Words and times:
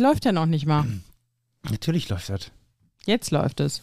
läuft 0.00 0.24
ja 0.24 0.32
noch 0.32 0.46
nicht 0.46 0.66
mal. 0.66 0.86
Natürlich 1.70 2.08
läuft 2.08 2.28
das. 2.30 2.50
Jetzt 3.06 3.30
läuft 3.30 3.60
es. 3.60 3.82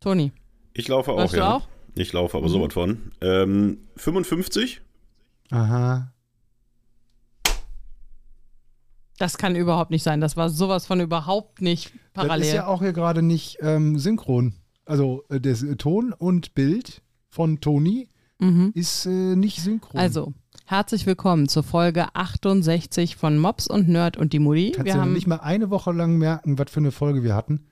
Toni, 0.00 0.32
Ich 0.74 0.88
laufe 0.88 1.12
auch, 1.12 1.32
ja. 1.32 1.54
auch? 1.56 1.68
Ich 1.94 2.12
laufe 2.12 2.36
aber 2.36 2.48
Mhm. 2.48 2.52
sowas 2.52 2.72
von. 2.72 3.12
Ähm, 3.20 3.78
55? 3.96 4.80
Aha. 5.50 6.12
Das 9.18 9.38
kann 9.38 9.54
überhaupt 9.54 9.90
nicht 9.90 10.02
sein. 10.02 10.20
Das 10.20 10.36
war 10.36 10.48
sowas 10.50 10.86
von 10.86 11.00
überhaupt 11.00 11.60
nicht 11.60 11.92
parallel. 12.14 12.40
Das 12.40 12.48
ist 12.48 12.54
ja 12.54 12.66
auch 12.66 12.80
hier 12.80 12.92
gerade 12.92 13.22
nicht 13.22 13.58
ähm, 13.60 13.98
synchron. 13.98 14.54
Also 14.84 15.24
äh, 15.28 15.40
das 15.40 15.62
äh, 15.62 15.76
Ton 15.76 16.12
und 16.12 16.54
Bild 16.54 17.02
von 17.28 17.60
Toni 17.60 18.08
mhm. 18.38 18.72
ist 18.74 19.06
äh, 19.06 19.36
nicht 19.36 19.60
synchron. 19.60 20.00
Also, 20.00 20.32
herzlich 20.66 21.06
willkommen 21.06 21.48
zur 21.48 21.62
Folge 21.62 22.06
68 22.14 23.16
von 23.16 23.38
Mops 23.38 23.66
und 23.66 23.88
Nerd 23.88 24.16
und 24.16 24.32
die 24.32 24.38
Mutti. 24.38 24.72
Kannst 24.72 24.86
Wir 24.86 24.94
du 24.94 25.00
haben 25.00 25.12
nicht 25.12 25.26
mal 25.26 25.40
eine 25.40 25.70
Woche 25.70 25.92
lang 25.92 26.16
merken, 26.16 26.58
was 26.58 26.70
für 26.70 26.80
eine 26.80 26.92
Folge 26.92 27.22
wir 27.22 27.34
hatten? 27.34 27.66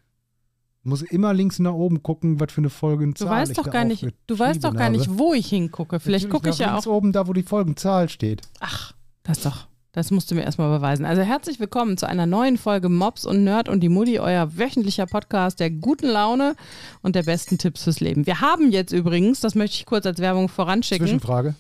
Muss 0.83 1.03
immer 1.03 1.35
links 1.35 1.59
nach 1.59 1.73
oben 1.75 2.03
gucken, 2.03 2.41
was 2.41 2.53
für 2.53 2.63
eine 2.63 2.71
Folgenzahl 2.71 3.29
Du 3.29 3.33
weißt 3.35 3.51
ich 3.53 3.57
doch 3.57 3.65
da 3.65 3.71
gar 3.71 3.85
nicht, 3.85 4.07
du 4.27 4.39
weißt 4.39 4.65
doch 4.65 4.75
gar 4.75 4.89
aufgeschrieben 4.89 4.93
nicht, 4.99 5.09
habe. 5.09 5.19
wo 5.19 5.35
ich 5.35 5.47
hingucke. 5.47 6.01
Vielleicht 6.01 6.31
gucke 6.31 6.49
ich 6.51 6.59
ja 6.59 6.77
auch. 6.77 6.87
oben 6.87 7.13
da, 7.13 7.29
wo 7.29 7.33
die 7.33 7.43
Folgenzahl 7.43 8.09
steht. 8.09 8.43
Ach, 8.61 8.93
das 9.23 9.43
doch. 9.43 9.67
Das 9.93 10.13
musst 10.13 10.31
du 10.31 10.37
mir 10.37 10.45
erstmal 10.45 10.75
beweisen. 10.79 11.05
Also 11.05 11.23
herzlich 11.23 11.59
willkommen 11.59 11.97
zu 11.99 12.09
einer 12.09 12.25
neuen 12.25 12.59
Folge 12.59 12.89
Mops 12.89 13.27
und 13.27 13.43
Nerd 13.43 13.69
und 13.69 13.81
die 13.81 13.89
Mutti, 13.89 14.21
euer 14.21 14.57
wöchentlicher 14.57 15.07
Podcast 15.07 15.59
der 15.59 15.69
guten 15.71 16.07
Laune 16.07 16.55
und 17.03 17.17
der 17.17 17.25
besten 17.25 17.59
Tipps 17.59 17.83
fürs 17.83 17.99
Leben. 17.99 18.25
Wir 18.25 18.41
haben 18.41 18.71
jetzt 18.71 18.93
übrigens, 18.93 19.41
das 19.41 19.57
möchte 19.57 19.77
ich 19.77 19.87
kurz 19.87 20.07
als 20.07 20.21
Werbung 20.21 20.49
voranschicken. 20.49 21.07
Zwischenfrage. 21.07 21.57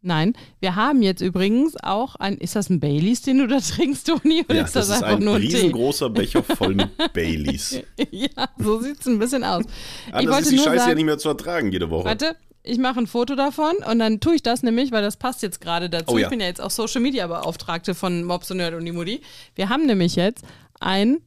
Nein, 0.00 0.34
wir 0.60 0.76
haben 0.76 1.02
jetzt 1.02 1.20
übrigens 1.20 1.74
auch 1.82 2.14
ein, 2.16 2.38
ist 2.38 2.54
das 2.54 2.70
ein 2.70 2.78
Baileys, 2.78 3.22
den 3.22 3.38
du 3.38 3.46
da 3.48 3.58
trinkst, 3.60 4.06
Toni? 4.06 4.44
Oder 4.48 4.54
Ja, 4.54 4.64
ist 4.64 4.76
das, 4.76 4.88
das 4.88 4.98
ist 4.98 5.02
einfach 5.02 5.18
ein 5.18 5.24
nur 5.24 5.34
ein 5.36 5.42
Tee? 5.42 5.56
riesengroßer 5.56 6.10
Becher 6.10 6.42
voll 6.44 6.74
mit 6.76 6.90
Baileys. 7.12 7.80
ja, 8.10 8.48
so 8.58 8.80
sieht 8.80 9.00
es 9.00 9.06
ein 9.06 9.18
bisschen 9.18 9.42
aus. 9.42 9.64
Anders 10.12 10.42
ist 10.42 10.52
die 10.52 10.58
Scheiße 10.58 10.88
ja 10.88 10.94
nicht 10.94 11.04
mehr 11.04 11.18
zu 11.18 11.28
ertragen 11.28 11.72
jede 11.72 11.90
Woche. 11.90 12.04
Warte, 12.04 12.36
ich 12.62 12.78
mache 12.78 13.00
ein 13.00 13.06
Foto 13.08 13.34
davon 13.34 13.74
und 13.90 13.98
dann 13.98 14.20
tue 14.20 14.36
ich 14.36 14.42
das 14.42 14.62
nämlich, 14.62 14.92
weil 14.92 15.02
das 15.02 15.16
passt 15.16 15.42
jetzt 15.42 15.60
gerade 15.60 15.90
dazu. 15.90 16.14
Oh 16.14 16.18
ja. 16.18 16.26
Ich 16.26 16.30
bin 16.30 16.38
ja 16.40 16.46
jetzt 16.46 16.60
auch 16.60 16.70
Social 16.70 17.00
Media 17.00 17.26
Beauftragte 17.26 17.94
von 17.96 18.22
Mobs 18.24 18.50
und 18.52 18.58
Nerd 18.58 18.74
und 18.74 18.84
die 18.84 18.92
Mutti. 18.92 19.20
Wir 19.56 19.68
haben 19.68 19.86
nämlich 19.86 20.14
jetzt 20.16 20.44
einen 20.78 21.22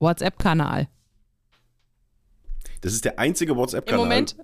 WhatsApp-Kanal. 0.00 0.88
Das 2.80 2.92
ist 2.94 3.04
der 3.04 3.18
einzige 3.20 3.52
Im 3.52 3.58
WhatsApp-Kanal. 3.58 4.04
Moment, 4.04 4.36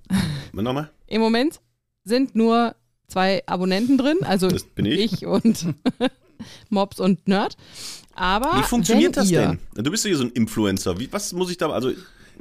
Nochmal? 0.53 0.91
Im 1.09 1.21
Moment 1.21 1.61
sind 2.09 2.35
nur 2.35 2.75
zwei 3.09 3.43
Abonnenten 3.47 3.97
drin, 3.99 4.19
also 4.23 4.49
Das 4.49 4.65
bin 4.65 4.87
ich. 4.87 5.25
und 5.27 5.67
Mobs 6.71 7.01
und 7.01 7.27
Nerd. 7.29 7.57
Aber 8.15 8.59
Wie 8.59 8.63
funktioniert 8.65 9.17
wenn 9.17 9.23
das 9.23 9.31
ihr, 9.31 9.59
denn? 9.75 9.85
Du 9.85 9.91
bist 9.91 10.05
ja 10.05 10.09
hier 10.09 10.19
so 10.19 10.25
ein 10.25 10.31
Influencer. 10.33 10.99
Wie, 10.99 11.11
was 11.13 11.33
muss 11.33 11.51
ich 11.51 11.57
da. 11.57 11.71
Also, 11.71 11.93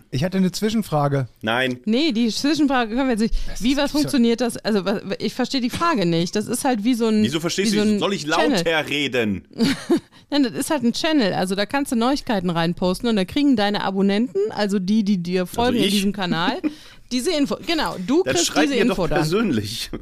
Ich 0.09 0.23
hatte 0.23 0.37
eine 0.37 0.51
Zwischenfrage. 0.51 1.27
nein. 1.41 1.79
Nee, 1.85 2.11
die 2.13 2.29
Zwischenfrage 2.29 2.95
können 2.95 3.07
wir 3.09 3.11
jetzt 3.17 3.21
nicht. 3.21 3.35
Wie 3.61 3.77
was 3.77 3.91
funktioniert 3.91 4.41
das? 4.41 4.57
Also 4.57 4.83
ich 5.19 5.33
verstehe 5.35 5.61
die 5.61 5.69
Frage 5.69 6.05
nicht. 6.07 6.35
Das 6.35 6.47
ist 6.47 6.65
halt 6.65 6.83
wie 6.83 6.95
so 6.95 7.07
ein. 7.07 7.21
Wieso 7.23 7.39
verstehst 7.39 7.73
wie 7.73 7.77
du 7.77 7.83
so 7.83 7.89
ein? 7.91 7.99
Soll 7.99 8.13
ich 8.13 8.25
Channel. 8.25 8.57
lauter 8.57 8.89
reden? 8.89 9.47
Nein, 10.29 10.43
das 10.43 10.53
ist 10.53 10.69
halt 10.71 10.83
ein 10.83 10.93
Channel. 10.93 11.33
Also 11.33 11.55
da 11.55 11.65
kannst 11.65 11.91
du 11.91 11.95
Neuigkeiten 11.95 12.49
reinposten 12.49 13.07
und 13.07 13.15
da 13.15 13.23
kriegen 13.23 13.55
deine 13.55 13.83
Abonnenten, 13.83 14.39
also 14.49 14.77
die, 14.79 15.03
die 15.03 15.19
dir 15.19 15.45
folgen 15.45 15.77
in 15.77 15.83
ich? 15.85 15.91
diesem 15.93 16.11
Kanal, 16.11 16.59
diese 17.11 17.31
Info. 17.31 17.57
Genau, 17.65 17.95
du 18.05 18.23
Dann 18.23 18.35
kriegst 18.35 18.55
diese 18.55 18.73
mir 18.75 18.85
doch 18.85 18.89
Info 18.91 19.07
dann. 19.07 19.19
persönlich. 19.19 19.89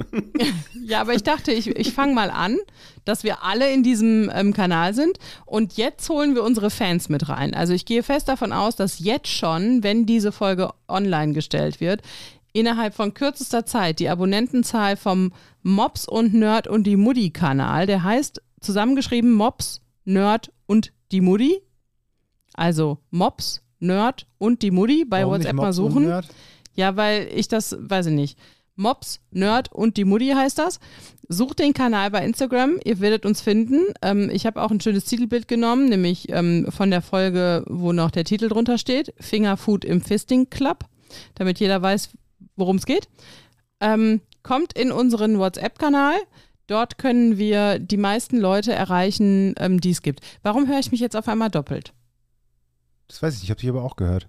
Ja, 0.88 1.02
aber 1.02 1.16
ich 1.16 1.24
dachte, 1.24 1.52
ich, 1.52 1.68
ich 1.68 1.94
fange 1.94 2.14
mal 2.14 2.30
an, 2.30 2.58
dass 3.06 3.24
wir 3.24 3.44
alle 3.44 3.72
in 3.74 3.82
diesem 3.82 4.30
ähm, 4.32 4.54
Kanal 4.54 4.94
sind 4.94 5.18
und 5.48 5.78
jetzt 5.78 6.08
holen 6.10 6.36
wir 6.36 6.44
unsere 6.44 6.70
Fans 6.70 7.10
mit 7.10 7.28
rein. 7.28 7.56
Also 7.56 7.74
ich 7.74 7.86
gehe 7.86 8.04
fest 8.04 8.28
davon 8.28 8.52
aus, 8.52 8.76
dass 8.76 9.00
jetzt 9.00 9.30
schon, 9.30 9.82
wenn 9.82 10.06
diese 10.06 10.32
Folge 10.32 10.70
online 10.88 11.34
gestellt 11.34 11.80
wird, 11.80 12.02
innerhalb 12.54 12.94
von 12.94 13.16
kürzester 13.16 13.66
Zeit 13.66 14.00
die 14.00 14.10
Abonnentenzahl 14.10 14.96
vom 14.96 15.34
Mops 15.64 16.08
und 16.08 16.36
Nerd 16.36 16.68
und 16.68 16.84
die 16.84 16.98
Mutti 16.98 17.32
Kanal, 17.32 17.88
der 17.88 18.04
heißt 18.04 18.44
zusammengeschrieben 18.62 19.34
Mops, 19.34 19.82
Nerd 20.04 20.52
und 20.68 20.92
die 21.12 21.22
Mutti, 21.22 21.62
also 22.54 23.00
Mops, 23.10 23.62
Nerd 23.80 24.28
und 24.38 24.62
die 24.62 24.72
Mutti 24.72 25.04
bei 25.04 25.22
Warum 25.22 25.34
WhatsApp 25.34 25.56
mal 25.56 25.66
Mops 25.66 25.80
und 25.80 25.92
suchen. 25.92 26.24
Ja, 26.76 26.96
weil 26.96 27.28
ich 27.34 27.48
das, 27.48 27.76
weiß 27.80 28.08
ich 28.08 28.14
nicht. 28.14 28.38
Mops, 28.76 29.22
Nerd 29.32 29.72
und 29.72 29.98
die 29.98 30.04
Mutti 30.04 30.30
heißt 30.30 30.60
das. 30.60 30.80
Sucht 31.28 31.60
den 31.60 31.74
Kanal 31.74 32.12
bei 32.12 32.24
Instagram, 32.24 32.80
ihr 32.84 33.00
werdet 33.00 33.26
uns 33.26 33.42
finden. 33.42 33.82
Ähm, 34.02 34.30
ich 34.32 34.46
habe 34.46 34.62
auch 34.62 34.70
ein 34.70 34.82
schönes 34.82 35.06
Titelbild 35.06 35.48
genommen, 35.48 35.90
nämlich 35.90 36.30
ähm, 36.30 36.68
von 36.70 36.92
der 36.92 37.02
Folge, 37.02 37.64
wo 37.68 37.94
noch 37.94 38.12
der 38.12 38.26
Titel 38.26 38.50
drunter 38.50 38.78
steht: 38.78 39.14
Fingerfood 39.20 39.86
im 39.86 40.02
Fisting 40.02 40.50
Club, 40.50 40.86
damit 41.34 41.60
jeder 41.60 41.82
weiß, 41.82 42.10
worum 42.56 42.76
es 42.76 42.86
geht. 42.86 43.08
Ähm, 43.80 44.22
kommt 44.44 44.74
in 44.78 44.92
unseren 44.92 45.40
WhatsApp-Kanal. 45.40 46.16
Dort 46.68 46.98
können 46.98 47.38
wir 47.38 47.80
die 47.80 47.98
meisten 47.98 48.38
Leute 48.38 48.74
erreichen, 48.74 49.54
ähm, 49.58 49.80
die 49.80 49.92
es 49.92 50.02
gibt. 50.02 50.22
Warum 50.44 50.68
höre 50.68 50.80
ich 50.80 50.92
mich 50.92 51.00
jetzt 51.00 51.16
auf 51.16 51.28
einmal 51.28 51.50
doppelt? 51.50 51.94
Das 53.08 53.22
weiß 53.22 53.38
ich, 53.38 53.44
ich 53.44 53.50
habe 53.50 53.60
dich 53.60 53.70
aber 53.70 53.84
auch 53.84 53.96
gehört. 53.96 54.28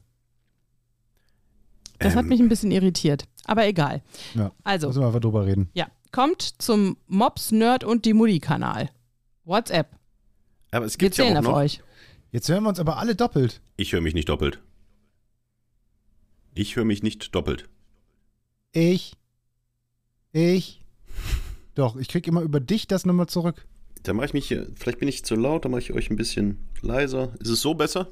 Das 1.99 2.15
hat 2.15 2.25
Ähm, 2.25 2.29
mich 2.29 2.41
ein 2.41 2.49
bisschen 2.49 2.71
irritiert. 2.71 3.25
Aber 3.45 3.67
egal. 3.67 4.03
Ja, 4.35 4.53
Also, 4.65 4.89
müssen 4.89 5.01
wir 5.01 5.07
einfach 5.07 5.21
drüber 5.21 5.47
reden. 5.47 5.71
Ja, 5.75 5.87
kommt 6.13 6.43
zum 6.43 6.97
Mops, 7.07 7.53
Nerd 7.53 7.85
und 7.85 8.05
die 8.05 8.13
Mutti-Kanal. 8.13 8.91
WhatsApp. 9.45 9.91
Aber 10.73 10.85
es 10.87 10.95
Wir 10.95 10.99
gibt 10.99 11.17
ja 11.17 11.25
zählen 11.25 11.37
auch 11.37 11.41
auf 11.41 11.47
noch. 11.47 11.57
euch. 11.57 11.83
Jetzt 12.33 12.49
hören 12.49 12.65
wir 12.65 12.69
uns 12.69 12.81
aber 12.81 12.99
alle 12.99 13.15
doppelt. 13.15 13.61
Ich 13.77 13.93
höre 13.93 14.01
mich 14.01 14.15
nicht 14.15 14.29
doppelt. 14.29 14.61
Ich 16.55 16.77
höre 16.77 16.85
mich 16.85 17.03
nicht 17.03 17.35
doppelt. 17.35 17.69
Ich. 18.73 19.15
Ich. 20.33 20.83
Doch, 21.75 21.97
ich 21.97 22.09
krieg 22.09 22.27
immer 22.27 22.41
über 22.43 22.61
dich 22.61 22.87
das 22.89 23.07
nochmal 23.07 23.27
zurück. 23.27 23.67
Da 24.03 24.13
mache 24.13 24.27
ich 24.27 24.33
mich 24.35 24.49
hier. 24.49 24.67
Vielleicht 24.75 24.99
bin 24.99 25.09
ich 25.09 25.25
zu 25.25 25.35
laut, 25.35 25.65
da 25.65 25.69
mache 25.69 25.81
ich 25.81 25.93
euch 25.93 26.11
ein 26.11 26.17
bisschen 26.17 26.67
leiser. 26.81 27.35
Ist 27.41 27.49
es 27.51 27.61
so 27.61 27.75
besser? 27.75 28.09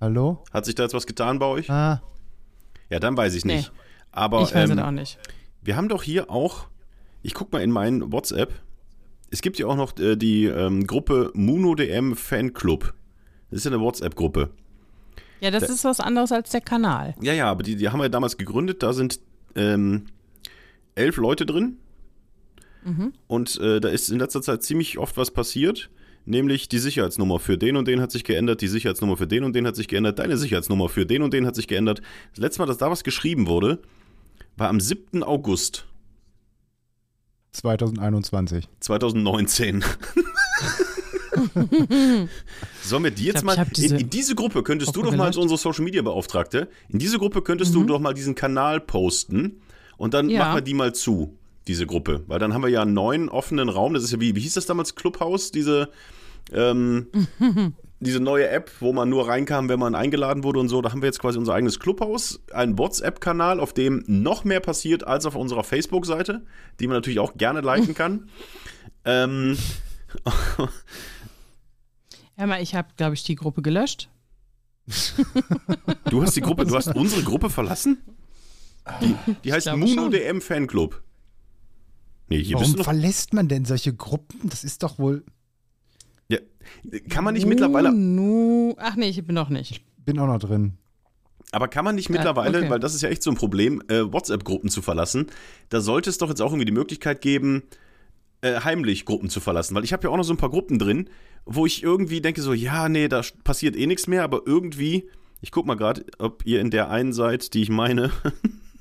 Hallo? 0.00 0.44
Hat 0.52 0.64
sich 0.66 0.74
da 0.74 0.82
jetzt 0.84 0.94
was 0.94 1.06
getan 1.06 1.38
bei 1.38 1.46
euch? 1.46 1.70
Ah, 1.70 2.02
Ja, 2.90 2.98
dann 3.00 3.16
weiß 3.16 3.34
ich 3.34 3.44
Nee. 3.44 3.56
nicht. 3.56 3.72
Aber 4.12 4.42
ich 4.42 4.54
weiß 4.54 4.70
ähm, 4.70 4.78
es 4.78 4.84
auch 4.84 4.90
nicht. 4.90 5.18
wir 5.62 5.76
haben 5.76 5.88
doch 5.88 6.02
hier 6.02 6.30
auch. 6.30 6.68
Ich 7.22 7.34
guck 7.34 7.52
mal 7.52 7.62
in 7.62 7.70
meinen 7.70 8.12
WhatsApp. 8.12 8.52
Es 9.30 9.42
gibt 9.42 9.58
ja 9.58 9.66
auch 9.66 9.76
noch 9.76 9.98
äh, 9.98 10.16
die 10.16 10.44
ähm, 10.44 10.86
Gruppe 10.86 11.30
MunoDM 11.34 12.14
Fanclub. 12.14 12.94
Das 13.50 13.58
ist 13.58 13.64
ja 13.64 13.72
eine 13.72 13.80
WhatsApp-Gruppe. 13.80 14.50
Ja, 15.40 15.50
das 15.50 15.68
ist 15.68 15.84
was 15.84 16.00
anderes 16.00 16.32
als 16.32 16.50
der 16.50 16.60
Kanal. 16.62 17.14
Ja, 17.20 17.32
ja, 17.32 17.50
aber 17.50 17.62
die, 17.62 17.76
die 17.76 17.88
haben 17.90 18.00
wir 18.00 18.08
damals 18.08 18.36
gegründet. 18.38 18.82
Da 18.82 18.92
sind 18.92 19.20
ähm, 19.54 20.06
elf 20.94 21.16
Leute 21.16 21.44
drin. 21.46 21.78
Und 23.26 23.58
äh, 23.60 23.80
da 23.80 23.88
ist 23.88 24.10
in 24.10 24.20
letzter 24.20 24.42
Zeit 24.42 24.62
ziemlich 24.62 24.96
oft 24.98 25.16
was 25.16 25.32
passiert. 25.32 25.90
Nämlich 26.28 26.68
die 26.68 26.78
Sicherheitsnummer 26.78 27.38
für 27.38 27.56
den 27.56 27.76
und 27.76 27.86
den 27.88 28.00
hat 28.00 28.10
sich 28.10 28.24
geändert, 28.24 28.60
die 28.60 28.66
Sicherheitsnummer 28.68 29.16
für 29.16 29.26
den 29.28 29.44
und 29.44 29.54
den 29.54 29.66
hat 29.66 29.76
sich 29.76 29.86
geändert, 29.88 30.18
deine 30.18 30.36
Sicherheitsnummer 30.36 30.88
für 30.88 31.06
den 31.06 31.22
und 31.22 31.32
den 31.32 31.46
hat 31.46 31.54
sich 31.54 31.68
geändert. 31.68 32.02
Das 32.32 32.40
letzte 32.40 32.60
Mal, 32.60 32.66
dass 32.66 32.78
da 32.78 32.90
was 32.90 33.04
geschrieben 33.04 33.46
wurde, 33.46 33.78
war 34.56 34.68
am 34.68 34.80
7. 34.80 35.22
August 35.22 35.86
2021. 37.52 38.68
2019. 38.80 39.84
Sollen 42.82 43.04
wir 43.04 43.10
die 43.10 43.24
jetzt 43.24 43.36
Ich 43.36 43.42
glaub, 43.42 43.56
mal. 43.56 43.66
diese 43.74 43.94
in, 43.94 44.00
in 44.02 44.10
diese 44.10 44.34
Gruppe 44.34 44.62
könntest 44.62 44.94
du 44.96 45.02
doch 45.02 45.14
mal 45.14 45.26
als 45.26 45.36
unsere 45.36 45.58
Social 45.58 45.84
Media 45.84 46.02
Beauftragte, 46.02 46.68
in 46.88 46.98
diese 46.98 47.18
Gruppe 47.18 47.42
könntest 47.42 47.72
Mhm. 47.74 47.80
du 47.80 47.84
doch 47.84 48.00
mal 48.00 48.14
diesen 48.14 48.34
Kanal 48.34 48.80
posten 48.80 49.60
und 49.96 50.14
dann 50.14 50.28
Ja. 50.30 50.40
machen 50.40 50.56
wir 50.56 50.62
die 50.62 50.74
mal 50.74 50.94
zu, 50.94 51.36
diese 51.66 51.86
Gruppe. 51.86 52.24
Weil 52.26 52.38
dann 52.38 52.54
haben 52.54 52.62
wir 52.62 52.68
ja 52.68 52.82
einen 52.82 52.94
neuen 52.94 53.28
offenen 53.28 53.68
Raum. 53.68 53.94
Das 53.94 54.02
ist 54.04 54.12
ja 54.12 54.20
wie, 54.20 54.34
wie 54.34 54.40
hieß 54.40 54.54
das 54.54 54.66
damals? 54.66 54.94
Clubhouse, 54.94 55.50
diese. 55.50 55.88
Ähm, 56.52 57.08
diese 58.00 58.20
neue 58.20 58.48
App, 58.48 58.70
wo 58.80 58.92
man 58.92 59.08
nur 59.08 59.28
reinkam, 59.28 59.68
wenn 59.68 59.78
man 59.78 59.94
eingeladen 59.94 60.44
wurde 60.44 60.60
und 60.60 60.68
so, 60.68 60.82
da 60.82 60.92
haben 60.92 61.02
wir 61.02 61.06
jetzt 61.06 61.18
quasi 61.18 61.38
unser 61.38 61.54
eigenes 61.54 61.80
Clubhaus, 61.80 62.40
einen 62.52 62.78
WhatsApp-Kanal, 62.78 63.58
auf 63.60 63.72
dem 63.72 64.04
noch 64.06 64.44
mehr 64.44 64.60
passiert 64.60 65.06
als 65.06 65.26
auf 65.26 65.34
unserer 65.34 65.64
Facebook-Seite, 65.64 66.44
die 66.78 66.86
man 66.86 66.96
natürlich 66.96 67.18
auch 67.18 67.36
gerne 67.36 67.60
liken 67.62 67.94
kann. 67.94 68.28
ähm, 69.04 69.56
mal, 72.36 72.62
ich 72.62 72.74
habe, 72.74 72.88
glaube 72.96 73.14
ich, 73.14 73.24
die 73.24 73.34
Gruppe 73.34 73.62
gelöscht. 73.62 74.10
Du 76.10 76.22
hast 76.22 76.36
die 76.36 76.42
Gruppe, 76.42 76.64
du 76.64 76.76
hast 76.76 76.88
unsere 76.94 77.22
Gruppe 77.22 77.50
verlassen? 77.50 77.98
Die, 79.00 79.16
die 79.42 79.52
heißt 79.52 79.68
schon. 79.68 79.80
MunoDM 79.80 80.40
Fanclub. 80.40 81.02
Nee, 82.28 82.42
hier 82.42 82.56
bist 82.56 82.60
Warum 82.60 82.72
du 82.72 82.78
noch. 82.78 82.84
verlässt 82.84 83.32
man 83.32 83.48
denn 83.48 83.64
solche 83.64 83.94
Gruppen? 83.94 84.48
Das 84.48 84.64
ist 84.64 84.82
doch 84.82 84.98
wohl. 84.98 85.24
Ja, 86.28 86.38
kann 87.08 87.24
man 87.24 87.34
nicht 87.34 87.46
mittlerweile, 87.46 87.92
Nu, 87.92 88.74
ach 88.78 88.96
nee, 88.96 89.08
ich 89.08 89.24
bin 89.24 89.34
noch 89.34 89.48
nicht. 89.48 89.82
Bin 90.04 90.18
auch 90.18 90.26
noch 90.26 90.38
drin. 90.38 90.74
aber 91.52 91.68
kann 91.68 91.84
man 91.84 91.94
nicht 91.94 92.10
mittlerweile, 92.10 92.58
okay. 92.58 92.70
weil 92.70 92.80
das 92.80 92.94
ist 92.94 93.02
ja 93.02 93.08
echt 93.08 93.22
so 93.22 93.30
ein 93.30 93.36
Problem, 93.36 93.82
äh, 93.88 94.12
WhatsApp-Gruppen 94.12 94.68
zu 94.70 94.82
verlassen. 94.82 95.26
Da 95.68 95.80
sollte 95.80 96.10
es 96.10 96.18
doch 96.18 96.28
jetzt 96.28 96.42
auch 96.42 96.50
irgendwie 96.50 96.66
die 96.66 96.72
Möglichkeit 96.72 97.20
geben, 97.20 97.62
äh, 98.42 98.60
heimlich 98.60 99.04
Gruppen 99.04 99.30
zu 99.30 99.40
verlassen, 99.40 99.74
weil 99.74 99.84
ich 99.84 99.92
habe 99.92 100.04
ja 100.04 100.10
auch 100.10 100.16
noch 100.16 100.24
so 100.24 100.32
ein 100.32 100.38
paar 100.38 100.50
Gruppen 100.50 100.78
drin, 100.78 101.08
wo 101.44 101.64
ich 101.64 101.82
irgendwie 101.82 102.20
denke 102.20 102.42
so, 102.42 102.52
ja, 102.52 102.88
nee, 102.88 103.08
da 103.08 103.22
passiert 103.44 103.76
eh 103.76 103.86
nichts 103.86 104.06
mehr, 104.06 104.24
aber 104.24 104.42
irgendwie, 104.44 105.08
ich 105.40 105.52
guck 105.52 105.66
mal 105.66 105.76
gerade, 105.76 106.04
ob 106.18 106.44
ihr 106.44 106.60
in 106.60 106.70
der 106.70 106.90
einen 106.90 107.12
seid, 107.12 107.54
die 107.54 107.62
ich 107.62 107.70
meine. 107.70 108.10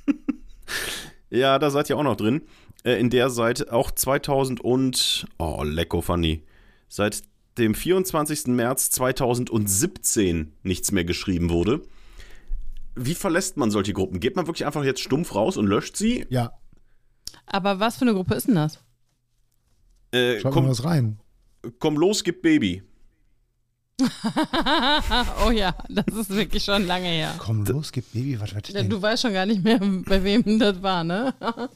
ja, 1.30 1.60
da 1.60 1.70
seid 1.70 1.90
ihr 1.90 1.98
auch 1.98 2.04
noch 2.04 2.18
drin. 2.18 2.42
Äh, 2.84 3.00
in 3.00 3.10
der 3.10 3.30
seit 3.30 3.70
auch 3.70 3.92
2000 3.92 4.62
und, 4.62 5.26
oh, 5.38 5.64
lecko 5.64 6.02
funny, 6.02 6.44
seit 6.88 7.24
dem 7.58 7.74
24. 7.76 8.48
März 8.48 8.90
2017 8.92 10.54
nichts 10.64 10.92
mehr 10.92 11.06
geschrieben 11.06 11.50
wurde. 11.50 11.82
Wie 12.96 13.16
verlässt 13.16 13.58
man 13.58 13.72
solche 13.72 13.94
Gruppen? 13.94 14.20
Geht 14.20 14.36
man 14.36 14.48
wirklich 14.48 14.66
einfach 14.66 14.84
jetzt 14.84 15.02
stumpf 15.02 15.36
raus 15.36 15.58
und 15.58 15.68
löscht 15.68 15.98
sie? 15.98 16.26
Ja, 16.30 16.52
Aber 17.46 17.80
was 17.80 17.98
für 17.98 18.04
eine 18.04 18.14
Gruppe 18.14 18.36
ist 18.36 18.48
denn 18.48 18.56
das? 18.56 18.80
Äh, 20.12 20.36
schaut 20.40 20.46
mal 20.46 20.52
komm, 20.52 20.70
was 20.70 20.84
rein. 20.86 21.20
komm 21.80 21.98
los, 21.98 22.24
gib 22.24 22.42
Baby. 22.42 22.84
oh 25.46 25.52
ja, 25.52 25.74
das 25.90 26.06
ist 26.16 26.30
wirklich 26.30 26.64
schon 26.64 26.86
lange 26.86 27.08
her. 27.08 27.34
Komm 27.38 27.66
los, 27.66 27.92
gib 27.92 28.12
Baby, 28.14 28.40
was 28.40 28.54
was 28.56 28.68
Ja, 28.68 28.82
denn? 28.82 28.90
Du 28.90 29.02
weißt 29.02 29.22
schon 29.24 29.34
gar 29.34 29.46
nicht 29.46 29.64
mehr, 29.64 29.80
bei 29.80 30.24
wem 30.24 30.60
das 30.60 30.82
war, 30.82 31.04
ne? 31.04 31.34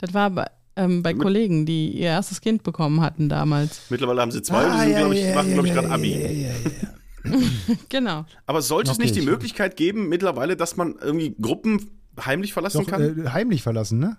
Das 0.00 0.14
war 0.14 0.30
bei, 0.30 0.48
ähm, 0.78 1.02
bei 1.02 1.12
Kollegen, 1.14 1.66
die 1.66 1.90
ihr 1.90 2.06
erstes 2.08 2.40
Kind 2.40 2.62
bekommen 2.62 3.00
hatten 3.02 3.28
damals. 3.28 3.82
Mittlerweile 3.90 4.22
haben 4.22 4.30
sie 4.30 4.40
zwei 4.42 4.64
und 4.64 4.70
Ah, 4.70 4.76
die 4.76 4.80
sind, 4.84 4.92
ja, 4.92 4.98
glaube 4.98 5.14
ich, 5.14 5.24
ja, 5.24 5.34
machen, 5.34 5.48
ja, 5.48 5.52
glaube 5.54 5.68
ich, 5.68 5.74
gerade 5.74 5.90
Abi. 5.90 6.12
Ja, 6.12 6.30
ja, 6.30 6.48
ja. 6.48 7.38
Genau. 7.90 8.24
Aber 8.46 8.62
sollte 8.62 8.90
es 8.90 8.98
nicht 8.98 9.14
die. 9.16 9.20
Möglichkeit 9.22 9.76
geben, 9.76 10.08
mittlerweile, 10.08 10.56
dass 10.56 10.76
man 10.76 10.94
irgendwie 11.00 11.34
Gruppen 11.40 11.90
heimlich 12.24 12.52
verlassen 12.54 12.78
Doch, 12.84 12.86
kann? 12.86 13.26
äh, 13.26 13.28
heimlich 13.30 13.62
verlassen, 13.62 13.98
ne? 13.98 14.16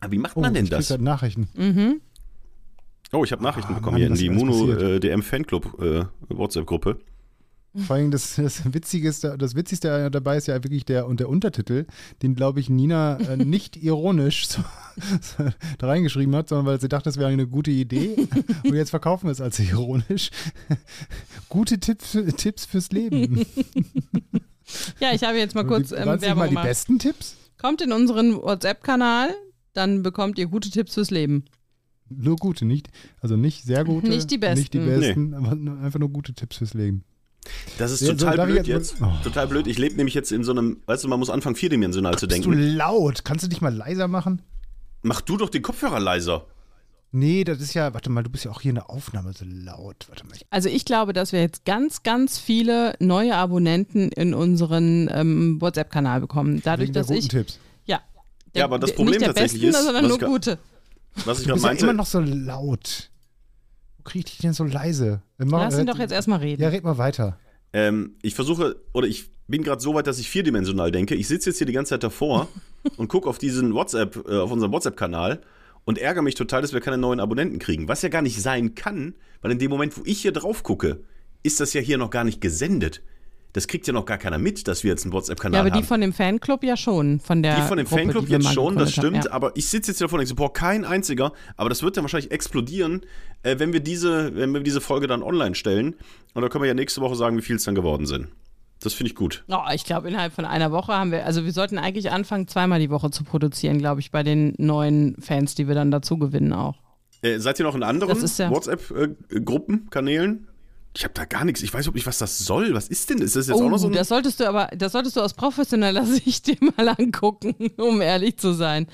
Aber 0.00 0.12
wie 0.12 0.18
macht 0.18 0.36
Oh, 0.36 0.40
man 0.40 0.52
denn 0.52 0.64
ich 0.64 0.70
das? 0.70 0.88
grad 0.88 1.00
Nachrichten. 1.00 1.48
Mhm. 1.54 2.00
Oh, 3.12 3.24
ich 3.24 3.32
habe 3.32 3.42
Nachrichten 3.42 3.72
Ah, 3.72 3.76
bekommen 3.76 3.94
Mann, 3.94 4.00
hier 4.00 4.08
in 4.08 4.14
die 4.14 4.28
alles 4.28 4.38
Mono 4.42 4.74
passiert. 4.74 4.82
äh, 4.82 5.00
DM 5.00 5.22
Fanclub 5.22 5.80
äh, 5.80 6.04
WhatsApp-Gruppe. 6.28 6.98
Vor 7.76 7.96
allem 7.96 8.10
das, 8.10 8.36
das 8.36 8.72
Witzigste, 8.72 9.36
das 9.38 9.54
Witzigste 9.54 10.10
dabei 10.10 10.36
ist 10.36 10.46
ja 10.46 10.54
wirklich 10.62 10.84
der, 10.84 11.06
und 11.06 11.20
der 11.20 11.28
Untertitel, 11.28 11.86
den, 12.22 12.34
glaube 12.34 12.60
ich, 12.60 12.68
Nina 12.68 13.18
äh, 13.18 13.36
nicht 13.44 13.76
ironisch 13.76 14.48
so, 14.48 14.62
so, 15.20 15.44
da 15.78 15.86
reingeschrieben 15.86 16.34
hat, 16.34 16.48
sondern 16.48 16.66
weil 16.66 16.80
sie 16.80 16.88
dachte, 16.88 17.04
das 17.04 17.18
wäre 17.18 17.28
eine 17.28 17.46
gute 17.46 17.70
Idee. 17.70 18.28
Und 18.64 18.74
jetzt 18.74 18.90
verkaufen 18.90 19.26
wir 19.26 19.32
es 19.32 19.40
als 19.40 19.58
ironisch. 19.58 20.30
Gute 21.48 21.78
Tipps, 21.78 22.18
Tipps 22.36 22.66
fürs 22.66 22.90
Leben. 22.90 23.46
Ja, 25.00 25.12
ich 25.12 25.22
habe 25.22 25.38
jetzt 25.38 25.54
mal 25.54 25.64
kurz 25.64 25.92
ähm, 25.92 26.06
Werbung 26.06 26.38
mal 26.38 26.44
die 26.48 26.50
gemacht. 26.50 26.66
besten 26.66 26.98
Tipps? 26.98 27.36
Kommt 27.58 27.80
in 27.82 27.92
unseren 27.92 28.34
WhatsApp-Kanal, 28.34 29.34
dann 29.72 30.02
bekommt 30.02 30.38
ihr 30.38 30.46
gute 30.46 30.70
Tipps 30.70 30.94
fürs 30.94 31.10
Leben. 31.10 31.44
Nur 32.08 32.36
gute, 32.36 32.64
nicht, 32.64 32.88
also 33.20 33.36
nicht 33.36 33.64
sehr 33.64 33.84
gute. 33.84 34.08
Nicht 34.08 34.30
die 34.30 34.38
Nicht 34.38 34.74
die 34.74 34.78
besten. 34.78 35.30
besten, 35.30 35.34
aber 35.34 35.52
einfach 35.82 35.98
nur 35.98 36.10
gute 36.10 36.34
Tipps 36.34 36.56
fürs 36.56 36.74
Leben. 36.74 37.04
Das 37.78 37.90
ist 37.92 38.00
so, 38.00 38.12
total 38.14 38.46
blöd 38.46 38.66
jetzt- 38.66 38.92
jetzt. 38.92 39.02
Oh. 39.02 39.12
Total 39.22 39.46
blöd. 39.46 39.66
Ich 39.66 39.78
lebe 39.78 39.96
nämlich 39.96 40.14
jetzt 40.14 40.32
in 40.32 40.44
so 40.44 40.52
einem, 40.52 40.80
weißt 40.86 41.04
du, 41.04 41.08
man 41.08 41.18
muss 41.18 41.30
anfangen, 41.30 41.56
vierdimensional 41.56 42.18
zu 42.18 42.26
Bist 42.26 42.44
du 42.44 42.50
denken. 42.50 42.76
laut? 42.76 43.24
Kannst 43.24 43.44
du 43.44 43.48
dich 43.48 43.60
mal 43.60 43.74
leiser 43.74 44.08
machen? 44.08 44.42
Mach 45.02 45.20
du 45.20 45.36
doch 45.36 45.48
den 45.50 45.62
Kopfhörer 45.62 46.00
leiser. 46.00 46.46
Nee, 47.12 47.44
das 47.44 47.60
ist 47.60 47.72
ja, 47.74 47.94
warte 47.94 48.10
mal, 48.10 48.22
du 48.24 48.30
bist 48.30 48.44
ja 48.44 48.50
auch 48.50 48.60
hier 48.60 48.70
in 48.70 48.74
der 48.74 48.90
Aufnahme 48.90 49.32
so 49.32 49.44
laut. 49.48 50.06
Warte 50.08 50.26
mal, 50.26 50.34
Also 50.50 50.68
ich 50.68 50.84
glaube, 50.84 51.12
dass 51.12 51.32
wir 51.32 51.40
jetzt 51.40 51.64
ganz, 51.64 52.02
ganz 52.02 52.38
viele 52.38 52.94
neue 52.98 53.34
Abonnenten 53.36 54.10
in 54.10 54.34
unseren 54.34 55.08
ähm, 55.12 55.60
WhatsApp-Kanal 55.60 56.20
bekommen. 56.20 56.60
Dadurch, 56.64 56.88
wegen 56.88 56.94
der 56.94 57.02
dass 57.04 57.10
ich. 57.10 57.28
Tipps. 57.28 57.58
Ja. 57.86 58.00
Ja, 58.54 58.64
aber 58.64 58.78
das 58.78 58.90
der- 58.90 58.96
Problem 58.96 59.12
nicht 59.12 59.20
der 59.22 59.28
tatsächlich 59.28 59.62
besten, 59.62 59.78
ist, 59.78 59.84
sondern 59.86 60.04
was 60.10 60.18
nur 60.20 60.28
gute. 60.28 60.58
Was 61.24 61.38
ich 61.38 61.44
Du 61.44 61.48
gerade 61.50 61.54
bist 61.54 61.64
ja 61.64 61.68
meinte, 61.70 61.84
immer 61.84 61.92
noch 61.94 62.06
so 62.06 62.20
laut. 62.20 63.10
Wo 64.06 64.10
krieg 64.10 64.24
ich 64.26 64.32
dich 64.32 64.38
denn 64.38 64.52
so 64.52 64.62
leise? 64.64 65.20
Mach- 65.38 65.58
Lass 65.64 65.74
ihn 65.74 65.80
red- 65.80 65.88
doch 65.88 65.98
jetzt 65.98 66.12
erstmal 66.12 66.38
reden. 66.38 66.62
Ja, 66.62 66.68
red 66.68 66.84
mal 66.84 66.96
weiter. 66.96 67.38
ähm, 67.72 68.14
ich 68.22 68.34
versuche, 68.36 68.76
oder 68.92 69.08
ich 69.08 69.30
bin 69.48 69.62
gerade 69.64 69.80
so 69.82 69.94
weit, 69.94 70.06
dass 70.06 70.18
ich 70.20 70.30
vierdimensional 70.30 70.92
denke. 70.92 71.14
Ich 71.16 71.26
sitze 71.28 71.50
jetzt 71.50 71.58
hier 71.58 71.66
die 71.66 71.72
ganze 71.72 71.90
Zeit 71.90 72.02
davor 72.04 72.48
und 72.96 73.08
gucke 73.08 73.28
auf 73.28 73.38
diesen 73.38 73.74
WhatsApp, 73.74 74.28
äh, 74.28 74.36
auf 74.38 74.50
unseren 74.52 74.70
WhatsApp-Kanal 74.72 75.40
und 75.84 75.98
ärgere 75.98 76.22
mich 76.22 76.36
total, 76.36 76.62
dass 76.62 76.72
wir 76.72 76.80
keine 76.80 76.98
neuen 76.98 77.18
Abonnenten 77.20 77.58
kriegen. 77.58 77.88
Was 77.88 78.02
ja 78.02 78.08
gar 78.08 78.22
nicht 78.22 78.40
sein 78.40 78.74
kann, 78.76 79.14
weil 79.42 79.50
in 79.52 79.58
dem 79.58 79.70
Moment, 79.70 79.96
wo 79.98 80.02
ich 80.04 80.20
hier 80.22 80.32
drauf 80.32 80.62
gucke, 80.62 81.00
ist 81.42 81.58
das 81.60 81.72
ja 81.74 81.80
hier 81.80 81.98
noch 81.98 82.10
gar 82.10 82.22
nicht 82.24 82.40
gesendet. 82.40 83.02
Das 83.56 83.66
kriegt 83.66 83.86
ja 83.86 83.94
noch 83.94 84.04
gar 84.04 84.18
keiner 84.18 84.36
mit, 84.36 84.68
dass 84.68 84.84
wir 84.84 84.90
jetzt 84.90 85.04
einen 85.04 85.14
WhatsApp-Kanal 85.14 85.54
Ja, 85.54 85.60
aber 85.62 85.70
haben. 85.70 85.80
die 85.80 85.86
von 85.88 86.02
dem 86.02 86.12
Fanclub 86.12 86.62
ja 86.62 86.76
schon. 86.76 87.20
Von 87.20 87.42
der 87.42 87.56
Die 87.56 87.62
von 87.62 87.78
dem 87.78 87.86
Gruppe, 87.86 88.02
Fanclub 88.02 88.28
jetzt 88.28 88.52
schon, 88.52 88.76
das 88.76 88.94
gegründet 88.94 88.98
haben, 88.98 89.22
stimmt, 89.22 89.24
ja. 89.24 89.32
aber 89.32 89.52
ich 89.56 89.66
sitze 89.68 89.92
jetzt 89.92 89.96
hier 89.96 90.04
davor 90.08 90.18
und 90.18 90.26
denke 90.26 90.28
so, 90.28 90.34
boah, 90.34 90.52
kein 90.52 90.84
einziger, 90.84 91.32
aber 91.56 91.70
das 91.70 91.82
wird 91.82 91.96
dann 91.96 92.04
wahrscheinlich 92.04 92.30
explodieren, 92.32 93.00
äh, 93.44 93.58
wenn 93.58 93.72
wir 93.72 93.80
diese, 93.80 94.34
wenn 94.36 94.52
wir 94.52 94.60
diese 94.60 94.82
Folge 94.82 95.06
dann 95.06 95.22
online 95.22 95.54
stellen. 95.54 95.96
Und 96.34 96.42
da 96.42 96.50
können 96.50 96.64
wir 96.64 96.68
ja 96.68 96.74
nächste 96.74 97.00
Woche 97.00 97.16
sagen, 97.16 97.38
wie 97.38 97.40
viel 97.40 97.56
es 97.56 97.64
dann 97.64 97.74
geworden 97.74 98.04
sind. 98.04 98.28
Das 98.80 98.92
finde 98.92 99.08
ich 99.08 99.16
gut. 99.16 99.42
Oh, 99.48 99.56
ich 99.74 99.84
glaube, 99.84 100.08
innerhalb 100.08 100.34
von 100.34 100.44
einer 100.44 100.70
Woche 100.70 100.92
haben 100.92 101.10
wir, 101.10 101.24
also 101.24 101.46
wir 101.46 101.52
sollten 101.52 101.78
eigentlich 101.78 102.10
anfangen, 102.10 102.48
zweimal 102.48 102.78
die 102.78 102.90
Woche 102.90 103.10
zu 103.10 103.24
produzieren, 103.24 103.78
glaube 103.78 104.00
ich, 104.00 104.10
bei 104.10 104.22
den 104.22 104.52
neuen 104.58 105.16
Fans, 105.22 105.54
die 105.54 105.66
wir 105.66 105.74
dann 105.74 105.90
dazu 105.90 106.18
gewinnen 106.18 106.52
auch. 106.52 106.74
Äh, 107.22 107.38
seid 107.38 107.58
ihr 107.58 107.64
noch 107.64 107.74
in 107.74 107.82
anderen 107.82 108.14
ja- 108.14 108.50
WhatsApp-Gruppen, 108.50 109.88
Kanälen? 109.88 110.46
Ich 110.96 111.04
habe 111.04 111.12
da 111.12 111.26
gar 111.26 111.44
nichts. 111.44 111.62
Ich 111.62 111.74
weiß 111.74 111.82
überhaupt 111.84 111.96
nicht, 111.96 112.06
was 112.06 112.16
das 112.18 112.38
soll. 112.38 112.72
Was 112.74 112.88
ist 112.88 113.10
denn? 113.10 113.18
Ist 113.18 113.36
das 113.36 113.48
jetzt 113.48 113.56
auch 113.56 113.60
Oh, 113.60 113.68
noch 113.68 113.76
so 113.78 113.88
ein. 113.88 113.92
das 113.92 114.08
solltest 114.08 114.40
du 114.40 114.48
aber, 114.48 114.68
das 114.74 114.92
solltest 114.92 115.16
du 115.16 115.20
aus 115.20 115.34
professioneller 115.34 116.04
Sicht 116.06 116.46
dir 116.46 116.56
mal 116.76 116.88
angucken, 116.88 117.54
um 117.76 118.00
ehrlich 118.00 118.38
zu 118.38 118.52
sein. 118.54 118.86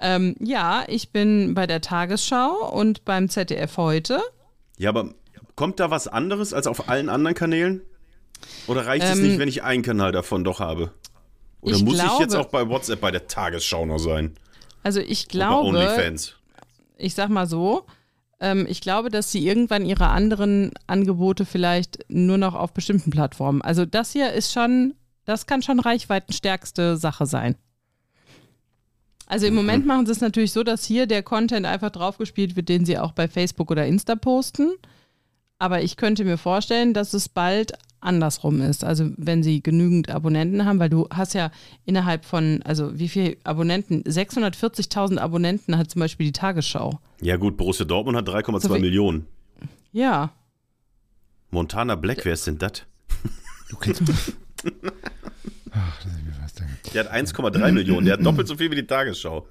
Ähm, 0.00 0.36
ja, 0.38 0.84
ich 0.86 1.10
bin 1.10 1.54
bei 1.54 1.66
der 1.66 1.80
Tagesschau 1.80 2.70
und 2.72 3.04
beim 3.04 3.28
ZDF 3.28 3.76
heute. 3.76 4.20
Ja, 4.76 4.90
aber 4.90 5.12
kommt 5.56 5.80
da 5.80 5.90
was 5.90 6.06
anderes 6.06 6.52
als 6.54 6.68
auf 6.68 6.88
allen 6.88 7.08
anderen 7.08 7.34
Kanälen? 7.34 7.82
Oder 8.68 8.86
reicht 8.86 9.04
es 9.04 9.18
Ähm, 9.18 9.26
nicht, 9.26 9.38
wenn 9.40 9.48
ich 9.48 9.64
einen 9.64 9.82
Kanal 9.82 10.12
davon 10.12 10.44
doch 10.44 10.60
habe? 10.60 10.92
Oder 11.60 11.74
ich 11.74 11.82
muss 11.84 11.94
ich 11.98 12.02
jetzt 12.20 12.28
glaube- 12.34 12.38
auch 12.46 12.50
bei 12.50 12.68
WhatsApp 12.68 13.00
bei 13.00 13.10
der 13.10 13.26
Tagesschau 13.26 13.84
noch 13.84 13.98
sein? 13.98 14.36
Also 14.84 15.00
ich 15.00 15.22
Und 15.24 15.32
bei 15.32 15.38
glaube, 15.38 15.66
OnlyFans. 15.70 16.34
ich 16.98 17.16
sag 17.16 17.30
mal 17.30 17.48
so, 17.48 17.84
ähm, 18.40 18.66
ich 18.68 18.80
glaube, 18.80 19.10
dass 19.10 19.32
sie 19.32 19.46
irgendwann 19.46 19.84
ihre 19.84 20.08
anderen 20.08 20.72
Angebote 20.86 21.44
vielleicht 21.44 22.04
nur 22.08 22.38
noch 22.38 22.54
auf 22.54 22.72
bestimmten 22.72 23.10
Plattformen. 23.10 23.62
Also 23.62 23.84
das 23.84 24.12
hier 24.12 24.32
ist 24.32 24.52
schon, 24.52 24.94
das 25.24 25.46
kann 25.46 25.62
schon 25.62 25.80
reichweitenstärkste 25.80 26.96
Sache 26.96 27.26
sein. 27.26 27.56
Also 29.26 29.46
im 29.46 29.54
Moment 29.54 29.84
machen 29.84 30.06
sie 30.06 30.12
es 30.12 30.22
natürlich 30.22 30.52
so, 30.52 30.62
dass 30.62 30.84
hier 30.84 31.06
der 31.06 31.22
Content 31.22 31.66
einfach 31.66 31.90
draufgespielt 31.90 32.56
wird, 32.56 32.70
den 32.70 32.86
sie 32.86 32.98
auch 32.98 33.12
bei 33.12 33.28
Facebook 33.28 33.70
oder 33.70 33.86
Insta 33.86 34.16
posten. 34.16 34.72
Aber 35.58 35.82
ich 35.82 35.96
könnte 35.96 36.24
mir 36.24 36.38
vorstellen, 36.38 36.94
dass 36.94 37.12
es 37.12 37.28
bald 37.28 37.72
andersrum 38.00 38.60
ist. 38.60 38.84
Also 38.84 39.10
wenn 39.16 39.42
sie 39.42 39.62
genügend 39.62 40.10
Abonnenten 40.10 40.64
haben, 40.64 40.78
weil 40.78 40.90
du 40.90 41.08
hast 41.10 41.34
ja 41.34 41.50
innerhalb 41.84 42.24
von, 42.24 42.62
also 42.64 42.98
wie 42.98 43.08
viele 43.08 43.36
Abonnenten? 43.44 44.02
640.000 44.02 45.18
Abonnenten 45.18 45.76
hat 45.76 45.90
zum 45.90 46.00
Beispiel 46.00 46.26
die 46.26 46.32
Tagesschau. 46.32 47.00
Ja 47.20 47.36
gut, 47.36 47.56
Borussia 47.56 47.84
Dortmund 47.84 48.16
hat 48.16 48.28
3,2 48.28 48.60
So 48.60 48.78
Millionen. 48.78 49.26
Ja, 49.92 50.32
Montana 51.50 51.94
Black, 51.94 52.24
wer 52.24 52.34
ist 52.34 52.46
denn 52.46 52.58
das? 52.58 52.84
Du 53.70 53.76
kennst 53.76 54.00
mich. 54.06 54.32
Ach, 55.72 56.02
das 56.02 56.12
ist 56.12 56.24
mir 56.24 56.34
was 56.42 56.54
dann. 56.54 56.68
Der 56.92 57.04
hat 57.04 57.12
1,3 57.12 57.72
Millionen. 57.72 58.06
Der 58.06 58.14
hat 58.14 58.24
doppelt 58.24 58.48
so 58.48 58.56
viel 58.56 58.70
wie 58.70 58.76
die 58.76 58.86
Tagesschau. 58.86 59.46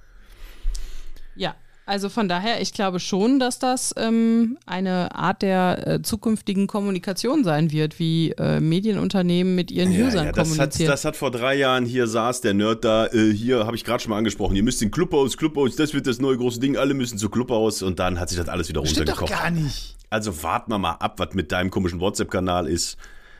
ja. 1.36 1.56
Also 1.88 2.10
von 2.10 2.27
daher, 2.27 2.62
ich 2.62 2.74
glaube 2.74 3.00
schon, 3.00 3.39
dass 3.39 3.60
das 3.60 3.96
ähm, 3.96 4.58
eine 4.65 5.15
Art 5.15 5.41
der 5.41 5.88
äh, 5.88 6.01
zukünftigen 6.01 6.67
Kommunikation 6.67 7.46
sein 7.46 7.72
wird, 7.72 7.98
wie 7.98 8.32
äh, 8.32 8.60
Medienunternehmen 8.60 9.56
mit 9.56 9.72
ihren 9.72 9.91
Usern 9.91 10.27
das, 10.27 10.38
hat, 10.38 10.48
kommunizieren. 10.50 10.91
das 10.91 11.06
hat 11.06 11.15
vor 11.15 11.32
drei 11.32 11.56
Jahren 11.56 11.86
hier 11.86 12.08
saß 12.08 12.41
der 12.41 12.53
Nerd 12.53 12.84
da. 12.84 13.08
Äh, 13.08 13.32
hier 13.32 13.65
habe 13.65 13.77
ich 13.77 13.86
gerade 13.86 14.03
schon 14.03 14.10
mal 14.10 14.17
angesprochen. 14.17 14.58
Ihr 14.58 14.63
müsst 14.63 14.82
in 14.82 14.91
Clubhaus, 14.91 15.38
Clubhaus, 15.38 15.77
das 15.77 15.94
wird 15.94 16.08
das 16.08 16.20
neue 16.20 16.36
große 16.36 16.60
Ding. 16.60 16.75
Alle 16.75 16.94
müssen 16.94 17.17
zu 17.17 17.29
Clubhaus. 17.29 17.82
Und 17.82 18.00
dann 18.00 18.20
hat 18.20 18.27
sich 18.27 18.38
das 18.38 18.50
alles 18.50 18.67
wieder 18.67 18.86
Stimmt 18.86 19.08
doch 19.08 19.22
runtergekocht. 19.22 19.44
gar 19.44 19.51
nicht. 19.51 19.96
Also 20.10 20.44
warten 20.44 20.70
wir 20.70 20.79
mal 20.79 20.96
ab, 20.96 21.20
was 21.20 21.36
mit 21.36 21.53
deinem 21.53 21.72
komischen 21.72 22.01
WhatsApp-Kanal 22.01 22.67
ist. 22.67 22.98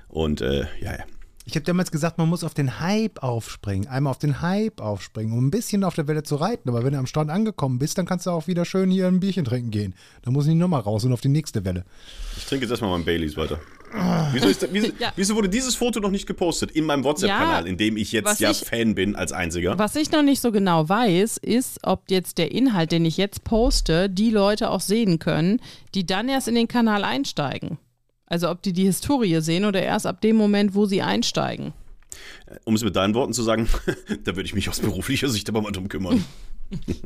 Und 0.08 0.39
äh, 0.39 0.62
ja, 0.80 0.94
ja. 0.94 1.04
Ich 1.50 1.56
habe 1.56 1.63
damals 1.63 1.92
gesagt, 1.92 2.18
man 2.18 2.27
muss 2.27 2.44
auf 2.44 2.54
den 2.54 2.82
Hype 2.82 3.24
aufspringen. 3.24 3.88
Einmal 3.88 4.12
auf 4.12 4.20
den 4.20 4.42
Hype 4.42 4.82
aufspringen, 4.82 5.32
um 5.32 5.48
ein 5.48 5.50
bisschen 5.50 5.86
auf 5.86 5.96
der 5.96 6.06
Welle 6.10 6.24
zu 6.24 6.36
reiten. 6.36 6.68
Aber 6.68 6.84
wenn 6.84 6.92
du 6.92 7.00
am 7.00 7.06
Strand 7.06 7.32
angekommen 7.32 7.80
bist, 7.80 7.98
dann 7.98 8.06
kannst 8.06 8.25
du 8.25 8.32
auch 8.32 8.48
wieder 8.48 8.66
schön 8.66 8.92
hier 8.92 9.08
ein 9.08 9.22
Bierchen 9.22 9.46
trinken 9.46 9.72
gehen. 9.72 9.96
Dann 10.24 10.34
muss 10.34 10.46
ich 10.46 10.56
nochmal 10.56 10.82
raus 10.82 11.06
und 11.06 11.13
auf 11.13 11.22
die 11.22 11.30
nächste 11.30 11.63
Welle. 11.63 11.86
Ich 12.36 12.46
trinke 12.48 12.66
jetzt 12.66 12.72
erstmal 12.72 12.92
meinen 12.92 13.06
Baileys 13.06 13.38
weiter. 13.38 13.62
Wieso, 14.34 14.50
ist 14.50 14.62
da, 14.62 14.68
wieso, 14.72 14.88
Ja. 15.00 15.13
wieso 15.16 15.36
wurde 15.36 15.48
dieses 15.48 15.75
Foto 15.75 16.01
noch 16.01 16.12
nicht 16.12 16.27
gepostet 16.27 16.72
in 16.72 16.84
meinem 16.84 17.06
WhatsApp-Kanal, 17.06 17.63
Ja, 17.63 17.70
in 17.70 17.77
dem 17.77 17.96
ich 17.96 18.12
jetzt 18.12 18.42
ja 18.42 18.51
ich- 18.51 18.66
Fan 18.66 18.94
bin 18.96 19.16
als 19.16 19.32
einziger? 19.32 19.80
Was 19.80 19.96
ich 19.96 20.12
noch 20.12 20.24
nicht 20.24 20.42
so 20.42 20.51
genau 20.51 20.89
weiß, 20.89 21.38
ist, 21.38 21.80
ob 21.84 22.12
jetzt 22.12 22.39
der 22.39 22.51
Inhalt, 22.51 22.92
den 22.92 23.06
ich 23.06 23.16
jetzt 23.16 23.46
poste, 23.46 24.10
die 24.10 24.32
Leute 24.32 24.70
auch 24.70 24.82
sehen 24.82 25.18
können, 25.20 25.62
die 25.96 26.06
dann 26.06 26.27
erst 26.27 26.50
in 26.50 26.56
den 26.56 26.68
Kanal 26.68 27.06
einsteigen. 27.06 27.77
Also 28.27 28.50
ob 28.50 28.62
die 28.62 28.74
die 28.74 28.84
Historie 28.84 29.41
sehen 29.41 29.65
oder 29.65 29.81
erst 29.81 30.05
ab 30.05 30.22
dem 30.22 30.36
Moment, 30.36 30.75
wo 30.75 30.86
sie 30.86 31.01
einsteigen. 31.01 31.74
Um 32.65 32.75
es 32.75 32.84
mit 32.84 32.96
deinen 32.96 33.13
Worten 33.15 33.34
zu 33.34 33.41
sagen, 33.43 33.67
da 34.24 34.36
würde 34.36 34.43
ich 34.43 34.53
mich 34.53 34.69
aus 34.69 34.79
beruflicher 34.79 35.29
Sicht 35.29 35.48
aber 35.50 35.62
mal 35.62 35.72
drum 35.72 35.88
kümmern. 35.89 36.24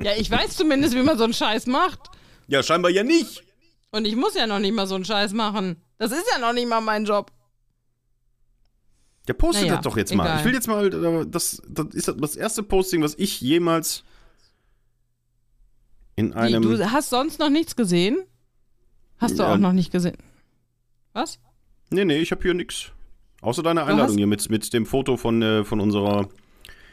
Ja, 0.02 0.14
ich 0.18 0.32
weiß 0.32 0.56
zumindest, 0.58 0.96
wie 0.96 1.04
man 1.04 1.20
so 1.20 1.24
einen 1.24 1.34
Scheiß 1.36 1.68
macht. 1.68 2.00
Ja, 2.48 2.64
scheinbar 2.64 2.90
ja 2.90 3.04
nicht. 3.04 3.44
Und 3.92 4.06
ich 4.06 4.16
muss 4.16 4.34
ja 4.34 4.48
noch 4.48 4.58
nicht 4.58 4.74
mal 4.74 4.88
so 4.88 4.96
einen 4.96 5.06
Scheiß 5.06 5.34
machen. 5.34 5.76
Das 6.00 6.12
ist 6.12 6.26
ja 6.34 6.40
noch 6.40 6.52
nicht 6.54 6.68
mal 6.68 6.82
mein 6.82 7.06
Job. 7.06 7.32
Ja, 9.28 9.36
poste 9.36 9.62
Naja, 9.62 9.76
das 9.76 9.84
doch 9.84 9.98
jetzt 9.98 10.16
mal. 10.16 10.26
egal. 10.26 10.40
Ich 10.40 10.46
will 10.46 10.54
jetzt 10.56 10.68
mal, 10.68 10.88
äh, 10.92 11.26
das, 11.30 11.62
das 11.70 11.86
ist 11.94 12.08
das 12.18 12.36
erste 12.36 12.64
Posting, 12.64 13.04
was 13.04 13.14
ich 13.20 13.40
jemals 13.40 14.04
in 16.16 16.32
Wie, 16.32 16.36
einem. 16.36 16.64
du 16.64 16.92
hast 16.92 17.12
sonst 17.12 17.38
noch 17.40 17.50
nichts 17.52 17.76
gesehen? 17.76 18.18
Hast 19.20 19.38
du 19.38 19.44
Ja. 19.44 19.54
auch 19.54 19.58
noch 19.58 19.74
nicht 19.74 19.92
gesehen? 19.92 20.18
Was? 21.14 21.40
Nee, 21.90 22.06
nee, 22.06 22.18
ich 22.20 22.32
habe 22.32 22.42
hier 22.42 22.54
nichts. 22.54 22.92
Außer 23.42 23.64
deine 23.64 23.82
Du 23.82 23.88
Einladung 23.88 24.18
hier 24.18 24.28
mit, 24.28 24.50
mit 24.50 24.72
dem 24.74 24.86
Foto 24.86 25.18
von, 25.18 25.42
äh, 25.42 25.64
von 25.64 25.80
unserer 25.80 26.30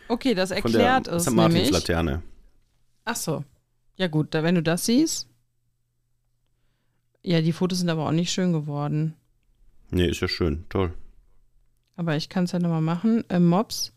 Okay, 0.09 0.35
das 0.35 0.53
von 0.53 0.73
der 0.73 0.81
erklärt 0.81 1.09
es 1.09 1.25
St. 1.25 1.31
nämlich. 1.31 1.71
Martins-Laterne. 1.71 2.23
Ach 3.05 3.17
so. 3.17 3.45
Ja 3.97 4.09
gut, 4.09 4.35
da, 4.35 4.43
wenn 4.43 4.55
du 4.55 4.63
das 4.63 4.87
siehst. 4.87 5.29
Ja, 7.23 7.43
die 7.43 7.53
Fotos 7.53 7.79
sind 7.79 7.91
aber 7.91 8.07
auch 8.07 8.13
nicht 8.13 8.33
schön 8.33 8.53
geworden. 8.53 9.15
Nee, 9.91 10.07
ist 10.09 10.21
ja 10.21 10.29
schön. 10.29 10.65
Toll. 10.69 10.95
Aber 11.97 12.17
ich 12.17 12.29
kann 12.29 12.45
es 12.45 12.53
ja 12.53 12.59
nochmal 12.59 12.81
machen. 12.81 13.29
Äh, 13.29 13.41
Mops 13.41 13.93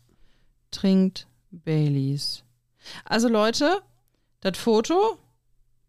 trinkt 0.70 1.28
Baileys. 1.50 2.44
Also 3.04 3.28
Leute, 3.28 3.80
das 4.40 4.58
Foto, 4.58 5.18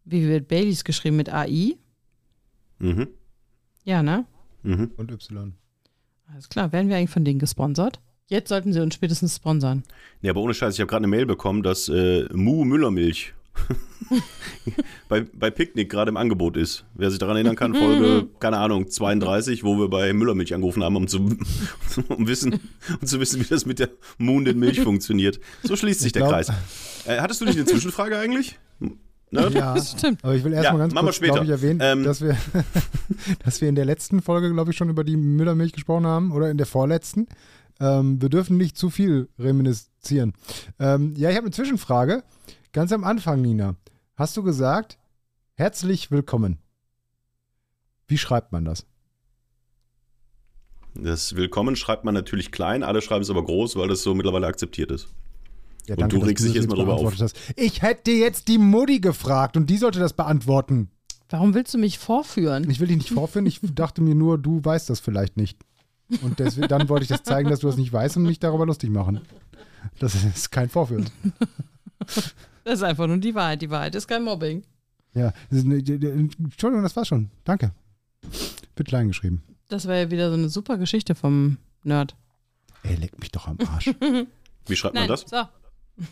wie 0.06 0.28
wird 0.28 0.48
Baileys 0.48 0.84
geschrieben 0.84 1.18
mit 1.18 1.34
AI? 1.34 1.76
Mhm. 2.80 3.08
Ja, 3.84 4.02
ne? 4.04 4.26
Mhm. 4.64 4.92
Und 4.98 5.12
Y. 5.12 5.54
Alles 6.32 6.50
klar. 6.50 6.72
Werden 6.72 6.90
wir 6.90 6.98
eigentlich 6.98 7.10
von 7.10 7.26
denen 7.26 7.40
gesponsert? 7.40 8.00
Jetzt 8.28 8.50
sollten 8.50 8.72
sie 8.74 8.82
uns 8.82 8.96
spätestens 8.96 9.36
sponsern. 9.36 9.84
Nee, 10.22 10.30
aber 10.30 10.42
ohne 10.42 10.54
Scheiß, 10.54 10.74
ich 10.76 10.80
habe 10.80 10.88
gerade 10.88 11.02
eine 11.02 11.08
Mail 11.08 11.26
bekommen, 11.26 11.62
dass 11.62 11.90
äh, 11.90 12.26
Mu 12.34 12.64
Müllermilch 12.64 13.34
bei, 15.10 15.22
bei 15.34 15.52
Picknick 15.52 15.90
gerade 15.90 16.10
im 16.10 16.18
Angebot 16.18 16.56
ist. 16.58 16.86
Wer 16.96 17.10
sich 17.12 17.20
daran 17.20 17.36
erinnern 17.36 17.56
kann, 17.56 17.76
Folge, 17.76 18.28
keine 18.40 18.58
Ahnung, 18.58 18.90
32, 18.90 19.64
wo 19.64 19.78
wir 19.78 19.90
bei 19.90 20.14
Müllermilch 20.14 20.54
angerufen 20.54 20.84
haben, 20.84 20.96
um 20.96 21.08
zu, 21.08 21.18
um 22.08 22.28
wissen, 22.28 22.60
um 23.02 23.06
zu 23.08 23.20
wissen, 23.20 23.42
wie 23.42 23.46
das 23.48 23.66
mit 23.66 23.80
der 23.80 23.90
Mu 24.18 24.38
und 24.38 24.46
den 24.46 24.58
Milch 24.60 24.80
funktioniert. 24.82 25.40
So 25.64 25.76
schließt 25.76 26.00
sich 26.00 26.08
Ich 26.08 26.14
der 26.14 26.22
glaub- 26.24 26.32
Kreis. 26.32 26.50
Äh, 27.06 27.20
hattest 27.20 27.42
du 27.42 27.46
nicht 27.46 27.58
eine 27.58 27.66
Zwischenfrage 27.66 28.18
eigentlich? 28.18 28.58
Ne? 29.34 29.50
Ja, 29.54 29.74
Das 29.76 29.92
stimmt. 29.92 30.24
aber 30.24 30.36
ich 30.36 30.44
will 30.44 30.54
Ja, 30.54 30.60
erstmal 30.62 30.80
ganz 30.80 30.94
machen 30.94 31.06
wir 31.08 31.12
kurz, 31.12 31.20
glaube 31.20 31.46
ich, 31.46 31.50
erwähnen, 31.52 31.80
Ähm, 31.82 32.04
dass, 32.04 32.22
wir, 32.22 32.38
dass 33.44 33.60
wir 33.62 33.68
in 33.70 33.76
der 33.76 33.86
letzten 33.86 34.22
Folge, 34.22 34.52
glaube 34.54 34.72
ich, 34.72 34.78
schon 34.78 34.90
über 34.90 35.04
die 35.04 35.18
Müllermilch 35.18 35.74
gesprochen 35.74 36.06
haben 36.06 36.32
oder 36.32 36.50
in 36.52 36.58
der 36.58 36.68
vorletzten. 36.68 37.28
Ähm, 37.80 38.22
wir 38.22 38.30
dürfen 38.30 38.58
nicht 38.58 38.78
zu 38.78 38.90
viel 38.90 39.30
reminiszieren. 39.40 40.34
Ähm, 40.80 41.16
ja, 41.18 41.30
ich 41.30 41.36
habe 41.36 41.46
eine 41.46 41.52
Zwischenfrage. 41.54 42.24
Ganz 42.72 42.92
am 42.92 43.04
Anfang, 43.04 43.42
Nina, 43.42 43.76
hast 44.16 44.38
du 44.38 44.44
gesagt, 44.44 44.98
herzlich 45.56 46.12
willkommen. 46.12 46.60
Wie 48.08 48.18
schreibt 48.18 48.52
man 48.52 48.66
das? 48.66 48.86
Das 50.96 51.36
Willkommen 51.36 51.76
schreibt 51.76 52.06
man 52.06 52.14
natürlich 52.14 52.52
klein, 52.52 52.84
alle 52.84 53.02
schreiben 53.02 53.24
es 53.24 53.30
aber 53.32 53.44
groß, 53.44 53.76
weil 53.78 53.88
das 53.88 54.04
so 54.04 54.14
mittlerweile 54.14 54.46
akzeptiert 54.46 54.92
ist. 54.92 55.08
Ja, 55.88 55.96
Und 55.98 56.14
du 56.14 56.20
dass 56.20 56.28
regst 56.30 56.46
dich 56.46 56.54
jetzt 56.54 56.70
mal 56.70 56.76
drüber 56.76 56.94
auf. 56.96 57.20
hast. 57.20 57.36
Ich 57.56 57.82
hätte 57.82 58.12
jetzt 58.12 58.48
die 58.48 58.58
Mutti 58.58 59.00
gefragt 59.00 59.58
und 59.58 59.70
die 59.70 59.78
sollte 59.78 60.00
das 60.00 60.14
beantworten. 60.14 60.90
Warum 61.30 61.54
willst 61.54 61.74
du 61.74 61.78
mich 61.78 61.98
vorführen? 62.00 62.70
Ich 62.70 62.80
will 62.80 62.88
dich 62.88 62.98
nicht 62.98 63.10
vorführen, 63.12 63.46
ich 63.46 63.60
dachte 63.76 64.02
mir 64.02 64.16
nur, 64.16 64.38
du 64.38 64.64
weißt 64.64 64.90
das 64.90 65.00
vielleicht 65.00 65.36
nicht. 65.36 65.58
Und 66.22 66.40
deswegen, 66.40 66.68
dann 66.70 66.88
wollte 66.90 67.04
ich 67.04 67.10
das 67.10 67.24
zeigen, 67.24 67.50
dass 67.50 67.60
du 67.60 67.68
das 67.68 67.78
nicht 67.78 67.92
weißt 67.92 68.18
und 68.18 68.24
mich 68.24 68.40
darüber 68.40 68.66
lustig 68.66 68.90
machen. 68.92 69.22
Das 70.00 70.16
ist 70.16 70.52
kein 70.52 70.70
Vorführen. 70.70 71.10
Das 72.66 72.76
ist 72.76 72.84
einfach 72.84 73.08
nur 73.08 73.18
die 73.18 73.36
Wahrheit. 73.36 73.62
Die 73.62 73.70
Wahrheit 73.70 73.94
ist 73.96 74.08
kein 74.08 74.24
Mobbing. 74.24 74.64
Ja, 75.14 75.34
das 75.50 75.64
eine, 75.66 75.76
Entschuldigung, 75.78 76.82
das 76.84 76.96
war's 76.96 77.08
schon. 77.10 77.30
Danke. 77.44 77.72
Wird 78.76 78.88
klein 78.88 79.10
geschrieben. 79.10 79.44
Das 79.70 79.86
wäre 79.88 80.00
ja 80.04 80.12
wieder 80.12 80.30
so 80.30 80.36
eine 80.36 80.48
super 80.50 80.78
Geschichte 80.78 81.14
vom 81.16 81.58
Nerd. 81.84 82.16
Ey, 82.84 82.96
leck 82.96 83.20
mich 83.20 83.32
doch 83.32 83.48
am 83.48 83.58
Arsch. 83.68 83.90
Wie 84.68 84.76
schreibt 84.76 84.96
Nein, 84.96 85.04
man 85.04 85.10
das? 85.10 85.26
so. 85.28 85.44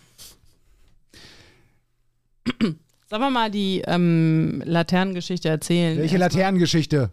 Sollen 3.10 3.22
wir 3.22 3.30
mal 3.30 3.52
die 3.52 3.82
ähm, 3.86 4.62
Laternengeschichte 4.66 5.50
erzählen? 5.50 5.98
Welche 5.98 6.16
Erstmal. 6.18 6.30
Laternengeschichte? 6.42 7.12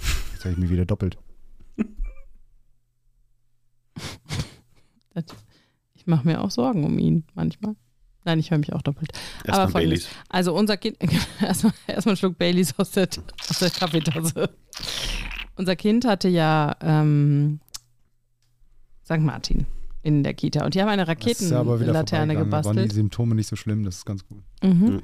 Jetzt 0.32 0.44
habe 0.44 0.52
ich 0.52 0.58
mich 0.58 0.70
wieder 0.70 0.84
doppelt. 0.86 1.18
Das- 5.14 5.24
Ich 5.94 6.06
mache 6.06 6.26
mir 6.26 6.40
auch 6.40 6.50
Sorgen 6.50 6.84
um 6.84 6.98
ihn 6.98 7.24
manchmal. 7.34 7.74
Nein, 8.24 8.38
ich 8.38 8.50
höre 8.50 8.58
mich 8.58 8.72
auch 8.72 8.82
doppelt. 8.82 9.10
Erstmal. 9.44 9.68
Baileys. 9.82 10.08
Also 10.28 10.54
unser 10.54 10.76
Kind, 10.76 10.96
erstmal 11.40 11.72
erstmal 11.86 12.12
einen 12.12 12.16
Schluck 12.16 12.38
Baileys 12.38 12.78
aus 12.78 12.90
der, 12.92 13.08
aus 13.50 13.58
der 13.58 13.70
Kaffeetasse. 13.70 14.50
Unser 15.56 15.74
Kind 15.76 16.04
hatte 16.04 16.28
ja 16.28 16.76
ähm, 16.80 17.60
St. 19.04 19.18
Martin 19.18 19.66
in 20.02 20.22
der 20.22 20.34
Kita 20.34 20.64
und 20.64 20.74
die 20.74 20.80
haben 20.80 20.88
eine 20.88 21.02
ist 21.02 21.08
ja 21.08 21.12
Raketenlaterne 21.12 21.64
vorbeigegangen. 21.64 21.96
Da 22.04 22.12
waren 22.16 22.28
die 22.28 22.34
gebastelt. 22.44 22.92
Symptome 22.92 23.34
nicht 23.34 23.48
so 23.48 23.56
schlimm, 23.56 23.84
das 23.84 23.96
ist 23.96 24.04
ganz 24.06 24.26
gut. 24.26 24.42
Mhm. 24.62 25.02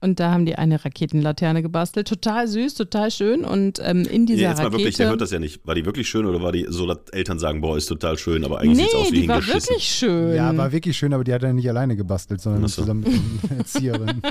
Und 0.00 0.20
da 0.20 0.30
haben 0.30 0.46
die 0.46 0.54
eine 0.54 0.84
Raketenlaterne 0.84 1.60
gebastelt. 1.60 2.06
Total 2.06 2.46
süß, 2.46 2.74
total 2.74 3.10
schön. 3.10 3.44
Und 3.44 3.80
ähm, 3.82 4.04
in 4.04 4.26
dieser 4.26 4.42
Nee, 4.42 4.48
jetzt 4.48 4.58
mal 4.58 4.64
Rakete. 4.64 4.78
wirklich, 4.78 4.96
der 4.96 5.08
hört 5.08 5.20
das 5.20 5.32
ja 5.32 5.40
nicht. 5.40 5.66
War 5.66 5.74
die 5.74 5.84
wirklich 5.84 6.08
schön 6.08 6.24
oder 6.24 6.40
war 6.40 6.52
die 6.52 6.66
so, 6.68 6.86
dass 6.86 6.98
Eltern 7.10 7.40
sagen, 7.40 7.60
boah, 7.60 7.76
ist 7.76 7.86
total 7.86 8.16
schön, 8.16 8.44
aber 8.44 8.60
eigentlich 8.60 8.76
nee, 8.76 8.82
sieht's 8.84 8.94
aus 8.94 9.10
wie 9.10 9.22
die 9.22 9.28
war 9.28 9.44
wirklich 9.44 9.82
schön. 9.84 10.36
Ja, 10.36 10.56
war 10.56 10.70
wirklich 10.70 10.96
schön, 10.96 11.12
aber 11.12 11.24
die 11.24 11.34
hat 11.34 11.42
er 11.42 11.52
nicht 11.52 11.68
alleine 11.68 11.96
gebastelt, 11.96 12.40
sondern 12.40 12.64
Ach 12.64 12.68
so. 12.68 12.82
zusammen 12.82 13.00
mit 13.00 13.50
der 13.50 13.56
Erzieherin. 13.58 14.22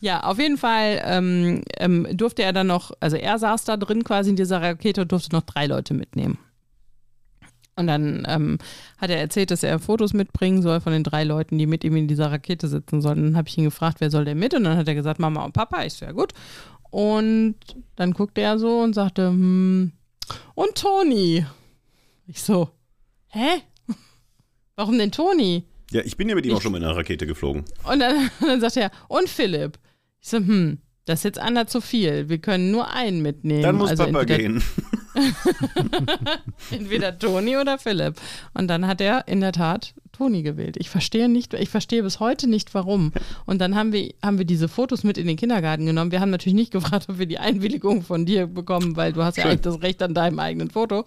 Ja, 0.00 0.24
auf 0.24 0.38
jeden 0.38 0.58
Fall 0.58 1.00
ähm, 1.02 1.62
ähm, 1.78 2.06
durfte 2.12 2.42
er 2.42 2.52
dann 2.52 2.66
noch, 2.66 2.92
also 3.00 3.16
er 3.16 3.38
saß 3.38 3.64
da 3.64 3.78
drin 3.78 4.04
quasi 4.04 4.30
in 4.30 4.36
dieser 4.36 4.60
Rakete 4.60 5.00
und 5.02 5.12
durfte 5.12 5.34
noch 5.34 5.44
drei 5.44 5.64
Leute 5.66 5.94
mitnehmen. 5.94 6.36
Und 7.76 7.86
dann 7.88 8.24
ähm, 8.28 8.58
hat 8.98 9.10
er 9.10 9.18
erzählt, 9.18 9.50
dass 9.50 9.62
er 9.64 9.78
Fotos 9.80 10.12
mitbringen 10.12 10.62
soll 10.62 10.80
von 10.80 10.92
den 10.92 11.02
drei 11.02 11.24
Leuten, 11.24 11.58
die 11.58 11.66
mit 11.66 11.82
ihm 11.82 11.96
in 11.96 12.06
dieser 12.06 12.30
Rakete 12.30 12.68
sitzen 12.68 13.00
sollen. 13.02 13.22
Dann 13.24 13.36
habe 13.36 13.48
ich 13.48 13.58
ihn 13.58 13.64
gefragt, 13.64 14.00
wer 14.00 14.10
soll 14.10 14.24
denn 14.24 14.38
mit? 14.38 14.54
Und 14.54 14.64
dann 14.64 14.76
hat 14.76 14.86
er 14.86 14.94
gesagt, 14.94 15.18
Mama 15.18 15.44
und 15.44 15.52
Papa. 15.54 15.84
Ich 15.84 15.94
so, 15.94 16.04
ja 16.06 16.12
gut. 16.12 16.32
Und 16.90 17.56
dann 17.96 18.12
guckte 18.12 18.40
er 18.42 18.58
so 18.60 18.80
und 18.80 18.94
sagte, 18.94 19.28
hm, 19.28 19.90
und 20.54 20.74
Toni. 20.76 21.44
Ich 22.28 22.40
so, 22.42 22.70
hä? 23.28 23.60
Warum 24.76 24.96
denn 24.98 25.10
Toni? 25.10 25.64
Ja, 25.90 26.02
ich 26.04 26.16
bin 26.16 26.28
ja 26.28 26.34
mit 26.36 26.46
ihm 26.46 26.52
Ich- 26.52 26.56
auch 26.56 26.62
schon 26.62 26.72
mal 26.72 26.78
in 26.78 26.84
einer 26.84 26.96
Rakete 26.96 27.26
geflogen. 27.26 27.64
Und 27.90 27.98
dann, 28.00 28.30
dann 28.40 28.60
sagt 28.60 28.76
er, 28.76 28.90
und 29.08 29.28
Philipp. 29.28 29.78
Ich 30.20 30.28
so, 30.28 30.36
hm, 30.38 30.78
das 31.06 31.20
ist 31.20 31.24
jetzt 31.24 31.38
einer 31.40 31.66
zu 31.66 31.80
viel. 31.80 32.28
Wir 32.28 32.38
können 32.38 32.70
nur 32.70 32.88
einen 32.92 33.20
mitnehmen. 33.20 33.62
Dann 33.62 33.76
muss 33.76 33.90
also 33.90 34.04
Papa 34.04 34.24
gehen. 34.24 34.62
Entweder 36.70 37.18
Toni 37.18 37.56
oder 37.56 37.78
Philipp. 37.78 38.16
Und 38.52 38.68
dann 38.68 38.86
hat 38.86 39.00
er 39.00 39.28
in 39.28 39.40
der 39.40 39.52
Tat 39.52 39.94
Toni 40.12 40.42
gewählt. 40.42 40.76
Ich 40.78 40.90
verstehe 40.90 41.28
nicht, 41.28 41.54
ich 41.54 41.68
verstehe 41.68 42.02
bis 42.02 42.20
heute 42.20 42.48
nicht, 42.48 42.74
warum. 42.74 43.12
Und 43.46 43.60
dann 43.60 43.74
haben 43.74 43.92
wir, 43.92 44.14
haben 44.22 44.38
wir 44.38 44.44
diese 44.44 44.68
Fotos 44.68 45.04
mit 45.04 45.18
in 45.18 45.26
den 45.26 45.36
Kindergarten 45.36 45.86
genommen. 45.86 46.12
Wir 46.12 46.20
haben 46.20 46.30
natürlich 46.30 46.54
nicht 46.54 46.72
gefragt, 46.72 47.06
ob 47.08 47.18
wir 47.18 47.26
die 47.26 47.38
Einwilligung 47.38 48.02
von 48.02 48.26
dir 48.26 48.46
bekommen, 48.46 48.96
weil 48.96 49.12
du 49.12 49.22
hast 49.22 49.36
ja 49.36 49.44
eigentlich 49.44 49.60
das 49.62 49.82
Recht 49.82 50.02
an 50.02 50.14
deinem 50.14 50.38
eigenen 50.38 50.70
Foto. 50.70 51.04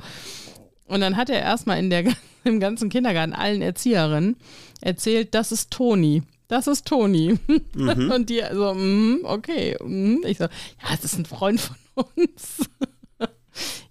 Und 0.85 1.01
dann 1.01 1.17
hat 1.17 1.29
er 1.29 1.41
erstmal 1.41 1.79
in 1.79 1.89
der, 1.89 2.03
im 2.43 2.59
ganzen 2.59 2.89
Kindergarten 2.89 3.33
allen 3.33 3.61
Erzieherinnen 3.61 4.37
erzählt, 4.81 5.33
das 5.33 5.51
ist 5.51 5.71
Toni. 5.71 6.23
Das 6.47 6.67
ist 6.67 6.87
Toni. 6.87 7.37
Und 7.75 8.29
die 8.29 8.41
so, 8.53 8.73
mm, 8.73 9.25
okay. 9.25 9.75
Mm. 9.83 10.23
Ich 10.25 10.37
so, 10.37 10.45
ja, 10.45 10.93
es 10.93 11.03
ist 11.03 11.17
ein 11.17 11.25
Freund 11.25 11.59
von 11.59 12.05
uns. 12.15 12.69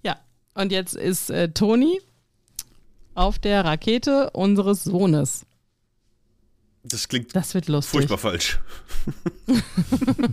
Ja, 0.02 0.18
und 0.54 0.72
jetzt 0.72 0.94
ist 0.94 1.30
äh, 1.30 1.48
Toni 1.50 2.00
auf 3.14 3.38
der 3.38 3.64
Rakete 3.64 4.30
unseres 4.30 4.84
Sohnes. 4.84 5.46
Das 6.84 7.08
klingt 7.08 7.34
Das 7.34 7.52
wird 7.54 7.66
lustig. 7.68 7.90
furchtbar 7.92 8.18
falsch. 8.18 8.60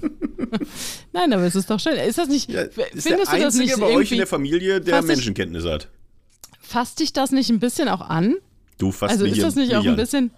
Nein, 1.14 1.34
aber 1.34 1.44
es 1.44 1.56
ist 1.56 1.70
doch 1.70 1.80
schön. 1.80 1.94
Ist 1.98 2.18
das 2.18 2.28
nicht, 2.28 2.50
Ja, 2.50 2.62
ist 2.62 2.78
der 2.78 2.86
findest 3.02 3.34
du 3.34 3.40
das 3.40 3.56
nicht 3.56 3.80
bei 3.80 3.88
euch 3.88 4.12
in 4.12 4.18
der 4.20 4.28
Familie, 4.28 4.82
der 4.82 5.00
ich- 5.00 5.06
Menschenkenntnis 5.06 5.66
hat. 5.66 5.90
fasst 6.60 7.00
dich 7.00 7.14
das 7.14 7.32
nicht 7.32 7.50
ein 7.50 7.60
bisschen 7.60 7.90
auch 7.90 8.02
an? 8.02 8.36
Du 8.78 8.92
fasst 8.92 9.14
Also 9.14 9.26
ist 9.26 9.42
das 9.42 9.56
nicht 9.56 9.76
auch 9.76 9.86
ein 9.86 9.96
bisschen, 9.96 10.32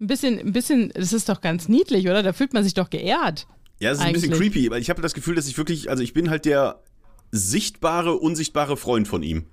ein 0.00 0.06
bisschen, 0.06 0.38
ein 0.38 0.52
bisschen, 0.52 0.90
das 0.94 1.12
ist 1.12 1.28
doch 1.28 1.40
ganz 1.40 1.68
niedlich, 1.68 2.06
oder? 2.08 2.22
Da 2.22 2.32
fühlt 2.32 2.52
man 2.54 2.64
sich 2.64 2.74
doch 2.74 2.90
geehrt. 2.90 3.46
Ja, 3.80 3.90
es 3.90 3.98
ist 3.98 4.04
ein 4.04 4.12
bisschen 4.12 4.32
eigentlich? 4.34 4.52
creepy, 4.52 4.70
weil 4.70 4.80
ich 4.80 4.90
habe 4.90 5.02
das 5.02 5.14
Gefühl, 5.14 5.34
dass 5.34 5.46
ich 5.48 5.56
wirklich, 5.58 5.90
also 5.90 6.02
ich 6.02 6.12
bin 6.14 6.30
halt 6.30 6.44
der 6.44 6.80
sichtbare, 7.34 8.14
unsichtbare 8.14 8.76
Freund 8.76 9.08
von 9.08 9.22
ihm. 9.22 9.46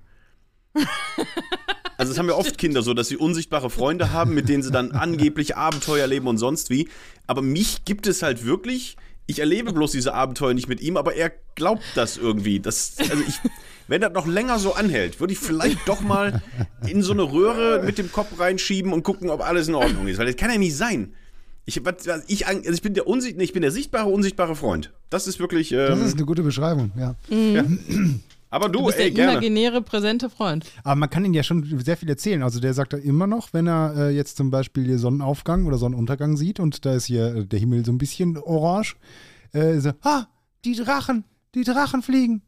Also 1.98 2.12
es 2.12 2.18
haben 2.18 2.28
ja 2.28 2.34
oft 2.34 2.56
Kinder 2.58 2.82
so, 2.82 2.94
dass 2.94 3.08
sie 3.08 3.16
unsichtbare 3.16 3.70
Freunde 3.70 4.12
haben, 4.12 4.34
mit 4.34 4.48
denen 4.48 4.62
sie 4.62 4.70
dann 4.70 4.92
angeblich 4.92 5.56
Abenteuer 5.56 6.06
leben 6.06 6.28
und 6.28 6.38
sonst 6.38 6.70
wie. 6.70 6.88
Aber 7.26 7.42
mich 7.42 7.84
gibt 7.84 8.06
es 8.06 8.22
halt 8.22 8.44
wirklich. 8.44 8.96
Ich 9.26 9.38
erlebe 9.38 9.72
bloß 9.72 9.92
diese 9.92 10.14
Abenteuer 10.14 10.54
nicht 10.54 10.68
mit 10.68 10.80
ihm, 10.80 10.96
aber 10.96 11.14
er 11.14 11.32
glaubt 11.54 11.84
das 11.94 12.16
irgendwie. 12.16 12.60
Das, 12.60 12.96
also 12.98 13.22
ich, 13.26 13.34
wenn 13.88 14.00
das 14.00 14.12
noch 14.12 14.26
länger 14.26 14.58
so 14.58 14.74
anhält, 14.74 15.20
würde 15.20 15.32
ich 15.32 15.38
vielleicht 15.38 15.86
doch 15.86 16.00
mal 16.00 16.42
in 16.86 17.02
so 17.02 17.12
eine 17.12 17.22
Röhre 17.22 17.82
mit 17.84 17.98
dem 17.98 18.10
Kopf 18.10 18.38
reinschieben 18.38 18.92
und 18.92 19.02
gucken, 19.02 19.30
ob 19.30 19.40
alles 19.40 19.68
in 19.68 19.74
Ordnung 19.74 20.06
ist. 20.08 20.18
Weil 20.18 20.26
das 20.26 20.36
kann 20.36 20.50
ja 20.50 20.58
nicht 20.58 20.76
sein. 20.76 21.14
Ich, 21.64 21.84
was, 21.84 22.06
was 22.06 22.24
ich, 22.26 22.46
also 22.46 22.70
ich, 22.72 22.82
bin 22.82 22.94
der 22.94 23.06
unsicht, 23.06 23.40
ich 23.40 23.52
bin 23.52 23.62
der 23.62 23.70
sichtbare, 23.70 24.08
unsichtbare 24.08 24.56
Freund. 24.56 24.92
Das 25.10 25.26
ist 25.26 25.38
wirklich. 25.38 25.70
Ähm, 25.72 25.86
Das 25.88 26.00
ist 26.00 26.16
eine 26.16 26.24
gute 26.26 26.42
Beschreibung, 26.42 26.90
ja. 26.98 27.14
aber 28.50 28.68
du, 28.68 28.80
Du 28.80 28.86
bist 28.86 28.98
ey, 28.98 29.04
der 29.04 29.10
gerne. 29.12 29.32
imaginäre, 29.34 29.80
präsente 29.82 30.28
Freund. 30.28 30.66
Aber 30.82 30.96
man 30.96 31.08
kann 31.08 31.24
ihn 31.24 31.34
ja 31.34 31.42
schon 31.42 31.80
sehr 31.84 31.96
viel 31.96 32.08
erzählen. 32.08 32.42
Also 32.42 32.58
der 32.58 32.74
sagt 32.74 32.92
da 32.92 32.96
immer 32.96 33.26
noch, 33.28 33.52
wenn 33.52 33.68
er 33.68 33.94
äh, 33.96 34.10
jetzt 34.10 34.36
zum 34.36 34.50
Beispiel 34.50 34.84
hier 34.84 34.98
Sonnenaufgang 34.98 35.66
oder 35.66 35.78
Sonnenuntergang 35.78 36.36
sieht 36.36 36.58
und 36.58 36.84
da 36.84 36.94
ist 36.94 37.04
hier 37.06 37.34
äh, 37.34 37.44
der 37.46 37.58
Himmel 37.60 37.84
so 37.84 37.92
ein 37.92 37.98
bisschen 37.98 38.36
orange, 38.38 38.96
äh, 39.52 39.78
so, 39.78 39.92
ah, 40.02 40.24
die 40.64 40.74
Drachen, 40.74 41.24
die 41.54 41.62
Drachen 41.64 42.02
fliegen. 42.02 42.42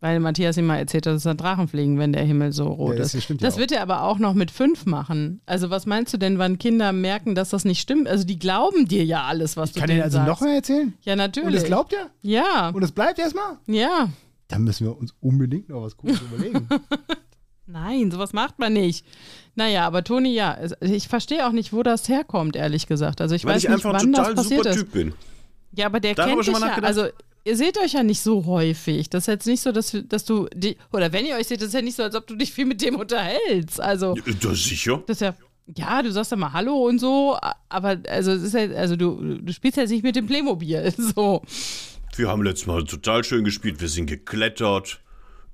Weil 0.00 0.20
Matthias 0.20 0.56
ihm 0.56 0.66
mal 0.66 0.76
erzählt 0.76 1.06
hat, 1.08 1.14
dass 1.16 1.24
da 1.24 1.34
Drachen 1.34 1.66
fliegen, 1.66 1.98
wenn 1.98 2.12
der 2.12 2.22
Himmel 2.24 2.52
so 2.52 2.68
rot 2.68 2.92
Ja, 2.92 2.98
das 2.98 3.14
ist. 3.14 3.24
stimmt 3.24 3.40
ja 3.40 3.46
das 3.48 3.54
auch. 3.56 3.58
wird 3.58 3.72
er 3.72 3.82
aber 3.82 4.04
auch 4.04 4.18
noch 4.20 4.32
mit 4.34 4.52
fünf 4.52 4.86
machen. 4.86 5.40
Also 5.44 5.70
was 5.70 5.86
meinst 5.86 6.12
du 6.14 6.18
denn, 6.18 6.38
wann 6.38 6.58
Kinder 6.58 6.92
merken, 6.92 7.34
dass 7.34 7.50
das 7.50 7.64
nicht 7.64 7.80
stimmt? 7.80 8.06
Also 8.06 8.24
die 8.24 8.38
glauben 8.38 8.86
dir 8.86 9.04
ja 9.04 9.24
alles, 9.24 9.56
was 9.56 9.72
du 9.72 9.80
Kann 9.80 9.88
denen 9.88 10.02
also 10.02 10.18
sagst. 10.18 10.28
noch 10.28 10.40
mehr 10.40 10.54
erzählen? 10.54 10.94
Ja, 11.02 11.16
natürlich. 11.16 11.48
Und 11.48 11.54
es 11.54 11.64
glaubt 11.64 11.92
er? 11.92 12.10
ja, 12.22 12.68
Und 12.72 12.82
es 12.84 12.92
bleibt 12.92 13.18
erstmal? 13.18 13.58
ja. 13.66 14.08
Dann 14.50 14.64
müssen 14.64 14.86
wir 14.86 14.96
uns 14.96 15.14
unbedingt 15.20 15.68
noch 15.68 15.82
was 15.82 15.94
Cooles 15.96 16.22
überlegen. 16.22 16.66
Nein, 17.66 18.10
sowas 18.10 18.32
macht 18.32 18.58
man 18.58 18.72
nicht. 18.72 19.04
Naja, 19.56 19.86
aber 19.86 20.02
Toni, 20.04 20.32
ja, 20.32 20.56
ich 20.80 21.06
verstehe 21.08 21.46
auch 21.46 21.52
nicht, 21.52 21.74
wo 21.74 21.82
das 21.82 22.08
herkommt, 22.08 22.56
ehrlich 22.56 22.86
gesagt. 22.86 23.20
Also 23.20 23.34
ich 23.34 23.44
Weil 23.44 23.56
weiß 23.56 23.64
ich 23.64 23.68
nicht, 23.68 23.84
einfach 23.84 23.90
ein 23.92 24.00
wann 24.06 24.12
das 24.12 24.20
total 24.28 24.34
passiert 24.36 24.60
super 24.64 24.70
ist. 24.70 24.76
Typ 24.78 24.92
bin. 24.92 25.12
Ja, 25.72 25.84
aber 25.86 26.00
der 26.00 26.14
Darüber 26.14 26.42
kennt 26.42 26.56
dich 26.56 26.62
ja. 26.62 26.78
Also 26.82 27.08
ihr 27.48 27.56
seht 27.56 27.78
euch 27.78 27.94
ja 27.94 28.02
nicht 28.02 28.20
so 28.20 28.44
häufig. 28.44 29.08
Das 29.08 29.24
ist 29.24 29.28
jetzt 29.28 29.46
nicht 29.46 29.62
so, 29.62 29.72
dass, 29.72 29.96
dass 30.04 30.24
du 30.24 30.48
die, 30.54 30.76
oder 30.92 31.12
wenn 31.12 31.24
ihr 31.24 31.36
euch 31.36 31.46
seht, 31.46 31.60
das 31.60 31.68
ist 31.68 31.74
ja 31.74 31.82
nicht 31.82 31.96
so, 31.96 32.02
als 32.02 32.14
ob 32.14 32.26
du 32.26 32.36
dich 32.36 32.52
viel 32.52 32.66
mit 32.66 32.82
dem 32.82 32.96
unterhältst. 32.96 33.80
Also 33.80 34.14
Das 34.40 34.52
ist 34.52 34.64
sicher. 34.64 35.02
das 35.06 35.16
ist 35.16 35.20
ja, 35.22 35.34
ja, 35.74 36.02
du 36.02 36.12
sagst 36.12 36.30
ja 36.30 36.36
mal 36.36 36.52
Hallo 36.52 36.86
und 36.86 36.98
so, 36.98 37.38
aber 37.68 37.96
also 38.08 38.32
es 38.32 38.42
ist 38.42 38.54
ja, 38.54 38.68
also 38.76 38.96
du, 38.96 39.38
du 39.40 39.52
spielst 39.52 39.78
ja 39.78 39.86
nicht 39.86 40.04
mit 40.04 40.14
dem 40.16 40.26
Playmobil. 40.26 40.92
So. 41.18 41.42
Wir 42.16 42.28
haben 42.28 42.42
letztes 42.42 42.66
Mal 42.66 42.84
total 42.84 43.24
schön 43.24 43.44
gespielt. 43.44 43.80
Wir 43.80 43.88
sind 43.88 44.06
geklettert 44.06 45.00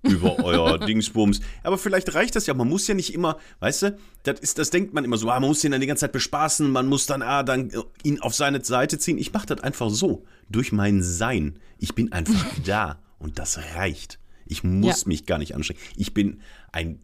über 0.02 0.38
euer 0.44 0.78
Dingsbums. 0.78 1.40
Aber 1.62 1.78
vielleicht 1.78 2.14
reicht 2.14 2.34
das 2.34 2.46
ja. 2.46 2.54
Man 2.54 2.68
muss 2.68 2.86
ja 2.88 2.94
nicht 2.94 3.14
immer, 3.14 3.38
weißt 3.60 3.82
du, 3.82 3.98
das, 4.24 4.40
ist, 4.40 4.58
das 4.58 4.70
denkt 4.70 4.94
man 4.94 5.04
immer 5.04 5.16
so, 5.16 5.28
ah, 5.30 5.38
man 5.38 5.48
muss 5.48 5.62
ihn 5.62 5.72
dann 5.72 5.80
die 5.80 5.86
ganze 5.86 6.02
Zeit 6.02 6.12
bespaßen, 6.12 6.70
man 6.70 6.86
muss 6.86 7.06
dann, 7.06 7.22
ah, 7.22 7.42
dann 7.42 7.70
äh, 7.70 7.82
ihn 8.02 8.20
auf 8.20 8.34
seine 8.34 8.64
Seite 8.64 8.98
ziehen. 8.98 9.18
Ich 9.18 9.32
mache 9.32 9.46
das 9.46 9.60
einfach 9.60 9.90
so, 9.90 10.24
durch 10.48 10.72
mein 10.72 11.02
Sein. 11.02 11.58
Ich 11.78 11.94
bin 11.94 12.12
einfach 12.12 12.46
da 12.64 12.98
und 13.18 13.38
das 13.38 13.58
reicht. 13.76 14.18
Ich 14.46 14.62
muss 14.64 15.02
Ja. 15.02 15.08
mich 15.08 15.26
gar 15.26 15.38
nicht 15.38 15.54
anstrengen. 15.54 15.80
Ich 15.96 16.12
bin 16.14 16.40
ein 16.72 17.00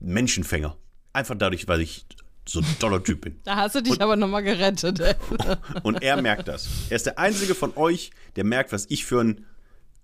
Menschenfänger. 0.00 0.76
Einfach 1.12 1.34
dadurch, 1.36 1.66
weil 1.68 1.80
ich 1.80 2.06
so 2.46 2.60
ein 2.60 2.66
toller 2.78 3.02
Typ 3.02 3.22
bin. 3.22 3.36
Da 3.44 3.56
hast 3.56 3.74
du 3.74 3.82
dich 3.82 4.00
aber 4.00 4.16
nochmal 4.16 4.42
gerettet. 4.42 5.00
ey. 5.00 5.14
Und 5.82 6.02
er 6.02 6.20
merkt 6.20 6.46
das. 6.48 6.68
Er 6.90 6.96
ist 6.96 7.06
der 7.06 7.18
einzige 7.18 7.54
von 7.54 7.72
euch, 7.76 8.10
der 8.36 8.44
merkt, 8.44 8.70
was 8.72 8.86
ich 8.90 9.04
für 9.06 9.20
ein 9.22 9.44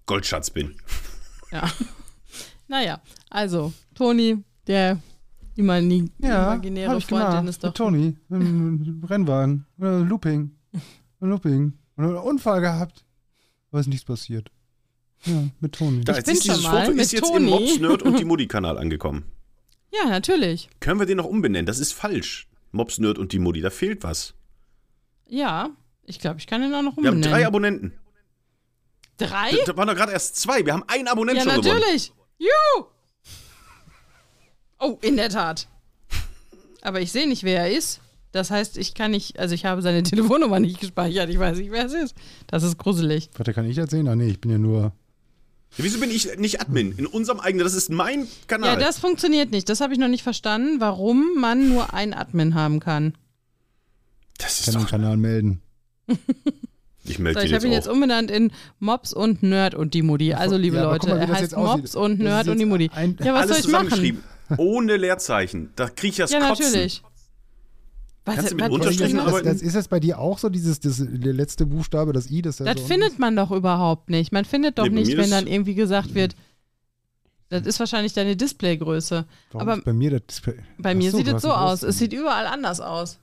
Goldschatz 0.07 0.51
bin. 0.51 0.75
Ja. 1.53 1.71
Naja, 2.69 3.01
also, 3.29 3.73
Toni, 3.95 4.43
der 4.67 5.01
imagine- 5.57 6.11
Ja, 6.19 6.53
imaginäre 6.55 6.91
hab 6.93 6.99
ich 6.99 7.07
Freund, 7.07 7.25
den 7.25 7.31
gemacht. 7.31 7.49
ist 7.49 7.65
doch. 7.65 7.75
Toni, 7.75 8.17
im 8.31 9.03
Rennwagen, 9.09 9.67
äh, 9.81 9.99
Looping, 9.99 10.53
Looping. 11.21 11.75
Und 12.05 12.17
einen 12.17 12.25
Unfall 12.25 12.61
gehabt. 12.61 13.05
Aber 13.71 13.81
ist 13.81 13.87
nichts 13.89 14.05
passiert. 14.05 14.51
Ja, 15.25 15.45
mit 15.61 15.75
Toni. 15.75 16.03
Da, 16.05 16.17
Ich 16.17 16.25
bin 16.25 16.35
ist 16.35 16.45
dieses 16.45 16.63
schon 16.63 16.73
mal 16.73 16.81
Foto 16.85 16.93
mit 16.97 17.05
ist 17.05 17.13
jetzt 17.13 17.23
Toni. 17.29 17.37
im 17.45 17.51
Mobs 17.51 17.79
Nerd 17.79 18.03
und 18.03 18.19
die 18.19 18.25
Mutti-Kanal 18.31 18.79
angekommen. 18.79 19.25
Ja, 19.93 20.09
natürlich. 20.09 20.71
Können 20.81 20.99
wir 20.99 21.07
den 21.07 21.19
noch 21.19 21.27
umbenennen? 21.27 21.67
Das 21.67 21.79
ist 21.79 21.93
falsch. 21.93 22.49
Mobs 22.73 22.99
Nerd 22.99 23.19
und 23.19 23.33
die 23.33 23.39
Mutti, 23.39 23.61
da 23.61 23.71
fehlt 23.71 24.03
was. 24.03 24.35
Ja, 25.27 25.71
ich 26.05 26.19
glaube, 26.21 26.39
ich 26.39 26.47
kann 26.47 26.63
ihn 26.63 26.73
auch 26.75 26.83
noch 26.83 26.97
Wir 26.97 27.09
haben 27.09 27.17
umbenennen. 27.17 27.23
drei 27.31 27.47
Abonnenten. 27.47 27.93
Drei? 29.19 29.51
Da 29.67 29.77
waren 29.77 29.89
doch 29.89 29.95
gerade 29.95 30.13
erst 30.13 30.37
zwei. 30.37 30.65
Wir 30.65 30.73
haben 30.73 30.85
einen 30.89 31.07
Abonnent 31.09 31.37
Ja, 31.39 31.45
schon 31.45 31.61
gewonnen. 31.61 31.79
natürlich. 31.81 32.13
Juhu! 32.39 32.87
Oh, 34.79 34.99
in 35.03 35.17
der 35.17 35.29
Tat. 35.29 35.69
Aber 36.81 37.01
ich 37.03 37.13
sehe 37.13 37.29
nicht, 37.29 37.43
wer 37.43 37.61
er 37.67 37.71
ist. 37.77 38.01
Das 38.33 38.51
heißt, 38.51 38.79
ich 38.79 38.95
kann 38.95 39.11
nicht, 39.11 39.39
also 39.39 39.55
ich 39.55 39.65
habe 39.65 39.83
seine 39.83 40.03
Telefonnummer 40.05 40.61
nicht 40.61 40.81
gespeichert. 40.81 41.31
Ich 41.31 41.39
weiß 41.39 41.59
nicht, 41.59 41.71
wer 41.71 41.87
es 41.87 41.93
ist. 41.95 42.15
Das 42.47 42.63
ist 42.63 42.79
gruselig. 42.79 43.31
Warte, 43.37 43.53
kann 43.53 43.69
ich 43.69 43.77
das 43.77 43.91
sehen? 43.91 44.07
Ah, 44.09 44.15
nee, 44.17 44.29
ich 44.29 44.41
bin 44.41 44.51
ja 44.51 44.59
nur. 44.59 44.93
Wieso 45.77 46.01
bin 46.01 46.11
ich 46.11 46.37
nicht 46.37 46.61
Admin? 46.61 46.93
In 46.97 47.07
unserem 47.07 47.39
eigenen, 47.41 47.65
das 47.65 47.75
ist 47.75 47.91
mein 47.91 48.23
Ja, 48.23 48.27
Kanal. 48.49 48.79
das 48.79 48.99
funktioniert 48.99 49.53
nicht. 49.53 49.69
Das 49.69 49.81
habe 49.81 49.93
ich 49.93 49.99
noch 50.01 50.09
nicht 50.09 50.23
verstanden, 50.25 50.81
warum 50.81 51.35
man 51.39 51.69
nur 51.69 51.95
einen 51.95 52.13
Admin 52.13 52.55
haben 52.57 52.81
kann. 52.81 53.15
das 54.39 54.59
ist 54.61 54.65
kann 54.67 54.75
den 54.75 54.83
doch. 54.83 54.91
Kanal 54.91 55.17
melden. 55.17 55.61
Ich 57.05 57.17
So, 57.17 57.23
melde 57.23 57.41
ich 57.43 57.47
den 57.47 57.55
habe 57.57 57.67
ihn 57.67 57.73
jetzt 57.73 57.89
umbenannt 57.89 58.31
in 58.31 58.53
Mobs 58.79 59.15
und 59.15 59.43
Nerd 59.43 59.75
und 59.75 59.95
die 59.95 60.03
Mutti. 60.03 60.35
Also, 60.35 60.57
liebe 60.59 60.77
Ja, 60.77 60.83
Leute, 60.85 61.09
mal, 61.09 61.19
er 61.19 61.29
heißt. 61.29 61.57
Mobs 61.57 61.97
und 61.97 62.21
Nerd 62.21 62.47
und 62.49 62.59
die 62.59 62.67
Mutti. 62.67 62.91
ein- 62.95 63.17
ja, 63.25 63.33
was 63.33 63.43
Alles 63.45 63.49
soll 63.49 63.59
ich 63.61 63.73
machen? 63.73 63.89
zusammengeschrieben. 63.89 64.23
Ohne 64.59 64.97
Leerzeichen. 64.99 65.71
Da 65.77 65.89
kriege 65.89 66.11
ich 66.11 66.17
das 66.19 66.31
Ja, 66.31 66.41
Kotzen. 66.41 66.67
natürlich. 66.67 67.03
Was, 68.31 68.37
Kannst 68.37 68.53
du 68.53 68.57
mit 68.57 68.71
Unterstrichen 68.71 69.17
Das, 69.17 69.27
arbeiten? 69.27 69.49
das, 69.49 69.63
ist 69.63 69.75
das 69.77 69.89
bei 69.89 69.99
dir 70.01 70.19
auch 70.19 70.39
so, 70.39 70.49
dieses 70.49 70.81
das, 70.81 70.99
der 71.05 71.33
letzte 71.33 71.67
Buchstabe, 71.67 72.13
das 72.13 72.31
I? 72.31 72.43
Das, 72.43 72.59
ja 72.61 72.67
Das 72.67 72.81
so 72.83 72.87
findet 72.89 73.19
man 73.19 73.35
doch 73.37 73.51
überhaupt 73.51 74.09
nicht. 74.11 74.33
Man 74.33 74.45
findet 74.45 74.79
doch 74.79 74.85
Nee, 74.85 75.01
nicht, 75.01 75.17
wenn 75.17 75.31
dann 75.31 75.47
irgendwie 75.47 75.75
gesagt 75.75 76.15
wird, 76.15 76.37
das 77.49 77.67
ist 77.67 77.81
wahrscheinlich 77.81 78.13
deine 78.13 78.37
Displaygröße. 78.37 79.27
Warum 79.51 79.69
aber 79.69 79.79
ist 79.79 79.85
bei 79.85 79.93
mir 79.93 80.11
das 80.11 80.23
Display? 80.29 80.55
Bei 80.79 80.95
mir 80.95 81.11
so, 81.11 81.19
sieht 81.19 81.27
es 81.29 81.43
so 81.43 81.51
aus. 81.53 81.83
Es 81.83 81.99
sieht 81.99 82.13
überall 82.13 82.47
anders 82.47 82.81
aus. 82.81 83.19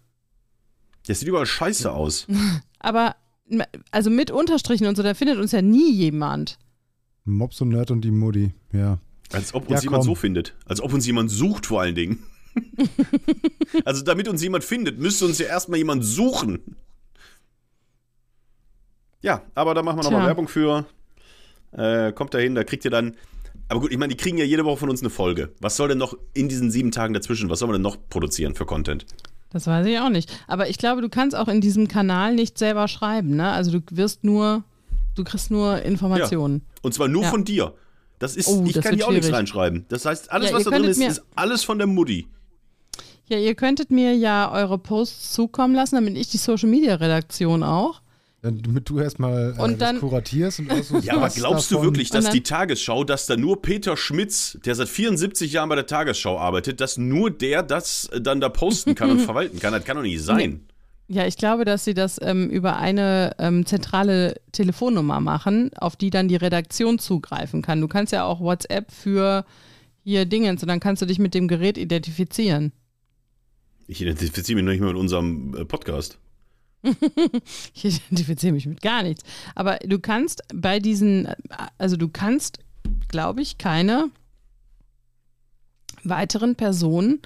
Das 1.08 1.20
sieht 1.20 1.30
überall 1.30 1.46
scheiße 1.46 1.90
aus. 1.92 2.28
Aber 2.80 3.16
also 3.92 4.10
mit 4.10 4.30
Unterstrichen 4.30 4.88
und 4.88 4.98
so, 4.98 5.04
da 5.04 5.14
findet 5.14 5.38
uns 5.38 5.54
ja 5.54 5.62
nie 5.62 5.94
jemand. 5.94 6.60
Mops 7.24 7.62
und 7.62 7.70
Nerd 7.70 7.92
und 7.92 8.02
die 8.02 8.12
Mutti, 8.12 8.52
ja. 8.74 9.00
Als 9.32 9.54
ob 9.54 9.70
Ja, 9.70 9.76
uns 9.76 9.84
jemand 9.84 10.02
komm. 10.02 10.06
so 10.08 10.16
findet. 10.16 10.54
Als 10.66 10.82
ob 10.82 10.94
uns 10.94 11.06
jemand 11.08 11.32
sucht, 11.32 11.66
vor 11.66 11.80
allen 11.82 11.96
Dingen. 11.96 12.24
also, 13.86 14.04
damit 14.04 14.28
uns 14.28 14.42
jemand 14.42 14.64
findet, 14.64 15.00
müsste 15.00 15.26
uns 15.26 15.38
ja 15.40 15.48
erstmal 15.48 15.78
jemand 15.80 16.04
suchen. 16.06 16.76
Ja, 19.22 19.42
aber 19.56 19.74
da 19.74 19.84
machen 19.84 19.98
wir 20.00 20.04
nochmal. 20.04 20.28
Werbung 20.28 20.48
für. 20.48 20.86
Äh, 21.72 22.12
kommt 22.14 22.34
da 22.34 22.38
hin, 22.38 22.56
da 22.56 22.64
kriegt 22.64 22.86
ihr 22.86 22.92
dann. 22.92 23.16
Aber 23.70 23.82
gut, 23.82 23.92
ich 23.92 23.98
meine, 23.98 24.12
die 24.14 24.18
kriegen 24.18 24.38
ja 24.38 24.46
jede 24.46 24.64
Woche 24.64 24.78
von 24.78 24.90
uns 24.90 25.02
eine 25.02 25.10
Folge. 25.10 25.52
Was 25.60 25.76
soll 25.76 25.90
denn 25.90 25.98
noch 25.98 26.18
in 26.34 26.48
diesen 26.48 26.72
sieben 26.72 26.92
Tagen 26.92 27.14
dazwischen, 27.14 27.50
was 27.50 27.60
soll 27.60 27.68
man 27.68 27.74
denn 27.74 27.82
noch 27.82 27.98
produzieren 28.10 28.56
für 28.56 28.66
Content? 28.66 29.06
Das 29.50 29.68
weiß 29.68 29.86
ich 29.88 30.00
auch 30.00 30.10
nicht. 30.10 30.30
Aber 30.48 30.70
ich 30.70 30.78
glaube, 30.78 31.02
du 31.02 31.10
kannst 31.10 31.36
auch 31.36 31.48
in 31.48 31.62
diesem 31.62 31.88
Kanal 31.88 32.36
nicht 32.36 32.58
selber 32.58 32.88
schreiben, 32.88 33.36
ne? 33.36 33.52
Also 33.52 33.72
du 33.72 33.82
wirst 33.92 34.24
nur, 34.24 34.64
du 35.16 35.24
kriegst 35.24 35.52
nur 35.52 35.82
Informationen. 35.82 36.62
Und 36.82 36.94
zwar 36.94 37.08
nur 37.08 37.24
Ja. 37.24 37.30
von 37.30 37.44
dir. 37.44 37.74
Das 38.20 38.36
ist, 38.36 38.48
Oh, 38.48 38.64
ich 38.66 38.74
das 38.74 38.84
kann 38.84 38.96
hier 38.96 39.08
auch 39.08 39.12
nichts 39.12 39.32
reinschreiben. 39.32 39.86
Das 39.90 40.06
heißt, 40.06 40.32
alles, 40.32 40.50
Ja, 40.52 40.56
was 40.58 40.64
da 40.64 40.72
drin 40.72 40.84
ist, 40.86 41.02
ist 41.02 41.24
alles 41.36 41.64
von 41.64 41.78
der 41.78 41.88
Mutti. 41.88 42.28
Ja, 43.30 43.38
ihr 43.38 43.56
könntet 43.56 43.92
mir 43.92 44.14
ja 44.16 44.52
eure 44.52 44.78
Posts 44.78 45.34
zukommen 45.34 45.76
lassen, 45.76 45.96
damit 45.96 46.16
ich 46.18 46.30
die 46.30 46.38
Social 46.38 46.70
Media 46.70 46.96
Redaktion 46.96 47.62
auch. 47.64 48.02
Dann, 48.42 48.62
damit 48.62 48.88
du 48.88 49.00
erstmal 49.00 49.56
äh, 49.58 49.62
Und 49.62 49.82
das 49.82 49.90
dann- 49.90 50.00
kuratierst 50.00 50.60
und 50.60 50.72
aussuchst, 50.72 51.04
Ja, 51.06 51.16
aber 51.18 51.28
glaubst 51.30 51.72
du 51.72 51.76
davon- 51.76 51.88
wirklich, 51.90 52.10
dass 52.12 52.30
die 52.30 52.44
Tagesschau, 52.44 53.04
dass 53.04 53.26
da 53.26 53.36
nur 53.36 53.62
Peter 53.62 53.98
Schmitz, 53.98 54.58
der 54.64 54.76
seit 54.76 54.88
74 54.88 55.52
Jahren 55.52 55.68
bei 55.70 55.76
der 55.76 55.88
Tagesschau 55.88 56.38
arbeitet, 56.40 56.80
dass 56.80 56.98
nur 56.98 57.32
der 57.32 57.64
das 57.64 58.06
äh, 58.14 58.22
dann 58.22 58.40
da 58.40 58.48
posten 58.50 58.96
kann 58.96 59.10
und 59.10 59.20
verwalten 59.22 59.60
kann? 59.60 59.74
Das 59.74 59.84
kann 59.84 59.98
doch 59.98 60.04
nicht 60.04 60.22
sein. 60.24 60.62
Ja, 61.10 61.26
ich 61.26 61.38
glaube, 61.38 61.66
dass 61.66 61.84
sie 61.86 61.94
das 61.94 62.20
ähm, 62.22 62.50
über 62.50 62.78
eine 62.78 63.32
ähm, 63.40 63.66
zentrale 63.66 64.36
Telefonnummer 64.52 65.20
machen, 65.20 65.72
auf 65.78 65.96
die 65.96 66.10
dann 66.12 66.28
die 66.28 66.36
Redaktion 66.36 67.00
zugreifen 67.00 67.62
kann. 67.62 67.82
Du 67.82 67.88
kannst 67.88 68.14
ja 68.14 68.24
auch 68.26 68.40
WhatsApp 68.40 68.92
für 68.92 69.46
hier 70.04 70.26
Dingens 70.26 70.62
und 70.62 70.68
dann 70.68 70.80
kannst 70.82 71.02
du 71.02 71.06
dich 71.06 71.18
mit 71.18 71.34
dem 71.34 71.48
Gerät 71.48 71.78
identifizieren. 71.78 72.72
Ich 73.88 74.02
identifiziere 74.02 74.58
mich 74.58 74.66
noch 74.66 74.72
nicht 74.72 74.82
mal 74.82 74.88
mit 74.88 74.98
unserem 74.98 75.56
äh, 75.56 75.66
Podcast. 75.66 76.18
Ich 77.74 77.86
identifiziere 77.86 78.54
mich 78.54 78.66
mit 78.66 78.82
gar 78.82 79.04
nichts. 79.04 79.24
Aber 79.56 79.78
du 79.78 80.00
kannst 80.00 80.44
bei 80.54 80.80
diesen, 80.80 81.28
also 81.78 81.96
du 81.96 82.08
kannst, 82.08 82.60
glaube 83.08 83.42
ich, 83.42 83.58
keine 83.58 84.10
weiteren 86.04 86.56
Personen 86.56 87.22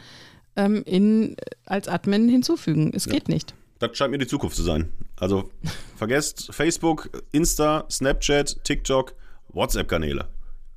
ähm, 0.55 0.83
in, 0.85 1.35
als 1.65 1.87
Admin 1.87 2.29
hinzufügen. 2.29 2.91
Es 2.93 3.07
geht 3.07 3.29
nicht. 3.29 3.53
Das 3.79 3.97
scheint 3.97 4.11
mir 4.11 4.17
die 4.17 4.27
Zukunft 4.27 4.55
zu 4.55 4.63
sein. 4.63 4.91
Also 5.15 5.51
vergesst 5.95 6.53
Facebook, 6.53 7.09
Insta, 7.31 7.85
Snapchat, 7.89 8.63
TikTok, 8.63 9.15
WhatsApp-Kanäle. 9.49 10.27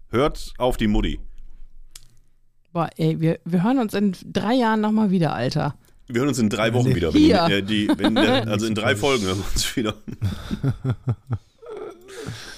Hört 0.09 0.55
auf 0.59 0.77
die 0.77 0.87
Mutti. 0.87 1.21
Boah, 2.75 2.91
ey, 2.97 3.21
wir, 3.21 3.39
wir 3.45 3.63
hören 3.63 3.79
uns 3.79 3.95
in 3.95 4.17
drei 4.33 4.55
Jahren 4.55 4.81
nochmal 4.81 5.13
wieder, 5.13 5.33
Alter. 5.33 5.77
Wir 6.09 6.19
hören 6.19 6.29
uns 6.31 6.41
in 6.41 6.51
drei 6.51 6.75
Wochen 6.75 6.93
wieder. 6.93 7.15
Wenn 7.15 7.21
Hier. 7.23 7.47
die, 7.47 7.53
äh, 7.53 7.63
die, 7.63 7.89
wenn 7.99 8.17
der, 8.17 8.49
also 8.49 8.67
in 8.67 8.75
drei 8.75 8.97
Folgen 8.97 9.25
hören 9.27 9.39
wir 9.39 9.47
uns 9.53 9.77
wieder. 9.77 9.95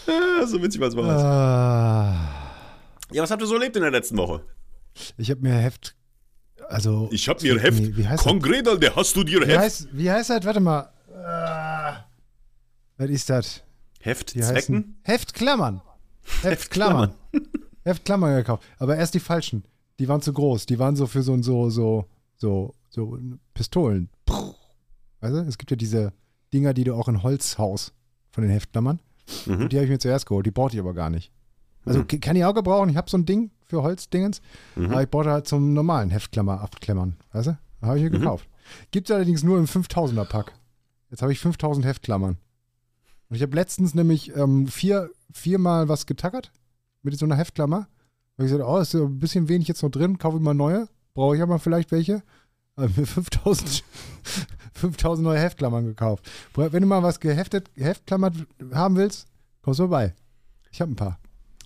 ja, 0.06 0.46
so 0.46 0.62
witzig 0.62 0.80
was 0.80 0.96
war 0.96 1.04
Ah, 1.04 2.14
Ja, 3.12 3.22
was 3.22 3.30
habt 3.30 3.42
ihr 3.42 3.46
so 3.46 3.56
erlebt 3.56 3.76
in 3.76 3.82
der 3.82 3.90
letzten 3.90 4.16
Woche? 4.16 4.40
Ich 5.18 5.30
habe 5.30 5.42
mir 5.42 5.52
Heft. 5.52 5.94
Also. 6.66 7.10
Ich 7.12 7.28
hab 7.28 7.42
mir 7.42 7.60
Heft. 7.60 7.78
Nee, 7.82 7.92
wie 7.94 8.08
heißt 8.08 8.24
das? 8.24 8.32
Kongredal, 8.32 8.78
der 8.78 8.96
hast 8.96 9.14
du 9.16 9.22
dir 9.22 9.42
Wie 9.42 9.46
Heft. 9.52 9.58
heißt, 9.58 9.88
wie 9.92 10.10
heißt 10.10 10.30
das? 10.30 10.44
Warte 10.46 10.60
mal. 10.60 10.88
Äh, 11.12 11.92
was 12.96 13.10
ist 13.10 13.28
das? 13.28 13.62
Heftzwecken? 14.00 14.56
heißen 14.56 14.96
Heftklammern. 15.02 15.82
Heftklammern. 16.40 17.12
Heftklammern 17.84 18.34
gekauft. 18.36 18.64
Aber 18.78 18.96
erst 18.96 19.12
die 19.12 19.20
falschen. 19.20 19.62
Die 19.98 20.08
waren 20.08 20.20
zu 20.20 20.32
groß. 20.32 20.66
Die 20.66 20.78
waren 20.78 20.96
so 20.96 21.06
für 21.06 21.22
so 21.22 21.32
ein 21.32 21.42
so, 21.42 21.70
so, 21.70 22.04
so, 22.36 22.74
so 22.90 23.18
Pistolen. 23.54 24.10
Weißt 25.20 25.34
du? 25.34 25.38
Es 25.48 25.58
gibt 25.58 25.70
ja 25.70 25.76
diese 25.76 26.12
Dinger, 26.52 26.74
die 26.74 26.84
du 26.84 26.94
auch 26.94 27.08
in 27.08 27.22
Holzhaus 27.22 27.92
von 28.30 28.42
den 28.42 28.50
Heftklammern. 28.50 29.00
Mhm. 29.46 29.62
Und 29.62 29.72
die 29.72 29.76
habe 29.76 29.84
ich 29.86 29.90
mir 29.90 29.98
zuerst 29.98 30.26
geholt. 30.26 30.46
Die 30.46 30.50
brauchte 30.50 30.76
ich 30.76 30.80
aber 30.80 30.94
gar 30.94 31.10
nicht. 31.10 31.32
Also 31.84 32.00
Mhm. 32.00 32.06
kann 32.20 32.36
ich 32.36 32.44
auch 32.44 32.54
gebrauchen. 32.54 32.90
Ich 32.90 32.96
habe 32.96 33.08
so 33.10 33.16
ein 33.16 33.24
Ding 33.26 33.50
für 33.64 33.82
Holzdingens. 33.82 34.40
Mhm. 34.74 34.90
Aber 34.90 35.02
ich 35.02 35.08
brauchte 35.10 35.30
halt 35.30 35.48
zum 35.48 35.72
normalen 35.72 36.10
Heftklammer 36.10 36.60
abklemmern. 36.60 37.16
Weißt 37.32 37.48
du? 37.48 37.58
Habe 37.82 37.98
ich 37.98 38.04
mir 38.04 38.10
Mhm. 38.10 38.20
gekauft. 38.20 38.48
Gibt 38.90 39.08
es 39.08 39.14
allerdings 39.14 39.42
nur 39.42 39.58
im 39.58 39.66
5000er 39.66 40.24
Pack. 40.24 40.52
Jetzt 41.10 41.22
habe 41.22 41.32
ich 41.32 41.38
5000 41.40 41.86
Heftklammern. 41.86 42.36
Und 43.28 43.36
ich 43.36 43.42
habe 43.42 43.54
letztens 43.56 43.94
nämlich 43.94 44.34
ähm, 44.36 44.66
vier, 44.68 45.10
viermal 45.32 45.88
was 45.88 46.06
getackert 46.06 46.52
mit 47.02 47.16
so 47.18 47.24
einer 47.26 47.36
Heftklammer. 47.36 47.88
Da 48.36 48.42
habe 48.42 48.46
ich 48.48 48.52
gesagt, 48.52 48.68
oh, 48.68 48.78
ist 48.78 48.90
so 48.90 49.06
ein 49.06 49.18
bisschen 49.18 49.48
wenig 49.48 49.66
jetzt 49.66 49.82
noch 49.82 49.90
drin, 49.90 50.18
kaufe 50.18 50.36
ich 50.36 50.42
mal 50.42 50.52
neue. 50.52 50.88
Brauche 51.14 51.36
ich 51.36 51.42
aber 51.42 51.58
vielleicht 51.58 51.90
welche. 51.90 52.22
Habe 52.76 52.92
mir 52.94 53.06
5000, 53.06 53.82
5000 54.74 55.24
neue 55.24 55.38
Heftklammern 55.38 55.86
gekauft. 55.86 56.30
Wenn 56.54 56.82
du 56.82 56.86
mal 56.86 57.02
was 57.02 57.18
geheftet, 57.18 57.74
geheftklammert 57.74 58.34
haben 58.72 58.96
willst, 58.96 59.26
kommst 59.62 59.80
du 59.80 59.84
vorbei. 59.84 60.14
Ich 60.70 60.80
habe 60.82 60.92
ein 60.92 60.96
paar. 60.96 61.18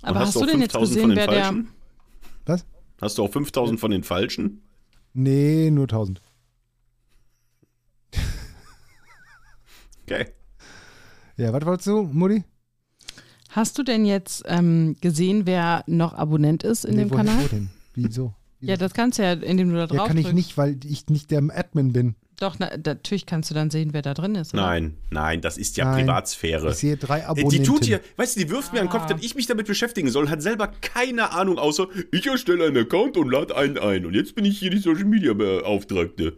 Aber 0.03 0.21
hast, 0.21 0.37
auch 0.37 0.43
du 0.43 0.47
denn 0.47 0.61
jetzt 0.61 0.73
5000 0.73 0.95
gesehen, 0.97 1.17
wer 1.17 1.27
der. 1.27 1.65
Was? 2.47 2.65
Hast 3.01 3.19
du 3.19 3.25
auch 3.25 3.33
5000 3.33 3.81
von 3.81 3.91
den 3.91 4.05
Falschen? 4.05 4.63
Nee, 5.13 5.71
nur 5.71 5.85
1000. 5.85 6.23
Okay. 10.05 10.27
Ja, 11.37 11.53
was 11.53 11.65
wolltest 11.65 11.87
du, 11.89 12.03
Mutti? 12.03 12.45
Hast 13.51 13.79
du 13.79 13.83
denn 13.83 14.05
jetzt 14.05 14.45
ähm, 14.47 14.97
gesehen, 15.01 15.43
wer 15.45 15.83
noch 15.87 16.15
Abonnent 16.15 16.63
ist 16.63 16.85
in 16.85 16.95
Nee, 16.95 17.03
dem 17.05 17.11
wohin- 17.11 17.27
Kanal? 17.27 17.45
Wo 17.45 17.49
denn? 17.49 17.71
Wieso? 17.95 18.35
Ja, 18.61 18.77
das 18.77 18.93
kannst 18.95 19.19
du 19.19 19.23
ja, 19.23 19.33
indem 19.33 19.71
du 19.71 19.77
da 19.77 19.87
drauf 19.87 19.97
Ja, 19.99 20.07
kann 20.07 20.17
ich 20.19 20.25
drückst. 20.25 20.37
nicht, 20.37 20.59
weil 20.59 20.77
ich 20.85 21.09
nicht 21.09 21.31
der 21.31 21.43
Admin 21.55 21.93
bin. 21.93 22.15
Doch, 22.39 22.57
na, 22.59 22.71
natürlich 22.85 23.27
kannst 23.27 23.51
du 23.51 23.55
dann 23.55 23.71
sehen, 23.71 23.91
wer 23.93 24.01
da 24.03 24.15
drin 24.15 24.35
ist. 24.35 24.55
Oder? 24.55 24.63
Nein, 24.65 24.95
nein, 25.11 25.41
das 25.43 25.59
ist 25.59 25.77
ja 25.77 25.85
Nein. 25.85 26.07
Privatsphäre. 26.07 26.71
Ich 26.71 26.77
sehe 26.77 26.97
drei 26.97 27.21
Äh, 27.21 27.25
Abonnenten. 27.25 27.51
Die 27.51 27.63
tut 27.63 27.85
hier, 27.85 28.01
weißt 28.17 28.37
du, 28.37 28.41
die 28.41 28.51
wirft 28.51 28.73
mir 28.73 28.81
an 28.81 28.87
den 28.87 28.91
Kopf, 28.91 29.03
Ah. 29.05 29.09
dass 29.15 29.23
ich 29.23 29.35
mich 29.35 29.47
damit 29.47 29.67
beschäftigen 29.67 30.09
soll, 30.11 30.29
hat 30.31 30.41
selber 30.41 30.69
keine 30.69 31.33
Ahnung, 31.33 31.59
außer 31.59 31.89
ich 32.13 32.27
erstelle 32.27 32.67
einen 32.67 32.79
Account 32.79 33.17
und 33.19 33.31
lade 33.31 33.57
einen 33.57 33.77
ein. 33.79 34.07
Und 34.07 34.15
jetzt 34.15 34.35
bin 34.35 34.45
ich 34.47 34.59
hier 34.59 34.71
die 34.71 34.79
Social 34.79 35.05
Media 35.05 35.33
Beauftragte. 35.35 36.35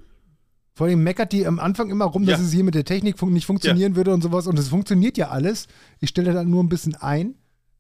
Vor 0.75 0.87
allem 0.87 1.03
meckert 1.03 1.33
die 1.33 1.47
am 1.47 1.59
Anfang 1.59 1.91
immer 1.91 2.07
rum, 2.07 2.25
dass 2.25 2.41
Ja. 2.41 2.47
es 2.47 2.53
hier 2.53 2.65
mit 2.65 2.75
der 2.75 2.85
Technik 2.85 3.19
fun 3.19 3.33
nicht 3.33 3.47
funktionieren 3.47 3.95
würde 3.95 4.13
und 4.15 4.23
sowas. 4.23 4.47
Und 4.47 4.59
es 4.59 4.69
funktioniert 4.69 5.19
ja 5.19 5.29
alles. 5.29 5.69
Ich 6.01 6.09
stelle 6.09 6.33
dann 6.33 6.49
nur 6.51 6.63
ein 6.63 6.69
bisschen 6.69 6.95
ein. 6.97 7.35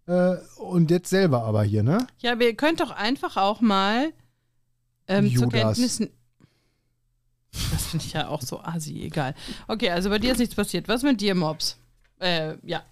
Äh, 0.07 0.35
und 0.59 0.90
jetzt 0.90 1.09
selber 1.11 1.44
aber 1.44 1.62
hier, 1.62 1.83
ne? 1.83 2.07
Ja, 2.18 2.33
aber 2.33 2.44
ihr 2.44 2.55
könnt 2.57 2.81
doch 2.81 2.90
einfach 2.90 3.37
auch 3.37 3.61
mal 3.61 4.12
ähm, 5.09 5.35
zur. 5.35 5.48
Kenntnis. 5.48 6.02
Das 7.70 7.87
finde 7.87 8.05
ich 8.07 8.12
ja 8.12 8.28
auch 8.28 8.42
so 8.42 8.61
assi, 8.61 9.02
egal. 9.02 9.35
Okay, 9.68 9.90
also 9.90 10.09
bei 10.11 10.18
dir 10.18 10.33
ist 10.33 10.38
nichts 10.38 10.55
passiert. 10.55 10.88
Was 10.88 11.02
mit 11.02 11.20
dir, 11.20 11.35
Mobs? 11.35 11.78
Äh, 12.18 12.57
ja. 12.62 12.83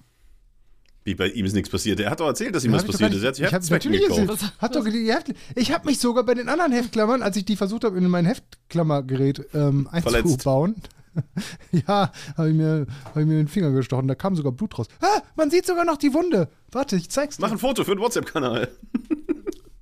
Wie 1.03 1.15
bei 1.15 1.29
ihm 1.29 1.47
ist 1.47 1.55
nichts 1.55 1.71
passiert. 1.71 1.99
Er 2.01 2.11
hat 2.11 2.21
doch 2.21 2.27
erzählt, 2.27 2.55
dass 2.55 2.65
ihm 2.65 2.73
Ja, 2.73 2.77
was 2.77 2.85
ich 2.85 2.91
passiert 2.91 3.15
ist. 3.15 3.41
Er 3.41 3.53
hat 3.53 3.65
sich 3.65 3.75
ich 3.87 4.01
gekauft. 4.09 4.31
es- 4.43 4.61
Hat 4.61 4.77
doch 4.77 4.85
die 4.85 5.11
Heft 5.11 5.33
ich 5.55 5.73
habe 5.73 5.87
mich 5.87 5.99
sogar 5.99 6.25
bei 6.25 6.35
den 6.35 6.49
anderen 6.49 6.73
Heftklammern, 6.73 7.23
als 7.23 7.37
ich 7.37 7.45
die 7.47 7.57
versucht 7.57 7.85
habe, 7.85 7.97
in 7.97 8.07
mein 8.09 8.27
Heftklammergerät 8.27 9.47
ähm, 9.55 9.89
einzubauen. 9.91 10.77
ja, 11.73 12.13
habe 12.37 12.51
ich, 12.51 12.55
mir, 12.55 12.87
hab 13.07 13.17
ich 13.17 13.27
mir 13.27 13.37
den 13.37 13.49
Finger 13.49 13.71
gestochen. 13.73 14.07
Da 14.09 14.15
kam 14.15 14.37
sogar 14.37 14.53
Blut 14.53 14.79
raus. 14.79 14.87
Ah, 15.01 15.21
man 15.37 15.51
sieht 15.51 15.67
sogar 15.67 15.85
noch 15.85 15.97
die 15.97 16.13
Wunde. 16.13 16.49
Warte, 16.71 16.97
ich 16.97 17.11
zeig's 17.11 17.37
dir. 17.37 17.43
Mach 17.43 17.51
ein 17.51 17.59
Foto 17.59 17.83
für 17.85 17.95
den 17.97 18.01
WhatsApp-Kanal. 18.01 18.69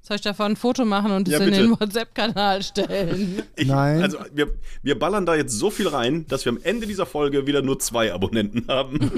Soll 0.00 0.14
ich 0.16 0.22
davon 0.22 0.52
ein 0.52 0.56
Foto 0.56 0.86
machen 0.86 1.10
und 1.10 1.28
es 1.28 1.34
Ja, 1.34 1.40
in 1.40 1.52
den 1.52 1.70
WhatsApp-Kanal 1.78 2.62
stellen? 2.62 3.42
Ich, 3.56 3.66
Nein. 3.68 4.02
Also, 4.02 4.16
wir, 4.32 4.54
wir 4.82 4.98
ballern 4.98 5.26
da 5.26 5.34
jetzt 5.34 5.52
so 5.52 5.68
viel 5.70 5.86
rein, 5.88 6.24
dass 6.28 6.46
wir 6.46 6.52
am 6.52 6.58
Ende 6.62 6.86
dieser 6.86 7.04
Folge 7.04 7.46
wieder 7.46 7.60
nur 7.60 7.78
zwei 7.78 8.10
Abonnenten 8.14 8.64
haben. 8.68 9.10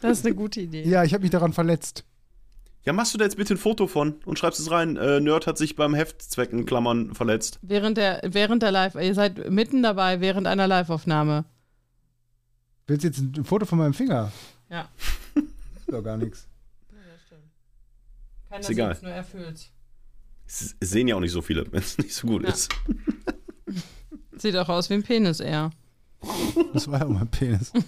Das 0.00 0.18
ist 0.18 0.26
eine 0.26 0.34
gute 0.34 0.60
Idee. 0.60 0.82
Ja, 0.88 1.04
ich 1.04 1.14
habe 1.14 1.22
mich 1.22 1.30
daran 1.30 1.52
verletzt. 1.52 2.04
Ja, 2.84 2.92
machst 2.92 3.14
du 3.14 3.18
da 3.18 3.24
jetzt 3.24 3.36
bitte 3.36 3.54
ein 3.54 3.58
Foto 3.58 3.86
von 3.86 4.16
und 4.26 4.38
schreibst 4.38 4.60
es 4.60 4.70
rein. 4.70 4.96
Äh, 4.96 5.20
Nerd 5.20 5.46
hat 5.46 5.56
sich 5.56 5.74
beim 5.76 5.94
Heftzwecken 5.94 6.66
Klammern 6.66 7.14
verletzt. 7.14 7.58
Während 7.62 7.96
der, 7.96 8.20
während 8.26 8.62
der 8.62 8.72
Live, 8.72 8.94
ihr 8.96 9.14
seid 9.14 9.50
mitten 9.50 9.82
dabei 9.82 10.20
während 10.20 10.46
einer 10.46 10.66
Live-Aufnahme. 10.66 11.46
Willst 12.86 13.04
du 13.04 13.08
jetzt 13.08 13.18
ein 13.18 13.44
Foto 13.46 13.64
von 13.64 13.78
meinem 13.78 13.94
Finger? 13.94 14.30
Ja. 14.68 14.88
Ist 15.34 15.90
doch 15.90 16.02
gar 16.02 16.18
nichts. 16.18 16.46
Keiner 18.50 18.60
Ist 18.60 18.70
egal. 18.70 18.98
nur 19.02 19.10
er 19.10 19.24
fühlt's. 19.24 19.70
Es 20.46 20.76
es 20.78 20.90
sehen 20.90 21.08
ja 21.08 21.16
auch 21.16 21.20
nicht 21.20 21.32
so 21.32 21.40
viele, 21.42 21.64
wenn 21.72 21.80
es 21.80 21.96
nicht 21.96 22.14
so 22.14 22.26
gut 22.26 22.42
Ja. 22.42 22.50
ist. 22.50 22.70
Sieht 24.36 24.56
auch 24.56 24.68
aus 24.68 24.90
wie 24.90 24.94
ein 24.94 25.02
Penis 25.02 25.40
eher. 25.40 25.70
Das 26.72 26.88
war 26.90 27.00
ja 27.00 27.06
mein 27.06 27.28
Penis. 27.28 27.72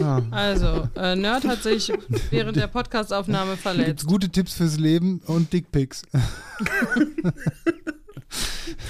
Ah. 0.00 0.22
Also, 0.30 0.88
äh, 0.94 1.16
Nerd 1.16 1.42
hat 1.44 1.64
sich 1.64 1.92
während 2.30 2.56
der 2.56 2.68
Podcastaufnahme 2.68 3.50
Gibt's 3.52 3.62
verletzt. 3.62 4.06
gute 4.06 4.28
Tipps 4.28 4.54
fürs 4.54 4.78
Leben 4.78 5.20
und 5.26 5.52
Dickpics. 5.52 6.02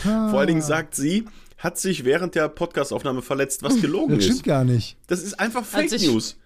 Vor 0.03 0.13
allen 0.39 0.49
Dingen 0.49 0.61
sagt 0.63 0.95
sie, 0.95 1.25
hat 1.57 1.79
sich 1.79 2.05
während 2.05 2.35
der 2.35 2.49
Podcastaufnahme 2.49 3.23
verletzt, 3.23 3.63
was 3.63 3.81
gelogen 3.81 4.17
Das 4.17 4.25
stimmt 4.25 4.41
ist. 4.41 4.45
gar 4.45 4.65
nicht. 4.65 4.97
Das 5.07 5.23
ist 5.23 5.41
einfach 5.41 5.65
Fake 5.65 5.89
sich- 5.91 6.07
News. 6.07 6.37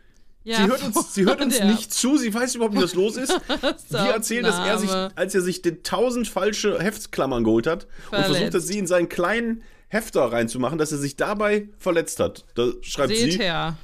Ja, 0.44 0.56
sie 0.56 0.62
hört 0.66 0.82
uns, 0.82 1.14
sie 1.14 1.24
hört 1.24 1.40
uns 1.44 1.60
nicht 1.62 1.92
zu, 1.94 2.16
sie 2.18 2.32
weiß 2.34 2.54
überhaupt 2.56 2.74
nicht, 2.74 2.82
was 2.82 2.94
los 2.94 3.16
ist. 3.16 3.32
Die 3.90 3.94
erzählt, 3.96 4.44
dass 4.44 4.58
er 4.58 4.78
sich, 4.78 4.90
als 4.90 5.34
er 5.36 5.40
sich 5.40 5.62
den 5.62 5.82
tausend 5.84 6.26
falsche 6.26 6.80
Heftsklammern 6.80 7.44
geholt 7.44 7.66
hat 7.68 7.84
und 7.84 7.90
Verletzt. 8.10 8.30
versucht 8.36 8.54
hat, 8.54 8.62
sie 8.62 8.78
in 8.78 8.86
seinen 8.88 9.08
kleinen 9.08 9.62
Hefter 9.92 10.32
reinzumachen, 10.32 10.78
dass 10.78 10.90
er 10.90 10.96
sich 10.96 11.16
dabei 11.16 11.68
verletzt 11.76 12.18
hat. 12.18 12.46
Da 12.54 12.72
schreibt 12.80 13.14
Seht 13.14 13.32
sie, 13.32 13.38
her. 13.38 13.76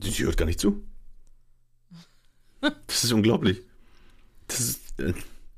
sie 0.00 0.24
hört 0.24 0.36
gar 0.36 0.46
nicht 0.46 0.60
zu. 0.60 0.84
Das 2.86 3.02
ist 3.02 3.12
unglaublich. 3.12 3.62
Das 4.46 4.60
ist, 4.60 5.00
äh, 5.00 5.12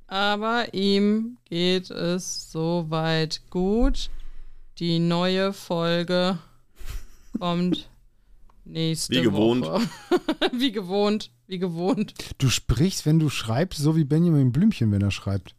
Aber 0.06 0.72
ihm 0.72 1.36
geht 1.44 1.90
es 1.90 2.50
soweit 2.50 3.42
gut. 3.50 4.08
Die 4.78 4.98
neue 5.00 5.52
Folge 5.52 6.38
kommt 7.38 7.90
nächste 8.64 9.14
Wie 9.16 9.20
gewohnt. 9.20 9.66
Woche. 9.66 9.86
wie 10.54 10.72
gewohnt, 10.72 11.30
wie 11.46 11.58
gewohnt. 11.58 12.14
Du 12.38 12.48
sprichst, 12.48 13.04
wenn 13.04 13.18
du 13.18 13.28
schreibst, 13.28 13.78
so 13.80 13.96
wie 13.96 14.04
Benjamin 14.04 14.50
Blümchen, 14.50 14.92
wenn 14.92 15.02
er 15.02 15.10
schreibt. 15.10 15.54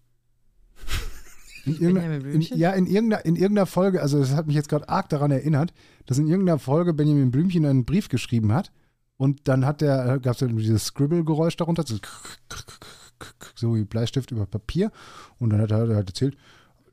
In 1.65 1.73
Benjamin 1.77 1.95
irgendeiner, 1.97 2.15
in, 2.15 2.21
Blümchen? 2.23 2.57
ja, 2.57 2.71
in 2.71 2.85
irgendeiner, 2.87 3.25
in 3.25 3.35
irgendeiner 3.35 3.65
Folge, 3.65 4.01
also 4.01 4.19
das 4.19 4.33
hat 4.33 4.47
mich 4.47 4.55
jetzt 4.55 4.69
gerade 4.69 4.89
arg 4.89 5.09
daran 5.09 5.31
erinnert, 5.31 5.73
dass 6.05 6.17
in 6.17 6.27
irgendeiner 6.27 6.59
Folge 6.59 6.93
Benjamin 6.93 7.31
Blümchen 7.31 7.65
einen 7.65 7.85
Brief 7.85 8.09
geschrieben 8.09 8.53
hat 8.53 8.71
und 9.17 9.47
dann 9.47 9.65
hat 9.65 9.81
der, 9.81 10.19
gab 10.19 10.35
es 10.35 10.41
ja 10.41 10.47
dieses 10.47 10.85
Scribble-Geräusch 10.85 11.55
darunter, 11.57 11.83
so, 11.85 11.97
so 13.55 13.75
wie 13.75 13.83
Bleistift 13.83 14.31
über 14.31 14.45
Papier 14.45 14.91
und 15.39 15.51
dann 15.51 15.61
hat 15.61 15.71
er 15.71 15.87
halt 15.95 16.09
erzählt, 16.09 16.35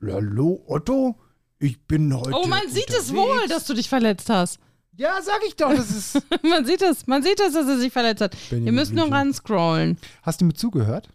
hallo 0.03 0.63
Otto, 0.67 1.17
ich 1.59 1.81
bin 1.87 2.15
heute 2.15 2.33
Oh, 2.35 2.47
man 2.47 2.69
sieht 2.69 2.91
es 2.91 3.13
wohl, 3.13 3.21
unterwegs." 3.31 3.49
dass 3.51 3.65
du 3.67 3.75
dich 3.75 3.89
verletzt 3.89 4.29
hast. 4.31 4.59
Ja, 4.97 5.21
sag 5.23 5.41
ich 5.47 5.55
doch, 5.57 5.71
das 5.71 5.91
ist... 5.91 6.23
man 6.43 6.65
sieht 6.67 6.83
es, 6.83 7.07
man 7.07 7.23
sieht 7.23 7.41
es, 7.41 7.55
dass 7.55 7.67
er 7.69 7.79
sich 7.79 7.93
verletzt 7.93 8.21
hat. 8.21 8.37
Benjamin 8.51 8.67
Ihr 8.67 8.73
müsst 8.73 8.93
nur 8.93 9.05
Blümchen. 9.07 9.15
ran 9.15 9.33
scrollen. 9.35 9.99
Hast 10.23 10.41
du 10.41 10.45
mir 10.45 10.55
zugehört? 10.55 11.09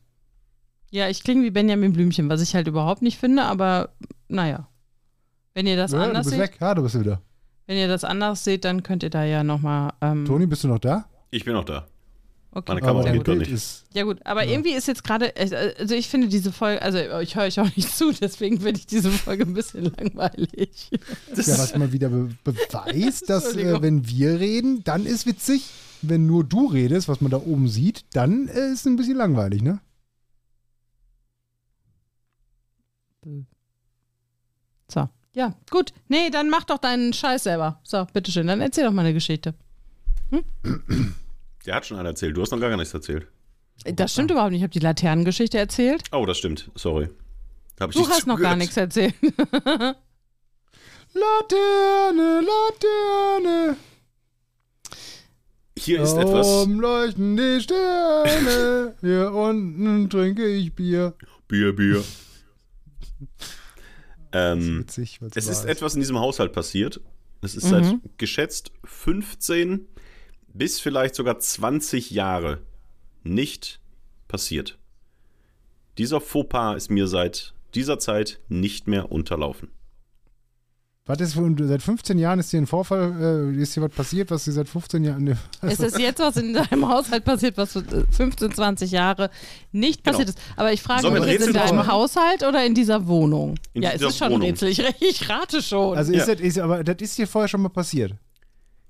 Ja, 0.93 1.09
ich 1.09 1.23
klinge 1.23 1.43
wie 1.43 1.49
Benjamin 1.49 1.91
Blümchen, 1.91 2.29
was 2.29 2.39
ich 2.39 2.53
halt 2.53 2.67
überhaupt 2.67 3.01
nicht 3.01 3.17
finde, 3.17 3.45
aber 3.45 3.89
naja. 4.27 4.67
Wenn 5.55 5.65
ihr 5.65 5.75
das 5.75 5.91
Ja, 5.91 5.97
du 5.97 6.03
anders 6.03 6.25
bist 6.27 6.37
seht, 6.37 6.39
weg. 6.39 6.57
Ja, 6.61 6.75
du 6.75 6.83
bist 6.83 6.99
wieder. 6.99 7.19
wenn 7.65 7.77
ihr 7.77 7.87
das 7.87 8.03
anders 8.03 8.43
seht, 8.43 8.63
dann 8.63 8.83
könnt 8.83 9.01
ihr 9.01 9.09
da 9.09 9.23
ja 9.23 9.43
nochmal. 9.43 9.93
Ähm, 10.01 10.23
Toni, 10.25 10.45
bist 10.45 10.63
du 10.63 10.67
noch 10.67 10.77
da? 10.77 11.05
ich 11.31 11.45
bin 11.45 11.55
auch 11.55 11.63
da. 11.63 11.87
okay. 12.51 12.73
Meine 12.73 12.81
Kamera 12.81 13.11
geht 13.11 13.23
Bild 13.23 13.39
nicht. 13.39 13.51
ist 13.51 13.85
Ja 13.95 14.03
gut, 14.03 14.19
aber 14.23 14.45
irgendwie 14.45 14.73
ist 14.73 14.87
jetzt 14.87 15.03
gerade, 15.03 15.33
also 15.35 15.95
ich 15.95 16.09
finde 16.09 16.27
diese 16.27 16.51
Folge, 16.51 16.79
also 16.83 16.99
ich 17.21 17.35
höre 17.35 17.45
euch 17.45 17.59
auch 17.59 17.75
nicht 17.75 17.89
zu, 17.89 18.11
deswegen 18.11 18.61
finde 18.61 18.79
ich 18.79 18.85
diese 18.85 19.09
Folge 19.09 19.45
ein 19.45 19.55
bisschen 19.55 19.85
langweilig. 19.97 20.91
Das 21.35 21.47
Ja, 21.47 21.57
was 21.57 21.75
mal 21.75 21.91
wieder 21.91 22.09
be 22.09 22.29
beweist, 22.43 23.29
dass 23.31 23.55
äh, 23.55 23.81
wenn 23.81 24.07
wir 24.07 24.39
reden, 24.39 24.83
dann 24.83 25.07
ist 25.07 25.25
witzig. 25.25 25.71
Wenn 26.03 26.27
nur 26.27 26.43
du 26.43 26.67
redest, 26.67 27.07
was 27.07 27.19
man 27.19 27.31
da 27.31 27.37
oben 27.37 27.67
sieht, 27.67 28.05
dann 28.13 28.47
äh, 28.47 28.67
ist 28.67 28.81
es 28.81 28.85
ein 28.85 28.95
bisschen 28.95 29.17
langweilig, 29.17 29.63
ne? 29.63 29.79
So, 34.93 35.09
ja, 35.33 35.55
gut. 35.71 35.91
Nee, 36.07 36.29
dann 36.29 36.49
mach 36.49 36.63
doch 36.63 36.77
deinen 36.77 37.13
Scheiß 37.13 37.43
selber. 37.43 37.79
So, 37.83 38.05
bitteschön, 38.13 38.45
dann 38.47 38.61
erzähl 38.61 38.85
doch 38.85 38.91
mal 38.91 39.01
eine 39.01 39.13
Geschichte. 39.13 39.55
Der 41.65 41.75
hat 41.75 41.85
schon 41.85 41.97
einen 41.97 42.07
erzählt. 42.07 42.35
Du 42.35 42.41
hast 42.41 42.51
noch 42.51 42.59
gar 42.59 42.75
nichts 42.75 42.93
erzählt. 42.93 43.27
Das 43.85 44.11
stimmt 44.11 44.31
überhaupt 44.31 44.51
nicht. 44.51 44.59
Ich 44.59 44.63
habe 44.63 44.73
die 44.73 44.79
Laternengeschichte 44.79 45.57
erzählt. 45.57 46.03
Oh, 46.11 46.25
das 46.25 46.37
stimmt. 46.37 46.69
Sorry. 46.75 47.09
Hab 47.79 47.89
ich 47.89 47.95
Du 47.95 48.07
hast 48.07 48.27
noch 48.27 48.39
gar 48.39 48.55
nichts 48.55 48.77
erzählt. 48.77 49.15
Laterne, 51.13 52.41
Laterne. 52.41 53.77
Hier 55.77 56.01
ist 56.01 56.13
etwas. 56.13 56.47
Warum 56.47 56.79
leuchten 56.79 57.35
die 57.35 57.61
Sterne? 57.61 58.95
Hier 59.01 59.31
unten 59.33 60.09
trinke 60.09 60.47
ich 60.47 60.73
Bier. 60.73 61.15
Bier, 61.47 61.75
Bier. 61.75 62.03
Ähm, 64.33 64.79
Witzig, 64.81 65.19
es 65.35 65.45
wahr 65.45 65.51
ist 65.53 65.65
etwas 65.65 65.95
in 65.95 66.01
diesem 66.01 66.19
Haushalt 66.19 66.51
passiert. 66.51 67.01
Es 67.41 67.55
ist 67.55 67.67
seit 67.67 67.97
geschätzt 68.17 68.71
15 68.85 69.87
bis 70.53 70.79
vielleicht 70.79 71.15
sogar 71.15 71.39
20 71.39 72.11
Jahre 72.11 72.61
nicht 73.23 73.81
passiert. 74.27 74.77
Dieser 75.97 76.21
Fauxpas 76.21 76.75
ist 76.75 76.89
mir 76.89 77.07
seit 77.07 77.53
dieser 77.75 77.99
Zeit 77.99 78.39
nicht 78.49 78.87
mehr 78.87 79.11
unterlaufen. 79.11 79.69
Was 81.05 81.19
ist 81.19 81.33
seit 81.33 81.81
15 81.81 82.17
Jahren 82.17 82.39
ist 82.39 82.51
hier 82.51 82.61
ein 82.61 82.65
Vorfall, 82.67 83.51
äh, 83.53 83.61
ist 83.61 83.73
hier 83.73 83.83
was 83.83 83.91
passiert, 83.91 84.31
was 84.31 84.45
dir 84.45 84.53
seit 84.53 84.69
15 84.69 85.03
Jahren. 85.03 85.25
Ne, 85.25 85.37
Es 85.61 85.81
ist 85.81 85.99
jetzt 85.99 86.19
was 86.21 86.37
in 86.37 86.53
deinem 86.53 86.87
Haushalt 86.87 87.25
passiert, 87.25 87.57
was 87.57 87.73
für 87.73 87.83
15, 88.09 88.53
20 88.53 88.89
Jahre 88.91 89.29
nicht 89.73 90.01
Genau. 90.05 90.17
passiert 90.17 90.29
ist. 90.29 90.39
Aber 90.55 90.71
ich 90.71 90.81
frage 90.81 91.09
mich, 91.11 91.19
ist 91.19 91.23
in 91.25 91.29
Rätsel 91.29 91.53
deinem 91.53 91.75
machen? 91.75 91.91
Haushalt 91.91 92.43
oder 92.43 92.65
in 92.65 92.73
dieser 92.73 93.05
Wohnung? 93.05 93.55
In 93.73 93.83
ja, 93.83 93.89
es 93.89 93.97
dieser 93.97 94.07
ist 94.09 94.17
schon 94.17 94.27
Wohnung. 94.29 94.43
ein 94.43 94.51
Rätsel. 94.51 94.69
Ich, 94.69 94.79
ich 95.01 95.29
rate 95.29 95.61
schon. 95.61 95.97
also 95.97 96.13
ist 96.13 96.25
Ja. 96.25 96.35
das, 96.35 96.41
ist, 96.41 96.57
aber 96.57 96.85
das 96.85 96.95
ist 97.01 97.15
hier 97.17 97.27
vorher 97.27 97.49
schon 97.49 97.61
mal 97.61 97.69
passiert. 97.69 98.15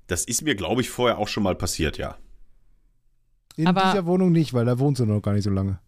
Das 0.06 0.24
ist 0.24 0.42
mir, 0.42 0.54
glaube 0.54 0.82
ich, 0.82 0.90
vorher 0.90 1.18
auch 1.18 1.26
schon 1.28 1.42
mal 1.42 1.56
passiert, 1.56 1.98
ja. 1.98 2.16
In 3.56 3.66
Aber- 3.66 3.90
dieser 3.90 4.06
Wohnung 4.06 4.30
nicht, 4.30 4.54
weil 4.54 4.66
da 4.66 4.78
wohnst 4.78 5.00
du 5.00 5.06
noch 5.06 5.20
gar 5.20 5.32
nicht 5.32 5.44
so 5.44 5.50
lange. 5.50 5.80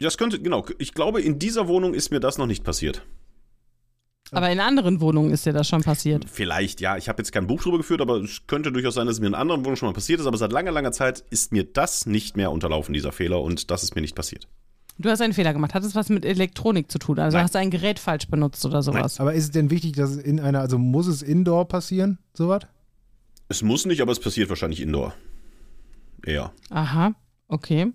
Das 0.00 0.18
könnte, 0.18 0.40
genau. 0.40 0.66
Ich 0.78 0.94
glaube, 0.94 1.20
in 1.22 1.38
dieser 1.38 1.68
Wohnung 1.68 1.94
ist 1.94 2.10
mir 2.10 2.18
das 2.18 2.38
noch 2.38 2.46
nicht 2.46 2.64
passiert. 2.64 3.06
Aber 4.34 4.50
in 4.50 4.60
anderen 4.60 5.00
Wohnungen 5.00 5.30
ist 5.30 5.46
dir 5.46 5.52
das 5.52 5.68
schon 5.68 5.82
passiert. 5.82 6.26
Vielleicht, 6.30 6.80
ja. 6.80 6.96
Ich 6.96 7.08
habe 7.08 7.20
jetzt 7.22 7.32
kein 7.32 7.46
Buch 7.46 7.62
drüber 7.62 7.78
geführt, 7.78 8.00
aber 8.00 8.16
es 8.16 8.46
könnte 8.46 8.72
durchaus 8.72 8.94
sein, 8.94 9.06
dass 9.06 9.16
es 9.16 9.20
mir 9.20 9.26
in 9.28 9.34
anderen 9.34 9.60
Wohnungen 9.60 9.76
schon 9.76 9.88
mal 9.88 9.94
passiert 9.94 10.20
ist. 10.20 10.26
Aber 10.26 10.36
seit 10.36 10.52
langer, 10.52 10.72
langer 10.72 10.92
Zeit 10.92 11.24
ist 11.30 11.52
mir 11.52 11.64
das 11.64 12.06
nicht 12.06 12.36
mehr 12.36 12.50
unterlaufen, 12.50 12.92
dieser 12.92 13.12
Fehler. 13.12 13.40
Und 13.40 13.70
das 13.70 13.82
ist 13.82 13.94
mir 13.94 14.00
nicht 14.00 14.14
passiert. 14.14 14.48
Du 14.98 15.10
hast 15.10 15.20
einen 15.20 15.32
Fehler 15.32 15.52
gemacht. 15.52 15.74
Hat 15.74 15.82
es 15.82 15.94
was 15.94 16.08
mit 16.08 16.24
Elektronik 16.24 16.90
zu 16.90 16.98
tun? 16.98 17.18
Also 17.18 17.36
Nein. 17.36 17.44
hast 17.44 17.54
du 17.54 17.58
ein 17.58 17.70
Gerät 17.70 17.98
falsch 17.98 18.28
benutzt 18.28 18.64
oder 18.64 18.82
sowas? 18.82 19.18
Aber 19.18 19.34
ist 19.34 19.44
es 19.44 19.50
denn 19.50 19.70
wichtig, 19.70 19.92
dass 19.92 20.10
es 20.10 20.18
in 20.18 20.38
einer, 20.38 20.60
also 20.60 20.78
muss 20.78 21.06
es 21.08 21.22
indoor 21.22 21.66
passieren, 21.66 22.18
sowas? 22.32 22.62
Es 23.48 23.62
muss 23.62 23.86
nicht, 23.86 24.00
aber 24.00 24.12
es 24.12 24.20
passiert 24.20 24.48
wahrscheinlich 24.48 24.80
indoor. 24.80 25.14
Eher. 26.24 26.52
Aha, 26.70 27.14
okay. 27.48 27.92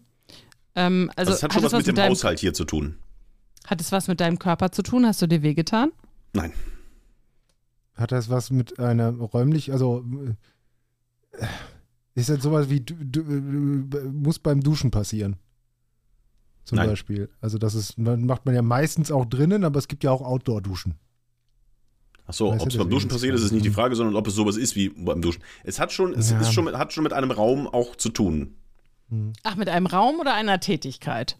Ähm, 0.75 1.10
also 1.15 1.32
Also, 1.32 1.34
es 1.34 1.43
hat 1.43 1.54
schon 1.54 1.63
was 1.63 1.73
mit 1.73 1.88
dem 1.88 1.95
deinem, 1.95 2.12
Haushalt 2.12 2.39
hier 2.39 2.54
zu 2.54 2.65
tun. 2.65 2.95
Hat 3.65 3.82
es 3.82 3.91
was 3.91 4.08
mit 4.08 4.19
deinem 4.19 4.38
Körper 4.38 4.71
zu 4.71 4.84
tun? 4.84 5.06
Hast 5.06 5.21
du 5.21 5.28
dir 5.28 5.41
wehgetan? 5.41 5.91
Nein. 6.34 6.54
Hat 7.96 8.12
das 8.12 8.30
was 8.30 8.50
mit 8.52 8.80
einer 8.80 9.12
räumlich, 9.12 9.72
also 9.72 10.06
äh, 11.34 11.46
ist 12.15 12.30
das 12.30 12.42
sowas 12.42 12.70
wie 12.70 12.82
du, 12.82 12.94
du, 12.96 13.22
äh, 13.22 14.04
muss 14.12 14.39
beim 14.39 14.62
Duschen 14.62 14.92
passieren? 14.92 15.36
Zum 16.63 16.78
Nein. 16.78 16.89
Beispiel. 16.89 17.30
Also 17.42 17.58
das 17.58 17.74
ist, 17.76 17.98
man 17.98 18.26
macht 18.26 18.46
man 18.46 18.54
ja 18.56 18.62
meistens 18.62 19.12
auch 19.12 19.26
drinnen, 19.26 19.63
aber 19.63 19.80
es 19.80 19.88
gibt 19.88 20.04
ja 20.04 20.12
auch 20.12 20.22
Outdoor-Duschen. 20.22 20.96
Achso, 22.26 22.54
ob 22.54 22.68
es 22.68 22.78
beim 22.78 22.89
Duschen 22.92 23.10
passiert, 23.10 23.34
ist, 23.34 23.42
ist 23.44 23.52
nicht 23.52 23.65
die 23.65 23.70
hm. 23.70 23.76
Frage, 23.76 23.96
sondern 23.96 24.15
ob 24.15 24.28
es 24.28 24.36
sowas 24.36 24.56
ist 24.56 24.76
wie 24.76 24.89
beim 24.89 25.20
Duschen. 25.20 25.42
Es 25.63 25.80
hat 25.80 25.92
schon, 25.92 26.13
es 26.13 26.30
Ja. 26.30 26.39
ist 26.39 26.54
schon 26.54 26.65
mit, 26.65 26.76
hat 26.78 26.94
schon 26.94 27.04
mit 27.04 27.12
einem 27.12 27.32
Raum 27.32 27.68
auch 27.68 27.96
zu 27.96 28.10
tun. 28.10 28.56
Ach, 29.42 29.56
mit 29.56 29.68
einem 29.68 29.88
Raum 29.88 30.20
oder 30.20 30.36
einer 30.36 30.60
Tätigkeit? 30.60 31.39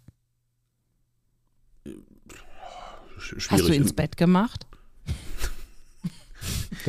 Sch- 1.86 3.36
Hast 3.36 3.42
Schwierig. 3.44 3.68
du 3.68 3.74
ins 3.76 3.94
Bett 3.94 4.18
gemacht? 4.18 4.66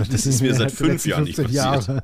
Das 0.09 0.27
ist 0.27 0.41
mir 0.43 0.55
seit 0.57 0.73
fünf 0.73 1.05
Jahren 1.07 1.25
nicht 1.25 1.37
passiert. 1.37 1.53
Jahre. 1.55 2.03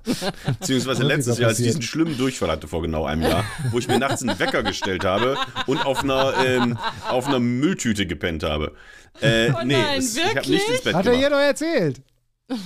Beziehungsweise 0.59 1.02
letztes 1.02 1.38
Jahr, 1.38 1.48
als 1.50 1.59
ich 1.59 1.66
diesen 1.66 1.82
schlimmen 1.82 2.16
Durchfall 2.18 2.50
hatte 2.50 2.68
vor 2.68 2.82
genau 2.82 3.04
einem 3.04 3.22
Jahr, 3.22 3.44
wo 3.70 3.78
ich 3.78 3.88
mir 3.88 3.98
nachts 3.98 4.22
einen 4.22 4.38
Wecker 4.38 4.62
gestellt 4.62 5.04
habe 5.04 5.37
und 5.66 5.85
auf 5.85 6.02
einer, 6.02 6.35
ähm, 6.44 6.78
auf 7.09 7.26
einer 7.26 7.38
Mülltüte 7.40 8.06
gepennt 8.06 8.42
habe. 8.42 8.72
Äh, 9.20 9.50
Oh 9.50 9.64
nee, 9.64 9.74
nein, 9.74 9.98
es, 9.98 10.16
ich 10.16 10.22
habe 10.24 10.35
wirklich? 10.35 10.50
nicht 10.61 10.68
ins 10.70 10.80
Bett 10.82 10.94
Hat 10.94 11.06
er 11.06 11.12
gemacht. 11.12 11.18
hier 11.20 11.30
doch 11.30 11.40
erzählt. 11.40 12.02
Kann 12.48 12.59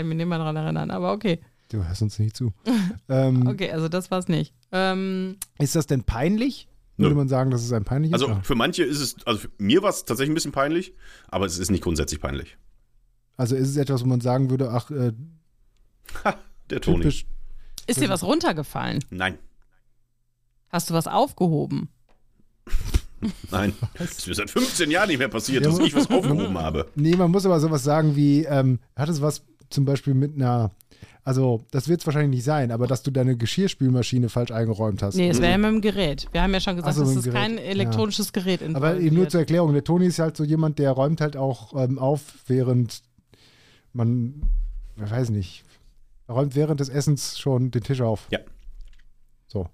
ich 0.00 0.04
mich 0.04 0.16
nicht 0.16 0.26
mehr 0.26 0.38
daran 0.38 0.56
erinnern, 0.56 0.90
aber 0.90 1.12
okay. 1.12 1.40
Du 1.70 1.84
hörst 1.86 2.02
uns 2.02 2.18
nicht 2.18 2.36
zu. 2.36 2.52
ähm, 3.08 3.46
Okay, 3.46 3.70
also 3.70 3.88
das 3.88 4.10
war's 4.10 4.28
nicht. 4.28 4.54
Ähm, 4.72 5.36
Ist 5.58 5.74
das 5.76 5.86
denn 5.86 6.04
peinlich? 6.04 6.68
Nö. 6.98 7.04
Würde 7.06 7.16
man 7.16 7.28
sagen, 7.28 7.50
dass 7.50 7.62
es 7.62 7.72
ein 7.72 7.84
peinliches 7.84 8.14
Also 8.20 8.32
ist? 8.34 8.46
für 8.46 8.54
manche 8.54 8.84
ist 8.84 9.00
es, 9.00 9.16
also 9.26 9.40
für 9.40 9.50
mir 9.58 9.82
war 9.82 9.90
es 9.90 10.04
tatsächlich 10.04 10.30
ein 10.30 10.34
bisschen 10.34 10.52
peinlich, 10.52 10.92
aber 11.28 11.46
es 11.46 11.58
ist 11.58 11.70
nicht 11.70 11.82
grundsätzlich 11.82 12.20
peinlich. 12.20 12.56
Also 13.42 13.56
ist 13.56 13.70
es 13.70 13.76
etwas, 13.76 14.04
wo 14.04 14.06
man 14.06 14.20
sagen 14.20 14.50
würde, 14.50 14.70
ach, 14.70 14.88
äh, 14.92 15.10
Ha, 16.22 16.36
der 16.70 16.80
Toni. 16.80 16.98
typisch. 16.98 17.26
ist 17.88 18.00
dir 18.00 18.08
was 18.08 18.22
runtergefallen? 18.22 19.04
Nein, 19.10 19.36
Hast 20.68 20.90
du 20.90 20.94
was 20.94 21.08
aufgehoben? 21.08 21.88
nein. 23.50 23.72
Das 23.98 24.12
ist 24.12 24.28
mir 24.28 24.34
seit 24.34 24.48
15 24.48 24.92
Jahren 24.92 25.08
nicht 25.08 25.18
mehr 25.18 25.26
passiert, 25.28 25.64
Ja, 25.64 25.70
dass 25.70 25.78
aber- 25.80 25.86
ich 25.88 25.94
was 25.96 26.08
aufgehoben 26.08 26.56
habe. 26.56 26.86
Nee, 26.94 27.16
man 27.16 27.32
muss 27.32 27.44
aber 27.44 27.58
sowas 27.58 27.82
sagen 27.82 28.14
wie, 28.14 28.44
ähm, 28.44 28.78
hat 28.94 29.08
es 29.08 29.20
was 29.20 29.42
zum 29.70 29.84
Beispiel 29.84 30.14
mit 30.14 30.36
einer, 30.36 30.70
also 31.24 31.64
das 31.72 31.88
wird 31.88 31.98
es 32.00 32.06
wahrscheinlich 32.06 32.36
nicht 32.36 32.44
sein, 32.44 32.70
aber 32.70 32.86
dass 32.86 33.02
du 33.02 33.10
deine 33.10 33.36
Geschirrspülmaschine 33.36 34.28
falsch 34.28 34.52
eingeräumt 34.52 35.02
hast. 35.02 35.16
Nee, 35.16 35.28
es 35.30 35.40
wäre 35.40 35.50
ja 35.50 35.58
mit 35.58 35.68
dem 35.72 35.80
Gerät. 35.80 36.28
Wir 36.30 36.42
haben 36.42 36.54
ja 36.54 36.60
schon 36.60 36.76
gesagt, 36.76 36.94
so, 36.94 37.02
es 37.02 37.16
ist 37.16 37.24
Gerät. 37.24 37.34
kein 37.40 37.58
elektronisches 37.58 38.32
Gerät 38.32 38.60
Aber 38.72 38.98
eben 39.00 39.16
nur 39.16 39.28
zur 39.28 39.40
Erklärung, 39.40 39.72
der 39.72 39.82
Toni 39.82 40.06
ist 40.06 40.20
halt 40.20 40.36
so 40.36 40.44
jemand, 40.44 40.78
der 40.78 40.92
räumt 40.92 41.20
halt 41.20 41.36
auch 41.36 41.74
ähm, 41.76 41.98
auf, 41.98 42.22
während 42.46 43.02
man, 43.92 44.42
ich 44.96 45.10
weiß 45.10 45.30
nicht, 45.30 45.64
räumt 46.28 46.54
während 46.54 46.80
des 46.80 46.88
Essens 46.88 47.38
schon 47.38 47.70
den 47.70 47.82
Tisch 47.82 48.00
auf. 48.00 48.26
Ja. 48.30 48.38
So. 49.48 49.68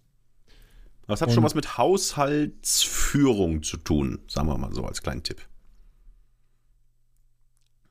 Es 1.07 1.21
hat 1.23 1.29
Und- 1.29 1.35
schon 1.35 1.45
was 1.45 1.55
mit 1.55 1.79
Haushaltsführung 1.79 3.63
zu 3.63 3.77
tun, 3.79 4.19
sagen 4.29 4.49
wir 4.49 4.59
mal 4.59 4.75
so 4.75 4.85
als 4.85 5.01
kleinen 5.03 5.23
Tipp. 5.23 5.41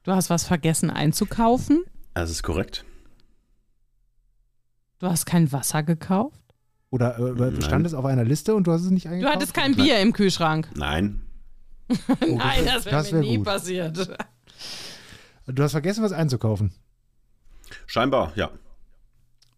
Du 0.03 0.11
hast 0.11 0.29
was 0.29 0.43
vergessen 0.45 0.89
einzukaufen? 0.89 1.83
Das 2.13 2.29
ist 2.29 2.43
korrekt. 2.43 2.85
Du 4.99 5.07
hast 5.07 5.25
kein 5.25 5.51
Wasser 5.51 5.83
gekauft? 5.83 6.39
Oder 6.89 7.17
äh, 7.19 7.31
Nein. 7.51 7.61
stand 7.61 7.85
es 7.85 7.93
auf 7.93 8.05
einer 8.05 8.23
Liste 8.23 8.55
und 8.55 8.65
du 8.65 8.71
hast 8.71 8.81
es 8.83 8.89
nicht 8.91 9.05
Du 9.05 9.09
eingekauft? 9.09 9.35
hattest 9.35 9.53
kein 9.53 9.75
Bier 9.75 9.99
im 9.99 10.13
Kühlschrank. 10.13 10.69
Nein, 10.75 11.21
Nein, 12.19 12.65
das 12.65 12.85
wäre 12.85 12.95
das 12.95 13.11
mir 13.11 13.19
wär 13.19 13.21
nie 13.29 13.37
gut. 13.37 13.45
passiert. 13.45 14.17
Du 15.47 15.63
hast 15.63 15.71
vergessen, 15.71 16.03
was 16.03 16.11
einzukaufen. 16.11 16.73
scheinbar, 17.85 18.31
ja. 18.35 18.51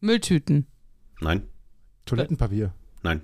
Mülltüten, 0.01 0.67
Nein, 1.19 1.47
Toilettenpapier. 2.05 2.73
nein, 3.03 3.21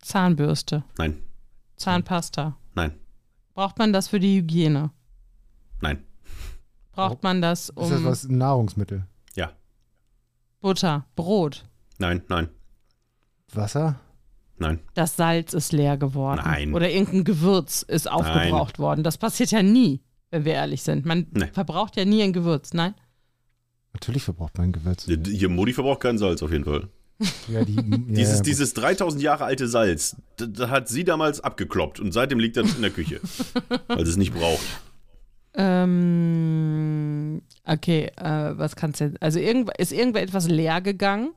Zahnbürste, 0.00 0.82
nein, 0.98 1.22
Zahnpasta. 1.76 2.56
nein, 2.74 2.98
Braucht 3.54 3.78
man 3.78 3.92
das 3.92 4.08
für 4.08 4.18
die 4.20 4.38
Hygiene? 4.38 4.90
nein. 5.80 6.04
Braucht 6.92 7.22
man 7.22 7.40
das 7.40 7.68
Ist 7.68 7.76
das 7.78 7.90
um 7.92 8.04
was 8.04 8.28
Nahrungsmittel? 8.28 9.06
Ja, 9.36 9.52
Butter, 10.60 11.06
Brot? 11.16 11.64
nein, 11.98 12.22
nein, 12.28 12.48
Wasser? 13.52 14.00
nein. 14.58 14.80
Das 14.94 15.16
Salz 15.16 15.54
ist 15.54 15.72
leer 15.72 15.96
geworden. 15.96 16.40
Nein. 16.44 16.74
Oder 16.74 16.90
irgendein 16.90 17.24
Gewürz 17.24 17.82
ist 17.82 18.10
aufgebraucht 18.10 18.78
worden. 18.78 19.04
Das 19.04 19.16
passiert 19.18 19.50
ja 19.52 19.62
nie, 19.62 20.02
wenn 20.30 20.44
wir 20.44 20.52
ehrlich 20.54 20.82
sind. 20.82 21.04
Man 21.06 21.26
Nee. 21.32 21.48
verbraucht 21.52 21.96
ja 21.96 22.04
nie 22.04 22.22
ein 22.22 22.32
Gewürz, 22.32 22.72
nein? 22.72 22.94
Natürlich 23.92 24.22
verbraucht 24.22 24.56
man 24.58 24.72
Gewürz. 24.72 25.06
Hier 25.06 25.48
Mutti 25.48 25.72
verbraucht 25.72 26.00
kein 26.00 26.18
Salz 26.18 26.42
auf 26.42 26.52
jeden 26.52 26.64
Fall. 26.64 26.88
Ja, 27.48 27.64
die, 27.64 27.74
ja, 27.76 27.82
Dieses, 27.82 28.38
ja, 28.38 28.42
dieses 28.44 28.72
3000 28.74 29.22
Jahre 29.22 29.44
alte 29.44 29.68
Salz, 29.68 30.16
das, 30.36 30.70
hat 30.70 30.88
sie 30.88 31.04
damals 31.04 31.40
abgekloppt 31.40 32.00
und 32.00 32.12
seitdem 32.12 32.38
liegt 32.38 32.56
das 32.56 32.74
in 32.74 32.82
der 32.82 32.90
Küche, 32.92 33.20
weil 33.88 34.04
sie 34.06 34.12
es 34.12 34.16
nicht 34.16 34.32
braucht. 34.32 34.64
Ähm, 36.00 37.42
okay, 37.66 38.10
äh, 38.16 38.52
was 38.56 38.76
kannst 38.76 39.00
du 39.00 39.04
jetzt? 39.04 39.22
Also 39.22 39.38
irgend, 39.38 39.70
ist 39.78 39.92
irgendwer 39.92 40.22
etwas 40.22 40.48
leer 40.48 40.80
gegangen 40.80 41.32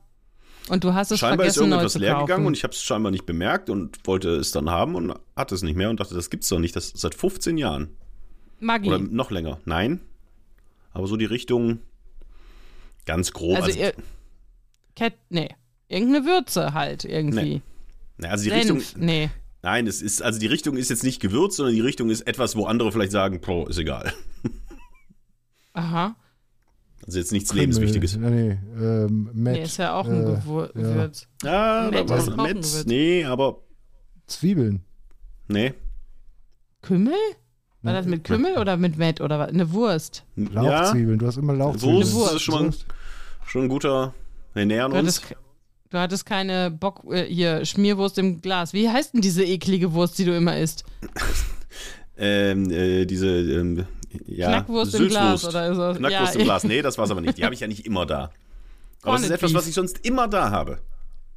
und 0.68 0.84
du 0.84 0.94
hast 0.94 1.10
es 1.10 1.18
Scheinbar 1.18 1.46
ist 1.46 1.54
vergessen, 1.54 1.70
neu 1.70 1.76
irgendetwas 1.76 1.92
zu 1.94 1.98
leer 1.98 2.12
kaufen. 2.14 2.26
gegangen 2.26 2.46
und 2.46 2.56
ich 2.56 2.62
habe 2.64 2.72
es 2.72 2.82
scheinbar 2.82 3.12
nicht 3.12 3.26
bemerkt 3.26 3.70
und 3.70 3.98
wollte 4.06 4.30
es 4.36 4.52
dann 4.52 4.70
haben 4.70 4.94
und 4.94 5.14
hatte 5.36 5.54
es 5.54 5.62
nicht 5.62 5.76
mehr 5.76 5.90
und 5.90 6.00
dachte, 6.00 6.14
das 6.14 6.30
gibt's 6.30 6.48
doch 6.48 6.58
nicht. 6.58 6.74
Das 6.76 6.86
ist 6.86 6.98
seit 7.00 7.14
15 7.14 7.58
Jahren. 7.58 7.88
Maggi. 8.64 8.88
Oder 8.88 8.98
noch 8.98 9.30
länger. 9.30 9.58
Nein. 9.64 10.00
Aber 10.92 11.06
so 11.06 11.16
die 11.16 11.24
Richtung 11.24 11.80
ganz 13.06 13.32
grob. 13.32 13.56
also, 13.56 13.66
Also, 13.68 13.78
ihr, 13.78 13.92
Cat, 14.96 15.14
nee, 15.28 15.48
irgendeine 15.88 16.24
Würze 16.24 16.72
halt 16.72 17.04
irgendwie. 17.04 17.62
na, 18.16 18.28
also 18.28 18.44
die 18.44 18.50
Senf, 18.50 18.78
Richtung. 18.80 19.04
nee. 19.04 19.30
Nein, 19.62 19.86
es 19.86 20.02
ist, 20.02 20.22
also 20.22 20.38
die 20.38 20.46
Richtung 20.46 20.76
ist 20.76 20.90
jetzt 20.90 21.04
nicht 21.04 21.20
Gewürz, 21.20 21.56
sondern 21.56 21.74
die 21.74 21.80
Richtung 21.80 22.10
ist 22.10 22.20
etwas, 22.26 22.54
wo 22.54 22.66
andere 22.66 22.92
vielleicht 22.92 23.12
sagen, 23.12 23.40
Pro, 23.40 23.66
ist 23.66 23.78
egal. 23.78 24.12
Aha. 25.72 26.16
Also 27.06 27.18
jetzt 27.18 27.32
nichts 27.32 27.50
Kümmel. 27.50 27.62
Lebenswichtiges. 27.62 28.16
Nee, 28.16 28.30
nee, 28.30 28.58
ähm, 28.78 29.30
Met, 29.34 29.54
Nee, 29.54 29.62
ist 29.62 29.76
ja 29.78 29.94
auch 29.94 30.06
ein 30.06 30.20
äh, 30.22 30.24
Gewür 30.36 30.70
ja. 30.74 30.80
Gewürz. 30.82 31.28
Ja, 31.42 31.88
Met 31.90 32.08
da 32.10 32.16
mit. 32.16 32.26
Gewürz. 32.26 32.84
Nee, 32.86 33.24
aber. 33.24 33.60
Zwiebeln. 34.26 34.84
Nee. 35.48 35.74
Kümmel? 36.82 37.14
War 37.84 37.92
das 37.92 38.06
mit 38.06 38.24
Kümmel 38.24 38.58
oder 38.58 38.76
mit 38.76 38.96
Met 38.98 39.20
oder 39.20 39.38
was? 39.38 39.48
Eine 39.50 39.72
Wurst. 39.72 40.24
Lauchzwiebeln. 40.36 41.18
Du 41.18 41.26
hast 41.26 41.36
immer 41.36 41.54
Lauchzwiebeln. 41.54 41.98
Wurst, 42.00 42.14
Wurst. 42.14 42.34
ist 42.34 42.42
schon, 42.42 42.54
mal 42.54 42.64
ein, 42.66 42.74
schon 43.46 43.62
ein 43.64 43.68
guter. 43.68 44.14
Wir 44.54 44.64
nähern 44.66 44.90
Du 44.92 44.98
uns. 44.98 45.18
hattest, 45.20 45.36
du 45.90 45.98
hattest 45.98 46.26
keine 46.26 46.70
Bock, 46.70 47.02
äh, 47.10 47.24
hier, 47.24 47.64
Schmierwurst 47.64 48.18
im 48.18 48.40
Glas. 48.40 48.72
Wie 48.72 48.88
heißt 48.88 49.14
denn 49.14 49.20
diese 49.20 49.44
eklige 49.44 49.92
Wurst, 49.92 50.18
die 50.18 50.24
du 50.24 50.36
immer 50.36 50.58
isst? 50.58 50.84
Ähm, 52.16 52.70
äh, 52.70 53.06
diese. 53.06 53.26
Ähm, 53.28 53.86
ja, 54.26 54.48
Knackwurst 54.48 54.94
im 54.94 55.08
Glas 55.08 55.40
Süßwurst. 55.42 55.56
oder 55.56 55.74
so. 55.94 55.98
Knackwurst 55.98 56.34
Ja, 56.34 56.40
im 56.40 56.44
Glas. 56.46 56.62
Nee, 56.68 56.80
das 56.82 56.96
war's 56.96 57.10
aber 57.10 57.20
nicht. 57.20 57.36
Die 57.38 57.44
habe 57.44 57.54
ich 57.54 57.60
ja 57.60 57.66
nicht 57.66 57.84
immer 57.86 58.06
da. 58.06 58.30
Aber 59.02 59.14
das 59.16 59.22
ist 59.24 59.30
etwas, 59.30 59.50
Beef. 59.50 59.58
was 59.58 59.66
ich 59.66 59.74
sonst 59.74 60.06
immer 60.06 60.28
da 60.28 60.50
habe. 60.52 60.78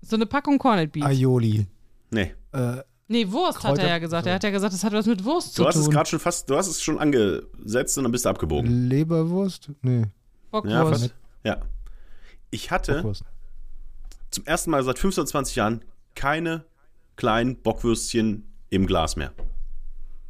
So 0.01 0.15
eine 0.15 0.27
Packung 0.27 0.59
Corned 0.59 0.91
Beef. 0.91 1.03
Aioli. 1.03 1.65
Nee. 2.11 2.33
Äh, 2.51 2.77
Nee, 3.09 3.31
Wurst 3.31 3.63
hat 3.63 3.75
Kräuter- 3.75 3.83
er 3.83 3.89
ja 3.89 3.97
gesagt. 3.99 4.27
Er 4.27 4.35
hat 4.35 4.43
ja 4.43 4.49
gesagt, 4.49 4.73
das 4.73 4.83
hat 4.83 4.91
was 4.93 5.05
mit 5.05 5.23
Wurst 5.23 5.57
Du 5.57 5.63
zu 5.63 5.67
hast 5.67 5.75
es 5.77 5.85
tun. 5.85 5.93
gerade 5.93 6.09
schon 6.09 6.19
fast, 6.19 6.49
du 6.49 6.57
hast 6.57 6.67
es 6.67 6.81
schon 6.81 6.99
angesetzt 6.99 7.97
und 7.97 8.03
dann 8.03 8.11
bist 8.11 8.25
du 8.25 8.29
abgebogen. 8.29 8.89
Leberwurst? 8.89 9.69
Nee, 9.81 10.03
Bockwurst. 10.51 10.73
Ja, 10.73 10.85
fast. 10.85 11.15
Ja. 11.43 11.57
Ich 12.49 12.69
hatte 12.71 12.95
Bockwurst. 12.95 13.23
zum 14.31 14.45
ersten 14.45 14.71
Mal 14.71 14.83
seit 14.83 14.99
15, 14.99 15.25
20 15.27 15.55
Jahren 15.55 15.85
keine 16.15 16.65
kleinen 17.15 17.55
Bockwürstchen 17.61 18.43
im 18.69 18.85
Glas 18.87 19.15
mehr. 19.15 19.31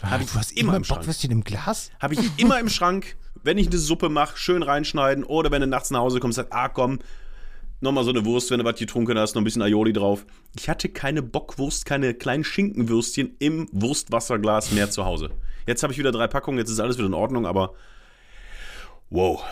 Hab 0.04 0.22
ich 0.22 0.30
du 0.32 0.38
hast 0.38 0.52
immer 0.52 0.70
immer 0.70 0.78
im 0.78 0.84
Schrank. 0.84 1.00
Bockwürstchen 1.00 1.32
im 1.32 1.44
Glas? 1.44 1.90
Habe 2.00 2.14
ich 2.14 2.20
immer 2.38 2.60
im 2.60 2.70
Schrank, 2.70 3.16
wenn 3.44 3.58
ich 3.58 3.68
eine 3.68 3.80
Suppe 3.80 4.10
mache, 4.10 4.38
schön 4.38 4.62
reinschneiden 4.62 5.24
oder 5.24 5.50
wenn 5.50 5.62
du 5.62 5.68
nachts 5.68 5.90
nach 5.90 6.02
Hause 6.02 6.20
kommst, 6.20 6.36
sagst, 6.36 6.54
ah 6.54 6.70
komm, 6.70 7.00
nochmal 7.82 8.04
so 8.04 8.10
eine 8.10 8.26
Wurst, 8.26 8.52
wenn 8.52 8.60
du 8.60 8.66
was 8.66 8.80
getrunken 8.80 9.18
hast, 9.18 9.36
noch 9.36 9.42
ein 9.42 9.46
bisschen 9.46 9.62
Aioli 9.62 9.94
drauf. 9.94 10.26
Ich 10.56 10.70
hatte 10.70 10.90
keine 10.90 11.22
Bockwurst, 11.22 11.86
keine 11.86 12.14
kleinen 12.14 12.44
Schinkenwürstchen 12.44 13.36
im 13.40 13.68
Wurstwasserglas 13.72 14.72
mehr 14.72 14.90
zu 14.90 15.06
Hause. 15.06 15.32
Jetzt 15.66 15.84
habe 15.84 15.94
ich 15.94 16.00
wieder 16.00 16.12
drei 16.12 16.28
Packungen, 16.28 16.58
jetzt 16.58 16.70
ist 16.70 16.80
alles 16.80 16.98
wieder 16.98 17.08
in 17.08 17.14
Ordnung, 17.14 17.46
aber 17.46 17.74
wow. 19.10 19.44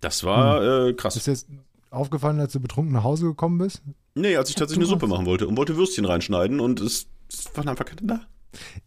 Das 0.00 0.24
war 0.24 0.88
äh, 0.88 0.92
krass. 0.94 1.16
Ist 1.16 1.26
dir 1.26 1.32
jetzt 1.32 1.48
aufgefallen, 1.90 2.40
als 2.40 2.52
du 2.52 2.60
betrunken 2.60 2.92
nach 2.92 3.04
Hause 3.04 3.26
gekommen 3.26 3.58
bist? 3.58 3.82
Nee, 4.14 4.36
als 4.36 4.48
ich 4.50 4.56
tatsächlich 4.56 4.86
eine 4.86 4.90
Suppe 4.90 5.06
machen 5.06 5.26
wollte 5.26 5.46
und 5.46 5.56
wollte 5.56 5.76
Würstchen 5.76 6.04
reinschneiden 6.04 6.60
und 6.60 6.80
es, 6.80 7.06
es 7.28 7.50
waren 7.54 7.68
einfach 7.68 7.84
keine 7.84 8.02
da. 8.02 8.20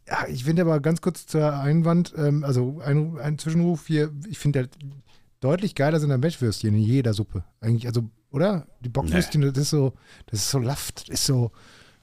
Ja, 0.08 0.28
ich 0.28 0.44
finde 0.44 0.64
aber 0.64 0.80
ganz 0.80 1.02
kurz 1.02 1.28
zur 1.28 1.54
Einwand, 1.54 2.14
ähm, 2.18 2.44
also 2.44 2.82
ein, 2.84 3.18
ein 3.20 3.38
Zwischenruf 3.38 3.88
hier, 3.88 4.12
ich 4.28 4.40
finde 4.40 4.60
halt 4.60 4.78
deutlich 5.42 5.76
geiler 5.76 6.00
sind 6.00 6.10
dann 6.10 6.22
Mettwürstchen 6.22 6.74
in 6.74 6.82
jeder 6.82 7.14
Suppe. 7.14 7.44
Eigentlich, 7.60 7.86
also, 7.88 8.10
oder? 8.32 8.68
Die 8.80 8.90
Bockwürstchen, 8.90 9.42
das 9.42 9.58
ist 9.58 9.70
so, 9.72 9.94
das 10.28 10.40
ist 10.40 10.50
so 10.52 10.60
Laft, 10.60 11.10
das 11.10 11.16
ist 11.20 11.26
so, 11.26 11.52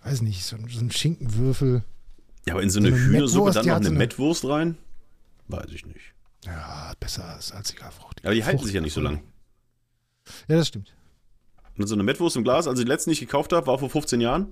weiß 0.04 0.20
nicht, 0.22 0.44
so, 0.44 0.56
so 0.68 0.80
ein 0.80 0.90
Schinkenwürfel. 0.90 1.82
Ja, 2.46 2.54
aber 2.54 2.62
in 2.62 2.70
so 2.70 2.78
eine 2.80 2.90
So 2.90 2.94
eine 2.96 3.04
Hühnersuppe 3.04 3.50
dann 3.52 3.66
noch 3.66 3.72
so 3.72 3.76
eine 3.76 3.86
eine- 3.88 3.98
Mettwurst 3.98 4.44
rein? 4.44 4.76
Weiß 5.48 5.70
ich 5.72 5.86
nicht. 5.86 6.14
Ja, 6.44 6.92
besser 7.00 7.24
als 7.24 7.48
salziger 7.48 7.90
Frucht. 7.90 8.20
Aber 8.24 8.34
die 8.34 8.44
halten 8.44 8.58
Frucht- 8.58 8.66
sich 8.66 8.74
ja 8.74 8.80
nicht 8.80 8.92
so 8.92 9.00
lang. 9.00 9.22
Ja, 10.46 10.56
das 10.56 10.68
stimmt. 10.68 10.94
Und 11.78 11.86
so 11.86 11.94
eine 11.94 12.02
Mettwurst 12.02 12.36
im 12.36 12.44
Glas, 12.44 12.66
also 12.68 12.82
die 12.82 12.88
letzten, 12.88 13.10
die 13.10 13.14
ich 13.14 13.20
gekauft 13.20 13.52
habe, 13.52 13.66
war 13.66 13.78
vor 13.78 13.88
15 13.88 14.20
Jahren. 14.20 14.48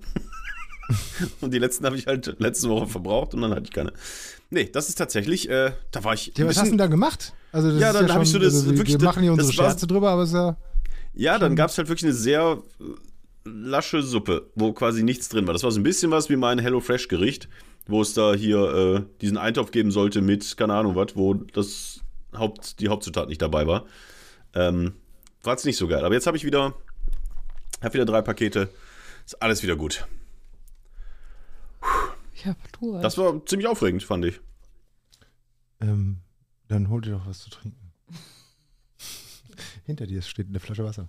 und 1.41 1.53
die 1.53 1.59
letzten 1.59 1.85
habe 1.85 1.97
ich 1.97 2.07
halt 2.07 2.37
letzte 2.39 2.69
Woche 2.69 2.87
verbraucht 2.87 3.35
und 3.35 3.43
dann 3.43 3.51
hatte 3.51 3.65
ich 3.65 3.73
keine. 3.73 3.93
Nee, 4.51 4.71
das 4.73 4.89
ist 4.89 4.95
tatsächlich, 4.97 5.49
äh, 5.51 5.73
da 5.91 6.05
war 6.05 6.15
ich. 6.15 6.33
Ja, 6.37 6.47
was 6.47 6.57
hast 6.57 6.67
du 6.67 6.71
denn 6.71 6.79
da 6.79 6.87
gemacht? 6.87 7.35
Also 7.57 7.71
das 7.71 7.81
Ja, 7.81 7.91
ist 7.91 8.01
dann 8.01 8.13
hab 8.13 8.23
ich 8.23 8.31
so 8.31 8.39
das 8.39 8.55
also 8.55 8.71
wir, 8.71 8.79
wirklich- 8.79 8.99
wir 9.01 9.05
machen 9.05 9.23
hier 9.23 9.35
das 9.35 9.47
unsere 9.47 9.65
Scherze 9.65 9.87
drüber, 9.87 10.11
aber 10.11 10.23
es 10.23 10.29
ist 10.29 10.35
ja 10.35 10.57
ja, 11.19 11.39
dann 11.39 11.57
gab 11.57 11.71
es 11.71 11.79
halt 11.79 11.89
wirklich 11.89 12.05
eine 12.05 12.13
sehr 12.13 12.59
äh, 12.79 12.85
lasche 13.47 14.03
Suppe, 14.03 14.51
wo 14.55 14.75
quasi 14.75 15.03
nichts 15.03 15.31
drin 15.31 15.47
war. 15.47 15.55
Das 15.55 15.63
war 15.63 15.71
so 15.71 15.81
ein 15.81 15.83
bisschen 15.83 16.11
was 16.11 16.29
wie 16.29 16.37
mein 16.37 16.59
HelloFresh-Gericht, 16.59 17.49
wo 17.87 18.03
es 18.03 18.13
da 18.13 18.35
hier 18.35 18.59
äh, 18.59 19.03
diesen 19.23 19.39
Eintopf 19.39 19.71
geben 19.71 19.91
sollte 19.91 20.21
mit, 20.21 20.59
keine 20.59 20.75
Ahnung 20.75 20.95
was, 20.95 21.17
wo 21.17 21.33
das 21.33 22.01
Haupt, 22.37 22.81
die 22.81 22.89
Hauptzutat 22.89 23.31
nicht 23.31 23.41
dabei 23.41 23.67
war. 23.67 23.87
Ähm, 24.55 24.93
war 25.43 25.55
jetzt 25.55 25.65
nicht 25.65 25.79
so 25.79 25.89
geil. 25.89 26.05
Aber 26.05 26.15
jetzt 26.15 26.27
habe 26.27 26.37
ich 26.37 26.45
wieder, 26.45 26.75
habe 27.83 27.95
wieder 27.95 28.05
drei 28.05 28.21
Pakete. 28.21 28.69
Ist 29.25 29.41
alles 29.43 29.63
wieder 29.63 29.77
gut. 29.77 30.07
Ich 32.35 32.47
hab 32.47 32.57
Durst. 32.79 33.03
Das 33.05 33.17
war 33.17 33.45
ziemlich 33.47 33.67
aufregend, 33.69 34.03
fand 34.03 34.27
ich. 34.27 34.41
Ähm, 35.81 36.19
dann 36.69 36.89
hol 36.89 37.01
dir 37.01 37.13
doch 37.13 37.27
was 37.27 37.41
zu 37.41 37.51
trinken. 37.51 37.93
Hinter 39.85 40.07
dir 40.07 40.23
steht 40.23 40.49
eine 40.49 40.61
Flasche 40.61 40.85
Wasser. 40.85 41.09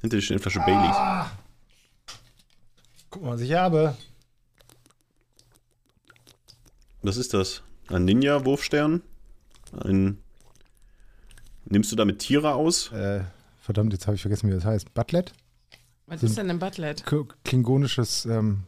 Hinter 0.00 0.16
dir 0.16 0.22
steht 0.22 0.36
eine 0.36 0.40
Flasche 0.40 0.60
Baileys. 0.60 1.30
Guck 3.10 3.22
mal, 3.22 3.32
was 3.32 3.40
ich 3.40 3.52
habe. 3.52 3.96
Was 7.02 7.16
ist 7.16 7.34
das? 7.34 7.62
Ein 7.88 8.04
Ninja-Wurfstern? 8.04 9.02
Ein. 9.72 10.22
Nimmst 11.64 11.90
du 11.90 11.96
damit 11.96 12.20
Tiere 12.20 12.54
aus? 12.54 12.92
Äh, 12.92 13.24
verdammt, 13.58 13.92
jetzt 13.92 14.06
habe 14.06 14.14
ich 14.14 14.22
vergessen, 14.22 14.48
wie 14.48 14.54
das 14.54 14.64
heißt. 14.64 14.94
Butlet? 14.94 15.32
Was 16.06 16.22
ist 16.22 16.36
denn 16.36 16.50
ein 16.50 16.58
Butlet? 16.58 17.04
Klingonisches, 17.44 18.26
ähm, 18.26 18.64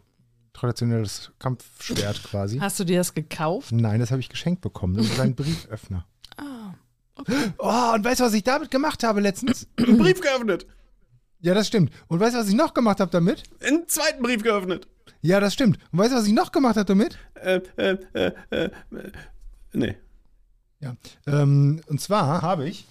traditionelles 0.53 1.33
Kampfschwert 1.39 2.23
quasi. 2.25 2.59
Hast 2.59 2.79
du 2.81 2.85
dir 2.85 2.99
das 2.99 3.15
gekauft? 3.15 3.73
Nein, 3.73 4.01
das 4.01 4.11
habe 4.11 4.21
ich 4.21 4.29
geschenkt 4.29 4.61
bekommen. 4.61 4.95
Das 4.95 5.07
ist 5.07 5.21
ein 5.21 5.35
Brieföffner. 5.35 6.07
Ah. 6.37 6.75
Oh, 7.59 7.93
und 7.95 8.05
weißt 8.05 8.21
du, 8.21 8.25
was 8.25 8.35
ich 8.35 8.43
damit 8.43 8.71
gemacht 8.71 9.05
habe 9.05 9.21
letztens? 9.21 9.67
Einen 9.77 9.99
Brief 9.99 10.21
geöffnet! 10.21 10.67
Ja, 11.41 11.55
das 11.55 11.67
stimmt. 11.67 11.93
Und 12.09 12.21
weißt 12.21 12.35
du, 12.35 12.39
was 12.39 12.49
ich 12.49 12.55
noch 12.55 12.73
gemacht 12.75 13.01
habe 13.01 13.11
damit? 13.11 13.43
Einen 13.61 13.89
zweiten 13.89 14.23
Brief 14.23 14.43
geöffnet! 14.43 14.89
Ja, 15.21 15.41
das 15.41 15.55
stimmt. 15.55 15.79
Und 15.93 15.99
weißt 15.99 16.13
du, 16.13 16.17
was 16.17 16.27
ich 16.27 16.33
noch 16.33 16.53
gemacht 16.53 16.77
habe 16.77 16.87
damit? 16.87 17.19
Äh, 17.35 17.61
äh, 17.77 17.99
äh, 18.15 18.33
äh, 18.51 18.65
äh, 18.65 18.71
nee. 19.73 19.97
Ja. 20.81 20.97
Ähm, 21.27 21.81
und 21.87 22.01
zwar 22.01 22.43
habe 22.43 22.69
ich 22.69 22.87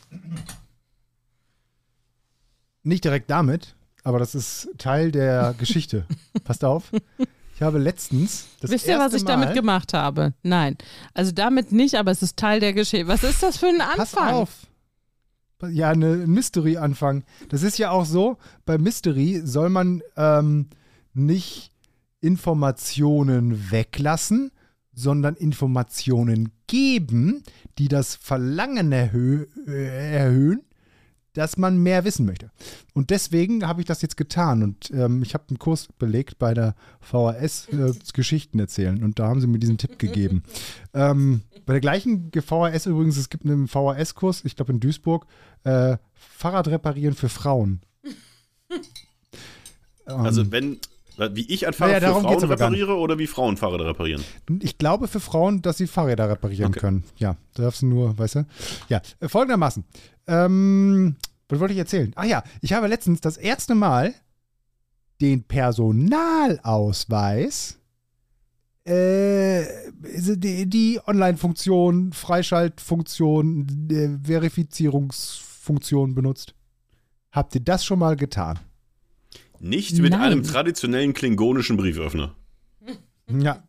nicht 2.83 3.03
direkt 3.03 3.29
damit, 3.29 3.75
aber 4.03 4.19
das 4.19 4.33
ist 4.33 4.69
Teil 4.77 5.11
der 5.11 5.55
Geschichte. 5.57 6.05
Passt 6.43 6.63
auf. 6.63 6.91
Ich 7.55 7.61
habe 7.61 7.77
letztens 7.77 8.47
das 8.59 8.71
Wisst 8.71 8.87
ihr, 8.87 8.97
was 8.97 9.13
ich 9.13 9.23
damit 9.23 9.49
Mal- 9.49 9.53
gemacht 9.55 9.93
habe? 9.93 10.33
Nein. 10.41 10.77
Also 11.13 11.31
damit 11.31 11.71
nicht, 11.71 11.95
aber 11.95 12.09
es 12.11 12.23
ist 12.23 12.37
Teil 12.37 12.59
der 12.59 12.73
Geschichte. 12.73 13.07
Was 13.07 13.23
ist 13.23 13.43
das 13.43 13.57
für 13.57 13.67
ein 13.67 13.77
Pass 13.77 14.15
Anfang? 14.15 14.33
auf. 14.33 14.49
Ja, 15.69 15.89
eine 15.91 16.15
Mystery-Anfang. 16.25 17.23
Das 17.49 17.61
ist 17.61 17.77
ja 17.77 17.91
auch 17.91 18.05
so, 18.05 18.37
bei 18.65 18.79
Mystery 18.79 19.41
soll 19.45 19.69
man 19.69 20.01
ähm, 20.17 20.67
nicht 21.13 21.71
Informationen 22.19 23.71
weglassen, 23.71 24.51
sondern 24.93 25.35
Informationen 25.35 26.51
geben, 26.67 27.43
die 27.77 27.87
das 27.87 28.15
Verlangen 28.15 28.91
erhö 28.91 29.45
äh, 29.67 30.13
erhöhen, 30.17 30.61
dass 31.33 31.57
man 31.57 31.77
mehr 31.77 32.03
wissen 32.03 32.25
möchte. 32.25 32.51
Und 32.93 33.09
deswegen 33.09 33.67
habe 33.67 33.81
ich 33.81 33.87
das 33.87 34.01
jetzt 34.01 34.17
getan 34.17 34.63
und 34.63 34.91
ähm, 34.91 35.21
ich 35.23 35.33
habe 35.33 35.45
einen 35.49 35.59
Kurs 35.59 35.87
belegt 35.97 36.39
bei 36.39 36.53
der 36.53 36.75
VHS 36.99 37.69
äh, 37.69 37.93
Geschichten 38.13 38.59
erzählen 38.59 39.03
und 39.03 39.19
da 39.19 39.27
haben 39.27 39.41
sie 39.41 39.47
mir 39.47 39.59
diesen 39.59 39.77
Tipp 39.77 39.97
gegeben. 39.99 40.43
ähm, 40.93 41.41
bei 41.65 41.73
der 41.73 41.81
gleichen 41.81 42.31
VHS 42.31 42.87
übrigens, 42.87 43.17
es 43.17 43.29
gibt 43.29 43.45
einen 43.45 43.67
VHS-Kurs, 43.67 44.43
ich 44.45 44.55
glaube 44.55 44.73
in 44.73 44.79
Duisburg, 44.79 45.25
äh, 45.63 45.97
Fahrrad 46.13 46.67
reparieren 46.67 47.13
für 47.13 47.29
Frauen. 47.29 47.81
Also, 50.05 50.51
wenn. 50.51 50.79
Wie 51.33 51.45
ich 51.53 51.67
ein 51.67 51.73
Fahrrad 51.73 52.01
Naja, 52.01 52.15
für 52.15 52.21
Frauen 52.21 52.43
repariere 52.43 52.95
oder 52.97 53.17
wie 53.19 53.27
Frauen 53.27 53.57
Fahrräder 53.57 53.85
reparieren? 53.85 54.23
Ich 54.61 54.77
glaube 54.77 55.07
für 55.07 55.19
Frauen, 55.19 55.61
dass 55.61 55.77
sie 55.77 55.87
Fahrräder 55.87 56.29
reparieren 56.29 56.69
Okay. 56.69 56.79
können. 56.79 57.03
Ja, 57.17 57.35
da 57.53 57.63
darfst 57.63 57.81
du 57.81 57.87
nur, 57.87 58.17
weißt 58.17 58.35
du? 58.35 58.45
Ja, 58.89 59.01
äh, 59.19 59.27
folgendermaßen. 59.29 59.83
Ähm, 60.27 61.15
was 61.49 61.59
wollte 61.59 61.73
ich 61.73 61.79
erzählen? 61.79 62.11
Ach 62.15 62.23
ja, 62.25 62.43
ich 62.61 62.73
habe 62.73 62.87
letztens 62.87 63.21
das 63.21 63.37
erste 63.37 63.75
Mal 63.75 64.13
den 65.21 65.43
Personalausweis, 65.43 67.77
äh, 68.85 69.63
die, 70.35 70.67
die 70.69 70.99
Online-Funktion, 71.05 72.13
Freischaltfunktion, 72.13 73.87
äh, 73.91 74.09
Verifizierungsfunktion 74.25 76.15
benutzt. 76.15 76.55
Habt 77.31 77.53
ihr 77.55 77.61
das 77.61 77.85
schon 77.85 77.99
mal 77.99 78.15
getan? 78.15 78.59
Nicht 79.61 79.97
mit 79.99 80.11
Nein. 80.11 80.21
einem 80.21 80.43
traditionellen 80.43 81.13
klingonischen 81.13 81.77
Brieföffner. 81.77 82.35
Ja. 83.27 83.63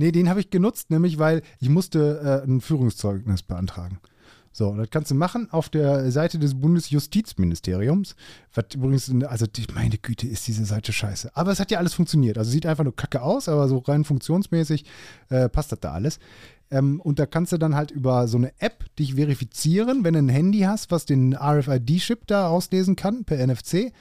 Nee, 0.00 0.12
den 0.12 0.28
habe 0.28 0.38
ich 0.38 0.50
genutzt, 0.50 0.90
nämlich 0.90 1.18
weil 1.18 1.42
ich 1.58 1.68
musste 1.68 2.42
äh, 2.44 2.48
ein 2.48 2.60
Führungszeugnis 2.60 3.42
beantragen. 3.42 3.98
So, 4.52 4.74
das 4.74 4.90
kannst 4.90 5.10
du 5.10 5.16
machen 5.16 5.48
auf 5.50 5.68
der 5.68 6.10
Seite 6.10 6.38
des 6.38 6.54
Bundesjustizministeriums. 6.54 8.14
Was 8.54 8.66
übrigens, 8.74 9.12
also 9.24 9.46
die, 9.46 9.66
meine 9.74 9.98
Güte, 9.98 10.26
ist 10.26 10.46
diese 10.46 10.64
Seite 10.64 10.92
scheiße. 10.92 11.36
Aber 11.36 11.50
es 11.50 11.60
hat 11.60 11.70
ja 11.70 11.78
alles 11.78 11.94
funktioniert. 11.94 12.38
Also 12.38 12.50
sieht 12.50 12.64
einfach 12.64 12.84
nur 12.84 12.94
kacke 12.94 13.22
aus, 13.22 13.48
aber 13.48 13.68
so 13.68 13.78
rein 13.78 14.04
funktionsmäßig 14.04 14.84
äh, 15.30 15.48
passt 15.48 15.72
das 15.72 15.80
da 15.80 15.92
alles. 15.92 16.18
Ähm, 16.70 17.00
und 17.00 17.18
da 17.18 17.26
kannst 17.26 17.52
du 17.52 17.58
dann 17.58 17.74
halt 17.74 17.90
über 17.90 18.28
so 18.28 18.36
eine 18.36 18.52
App 18.60 18.84
dich 18.96 19.14
verifizieren, 19.14 20.04
wenn 20.04 20.14
du 20.14 20.20
ein 20.20 20.28
Handy 20.28 20.60
hast, 20.60 20.90
was 20.90 21.06
den 21.06 21.34
RFID-Chip 21.34 22.26
da 22.26 22.48
auslesen 22.48 22.96
kann 22.96 23.24
per 23.24 23.44
NFC. 23.44 23.92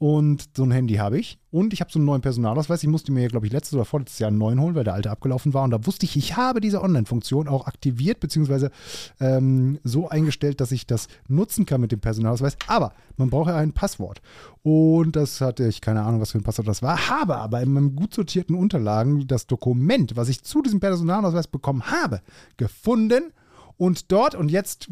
Und 0.00 0.50
so 0.56 0.62
ein 0.62 0.70
Handy 0.70 0.94
habe 0.94 1.18
ich. 1.18 1.40
Und 1.50 1.72
ich 1.72 1.80
habe 1.80 1.90
so 1.90 1.98
einen 1.98 2.06
neuen 2.06 2.20
Personalausweis. 2.20 2.84
Ich 2.84 2.88
musste 2.88 3.10
mir, 3.10 3.26
glaube 3.26 3.46
ich, 3.46 3.52
letztes 3.52 3.74
oder 3.74 3.84
vorletztes 3.84 4.20
Jahr 4.20 4.28
einen 4.28 4.38
neuen 4.38 4.60
holen, 4.60 4.76
weil 4.76 4.84
der 4.84 4.94
alte 4.94 5.10
abgelaufen 5.10 5.54
war. 5.54 5.64
Und 5.64 5.72
da 5.72 5.84
wusste 5.86 6.06
ich, 6.06 6.16
ich 6.16 6.36
habe 6.36 6.60
diese 6.60 6.82
Online-Funktion 6.82 7.48
auch 7.48 7.66
aktiviert, 7.66 8.20
beziehungsweise 8.20 8.70
ähm, 9.18 9.80
so 9.82 10.08
eingestellt, 10.08 10.60
dass 10.60 10.70
ich 10.70 10.86
das 10.86 11.08
nutzen 11.26 11.66
kann 11.66 11.80
mit 11.80 11.90
dem 11.90 11.98
Personalausweis. 11.98 12.56
Aber 12.68 12.92
man 13.16 13.28
braucht 13.28 13.48
ja 13.48 13.56
ein 13.56 13.72
Passwort. 13.72 14.22
Und 14.62 15.16
das 15.16 15.40
hatte 15.40 15.66
ich, 15.66 15.80
keine 15.80 16.02
Ahnung, 16.02 16.20
was 16.20 16.30
für 16.30 16.38
ein 16.38 16.44
Passwort 16.44 16.68
das 16.68 16.80
war. 16.80 17.08
Habe 17.08 17.36
aber 17.36 17.60
in 17.60 17.72
meinem 17.72 17.96
gut 17.96 18.14
sortierten 18.14 18.54
Unterlagen 18.54 19.26
das 19.26 19.48
Dokument, 19.48 20.14
was 20.14 20.28
ich 20.28 20.44
zu 20.44 20.62
diesem 20.62 20.78
Personalausweis 20.78 21.48
bekommen 21.48 21.90
habe, 21.90 22.20
gefunden. 22.56 23.32
Und 23.76 24.12
dort, 24.12 24.36
und 24.36 24.48
jetzt 24.48 24.90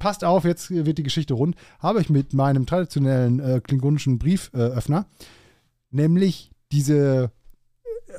passt 0.00 0.24
auf, 0.24 0.44
jetzt 0.44 0.70
wird 0.70 0.98
die 0.98 1.04
Geschichte 1.04 1.34
rund, 1.34 1.54
habe 1.78 2.00
ich 2.00 2.10
mit 2.10 2.34
meinem 2.34 2.66
traditionellen 2.66 3.38
äh, 3.38 3.60
klingonischen 3.60 4.18
Brieföffner, 4.18 5.06
äh, 5.08 5.24
nämlich 5.92 6.50
diese 6.72 7.30
äh, 8.08 8.12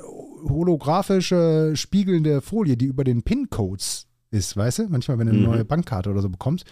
holographische, 0.48 1.72
spiegelnde 1.74 2.40
Folie, 2.40 2.78
die 2.78 2.86
über 2.86 3.04
den 3.04 3.22
PIN-Codes 3.22 4.06
ist, 4.30 4.56
weißt 4.56 4.78
du? 4.78 4.88
Manchmal, 4.88 5.18
wenn 5.18 5.26
du 5.26 5.32
eine 5.32 5.42
mhm. 5.42 5.46
neue 5.46 5.64
Bankkarte 5.66 6.08
oder 6.08 6.22
so 6.22 6.30
bekommst, 6.30 6.64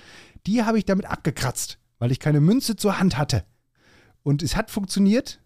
die 0.46 0.62
habe 0.62 0.78
ich 0.78 0.86
damit 0.86 1.04
abgekratzt, 1.04 1.78
weil 1.98 2.10
ich 2.10 2.20
keine 2.20 2.40
Münze 2.40 2.76
zur 2.76 2.98
Hand 2.98 3.18
hatte. 3.18 3.44
Und 4.22 4.42
es 4.42 4.56
hat 4.56 4.70
funktioniert. 4.70 5.42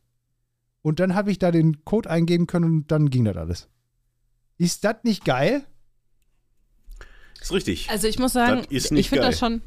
Und 0.83 1.01
dann 1.01 1.15
habe 1.15 1.31
ich 1.31 1.39
da 1.39 1.51
den 1.51 1.85
Code 1.85 2.11
eingeben 2.11 2.47
können 2.47 2.65
und 2.67 2.91
dann 2.93 3.11
ging 3.11 3.25
das 3.25 3.37
alles. 3.37 3.69
Ist 4.59 4.85
das 4.85 4.97
nicht 5.03 5.25
geil? 5.25 5.65
Ist 7.45 7.53
richtig. 7.53 7.91
Also 7.91 8.09
ich 8.09 8.19
muss 8.19 8.33
sagen, 8.33 8.63
ich 8.71 8.89
finde 8.89 9.27
das 9.27 9.39
schon. 9.39 9.61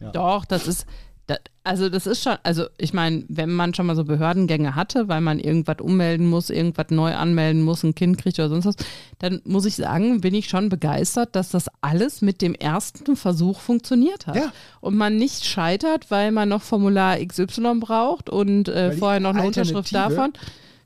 Ja. 0.00 0.10
Doch, 0.10 0.44
das 0.44 0.66
ist. 0.66 0.84
Das, 1.28 1.38
also 1.62 1.88
das 1.88 2.08
ist 2.08 2.24
schon, 2.24 2.38
also 2.42 2.66
ich 2.76 2.92
meine, 2.92 3.24
wenn 3.28 3.52
man 3.52 3.72
schon 3.72 3.86
mal 3.86 3.94
so 3.94 4.02
Behördengänge 4.02 4.74
hatte, 4.74 5.06
weil 5.06 5.20
man 5.20 5.38
irgendwas 5.38 5.76
ummelden 5.80 6.26
muss, 6.26 6.50
irgendwas 6.50 6.86
neu 6.90 7.14
anmelden 7.14 7.62
muss, 7.62 7.84
ein 7.84 7.94
Kind 7.94 8.18
kriegt 8.18 8.36
oder 8.40 8.48
sonst 8.48 8.64
was, 8.64 8.74
dann 9.20 9.40
muss 9.44 9.64
ich 9.64 9.76
sagen, 9.76 10.20
bin 10.22 10.34
ich 10.34 10.48
schon 10.48 10.70
begeistert, 10.70 11.36
dass 11.36 11.50
das 11.50 11.66
alles 11.82 12.20
mit 12.20 12.42
dem 12.42 12.56
ersten 12.56 13.14
Versuch 13.14 13.60
funktioniert 13.60 14.26
hat. 14.26 14.34
Ja. 14.34 14.52
Und 14.80 14.96
man 14.96 15.14
nicht 15.14 15.44
scheitert, 15.44 16.10
weil 16.10 16.32
man 16.32 16.48
noch 16.48 16.62
Formular 16.62 17.24
XY 17.24 17.76
braucht 17.78 18.28
und 18.28 18.68
äh, 18.68 18.90
vorher 18.90 19.20
noch 19.20 19.36
eine 19.36 19.46
Unterschrift 19.46 19.94
davon. 19.94 20.32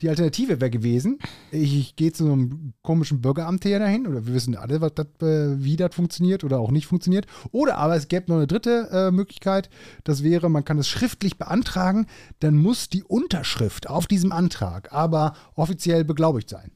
Die 0.05 0.09
Alternative 0.09 0.61
wäre 0.61 0.69
gewesen, 0.69 1.17
ich, 1.49 1.75
ich 1.75 1.95
gehe 1.95 2.11
zu 2.11 2.25
einem 2.25 2.73
komischen 2.83 3.21
Bürgeramt 3.21 3.63
hier 3.63 3.79
dahin, 3.79 4.05
oder 4.05 4.27
wir 4.27 4.35
wissen 4.35 4.55
alle, 4.55 4.79
was 4.79 4.93
dat, 4.93 5.19
äh, 5.23 5.63
wie 5.63 5.77
das 5.77 5.95
funktioniert 5.95 6.43
oder 6.43 6.59
auch 6.59 6.69
nicht 6.69 6.85
funktioniert. 6.85 7.25
Oder 7.51 7.79
aber 7.79 7.95
es 7.95 8.07
gäbe 8.07 8.25
noch 8.29 8.37
eine 8.37 8.45
dritte 8.45 8.87
äh, 8.91 9.09
Möglichkeit, 9.09 9.67
das 10.03 10.21
wäre, 10.21 10.47
man 10.47 10.63
kann 10.63 10.77
es 10.77 10.87
schriftlich 10.87 11.39
beantragen, 11.39 12.05
dann 12.37 12.55
muss 12.55 12.87
die 12.87 13.01
Unterschrift 13.01 13.89
auf 13.89 14.05
diesem 14.05 14.31
Antrag 14.31 14.93
aber 14.93 15.33
offiziell 15.55 16.03
beglaubigt 16.03 16.49
sein. 16.51 16.69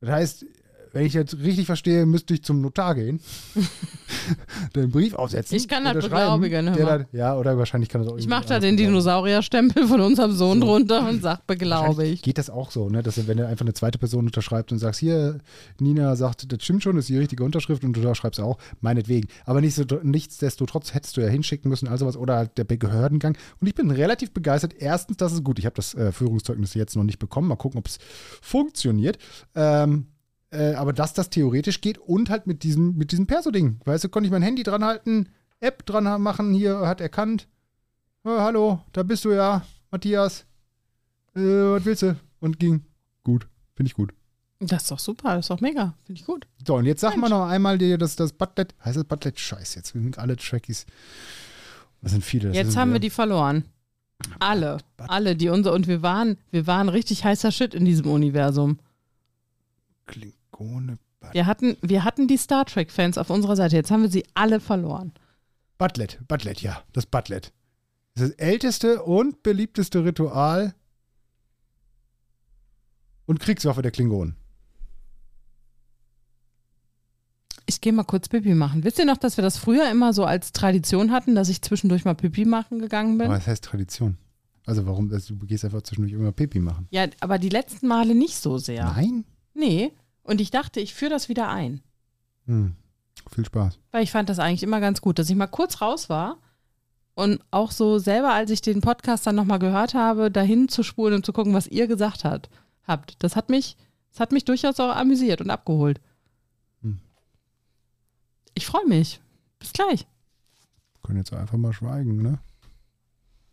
Das 0.00 0.10
heißt, 0.10 0.46
wenn 0.98 1.06
ich 1.06 1.14
jetzt 1.14 1.38
richtig 1.38 1.66
verstehe, 1.66 2.06
müsste 2.06 2.34
ich 2.34 2.42
zum 2.42 2.60
Notar 2.60 2.96
gehen, 2.96 3.20
den 4.74 4.90
Brief 4.90 5.14
aufsetzen. 5.14 5.56
Ich 5.56 5.68
kann 5.68 5.84
das 5.84 5.94
beglaubigen. 5.94 6.66
Das, 6.66 7.06
ja, 7.12 7.36
oder 7.36 7.56
wahrscheinlich 7.56 7.88
kann 7.88 8.02
das 8.02 8.10
auch 8.12 8.18
Ich 8.18 8.26
mache 8.26 8.46
da 8.48 8.58
den 8.58 8.76
Dinosaurierstempel 8.76 9.86
von 9.86 10.00
unserem 10.00 10.32
Sohn 10.32 10.58
so. 10.60 10.66
drunter 10.66 11.08
und 11.08 11.22
sag 11.22 11.46
beglaubigt. 11.46 12.24
Geht 12.24 12.36
das 12.38 12.50
auch 12.50 12.72
so, 12.72 12.88
ne? 12.88 13.04
dass 13.04 13.28
wenn 13.28 13.36
du 13.36 13.46
einfach 13.46 13.64
eine 13.64 13.74
zweite 13.74 13.96
Person 13.96 14.26
unterschreibt 14.26 14.72
und 14.72 14.80
sagst, 14.80 14.98
hier, 14.98 15.38
Nina 15.78 16.16
sagt, 16.16 16.52
das 16.52 16.64
stimmt 16.64 16.82
schon, 16.82 16.96
das 16.96 17.04
ist 17.04 17.10
die 17.10 17.18
richtige 17.18 17.44
Unterschrift 17.44 17.84
und 17.84 17.92
du 17.92 18.00
unterschreibst 18.00 18.40
auch, 18.40 18.58
meinetwegen. 18.80 19.28
Aber 19.44 19.60
nicht 19.60 19.76
so, 19.76 19.84
nichtsdestotrotz 20.02 20.94
hättest 20.94 21.16
du 21.16 21.20
ja 21.20 21.28
hinschicken 21.28 21.68
müssen, 21.68 21.86
also 21.86 22.06
was, 22.06 22.16
oder 22.16 22.38
halt 22.38 22.58
der 22.58 22.64
Behördengang. 22.64 23.38
Und 23.60 23.68
ich 23.68 23.76
bin 23.76 23.92
relativ 23.92 24.32
begeistert. 24.32 24.74
Erstens, 24.76 25.18
das 25.18 25.32
ist 25.32 25.44
gut. 25.44 25.60
Ich 25.60 25.64
habe 25.64 25.76
das 25.76 25.94
äh, 25.94 26.10
Führungszeugnis 26.10 26.74
jetzt 26.74 26.96
noch 26.96 27.04
nicht 27.04 27.20
bekommen. 27.20 27.46
Mal 27.46 27.54
gucken, 27.54 27.78
ob 27.78 27.86
es 27.86 27.98
funktioniert. 28.42 29.18
Ähm, 29.54 30.08
äh, 30.50 30.74
aber 30.74 30.92
dass 30.92 31.14
das 31.14 31.30
theoretisch 31.30 31.80
geht 31.80 31.98
und 31.98 32.30
halt 32.30 32.46
mit 32.46 32.62
diesem, 32.62 32.96
mit 32.96 33.12
diesem 33.12 33.26
Perso-Ding. 33.26 33.80
Weißt 33.84 34.04
du, 34.04 34.08
konnte 34.08 34.26
ich 34.26 34.32
mein 34.32 34.42
Handy 34.42 34.62
dran 34.62 34.84
halten, 34.84 35.28
App 35.60 35.84
dran 35.84 36.20
machen, 36.22 36.54
hier 36.54 36.80
hat 36.80 37.00
erkannt. 37.00 37.48
Oh, 38.24 38.40
hallo, 38.40 38.80
da 38.92 39.02
bist 39.02 39.24
du 39.24 39.32
ja, 39.32 39.64
Matthias. 39.90 40.46
Äh, 41.34 41.40
was 41.40 41.84
willst 41.84 42.02
du? 42.02 42.16
Und 42.40 42.58
ging. 42.58 42.84
Gut, 43.24 43.46
finde 43.74 43.88
ich 43.88 43.94
gut. 43.94 44.12
Das 44.60 44.82
ist 44.82 44.90
doch 44.90 44.98
super, 44.98 45.36
das 45.36 45.46
ist 45.46 45.50
doch 45.50 45.60
mega, 45.60 45.94
finde 46.04 46.20
ich 46.20 46.26
gut. 46.26 46.46
So, 46.66 46.76
und 46.76 46.86
jetzt 46.86 47.00
sag 47.00 47.10
Mensch. 47.10 47.20
mal 47.20 47.28
noch 47.28 47.46
einmal 47.46 47.78
dir, 47.78 47.96
dass 47.96 48.16
das 48.16 48.32
Butlet, 48.32 48.74
heißt 48.84 48.96
das 48.96 49.04
Butlet? 49.04 49.38
Scheiße, 49.38 49.76
jetzt 49.76 49.92
sind 49.92 50.18
alle 50.18 50.36
Trackies. 50.36 50.86
Das 52.00 52.12
sind 52.12 52.24
viele. 52.24 52.48
Das 52.48 52.56
jetzt 52.56 52.76
haben 52.76 52.92
wir 52.92 53.00
die 53.00 53.10
verloren. 53.10 53.64
Alle, 54.40 54.78
alle, 54.96 55.36
die 55.36 55.48
unser, 55.48 55.72
und 55.72 55.86
wir 55.86 56.02
waren, 56.02 56.38
wir 56.50 56.66
waren 56.66 56.88
richtig 56.88 57.24
heißer 57.24 57.52
Shit 57.52 57.72
in 57.72 57.84
diesem 57.84 58.06
Universum. 58.06 58.78
Klingt 60.06 60.37
ohne 60.56 60.98
Butlet. 61.20 61.34
Wir 61.34 61.46
hatten, 61.46 61.76
wir 61.82 62.04
hatten 62.04 62.28
die 62.28 62.36
Star 62.36 62.64
Trek-Fans 62.64 63.18
auf 63.18 63.30
unserer 63.30 63.56
Seite. 63.56 63.76
Jetzt 63.76 63.90
haben 63.90 64.02
wir 64.02 64.10
sie 64.10 64.24
alle 64.34 64.60
verloren. 64.60 65.12
Butlet, 65.78 66.18
Butlet, 66.26 66.60
ja, 66.62 66.82
das 66.92 67.06
Butlet. 67.06 67.52
Das 68.14 68.24
ist 68.24 68.38
das 68.38 68.46
älteste 68.46 69.02
und 69.02 69.42
beliebteste 69.42 70.04
Ritual 70.04 70.74
und 73.26 73.38
Kriegswaffe 73.40 73.82
der 73.82 73.92
Klingonen. 73.92 74.36
Ich 77.66 77.82
gehe 77.82 77.92
mal 77.92 78.04
kurz 78.04 78.28
Pipi 78.28 78.54
machen. 78.54 78.82
Wisst 78.82 78.98
ihr 78.98 79.04
noch, 79.04 79.18
dass 79.18 79.36
wir 79.36 79.42
das 79.42 79.58
früher 79.58 79.90
immer 79.90 80.14
so 80.14 80.24
als 80.24 80.52
Tradition 80.52 81.12
hatten, 81.12 81.34
dass 81.34 81.50
ich 81.50 81.60
zwischendurch 81.60 82.06
mal 82.06 82.14
Pipi 82.14 82.46
machen 82.46 82.78
gegangen 82.78 83.18
bin? 83.18 83.26
Aber 83.26 83.36
was 83.36 83.46
heißt 83.46 83.62
Tradition? 83.62 84.16
Also 84.64 84.86
warum? 84.86 85.12
Also 85.12 85.34
du 85.34 85.46
gehst 85.46 85.64
einfach 85.66 85.82
zwischendurch 85.82 86.14
immer 86.14 86.32
Pipi 86.32 86.60
machen. 86.60 86.88
Ja, 86.90 87.06
aber 87.20 87.38
die 87.38 87.50
letzten 87.50 87.86
Male 87.86 88.14
nicht 88.14 88.36
so 88.36 88.56
sehr. 88.56 88.84
Nein? 88.84 89.24
Nee. 89.52 89.92
Und 90.28 90.42
ich 90.42 90.50
dachte, 90.50 90.78
ich 90.80 90.92
führe 90.92 91.10
das 91.10 91.30
wieder 91.30 91.48
ein. 91.48 91.80
Hm. 92.44 92.76
Viel 93.32 93.46
Spaß. 93.46 93.78
Weil 93.92 94.02
ich 94.02 94.10
fand 94.10 94.28
das 94.28 94.38
eigentlich 94.38 94.62
immer 94.62 94.78
ganz 94.78 95.00
gut, 95.00 95.18
dass 95.18 95.30
ich 95.30 95.36
mal 95.36 95.46
kurz 95.46 95.80
raus 95.80 96.10
war 96.10 96.36
und 97.14 97.40
auch 97.50 97.70
so 97.70 97.98
selber, 97.98 98.34
als 98.34 98.50
ich 98.50 98.60
den 98.60 98.82
Podcast 98.82 99.26
dann 99.26 99.36
nochmal 99.36 99.58
gehört 99.58 99.94
habe, 99.94 100.30
dahin 100.30 100.68
zu 100.68 100.82
spulen 100.82 101.14
und 101.14 101.24
zu 101.24 101.32
gucken, 101.32 101.54
was 101.54 101.66
ihr 101.66 101.86
gesagt 101.86 102.24
hat, 102.24 102.50
habt. 102.86 103.16
Das 103.22 103.36
hat 103.36 103.48
mich, 103.48 103.78
das 104.10 104.20
hat 104.20 104.32
mich 104.32 104.44
durchaus 104.44 104.78
auch 104.80 104.94
amüsiert 104.94 105.40
und 105.40 105.48
abgeholt. 105.48 105.98
Hm. 106.82 106.98
Ich 108.52 108.66
freue 108.66 108.86
mich. 108.86 109.22
Bis 109.58 109.72
gleich. 109.72 110.00
Wir 110.00 111.02
können 111.04 111.18
jetzt 111.20 111.32
einfach 111.32 111.56
mal 111.56 111.72
schweigen, 111.72 112.20
ne? 112.20 112.38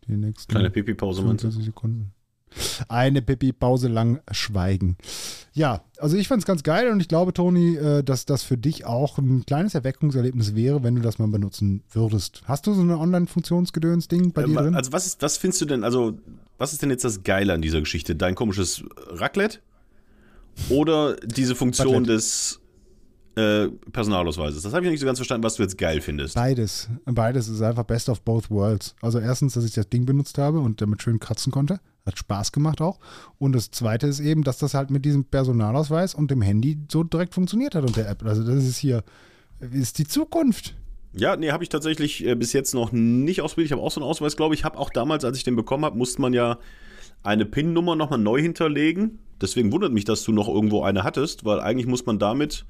Die 0.08 0.18
nächsten 0.18 0.52
Kleine 0.52 0.72
Pipi-Pause, 0.72 1.24
20 1.24 1.64
Sekunden 1.64 2.15
eine 2.88 3.22
Pipi-Pause 3.22 3.88
lang 3.88 4.22
schweigen. 4.32 4.98
Ja, 5.54 5.84
also 5.98 6.18
ich 6.18 6.28
fand 6.28 6.42
es 6.42 6.46
ganz 6.46 6.64
geil 6.64 6.90
und 6.90 7.00
ich 7.00 7.08
glaube, 7.08 7.34
Toni, 7.34 7.76
äh, 7.76 8.04
dass 8.04 8.26
das 8.26 8.44
für 8.44 8.58
dich 8.58 8.86
auch 8.86 9.18
ein 9.18 9.46
kleines 9.46 9.74
Erweckungserlebnis 9.74 10.54
wäre, 10.54 10.84
wenn 10.84 10.96
du 10.96 11.02
das 11.02 11.18
mal 11.18 11.28
benutzen 11.28 11.84
würdest. 11.92 12.42
Hast 12.46 12.68
du 12.68 12.74
so 12.74 12.82
eine 12.82 12.98
Online-Funktionsgedöns 12.98 14.08
bei 14.34 14.44
dir 14.44 14.56
drin? 14.56 14.76
Also 14.76 14.92
was, 14.92 15.06
ist, 15.06 15.22
was 15.22 15.38
findest 15.38 15.62
du 15.62 15.66
denn, 15.66 15.84
also 15.84 16.18
was 16.58 16.74
ist 16.74 16.82
denn 16.82 16.90
jetzt 16.90 17.06
das 17.06 17.24
Geile 17.24 17.54
an 17.54 17.62
dieser 17.62 17.80
Geschichte? 17.80 18.16
Dein 18.16 18.36
komisches 18.36 18.84
Raclette 19.08 19.60
oder 20.70 21.16
diese 21.18 21.56
Funktion 21.56 21.88
Raclette. 21.88 22.14
des 22.14 22.60
äh, 23.36 23.68
Personalausweises. 23.92 24.64
Das 24.64 24.74
habe 24.74 24.86
ich 24.86 24.92
nicht 24.92 25.00
so 25.00 25.06
ganz 25.06 25.20
verstanden, 25.20 25.44
was 25.44 25.56
du 25.56 25.64
jetzt 25.64 25.78
geil 25.78 26.02
findest. 26.02 26.36
Beides. 26.36 26.90
Beides 27.06 27.48
ist 27.48 27.62
einfach 27.62 27.84
best 27.84 28.10
of 28.10 28.22
both 28.22 28.50
worlds. 28.50 28.96
Also 29.02 29.20
erstens, 29.20 29.54
dass 29.54 29.66
ich 29.66 29.74
das 29.74 29.90
Ding 29.90 30.06
benutzt 30.06 30.38
habe 30.38 30.60
und 30.60 30.82
damit 30.82 31.02
schön 31.02 31.20
kratzen 31.20 31.52
konnte. 31.52 31.80
Hat 32.06 32.18
Spaß 32.18 32.52
gemacht 32.52 32.82
auch. 32.82 33.00
Und 33.40 33.54
das 33.54 33.72
zweite 33.72 34.08
ist 34.08 34.20
eben, 34.20 34.44
dass 34.44 34.58
das 34.60 34.74
halt 34.74 34.92
mit 34.92 35.06
diesem 35.06 35.26
Personalausweis 35.26 36.14
und 36.14 36.30
dem 36.30 36.42
Handy 36.42 36.78
so 36.92 37.04
direkt 37.04 37.34
funktioniert 37.34 37.76
hat 37.76 37.84
und 37.84 37.96
der 37.98 38.10
App. 38.10 38.24
Also 38.24 38.44
das 38.44 38.64
ist 38.64 38.78
hier, 38.78 39.04
ist 39.60 39.98
die 39.98 40.08
Zukunft. 40.08 40.76
Ja, 41.14 41.36
nee, 41.36 41.52
habe 41.52 41.64
ich 41.64 41.70
tatsächlich 41.70 42.26
äh, 42.26 42.36
bis 42.36 42.54
jetzt 42.54 42.74
noch 42.74 42.92
nicht 42.92 43.42
ausprobiert. 43.42 43.68
Ich 43.68 43.72
habe 43.72 43.82
auch 43.82 43.92
so 43.92 44.02
einen 44.02 44.10
Ausweis, 44.10 44.36
glaube 44.36 44.54
ich. 44.54 44.66
habe 44.66 44.78
auch 44.78 44.90
damals, 44.90 45.24
als 45.24 45.38
ich 45.38 45.44
den 45.44 45.56
bekommen 45.56 45.86
habe, 45.86 45.98
musste 45.98 46.22
man 46.22 46.34
ja 46.34 46.60
eine 47.24 47.46
PIN-Nummer 47.46 47.96
nochmal 47.96 48.20
neu 48.20 48.42
hinterlegen. 48.42 49.20
Deswegen 49.42 49.72
wundert 49.72 49.92
mich, 49.92 50.06
dass 50.06 50.24
du 50.24 50.32
noch 50.32 50.48
irgendwo 50.48 50.84
eine 50.84 51.04
hattest, 51.04 51.46
weil 51.46 51.60
eigentlich 51.60 51.88
muss 51.88 52.06
man 52.06 52.20
damit 52.20 52.66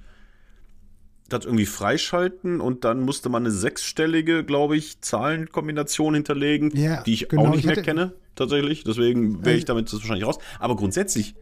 das 1.29 1.45
irgendwie 1.45 1.65
freischalten 1.65 2.61
und 2.61 2.83
dann 2.83 3.01
musste 3.01 3.29
man 3.29 3.43
eine 3.43 3.51
sechsstellige, 3.51 4.43
glaube 4.43 4.77
ich, 4.77 5.01
Zahlenkombination 5.01 6.13
hinterlegen, 6.13 6.71
ja, 6.75 7.01
die 7.03 7.13
ich 7.13 7.29
genau. 7.29 7.47
auch 7.47 7.55
nicht 7.55 7.65
mehr 7.65 7.81
kenne, 7.81 8.13
tatsächlich. 8.35 8.83
Deswegen 8.83 9.43
wäre 9.43 9.57
ich 9.57 9.65
damit 9.65 9.91
wahrscheinlich 9.91 10.25
raus. 10.25 10.37
Aber 10.59 10.75
grundsätzlich. 10.75 11.35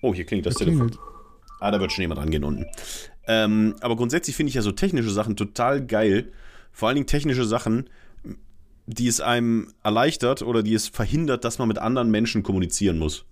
Oh, 0.00 0.14
hier 0.14 0.24
klingt 0.24 0.46
das, 0.46 0.54
das 0.54 0.64
Telefon. 0.64 0.90
Klingelt. 0.90 1.08
Ah, 1.60 1.70
da 1.70 1.80
wird 1.80 1.92
schon 1.92 2.02
jemand 2.02 2.20
angehen 2.20 2.44
unten. 2.44 2.66
Ähm, 3.26 3.74
aber 3.80 3.96
grundsätzlich 3.96 4.36
finde 4.36 4.48
ich 4.48 4.54
ja 4.54 4.62
so 4.62 4.72
technische 4.72 5.10
Sachen 5.10 5.36
total 5.36 5.84
geil. 5.84 6.32
vor 6.72 6.88
allen 6.88 6.94
Dingen 6.94 7.06
technische 7.06 7.44
Sachen, 7.44 7.90
die 8.86 9.08
es 9.08 9.20
einem 9.20 9.72
erleichtert 9.82 10.42
oder 10.42 10.62
die 10.62 10.72
es 10.72 10.88
verhindert, 10.88 11.44
dass 11.44 11.58
man 11.58 11.68
mit 11.68 11.78
anderen 11.78 12.10
Menschen 12.10 12.42
kommunizieren 12.42 12.98
muss. 12.98 13.26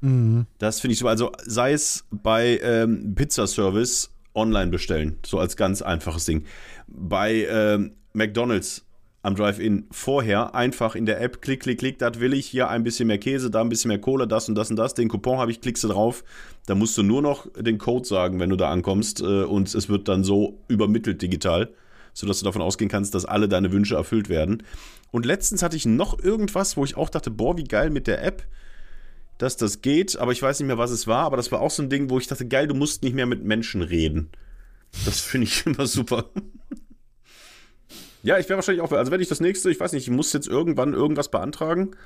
Mhm. 0.00 0.46
Das 0.58 0.80
finde 0.80 0.92
ich 0.92 1.00
so, 1.00 1.08
also 1.08 1.32
sei 1.44 1.72
es 1.72 2.04
bei 2.10 2.58
ähm, 2.62 3.14
Pizzaservice 3.14 4.10
online 4.34 4.70
bestellen, 4.70 5.18
so 5.24 5.38
als 5.38 5.56
ganz 5.56 5.82
einfaches 5.82 6.24
Ding. 6.24 6.44
Bei 6.86 7.46
ähm, 7.50 7.92
McDonalds 8.12 8.84
am 9.22 9.36
Drive-In 9.36 9.86
vorher 9.92 10.54
einfach 10.54 10.96
in 10.96 11.06
der 11.06 11.20
App, 11.20 11.40
klick, 11.40 11.60
klick, 11.60 11.78
klick, 11.78 11.98
das 11.98 12.18
will 12.18 12.34
ich, 12.34 12.46
hier 12.46 12.68
ein 12.68 12.82
bisschen 12.82 13.06
mehr 13.06 13.18
Käse, 13.18 13.50
da 13.50 13.60
ein 13.60 13.68
bisschen 13.68 13.88
mehr 13.88 14.00
Cola, 14.00 14.26
das 14.26 14.48
und 14.48 14.56
das 14.56 14.70
und 14.70 14.76
das, 14.76 14.94
den 14.94 15.08
Coupon 15.08 15.38
habe 15.38 15.52
ich, 15.52 15.60
klickst 15.60 15.84
du 15.84 15.88
drauf, 15.88 16.24
da 16.66 16.74
musst 16.74 16.98
du 16.98 17.04
nur 17.04 17.22
noch 17.22 17.46
den 17.56 17.78
Code 17.78 18.06
sagen, 18.06 18.40
wenn 18.40 18.50
du 18.50 18.56
da 18.56 18.70
ankommst 18.70 19.20
äh, 19.20 19.44
und 19.44 19.72
es 19.72 19.88
wird 19.88 20.08
dann 20.08 20.24
so 20.24 20.58
übermittelt 20.66 21.22
digital, 21.22 21.70
sodass 22.14 22.40
du 22.40 22.44
davon 22.44 22.62
ausgehen 22.62 22.90
kannst, 22.90 23.14
dass 23.14 23.24
alle 23.24 23.48
deine 23.48 23.70
Wünsche 23.70 23.94
erfüllt 23.94 24.28
werden. 24.28 24.64
Und 25.12 25.24
letztens 25.24 25.62
hatte 25.62 25.76
ich 25.76 25.86
noch 25.86 26.18
irgendwas, 26.18 26.76
wo 26.76 26.84
ich 26.84 26.96
auch 26.96 27.08
dachte, 27.08 27.30
boah, 27.30 27.56
wie 27.56 27.64
geil 27.64 27.90
mit 27.90 28.08
der 28.08 28.24
App, 28.24 28.44
dass 29.42 29.56
das 29.56 29.82
geht, 29.82 30.16
aber 30.16 30.30
ich 30.30 30.40
weiß 30.40 30.60
nicht 30.60 30.68
mehr, 30.68 30.78
was 30.78 30.92
es 30.92 31.08
war, 31.08 31.24
aber 31.24 31.36
das 31.36 31.50
war 31.50 31.60
auch 31.60 31.70
so 31.72 31.82
ein 31.82 31.90
Ding, 31.90 32.10
wo 32.10 32.18
ich 32.18 32.28
dachte, 32.28 32.46
geil, 32.46 32.68
du 32.68 32.74
musst 32.74 33.02
nicht 33.02 33.14
mehr 33.14 33.26
mit 33.26 33.42
Menschen 33.42 33.82
reden. 33.82 34.30
Das 35.04 35.18
finde 35.20 35.48
ich 35.48 35.66
immer 35.66 35.86
super. 35.86 36.26
Ja, 38.22 38.38
ich 38.38 38.48
wäre 38.48 38.56
wahrscheinlich 38.58 38.82
auch, 38.82 38.92
also 38.92 39.10
wenn 39.10 39.20
ich 39.20 39.28
das 39.28 39.40
nächste, 39.40 39.68
ich 39.70 39.80
weiß 39.80 39.94
nicht, 39.94 40.06
ich 40.06 40.14
muss 40.14 40.32
jetzt 40.32 40.46
irgendwann 40.46 40.92
irgendwas 40.92 41.28
beantragen. 41.28 41.96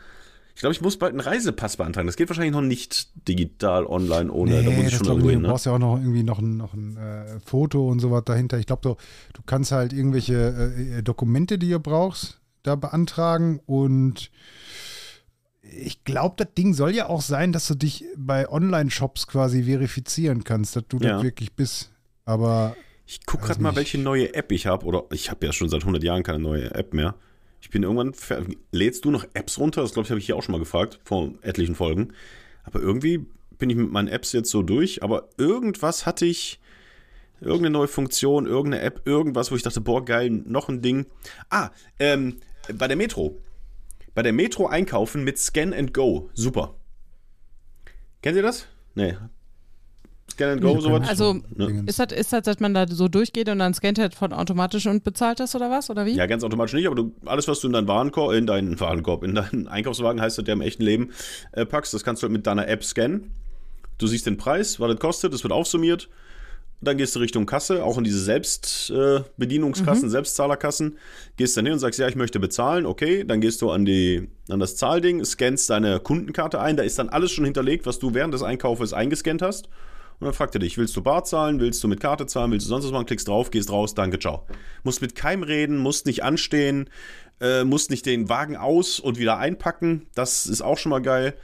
Ich 0.55 0.61
glaube, 0.61 0.73
ich 0.73 0.81
muss 0.81 0.97
bald 0.97 1.11
einen 1.11 1.21
Reisepass 1.21 1.77
beantragen. 1.77 2.07
Das 2.07 2.17
geht 2.17 2.31
wahrscheinlich 2.31 2.55
noch 2.55 2.63
nicht 2.63 3.11
digital 3.29 3.85
online 3.85 4.33
ohne. 4.33 4.63
da 4.63 4.71
muss 4.71 4.85
ich 4.85 4.85
das 4.85 4.95
schon 4.95 5.07
irgendwo 5.09 5.29
ich, 5.29 5.33
hin. 5.35 5.43
du 5.43 5.47
Ne? 5.47 5.53
brauchst 5.53 5.67
ja 5.67 5.73
auch 5.73 5.79
noch 5.79 5.99
irgendwie 5.99 6.23
noch 6.23 6.39
ein, 6.39 6.57
noch 6.57 6.73
ein 6.73 6.97
äh, 6.97 7.39
Foto 7.45 7.87
und 7.87 7.99
sowas 8.01 8.23
dahinter. 8.25 8.59
Ich 8.59 8.65
glaube, 8.65 8.81
du, 8.81 8.97
du 9.35 9.43
kannst 9.45 9.73
halt 9.73 9.93
irgendwelche 9.93 10.73
äh, 10.97 11.03
Dokumente, 11.03 11.59
die 11.59 11.69
ihr 11.69 11.81
brauchst, 11.81 12.41
da 12.63 12.77
beantragen 12.77 13.61
und 13.67 14.31
ich 15.79 16.05
glaube, 16.05 16.35
das 16.39 16.55
Ding 16.55 16.75
soll 16.75 16.95
ja 16.95 17.09
auch 17.09 17.23
sein, 17.23 17.53
dass 17.53 17.67
du 17.69 17.75
dich 17.75 18.05
bei 18.17 18.49
Online-Shops 18.49 19.27
quasi 19.27 19.65
verifizieren 19.65 20.45
kannst, 20.45 20.77
dass 20.77 20.85
du 20.89 20.99
Ja. 20.99 21.15
das 21.15 21.23
wirklich 21.23 21.53
bist. 21.53 21.93
Aber 22.25 22.77
Ich 23.09 23.25
gucke 23.25 23.47
gerade 23.47 23.63
mal, 23.63 23.77
welche 23.77 23.99
neue 23.99 24.35
App 24.35 24.51
ich 24.51 24.67
habe. 24.67 24.85
Oder 24.85 25.05
ich 25.13 25.31
habe 25.31 25.47
ja 25.47 25.53
schon 25.53 25.69
seit 25.69 25.83
100 25.83 26.03
Jahren 26.03 26.23
keine 26.25 26.41
neue 26.41 26.75
App 26.75 26.93
mehr. 26.93 27.15
Ich 27.61 27.71
bin 27.71 27.83
irgendwann. 27.85 28.13
Lädst 28.73 29.05
du 29.05 29.11
noch 29.11 29.25
Apps 29.35 29.59
runter? 29.59 29.83
Das 29.83 29.93
glaube 29.93 30.07
ich, 30.07 30.11
habe 30.11 30.19
ich 30.19 30.27
hier 30.27 30.37
auch 30.37 30.43
schon 30.43 30.53
mal 30.53 30.59
gefragt, 30.59 30.99
vor 31.05 31.33
etlichen 31.43 31.75
Folgen. 31.77 32.13
Aber 32.65 32.81
irgendwie 32.81 33.25
bin 33.59 33.71
ich 33.71 33.77
mit 33.77 33.91
meinen 33.93 34.09
Apps 34.09 34.33
jetzt 34.33 34.51
so 34.51 34.63
durch. 34.63 35.03
Aber 35.05 35.29
irgendwas 35.37 36.05
hatte 36.07 36.27
ich. 36.27 36.59
Irgendeine 37.41 37.71
neue 37.71 37.89
Funktion, 37.89 38.47
irgendeine 38.47 38.83
App, 38.83 39.03
irgendwas, 39.05 39.51
wo 39.53 39.57
ich 39.57 39.63
dachte, 39.63 39.83
boah, 39.83 40.03
geil, 40.05 40.31
noch 40.31 40.69
ein 40.71 40.81
Ding. 40.81 41.05
Ah, 41.51 41.71
ähm, 41.99 42.39
bei 42.75 42.89
der 42.89 42.97
Metro. 42.97 43.37
Bei 44.17 44.23
der 44.23 44.33
Metro 44.33 44.67
einkaufen 44.67 45.25
mit 45.25 45.37
Scan 45.39 45.75
and 45.75 45.93
Go. 45.93 46.31
Super. 46.33 46.75
Kennt 48.23 48.35
ihr 48.35 48.43
das? 48.43 48.67
Nee. 48.95 49.15
Scan 50.33 50.53
and 50.53 50.63
Go, 50.63 50.81
sowas? 50.81 51.07
Also, 51.07 51.35
Ne? 51.55 51.85
Ist 51.85 51.99
das, 51.99 52.13
ist 52.13 52.33
das, 52.33 52.43
dass 52.45 52.59
man 52.59 52.73
da 52.73 52.89
so 52.89 53.09
durchgeht 53.09 53.51
und 53.51 53.59
dann 53.59 53.75
scannt 53.75 53.99
er 53.99 54.11
von 54.11 54.33
automatisch 54.33 54.87
und 54.87 55.05
bezahlt 55.05 55.39
das 55.39 55.55
oder 55.55 55.71
was? 55.71 55.91
Oder 55.91 56.07
wie? 56.07 56.15
Ja, 56.15 56.25
ganz 56.25 56.45
automatisch 56.45 56.73
nicht, 56.73 56.87
aber 56.87 56.97
du, 56.97 57.15
alles, 57.27 57.47
was 57.47 57.61
du 57.61 57.67
in 57.67 57.75
deinen 57.75 57.89
Warenkorb, 57.89 58.33
in 58.33 58.47
deinen 58.47 58.81
Warenkorb, 58.81 59.23
in 59.23 59.35
deinen 59.35 59.69
Einkaufswagen 59.69 60.19
heißt 60.19 60.39
das 60.39 60.47
ja 60.47 60.55
im 60.55 60.63
echten 60.63 60.83
Leben, 60.83 61.11
äh, 61.53 61.67
packst, 61.67 61.93
das 61.93 62.03
kannst 62.03 62.23
du 62.23 62.25
halt 62.25 62.33
mit 62.33 62.47
deiner 62.47 62.69
App 62.69 62.85
scannen. 62.85 63.33
Du 63.99 64.07
siehst 64.07 64.25
den 64.25 64.39
Preis, 64.39 64.81
was 64.81 64.91
das 64.91 64.99
kostet, 64.99 65.35
das 65.35 65.43
wird 65.43 65.53
aufsummiert. 65.53 66.09
Dann 66.81 66.99
gehst 66.99 67.17
du 67.17 67.21
Richtung 67.21 67.47
Kasse, 67.47 67.83
auch 67.83 67.97
in 67.97 68.05
diese 68.05 68.21
Selbstbedienungskassen, 68.21 70.11
Selbstzahlerkassen. 70.11 70.99
Gehst 71.37 71.57
dann 71.57 71.65
hin 71.65 71.73
und 71.73 71.79
sagst, 71.79 71.99
ja, 71.99 72.07
ich 72.07 72.17
möchte 72.17 72.39
bezahlen, 72.39 72.85
okay. 72.85 73.25
Dann 73.25 73.41
gehst 73.41 73.63
du 73.63 73.71
an, 73.71 73.87
die, 73.87 74.29
an 74.51 74.61
das 74.61 74.77
Zahlding, 74.77 75.25
scannst 75.25 75.71
deine 75.71 76.01
Kundenkarte 76.01 76.61
ein. 76.61 76.77
Da 76.77 76.83
ist 76.83 76.99
dann 76.99 77.09
alles 77.09 77.33
schon 77.33 77.45
hinterlegt, 77.45 77.87
was 77.87 77.99
du 77.99 78.13
während 78.13 78.35
des 78.35 78.43
Einkaufes 78.43 78.93
eingescannt 78.93 79.41
hast. 79.41 79.69
Und 80.19 80.25
dann 80.25 80.35
fragt 80.35 80.55
er 80.55 80.61
dich, 80.61 80.79
willst 80.79 80.97
du 80.97 81.03
bar 81.03 81.25
zahlen, 81.25 81.61
willst 81.61 81.83
du 81.85 81.89
mit 81.89 82.01
Karte 82.01 82.27
zahlen, 82.27 82.51
willst 82.51 82.67
du 82.67 82.69
sonst 82.71 82.85
was 82.85 82.93
machen, 82.93 83.07
klickst 83.07 83.29
drauf, 83.29 83.51
gehst 83.51 83.71
raus, 83.71 83.95
danke, 83.95 84.19
ciao. 84.19 84.47
Musst 84.83 85.03
mit 85.03 85.15
keinem 85.15 85.43
reden, 85.43 85.77
musst 85.77 86.07
nicht 86.07 86.25
anstehen, 86.25 86.89
äh, 87.41 87.65
musst 87.65 87.91
nicht 87.91 88.07
den 88.07 88.29
Wagen 88.31 88.57
aus 88.57 88.99
und 88.99 89.19
wieder 89.19 89.37
einpacken, 89.39 90.07
das 90.15 90.47
ist 90.47 90.63
auch 90.63 90.79
schon 90.79 90.91
mal 90.91 91.03
geil. 91.03 91.35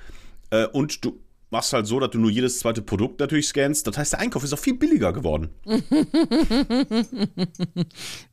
Äh, 0.51 0.66
und 0.66 1.05
du 1.05 1.20
machst 1.53 1.72
halt 1.72 1.86
so, 1.86 2.00
dass 2.00 2.11
du 2.11 2.18
nur 2.18 2.30
jedes 2.30 2.59
zweite 2.59 2.82
Produkt 2.82 3.20
natürlich 3.20 3.46
scannst. 3.46 3.86
Das 3.86 3.96
heißt, 3.96 4.14
der 4.14 4.20
Einkauf 4.20 4.42
ist 4.42 4.53
auch 4.53 4.59
viel 4.59 4.76
billiger 4.76 5.12
geworden. 5.12 5.50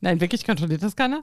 Nein, 0.00 0.20
wirklich 0.20 0.44
kontrolliert 0.44 0.82
das 0.82 0.96
keiner? 0.96 1.22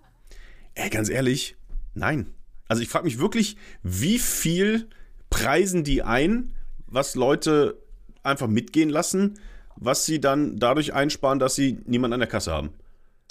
Ey, 0.76 0.90
ganz 0.90 1.10
ehrlich, 1.10 1.56
nein. 1.96 2.28
Also 2.68 2.84
ich 2.84 2.90
frage 2.90 3.06
mich 3.06 3.18
wirklich, 3.18 3.58
wie 3.82 4.20
viel 4.20 4.90
preisen 5.32 5.84
die 5.84 6.04
ein, 6.04 6.54
was 6.86 7.16
Leute 7.16 7.82
einfach 8.22 8.48
mitgehen 8.48 8.90
lassen, 8.90 9.40
was 9.76 10.06
sie 10.06 10.22
dann 10.22 10.58
dadurch 10.58 10.94
einsparen, 10.94 11.40
dass 11.40 11.56
sie 11.56 11.80
niemanden 11.86 12.14
an 12.14 12.20
der 12.20 12.30
Kasse 12.30 12.52
haben. 12.52 12.70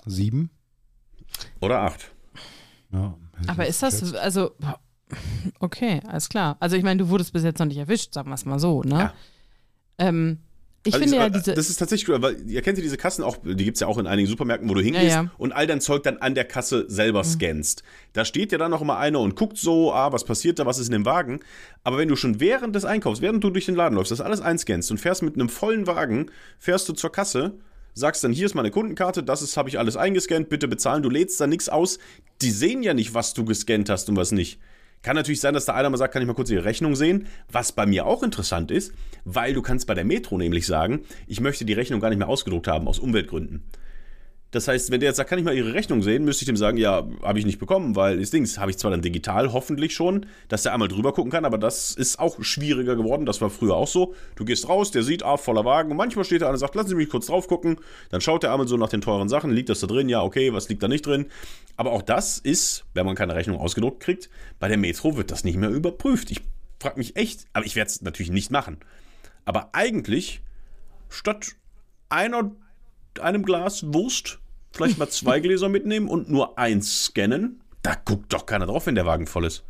sieben? 0.05 0.51
Oder 1.61 1.81
acht. 1.83 2.11
Ja, 2.93 3.17
Aber 3.47 3.67
ist 3.67 3.83
das, 3.83 4.15
also, 4.15 4.53
okay, 5.61 6.01
alles 6.07 6.29
klar. 6.29 6.57
Also 6.61 6.77
ich 6.77 6.83
meine, 6.83 7.03
du 7.03 7.09
wurdest 7.09 7.33
bis 7.33 7.45
jetzt 7.45 7.59
noch 7.59 7.67
nicht 7.67 7.79
erwischt, 7.79 8.13
sagen 8.15 8.29
wir 8.31 8.35
es 8.35 8.45
mal 8.45 8.59
so, 8.59 8.83
ne? 8.83 8.99
Ja. 8.99 9.15
Ähm, 9.99 10.39
ich 10.87 10.95
Also 10.95 11.03
finde 11.05 11.19
ja 11.19 11.29
diese, 11.29 11.53
Das 11.55 11.69
ist 11.69 11.79
tatsächlich 11.79 12.09
cool, 12.09 12.23
weil 12.23 12.49
ihr 12.49 12.63
kennt 12.63 12.79
ja 12.79 12.83
diese 12.83 12.97
Kassen 12.97 13.25
auch, 13.25 13.39
die 13.43 13.65
gibt 13.65 13.77
es 13.77 13.81
ja 13.81 13.89
auch 13.89 13.99
in 13.99 14.07
einigen 14.07 14.29
Supermärkten, 14.29 14.69
wo 14.71 14.75
du 14.75 14.81
hingehst 14.81 15.05
Ja, 15.05 15.23
ja. 15.25 15.31
und 15.37 15.53
all 15.53 15.67
dein 15.67 15.81
Zeug 15.81 16.05
dann 16.05 16.19
an 16.19 16.37
der 16.37 16.45
Kasse 16.45 16.85
selber 16.89 17.25
scannst. 17.25 17.83
Da 18.13 18.25
steht 18.25 18.53
ja 18.53 18.59
dann 18.59 18.71
noch 18.71 18.83
immer 18.83 18.97
einer 18.97 19.19
und 19.21 19.35
guckt 19.35 19.59
so, 19.59 19.93
ah, 19.93 20.13
was 20.13 20.25
passiert 20.25 20.59
da, 20.61 20.67
was 20.67 20.79
ist 20.79 20.87
in 20.87 20.93
dem 20.93 21.05
Wagen. 21.05 21.41
Aber 21.83 21.99
wenn 21.99 22.09
du 22.09 22.15
schon 22.15 22.39
während 22.39 22.77
des 22.77 22.85
Einkaufs, 22.85 23.21
während 23.21 23.43
du 23.43 23.51
durch 23.51 23.67
den 23.67 23.75
Laden 23.75 23.97
läufst, 23.97 24.13
das 24.13 24.21
alles 24.21 24.41
einscannst 24.41 24.91
und 24.93 24.99
fährst 24.99 25.23
mit 25.23 25.35
einem 25.35 25.49
vollen 25.49 25.89
Wagen, 25.89 26.31
fährst 26.59 26.89
du 26.89 26.93
zur 26.93 27.11
Kasse, 27.11 27.55
sagst 27.95 28.23
dann, 28.23 28.33
hier 28.33 28.47
ist 28.47 28.55
meine 28.55 28.71
Kundenkarte, 28.71 29.25
das 29.25 29.43
ist, 29.43 29.57
habe 29.57 29.69
ich 29.69 29.81
alles 29.81 29.97
eingescannt, 29.97 30.51
bitte 30.51 30.69
bezahlen, 30.69 31.03
du 31.03 31.11
lädst 31.11 31.41
da 31.41 31.49
nichts 31.49 31.69
aus. 31.69 31.99
Die 32.43 32.51
sehen 32.53 32.85
ja 32.85 32.95
nicht, 32.95 33.13
was 33.13 33.35
du 33.35 33.45
gescannt 33.45 33.89
hast 33.89 34.09
und 34.09 34.17
was 34.17 34.31
nicht. 34.31 34.61
Kann 35.07 35.15
natürlich 35.15 35.41
sein, 35.41 35.55
dass 35.55 35.67
da 35.67 35.75
einer 35.75 35.89
mal 35.89 35.99
sagt, 35.99 36.13
kann 36.13 36.21
ich 36.21 36.27
mal 36.27 36.35
kurz 36.35 36.51
Ihre 36.51 36.65
Rechnung 36.65 36.97
sehen? 36.97 37.29
Was 37.53 37.71
bei 37.71 37.87
mir 37.87 38.07
auch 38.07 38.25
interessant 38.25 38.73
ist, 38.73 38.93
weil 39.25 39.55
du 39.55 39.63
kannst 39.63 39.87
bei 39.87 39.95
der 39.95 40.05
Metro 40.05 40.37
nämlich 40.37 40.67
sagen, 40.67 41.05
ich 41.29 41.41
möchte 41.41 41.65
die 41.65 41.75
Rechnung 41.75 42.01
gar 42.01 42.09
nicht 42.09 42.19
mehr 42.19 42.27
ausgedruckt 42.27 42.67
haben, 42.67 42.89
aus 42.89 42.99
Umweltgründen. 42.99 43.63
Das 44.57 44.69
heißt, 44.69 44.91
wenn 44.91 45.01
der 45.01 45.11
jetzt 45.11 45.19
sagt, 45.19 45.29
kann 45.29 45.39
ich 45.39 45.45
mal 45.45 45.55
Ihre 45.55 45.75
Rechnung 45.75 46.03
sehen, 46.03 46.25
müsste 46.25 46.45
ich 46.45 46.47
dem 46.47 46.57
sagen, 46.57 46.79
ja, 46.79 47.07
habe 47.23 47.39
ich 47.39 47.45
nicht 47.45 47.59
bekommen, 47.59 47.95
weil 47.95 48.19
das 48.19 48.31
Ding 48.31 48.47
habe 48.57 48.71
ich 48.71 48.79
zwar 48.79 48.91
dann 48.91 49.03
digital 49.03 49.53
hoffentlich 49.53 49.95
schon, 49.95 50.25
dass 50.49 50.63
der 50.63 50.73
einmal 50.73 50.89
drüber 50.89 51.13
gucken 51.13 51.31
kann, 51.31 51.45
aber 51.45 51.59
das 51.59 51.93
ist 51.93 52.19
auch 52.19 52.43
schwieriger 52.43 52.97
geworden. 52.97 53.27
Das 53.27 53.43
war 53.43 53.51
früher 53.51 53.77
auch 53.77 53.87
so. 53.87 54.15
Du 54.35 54.47
gehst 54.47 54.67
raus, 54.67 54.91
der 54.91 55.03
sieht, 55.03 55.23
ah, 55.23 55.37
voller 55.37 55.67
Wagen 55.67 55.91
und 55.91 55.99
manchmal 55.99 56.25
steht 56.25 56.41
da 56.41 56.47
einer 56.47 56.55
und 56.55 56.59
sagt, 56.59 56.75
lassen 56.75 56.89
Sie 56.89 56.95
mich 56.95 57.11
kurz 57.11 57.27
drauf 57.27 57.49
gucken. 57.49 57.77
Dann 58.09 58.23
schaut 58.23 58.45
der 58.45 58.53
einmal 58.53 58.67
so 58.67 58.79
nach 58.79 58.89
den 58.89 59.03
teuren 59.03 59.29
Sachen, 59.29 59.51
liegt 59.51 59.69
das 59.69 59.81
da 59.81 59.89
drin? 59.89 60.09
Ja, 60.09 60.23
okay, 60.23 60.55
was 60.55 60.71
liegt 60.71 60.83
da 60.83 60.89
nicht 60.89 61.05
drin? 61.05 61.27
Aber 61.77 61.93
auch 61.93 62.01
das 62.01 62.39
ist, 62.39 62.87
wenn 62.95 63.05
man 63.05 63.15
keine 63.15 63.35
Rechnung 63.35 63.59
ausgedruckt 63.59 64.01
kriegt, 64.01 64.31
bei 64.59 64.69
der 64.69 64.79
Metro 64.79 65.19
wird 65.19 65.31
das 65.33 65.45
nicht 65.45 65.59
mehr 65.59 65.69
überprüft. 65.69 66.31
Ich 66.31 66.41
frage 66.81 66.97
mich 66.97 67.15
echt, 67.17 67.45
aber 67.53 67.67
ich 67.67 67.77
werde 67.77 67.91
es 67.91 68.01
natürlich 68.01 68.33
nicht 68.33 68.51
machen. 68.51 68.79
Aber 69.45 69.75
eigentlich, 69.75 70.41
statt 71.11 71.57
einer, 72.09 72.53
einem 73.21 73.43
Glas 73.43 73.93
Wurst, 73.93 74.39
vielleicht 74.77 74.99
mal 74.99 75.09
zwei 75.09 75.41
Gläser 75.41 75.69
mitnehmen 75.69 76.09
und 76.09 76.31
nur 76.31 76.59
eins 76.59 77.05
scannen, 77.05 77.61
da 77.83 77.95
guckt 78.05 78.33
doch 78.33 78.47
keiner 78.47 78.67
drauf, 78.67 78.87
wenn 78.87 78.95
der 78.95 79.07
Wagen 79.07 79.27
voll 79.27 79.45
ist. 79.45 79.65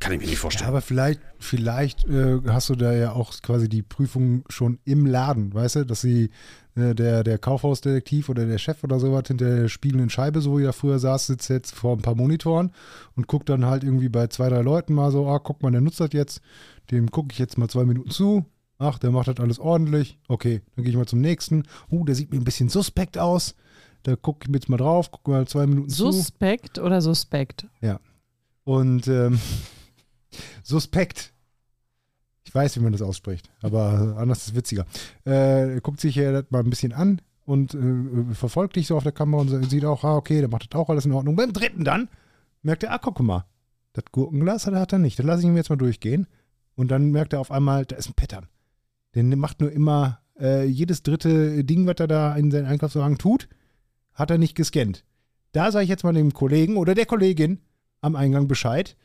Kann 0.00 0.12
ich 0.12 0.18
mir 0.18 0.24
nicht 0.26 0.34
Ja, 0.34 0.40
vorstellen. 0.40 0.68
aber 0.68 0.80
vielleicht, 0.80 1.20
vielleicht 1.38 2.08
äh, 2.08 2.40
hast 2.48 2.68
du 2.70 2.74
da 2.74 2.92
ja 2.92 3.12
auch 3.12 3.32
quasi 3.40 3.68
die 3.68 3.82
Prüfung 3.82 4.42
schon 4.48 4.80
im 4.84 5.06
Laden, 5.06 5.54
weißt 5.54 5.76
du, 5.76 5.86
dass 5.86 6.00
sie 6.00 6.30
äh, 6.74 6.92
der, 6.92 7.22
der 7.22 7.38
Kaufhausdetektiv 7.38 8.28
oder 8.28 8.44
der 8.44 8.58
Chef 8.58 8.82
oder 8.82 8.98
sowas 8.98 9.22
hinter 9.28 9.44
der 9.58 9.68
spielenden 9.68 10.10
Scheibe, 10.10 10.40
so 10.40 10.58
wie 10.58 10.64
er 10.64 10.72
früher 10.72 10.98
saß, 10.98 11.28
sitzt 11.28 11.48
jetzt 11.50 11.72
vor 11.72 11.96
ein 11.96 12.02
paar 12.02 12.16
Monitoren 12.16 12.72
und 13.14 13.28
guckt 13.28 13.48
dann 13.48 13.64
halt 13.64 13.84
irgendwie 13.84 14.08
bei 14.08 14.26
zwei, 14.26 14.48
drei 14.48 14.62
Leuten 14.62 14.92
mal 14.92 15.12
so, 15.12 15.28
ah, 15.28 15.38
guck 15.38 15.62
mal, 15.62 15.70
der 15.70 15.80
nutzt 15.80 16.00
das 16.00 16.10
jetzt, 16.12 16.40
dem 16.90 17.08
gucke 17.12 17.28
ich 17.30 17.38
jetzt 17.38 17.56
mal 17.56 17.68
zwei 17.68 17.84
Minuten 17.84 18.10
zu. 18.10 18.44
Ach, 18.78 18.98
der 18.98 19.12
macht 19.12 19.28
das 19.28 19.38
alles 19.38 19.60
ordentlich. 19.60 20.18
Okay, 20.26 20.62
dann 20.74 20.82
gehe 20.84 20.90
ich 20.90 20.96
mal 20.98 21.06
zum 21.06 21.20
nächsten. 21.20 21.62
Uh, 21.88 22.04
der 22.04 22.16
sieht 22.16 22.32
mir 22.32 22.38
ein 22.38 22.44
bisschen 22.44 22.68
suspekt 22.68 23.16
aus. 23.16 23.54
Da 24.02 24.16
gucke 24.16 24.40
ich 24.42 24.48
mir 24.48 24.56
jetzt 24.56 24.68
mal 24.68 24.76
drauf, 24.76 25.10
gucke 25.10 25.30
mal 25.30 25.46
zwei 25.46 25.66
Minuten 25.66 25.88
zu. 25.88 26.10
Suspekt 26.10 26.78
oder 26.78 27.00
Suspekt? 27.00 27.66
Ja. 27.80 28.00
Und 28.64 29.06
ähm, 29.08 29.38
suspekt. 30.62 31.32
Ich 32.44 32.54
weiß, 32.54 32.76
wie 32.76 32.80
man 32.80 32.92
das 32.92 33.02
ausspricht, 33.02 33.50
aber 33.62 34.16
anders 34.18 34.38
ist 34.38 34.48
es 34.48 34.54
witziger. 34.54 34.84
Äh, 35.24 35.80
guckt 35.80 36.00
sich 36.00 36.16
ja 36.16 36.32
das 36.32 36.50
mal 36.50 36.58
ein 36.58 36.68
bisschen 36.68 36.92
an 36.92 37.22
und 37.44 37.74
äh, 37.74 38.34
verfolgt 38.34 38.76
dich 38.76 38.86
so 38.86 38.96
auf 38.96 39.04
der 39.04 39.12
Kamera 39.12 39.40
und 39.40 39.70
sieht 39.70 39.84
auch, 39.84 40.04
ah, 40.04 40.16
okay, 40.16 40.40
der 40.40 40.50
macht 40.50 40.72
das 40.72 40.78
auch 40.78 40.90
alles 40.90 41.06
in 41.06 41.12
Ordnung. 41.12 41.36
Beim 41.36 41.52
dritten 41.52 41.84
dann 41.84 42.08
merkt 42.62 42.82
er, 42.82 42.92
ah, 42.92 42.98
guck 42.98 43.20
mal, 43.20 43.46
das 43.92 44.04
Gurkenglas 44.10 44.66
hat 44.66 44.74
er, 44.74 44.80
hat 44.80 44.92
er 44.92 44.98
nicht. 44.98 45.18
Dann 45.18 45.26
lasse 45.26 45.40
ich 45.40 45.46
ihn 45.46 45.56
jetzt 45.56 45.70
mal 45.70 45.76
durchgehen. 45.76 46.26
Und 46.74 46.90
dann 46.90 47.10
merkt 47.10 47.32
er 47.32 47.40
auf 47.40 47.50
einmal, 47.50 47.84
da 47.84 47.96
ist 47.96 48.08
ein 48.08 48.14
Pattern. 48.14 48.48
Der 49.14 49.24
macht 49.24 49.60
nur 49.60 49.70
immer 49.70 50.20
äh, 50.40 50.64
jedes 50.64 51.02
dritte 51.02 51.64
Ding, 51.64 51.86
was 51.86 51.96
er 51.98 52.06
da 52.06 52.34
in 52.34 52.50
seinen 52.50 52.66
Einkaufswagen 52.66 53.18
tut, 53.18 53.48
hat 54.14 54.30
er 54.30 54.38
nicht 54.38 54.54
gescannt. 54.54 55.04
Da 55.52 55.70
sage 55.70 55.84
ich 55.84 55.90
jetzt 55.90 56.04
mal 56.04 56.12
dem 56.14 56.32
Kollegen 56.32 56.76
oder 56.76 56.94
der 56.94 57.06
Kollegin 57.06 57.60
am 58.00 58.16
Eingang 58.16 58.48
Bescheid. 58.48 58.96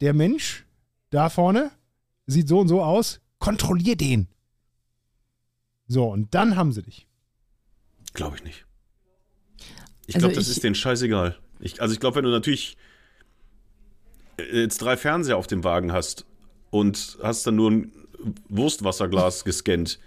Der 0.00 0.14
Mensch 0.14 0.66
da 1.10 1.28
vorne 1.28 1.70
sieht 2.26 2.48
so 2.48 2.60
und 2.60 2.68
so 2.68 2.82
aus. 2.82 3.20
Kontrollier 3.38 3.96
den. 3.96 4.28
So, 5.86 6.06
und 6.08 6.34
dann 6.34 6.56
haben 6.56 6.72
sie 6.72 6.82
dich. 6.82 7.06
Glaube 8.12 8.36
ich 8.36 8.44
nicht. 8.44 8.66
Ich 10.06 10.14
Also 10.16 10.28
glaube, 10.28 10.38
das 10.38 10.48
ist 10.48 10.62
denen 10.62 10.74
scheißegal. 10.74 11.38
Ich, 11.58 11.80
also 11.80 11.92
ich 11.94 12.00
glaube, 12.00 12.16
wenn 12.16 12.24
du 12.24 12.30
natürlich 12.30 12.76
äh, 14.38 14.62
jetzt 14.62 14.78
drei 14.78 14.96
Fernseher 14.96 15.36
auf 15.36 15.46
dem 15.46 15.64
Wagen 15.64 15.92
hast 15.92 16.26
und 16.70 17.18
hast 17.22 17.46
dann 17.46 17.56
nur 17.56 17.70
ein 17.70 17.92
Wurstwasserglas 18.48 19.44
gescannt. 19.44 19.98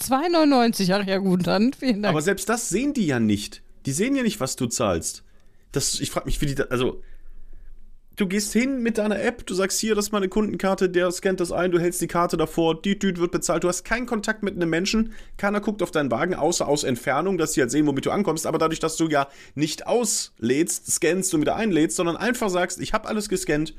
2,99, 0.00 0.92
ach 0.94 1.06
ja 1.06 1.18
gut, 1.18 1.46
dann 1.46 1.72
vielen 1.72 2.02
Dank. 2.02 2.12
Aber 2.12 2.22
selbst 2.22 2.48
das 2.48 2.68
sehen 2.68 2.94
die 2.94 3.06
ja 3.06 3.20
nicht. 3.20 3.62
Die 3.86 3.92
sehen 3.92 4.14
ja 4.14 4.22
nicht, 4.22 4.40
was 4.40 4.56
du 4.56 4.66
zahlst. 4.66 5.24
Das, 5.72 6.00
ich 6.00 6.10
frage 6.10 6.26
mich, 6.26 6.40
wie 6.40 6.46
die 6.46 6.54
da, 6.54 6.64
also 6.64 7.02
du 8.18 8.26
gehst 8.26 8.52
hin 8.52 8.82
mit 8.82 8.98
deiner 8.98 9.20
App, 9.20 9.46
du 9.46 9.54
sagst 9.54 9.78
hier, 9.78 9.94
das 9.94 10.06
ist 10.06 10.12
meine 10.12 10.28
Kundenkarte, 10.28 10.90
der 10.90 11.10
scannt 11.10 11.40
das 11.40 11.52
ein, 11.52 11.70
du 11.70 11.78
hältst 11.78 12.00
die 12.00 12.08
Karte 12.08 12.36
davor, 12.36 12.80
die 12.80 12.98
Düt 12.98 13.18
wird 13.18 13.30
bezahlt, 13.30 13.64
du 13.64 13.68
hast 13.68 13.84
keinen 13.84 14.06
Kontakt 14.06 14.42
mit 14.42 14.56
einem 14.56 14.68
Menschen, 14.68 15.12
keiner 15.36 15.60
guckt 15.60 15.82
auf 15.82 15.90
deinen 15.90 16.10
Wagen, 16.10 16.34
außer 16.34 16.66
aus 16.66 16.84
Entfernung, 16.84 17.38
dass 17.38 17.52
sie 17.52 17.60
halt 17.60 17.70
sehen, 17.70 17.86
womit 17.86 18.06
du 18.06 18.10
ankommst, 18.10 18.46
aber 18.46 18.58
dadurch, 18.58 18.80
dass 18.80 18.96
du 18.96 19.08
ja 19.08 19.28
nicht 19.54 19.86
auslädst, 19.86 20.90
scannst 20.90 21.32
und 21.32 21.42
wieder 21.42 21.56
einlädst, 21.56 21.96
sondern 21.96 22.16
einfach 22.16 22.50
sagst, 22.50 22.80
ich 22.80 22.92
habe 22.92 23.08
alles 23.08 23.28
gescannt. 23.28 23.74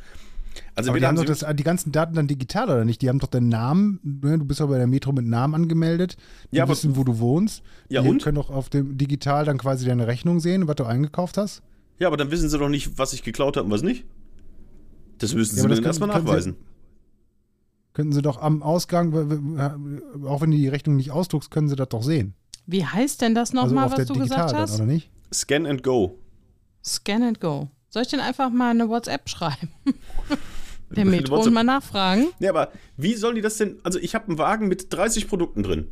Also 0.76 0.94
die 0.94 1.06
haben 1.06 1.16
doch 1.16 1.26
das, 1.26 1.46
die 1.54 1.64
ganzen 1.64 1.92
Daten 1.92 2.16
dann 2.16 2.28
digital 2.28 2.66
oder 2.70 2.86
nicht? 2.86 3.02
Die 3.02 3.10
haben 3.10 3.20
doch 3.20 3.28
deinen 3.28 3.50
Namen, 3.50 4.00
ne? 4.04 4.38
du 4.40 4.46
bist 4.46 4.60
doch 4.60 4.68
bei 4.70 4.78
der 4.78 4.88
Metro 4.88 5.12
mit 5.12 5.26
Namen 5.26 5.54
angemeldet, 5.56 6.16
die 6.52 6.58
Ja, 6.58 6.64
aber- 6.64 6.72
wissen, 6.74 6.96
wo 6.96 7.04
du 7.04 7.20
wohnst. 7.20 7.62
Ja, 7.90 8.02
die 8.02 8.10
und? 8.10 8.24
können 8.24 8.36
doch 8.36 8.50
auf 8.50 8.70
dem 8.70 8.98
digital 8.98 9.46
dann 9.46 9.58
quasi 9.58 9.86
deine 9.86 10.08
Rechnung 10.08 10.40
sehen, 10.40 10.68
was 10.68 10.76
du 10.76 10.86
eingekauft 10.86 11.38
hast. 11.38 11.62
ja, 12.00 12.08
aber 12.08 12.18
dann 12.18 12.32
wissen 12.32 12.50
sie 12.50 12.58
doch 12.58 12.70
nicht, 12.70 12.98
was 12.98 13.14
ich 13.14 13.24
geklaut 13.24 13.58
habe 13.58 13.66
und 13.66 13.72
was 13.72 13.82
nicht. 13.84 14.06
Das 15.18 15.34
müssen 15.34 15.56
Ja, 15.58 15.64
sie 15.64 15.68
mir 15.68 15.70
das 15.70 15.78
dann 15.80 15.86
erstmal 15.86 16.10
können 16.10 16.22
sie- 16.26 16.32
nachweisen. 16.32 16.56
Könnten 17.94 18.14
sie 18.14 18.22
doch 18.22 18.42
am 18.42 18.64
Ausgang, 18.64 19.12
w- 19.14 20.26
auch 20.28 20.42
wenn 20.42 20.52
du 20.52 20.58
die 20.58 20.68
Rechnung 20.70 20.96
nicht 20.96 21.12
ausdruckst, 21.12 21.52
können 21.52 21.68
sie 21.68 21.76
das 21.76 21.90
doch 21.90 22.04
sehen. 22.04 22.34
Wie 22.66 22.86
heißt 22.86 23.22
denn 23.22 23.36
das 23.36 23.50
Also 23.52 23.66
nochmal, 23.66 23.86
auf 23.88 23.98
was 23.98 24.06
du 24.08 24.14
digital 24.14 24.28
gesagt 24.38 24.52
dann, 24.54 24.60
hast? 24.62 24.76
oder 24.76 24.86
nicht? 24.86 25.10
Scan 25.34 25.66
and 25.66 25.84
go. 25.84 26.18
Scan 26.86 27.24
and 27.24 27.40
go. 27.42 27.70
Soll 27.90 28.04
ich 28.04 28.08
denn 28.10 28.20
einfach 28.20 28.50
mal 28.52 28.70
eine 28.72 28.88
WhatsApp 28.90 29.28
schreiben? 29.30 29.70
Der 30.92 31.06
Metro 31.06 31.36
WhatsApp- 31.36 31.48
und 31.48 31.54
mal 31.54 31.64
nachfragen? 31.64 32.28
Ja, 32.40 32.50
aber 32.50 32.72
wie 32.98 33.14
sollen 33.16 33.36
die 33.36 33.42
das 33.42 33.58
denn? 33.58 33.80
Also, 33.84 34.00
ich 34.00 34.16
habe 34.16 34.28
einen 34.28 34.38
Wagen 34.38 34.68
mit 34.68 34.92
30 34.94 35.28
Produkten 35.28 35.62
drin 35.64 35.88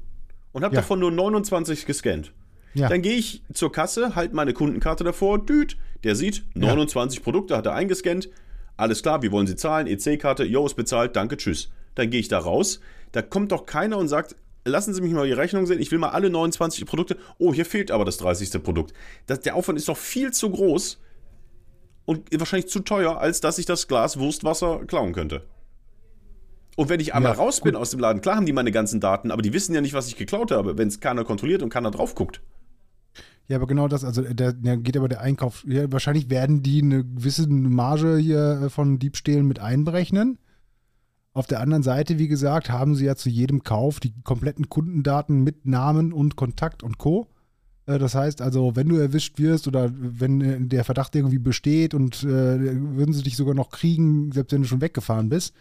und 0.53 0.63
habe 0.63 0.75
Ja. 0.75 0.81
davon 0.81 0.99
nur 0.99 1.11
29 1.11 1.85
gescannt. 1.85 2.31
Ja. 2.73 2.89
Dann 2.89 3.01
gehe 3.01 3.15
ich 3.15 3.43
zur 3.53 3.71
Kasse, 3.71 4.15
halt 4.15 4.33
meine 4.33 4.53
Kundenkarte 4.53 5.03
davor, 5.03 5.43
düt, 5.43 5.77
der 6.03 6.15
sieht 6.15 6.43
29 6.55 7.23
Produkte, 7.23 7.57
hat 7.57 7.65
er 7.65 7.73
eingescannt. 7.73 8.29
Alles 8.75 9.01
klar, 9.01 9.23
wie 9.23 9.31
wollen 9.31 9.47
Sie 9.47 9.55
zahlen? 9.55 9.87
EC-Karte, 9.87 10.43
jo, 10.43 10.65
ist 10.65 10.75
bezahlt, 10.75 11.15
danke, 11.15 11.37
tschüss. 11.37 11.69
Dann 11.95 12.11
gehe 12.11 12.19
ich 12.19 12.27
da 12.27 12.37
raus. 12.37 12.79
Da 13.11 13.23
kommt 13.23 13.51
doch 13.51 13.65
keiner 13.65 13.97
und 13.97 14.07
sagt, 14.07 14.35
lassen 14.65 14.93
Sie 14.93 15.01
mich 15.01 15.13
mal 15.13 15.27
Ihre 15.27 15.37
Rechnung 15.39 15.65
sehen, 15.65 15.79
ich 15.79 15.91
will 15.91 15.97
mal 15.97 16.09
alle 16.09 16.29
29 16.29 16.85
Produkte. 16.85 17.17
Oh, 17.39 17.53
hier 17.53 17.65
fehlt 17.65 17.89
aber 17.89 18.05
das 18.05 18.17
30. 18.17 18.61
Produkt. 18.63 18.93
Das, 19.25 19.39
der 19.41 19.55
Aufwand 19.55 19.79
ist 19.79 19.87
doch 19.87 19.97
viel 19.97 20.31
zu 20.31 20.51
groß 20.51 20.99
und 22.07 22.39
wahrscheinlich 22.39 22.69
zu 22.69 22.79
teuer, 22.79 23.19
als 23.19 23.41
dass 23.41 23.59
ich 23.59 23.65
das 23.65 23.87
Glas 23.87 24.17
Wurstwasser 24.17 24.85
klauen 24.87 25.11
könnte. 25.11 25.43
Und 26.77 26.89
wenn 26.89 26.99
ich 26.99 27.13
einmal 27.13 27.33
Ja, 27.33 27.37
raus 27.37 27.61
bin 27.61 27.75
aus 27.75 27.91
dem 27.91 27.99
Laden, 27.99 28.21
klar 28.21 28.37
haben 28.37 28.45
die 28.45 28.53
meine 28.53 28.71
ganzen 28.71 28.99
Daten, 28.99 29.29
aber 29.29 29.41
die 29.41 29.51
wissen 29.51 29.75
ja 29.75 29.81
nicht, 29.81 29.93
was 29.93 30.07
ich 30.07 30.15
geklaut 30.15 30.51
habe, 30.51 30.77
wenn 30.77 30.87
es 30.87 30.99
keiner 30.99 31.25
kontrolliert 31.25 31.63
und 31.63 31.69
keiner 31.69 31.91
drauf 31.91 32.15
guckt. 32.15 32.41
Ja, 33.47 33.57
aber 33.57 33.67
genau 33.67 33.87
das, 33.87 34.03
also 34.03 34.21
der, 34.21 34.53
der 34.53 34.77
geht 34.77 34.95
aber 34.95 35.09
der 35.09 35.21
Einkauf, 35.21 35.65
ja, 35.67 35.91
wahrscheinlich 35.91 36.29
werden 36.29 36.63
die 36.63 36.81
eine 36.81 37.03
gewisse 37.03 37.47
Marge 37.49 38.17
hier 38.17 38.61
äh, 38.63 38.69
von 38.69 38.99
Diebstählen 38.99 39.45
mit 39.45 39.59
einberechnen. 39.59 40.37
Auf 41.33 41.47
der 41.47 41.59
anderen 41.59 41.83
Seite, 41.83 42.19
wie 42.19 42.27
gesagt, 42.27 42.69
haben 42.69 42.95
sie 42.95 43.05
ja 43.05 43.15
zu 43.15 43.29
jedem 43.29 43.63
Kauf 43.63 43.99
die 43.99 44.13
kompletten 44.23 44.69
Kundendaten 44.69 45.43
mit 45.43 45.65
Namen 45.65 46.13
und 46.13 46.35
Kontakt 46.35 46.83
und 46.83 46.97
Co. 46.97 47.27
Äh, 47.87 47.97
Das 47.97 48.13
heißt 48.13 48.41
also, 48.41 48.75
wenn 48.75 48.89
du 48.89 48.97
erwischt 48.97 49.39
wirst 49.39 49.67
oder 49.67 49.91
wenn 49.97 50.41
äh, 50.41 50.59
der 50.59 50.83
Verdacht 50.83 51.15
irgendwie 51.15 51.39
besteht 51.39 51.93
und 51.93 52.23
äh, 52.23 52.27
würden 52.27 53.13
sie 53.13 53.23
dich 53.23 53.35
sogar 53.35 53.55
noch 53.55 53.71
kriegen, 53.71 54.31
selbst 54.31 54.51
wenn 54.53 54.61
du 54.61 54.67
schon 54.67 54.81
weggefahren 54.81 55.29
bist. 55.29 55.55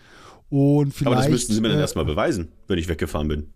Und 0.50 0.92
vielleicht. 0.92 1.06
aber 1.06 1.16
das 1.16 1.30
müssten 1.30 1.54
sie 1.54 1.60
mir 1.60 1.68
dann 1.68 1.78
äh, 1.78 1.82
erstmal 1.82 2.04
beweisen, 2.04 2.48
wenn 2.68 2.78
ich 2.78 2.88
weggefahren 2.88 3.28
bin. 3.28 3.46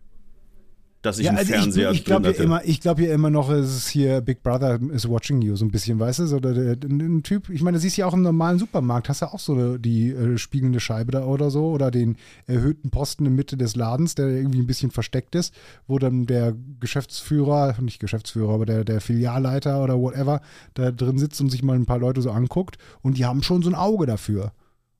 Dass 1.03 1.18
ich 1.18 1.24
ja, 1.24 1.30
einen 1.30 1.38
also 1.38 1.53
Fernseher 1.53 1.90
ich, 1.92 2.01
ich 2.01 2.05
glaube 2.05 2.24
drin 2.24 2.34
hatte. 2.34 2.42
immer, 2.42 2.64
ich 2.64 2.80
glaube 2.80 3.03
ja 3.05 3.14
immer 3.14 3.30
noch, 3.30 3.48
es 3.48 3.74
ist 3.74 3.88
hier 3.88 4.20
Big 4.20 4.42
Brother 4.42 4.78
is 4.92 5.09
watching 5.09 5.40
you 5.40 5.57
so 5.57 5.64
ein 5.64 5.70
bisschen, 5.70 5.98
weißt 5.98 6.18
du, 6.18 6.26
so 6.26 6.40
der, 6.40 6.76
ein 6.82 7.22
Typ. 7.22 7.48
Ich 7.48 7.62
meine, 7.62 7.76
das 7.76 7.82
siehst 7.82 7.96
du 7.96 8.03
ja 8.03 8.07
auch 8.07 8.12
im 8.12 8.20
normalen 8.20 8.59
Supermarkt, 8.59 9.09
hast 9.09 9.20
ja 9.20 9.28
auch 9.32 9.38
so 9.38 9.78
die 9.78 10.11
äh, 10.11 10.36
spiegelnde 10.36 10.78
Scheibe 10.78 11.12
da 11.12 11.24
oder 11.24 11.51
so 11.51 11.70
oder 11.70 11.90
den 11.90 12.16
erhöhten 12.46 12.90
Posten 12.90 13.24
in 13.24 13.34
Mitte 13.34 13.57
des 13.57 13.76
Ladens, 13.76 14.14
der 14.14 14.28
irgendwie 14.28 14.61
ein 14.61 14.66
bisschen 14.66 14.90
versteckt 14.90 15.34
ist, 15.34 15.55
wo 15.86 15.98
dann 15.98 16.26
der 16.26 16.55
Geschäftsführer, 16.80 17.76
nicht 17.80 17.98
Geschäftsführer, 17.98 18.53
aber 18.53 18.66
der, 18.66 18.84
der 18.84 19.01
Filialleiter 19.01 19.82
oder 19.82 19.98
whatever 19.98 20.42
da 20.74 20.90
drin 20.90 21.18
sitzt 21.18 21.40
und 21.40 21.48
sich 21.48 21.62
mal 21.62 21.76
ein 21.76 21.86
paar 21.86 21.98
Leute 21.98 22.20
so 22.20 22.30
anguckt 22.30 22.76
und 23.01 23.16
die 23.16 23.24
haben 23.24 23.42
schon 23.42 23.62
so 23.62 23.70
ein 23.70 23.74
Auge 23.74 24.05
dafür. 24.05 24.53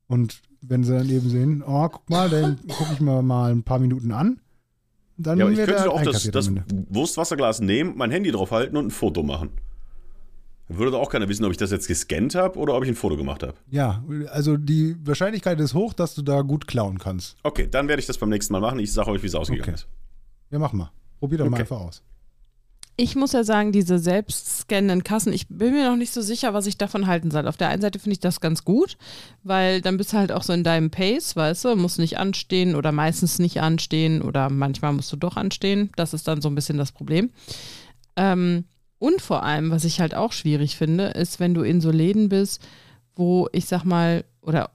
Und 0.07 0.41
wenn 0.63 0.83
sie 0.83 0.93
dann 0.93 1.09
eben 1.09 1.29
sehen, 1.29 1.63
oh, 1.65 1.89
guck 1.89 2.09
mal, 2.09 2.29
dann 2.29 2.59
gucke 2.69 2.93
ich 2.95 3.01
mir 3.01 3.23
mal 3.23 3.53
ein 3.53 3.63
paar 3.63 3.79
Minuten 3.79 4.13
an. 4.13 4.41
Dann 5.23 5.39
ja, 5.39 5.45
aber 5.45 5.53
ich 5.53 5.59
könnte 5.59 5.91
auch 5.91 6.03
das, 6.03 6.31
das. 6.31 6.51
Wurstwasserglas 6.89 7.61
nehmen, 7.61 7.95
mein 7.97 8.11
Handy 8.11 8.31
draufhalten 8.31 8.77
und 8.77 8.87
ein 8.87 8.91
Foto 8.91 9.23
machen. 9.23 9.51
Dann 10.69 10.79
würde 10.79 10.93
doch 10.93 11.01
auch 11.01 11.11
keiner 11.11 11.29
wissen, 11.29 11.45
ob 11.45 11.51
ich 11.51 11.57
das 11.57 11.71
jetzt 11.73 11.89
gescannt 11.89 12.35
habe 12.35 12.59
oder 12.59 12.75
ob 12.77 12.85
ich 12.85 12.89
ein 12.89 12.95
Foto 12.95 13.17
gemacht 13.17 13.43
habe. 13.43 13.55
Ja, 13.71 14.03
also 14.31 14.57
die 14.57 14.97
Wahrscheinlichkeit 15.05 15.59
ist 15.61 15.75
hoch, 15.75 15.93
dass 15.93 16.15
du 16.15 16.23
da 16.23 16.43
gut 16.43 16.67
klauen 16.67 16.99
kannst. 16.99 17.37
Okay, 17.43 17.67
dann 17.71 17.89
werde 17.89 18.01
ich 18.01 18.07
das 18.07 18.19
beim 18.19 18.29
nächsten 18.29 18.53
Mal 18.53 18.61
machen. 18.61 18.79
Ich 18.79 18.93
sage 18.93 19.11
euch, 19.11 19.23
wie 19.23 19.27
es 19.27 19.35
ausgegangen 19.35 19.63
Okay. 19.63 19.75
ist. 19.75 19.89
Ja, 20.51 20.59
mach 20.59 20.73
mal. 20.73 20.91
Probier 21.19 21.39
doch 21.39 21.45
mal 21.47 21.53
Okay. 21.55 21.63
einfach 21.63 21.81
aus. 21.81 22.03
Ich 22.97 23.17
muss 23.17 23.33
ja 23.33 23.45
sagen, 23.45 23.73
diese 23.73 23.99
selbstscannenden 23.99 25.05
Kassen, 25.05 25.33
ich 25.33 25.49
bin 25.49 25.73
mir 25.73 25.89
noch 25.89 25.97
nicht 25.97 26.13
so 26.13 26.21
sicher, 26.21 26.53
was 26.53 26.67
ich 26.67 26.77
davon 26.77 27.07
halten 27.07 27.31
soll. 27.31 27.49
Auf 27.49 27.57
der 27.57 27.69
einen 27.69 27.81
Seite 27.81 27.99
finde 27.99 28.13
ich 28.13 28.21
das 28.21 28.41
ganz 28.41 28.65
gut, 28.65 28.99
weil 29.43 29.81
dann 29.81 29.97
bist 29.97 30.13
du 30.13 30.19
halt 30.19 30.33
auch 30.33 30.43
so 30.43 30.53
in 30.53 30.65
deinem 30.65 30.91
Pace, 30.91 31.35
weißt 31.35 31.65
du, 31.65 31.77
musst 31.77 31.99
nicht 31.99 32.19
anstehen 32.19 32.75
oder 32.75 32.93
meistens 32.93 33.39
nicht 33.39 33.61
anstehen 33.63 34.21
oder 34.21 34.51
manchmal 34.51 34.93
musst 34.93 35.11
du 35.13 35.17
doch 35.17 35.37
anstehen. 35.37 35.91
Das 35.97 36.13
ist 36.13 36.29
dann 36.29 36.43
so 36.43 36.51
ein 36.51 36.55
bisschen 36.55 36.77
das 36.77 36.93
Problem. 36.93 37.31
Ähm, 38.17 38.65
und 38.99 39.23
vor 39.23 39.45
allem, 39.45 39.71
was 39.71 39.85
ich 39.85 40.01
halt 40.01 40.15
auch 40.15 40.33
schwierig 40.33 40.77
finde, 40.77 41.07
ist, 41.07 41.41
wenn 41.41 41.55
du 41.55 41.63
in 41.63 41.81
so 41.81 41.91
Läden 41.91 42.29
bist, 42.29 42.61
wo 43.17 43.49
ich 43.53 43.65
sag 43.65 43.85
mal, 43.85 44.25
oder 44.43 44.71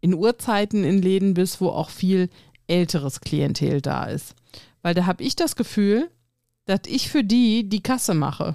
in 0.00 0.14
Uhrzeiten 0.14 0.84
in 0.84 1.02
Läden 1.02 1.34
bist, 1.34 1.60
wo 1.60 1.68
auch 1.68 1.90
viel 1.90 2.30
älteres 2.66 3.20
Klientel 3.20 3.80
da 3.80 4.04
ist. 4.04 4.34
Weil 4.82 4.94
da 4.94 5.06
habe 5.06 5.22
ich 5.22 5.36
das 5.36 5.56
Gefühl, 5.56 6.08
dass 6.68 6.80
ich 6.86 7.08
für 7.10 7.24
die 7.24 7.68
die 7.68 7.82
Kasse 7.82 8.14
mache. 8.14 8.54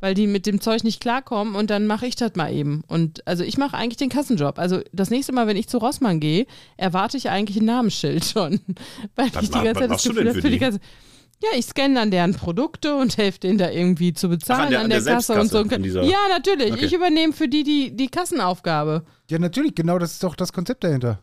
Weil 0.00 0.14
die 0.14 0.26
mit 0.26 0.44
dem 0.44 0.60
Zeug 0.60 0.84
nicht 0.84 1.00
klarkommen 1.00 1.54
und 1.54 1.70
dann 1.70 1.86
mache 1.86 2.06
ich 2.06 2.14
das 2.14 2.34
mal 2.34 2.52
eben. 2.52 2.82
Und 2.88 3.26
also 3.26 3.42
ich 3.42 3.56
mache 3.56 3.74
eigentlich 3.76 3.96
den 3.96 4.10
Kassenjob. 4.10 4.58
Also 4.58 4.80
das 4.92 5.08
nächste 5.08 5.32
Mal, 5.32 5.46
wenn 5.46 5.56
ich 5.56 5.66
zu 5.68 5.78
Rossmann 5.78 6.20
gehe, 6.20 6.46
erwarte 6.76 7.16
ich 7.16 7.30
eigentlich 7.30 7.56
ein 7.58 7.64
Namensschild 7.64 8.24
schon. 8.24 8.60
Weil 9.16 9.34
Was 9.34 9.44
ich 9.44 9.50
die 9.50 9.60
ganze 9.60 9.80
Zeit 9.80 9.90
das 9.90 10.02
Gefühl 10.02 10.20
habe, 10.24 10.34
für 10.34 10.42
für 10.42 10.48
die 10.48 10.58
die? 10.58 10.64
Kasse. 10.64 10.80
Ja, 11.42 11.48
ich 11.58 11.66
scanne 11.66 11.94
dann 11.94 12.10
deren 12.10 12.34
Produkte 12.34 12.94
und 12.96 13.16
helfe 13.16 13.40
denen 13.40 13.58
da 13.58 13.70
irgendwie 13.70 14.12
zu 14.12 14.28
bezahlen 14.28 14.62
an 14.64 14.70
der- 14.70 14.78
an 14.80 14.84
an 14.84 14.90
der, 14.90 15.00
der 15.00 15.14
Kasse 15.14 15.40
und 15.40 15.50
so. 15.50 15.62
Ja, 16.02 16.18
natürlich. 16.30 16.72
Okay. 16.72 16.84
Ich 16.84 16.92
übernehme 16.92 17.32
für 17.32 17.48
die, 17.48 17.62
die 17.64 17.94
die 17.96 18.08
Kassenaufgabe. 18.08 19.04
Ja, 19.30 19.38
natürlich, 19.38 19.74
genau 19.74 19.98
das 19.98 20.12
ist 20.12 20.22
doch 20.22 20.36
das 20.36 20.52
Konzept 20.52 20.84
dahinter. 20.84 21.20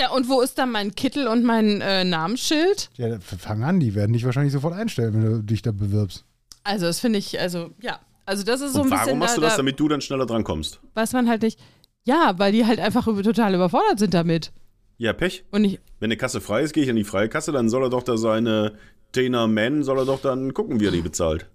Ja, 0.00 0.12
und 0.12 0.30
wo 0.30 0.40
ist 0.40 0.56
dann 0.56 0.70
mein 0.72 0.94
Kittel 0.94 1.28
und 1.28 1.44
mein 1.44 1.82
äh, 1.82 2.04
Namensschild? 2.04 2.88
Ja, 2.96 3.18
fang 3.20 3.62
an, 3.64 3.80
die 3.80 3.94
werden 3.94 4.14
dich 4.14 4.24
wahrscheinlich 4.24 4.54
sofort 4.54 4.72
einstellen, 4.72 5.12
wenn 5.12 5.20
du 5.20 5.42
dich 5.42 5.60
da 5.60 5.72
bewirbst. 5.72 6.24
Also, 6.64 6.86
das 6.86 7.00
finde 7.00 7.18
ich, 7.18 7.38
also, 7.38 7.72
ja. 7.82 8.00
Also, 8.24 8.42
das 8.42 8.62
ist 8.62 8.72
so 8.72 8.80
Und 8.80 8.86
ein 8.86 8.90
warum 8.92 9.04
bisschen. 9.04 9.18
machst 9.18 9.36
du 9.36 9.42
da, 9.42 9.48
das, 9.48 9.54
da 9.54 9.58
damit 9.58 9.78
du 9.78 9.88
dann 9.88 10.00
schneller 10.00 10.24
drankommst? 10.24 10.80
weiß 10.94 11.12
man 11.12 11.28
halt 11.28 11.42
nicht. 11.42 11.60
Ja, 12.04 12.32
weil 12.38 12.50
die 12.52 12.64
halt 12.64 12.80
einfach 12.80 13.04
total 13.04 13.54
überfordert 13.54 13.98
sind 13.98 14.14
damit. 14.14 14.52
Ja, 14.96 15.12
Pech. 15.12 15.44
Und 15.50 15.64
ich, 15.64 15.80
Wenn 15.98 16.06
eine 16.06 16.16
Kasse 16.16 16.40
frei 16.40 16.62
ist, 16.62 16.72
gehe 16.72 16.82
ich 16.82 16.88
an 16.88 16.96
die 16.96 17.04
freie 17.04 17.28
Kasse, 17.28 17.52
dann 17.52 17.68
soll 17.68 17.82
er 17.82 17.90
doch 17.90 18.02
da 18.02 18.16
seine 18.16 18.78
Dana 19.12 19.48
Man, 19.48 19.82
soll 19.82 19.98
er 19.98 20.06
doch 20.06 20.22
dann 20.22 20.54
gucken, 20.54 20.80
wie 20.80 20.86
er 20.86 20.92
die 20.92 21.02
bezahlt. 21.02 21.46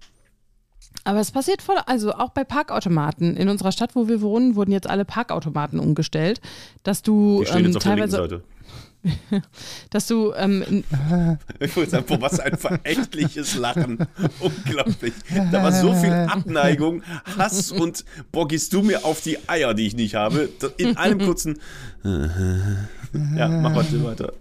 Aber 1.03 1.19
es 1.19 1.31
passiert 1.31 1.61
voll, 1.61 1.77
also 1.85 2.13
auch 2.13 2.29
bei 2.29 2.43
Parkautomaten. 2.43 3.37
In 3.37 3.49
unserer 3.49 3.71
Stadt, 3.71 3.95
wo 3.95 4.07
wir 4.07 4.21
wohnen, 4.21 4.55
wurden 4.55 4.71
jetzt 4.71 4.89
alle 4.89 5.05
Parkautomaten 5.05 5.79
umgestellt, 5.79 6.41
dass 6.83 7.01
du 7.01 7.41
Die 7.41 7.47
stehen 7.47 7.59
ähm, 7.59 7.65
jetzt 7.65 7.77
auf 7.77 7.83
der 7.83 7.95
linken 7.95 8.11
teilweise, 8.11 8.41
Seite. 8.41 8.43
dass 9.91 10.07
du 10.07 10.33
ähm, 10.33 10.83
Ich 11.59 11.75
wollte 11.75 11.91
sagen, 11.91 12.05
boah, 12.07 12.21
was 12.21 12.39
ein 12.39 12.57
verächtliches 12.57 13.55
Lachen. 13.55 14.07
Unglaublich. 14.39 15.13
Da 15.51 15.63
war 15.63 15.71
so 15.71 15.93
viel 15.93 16.11
Abneigung, 16.11 17.03
Hass 17.37 17.71
und 17.71 18.03
boah, 18.31 18.47
gehst 18.47 18.73
du 18.73 18.81
mir 18.81 19.05
auf 19.05 19.21
die 19.21 19.37
Eier, 19.47 19.73
die 19.73 19.87
ich 19.87 19.95
nicht 19.95 20.15
habe. 20.15 20.49
In 20.77 20.97
einem 20.97 21.19
kurzen. 21.19 21.59
Ja, 22.03 23.47
mach 23.47 23.73
mal 23.73 24.03
weiter. 24.03 24.33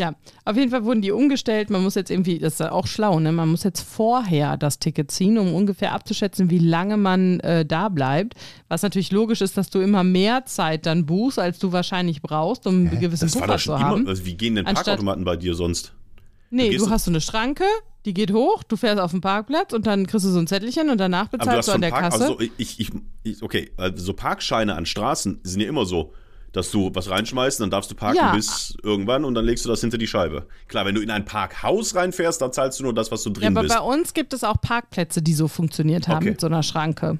Ja, 0.00 0.14
auf 0.46 0.56
jeden 0.56 0.70
Fall 0.70 0.84
wurden 0.84 1.02
die 1.02 1.10
umgestellt. 1.12 1.68
Man 1.68 1.82
muss 1.82 1.94
jetzt 1.94 2.10
irgendwie, 2.10 2.38
das 2.38 2.54
ist 2.54 2.62
auch 2.62 2.86
schlau, 2.86 3.20
ne? 3.20 3.32
Man 3.32 3.50
muss 3.50 3.64
jetzt 3.64 3.82
vorher 3.82 4.56
das 4.56 4.78
Ticket 4.78 5.10
ziehen, 5.10 5.36
um 5.36 5.54
ungefähr 5.54 5.92
abzuschätzen, 5.92 6.48
wie 6.48 6.58
lange 6.58 6.96
man 6.96 7.38
äh, 7.40 7.66
da 7.66 7.90
bleibt. 7.90 8.32
Was 8.68 8.80
natürlich 8.82 9.12
logisch 9.12 9.42
ist, 9.42 9.58
dass 9.58 9.68
du 9.68 9.78
immer 9.80 10.02
mehr 10.02 10.46
Zeit 10.46 10.86
dann 10.86 11.04
buchst, 11.04 11.38
als 11.38 11.58
du 11.58 11.72
wahrscheinlich 11.72 12.22
brauchst, 12.22 12.66
um 12.66 12.76
einen 12.88 12.98
gewissen 12.98 13.26
Das 13.26 13.34
war 13.34 13.42
Puffer 13.42 13.52
doch 13.52 13.58
schon 13.60 13.76
zu 13.78 13.84
haben. 13.84 14.00
immer. 14.00 14.08
Also 14.08 14.24
wie 14.24 14.34
gehen 14.34 14.54
denn 14.54 14.66
Anstatt- 14.66 14.86
Parkautomaten 14.86 15.24
bei 15.24 15.36
dir 15.36 15.54
sonst? 15.54 15.92
Nee, 16.48 16.70
du 16.70 16.86
du- 16.86 16.90
hast 16.90 17.04
so 17.04 17.10
eine 17.10 17.20
Schranke, 17.20 17.64
die 18.06 18.14
geht 18.14 18.32
hoch, 18.32 18.62
du 18.62 18.76
fährst 18.76 18.98
auf 19.00 19.10
den 19.10 19.20
Parkplatz 19.20 19.74
und 19.74 19.86
dann 19.86 20.06
kriegst 20.06 20.24
du 20.24 20.30
so 20.30 20.38
ein 20.38 20.46
Zettelchen 20.46 20.88
und 20.88 20.98
danach 20.98 21.28
du 21.28 21.36
bezahlst 21.36 21.58
hast 21.58 21.68
du 21.68 21.72
an 21.72 21.80
der 21.82 21.90
Park, 21.90 22.04
Kasse. 22.10 22.22
also 22.22 22.40
ich, 22.40 22.80
ich, 22.80 22.90
ich, 23.22 23.42
okay, 23.42 23.70
also 23.76 24.02
so 24.02 24.14
Parkscheine 24.14 24.74
an 24.76 24.86
Straßen 24.86 25.40
sind 25.44 25.60
ja 25.60 25.68
immer 25.68 25.84
so, 25.84 26.14
dass 26.52 26.70
du 26.70 26.90
was 26.94 27.08
reinschmeißt, 27.10 27.60
dann 27.60 27.70
darfst 27.70 27.90
du 27.90 27.94
parken 27.94 28.16
Ja. 28.18 28.34
bis 28.34 28.76
irgendwann 28.82 29.24
und 29.24 29.34
dann 29.34 29.44
legst 29.44 29.64
du 29.64 29.68
das 29.68 29.80
hinter 29.80 29.98
die 29.98 30.06
Scheibe. 30.06 30.46
Klar, 30.68 30.84
wenn 30.86 30.94
du 30.94 31.00
in 31.00 31.10
ein 31.10 31.24
Parkhaus 31.24 31.94
reinfährst, 31.94 32.40
dann 32.42 32.52
zahlst 32.52 32.80
du 32.80 32.84
nur 32.84 32.94
das, 32.94 33.10
was 33.12 33.22
du 33.22 33.30
ja, 33.30 33.34
drin 33.34 33.56
aber 33.56 33.62
bist. 33.62 33.74
bei 33.76 33.80
uns 33.82 34.14
gibt 34.14 34.32
es 34.32 34.42
auch 34.44 34.60
Parkplätze, 34.60 35.22
die 35.22 35.34
so 35.34 35.46
funktioniert 35.48 36.08
haben 36.08 36.18
Okay. 36.18 36.30
mit 36.30 36.40
so 36.40 36.46
einer 36.48 36.62
Schranke. 36.62 37.18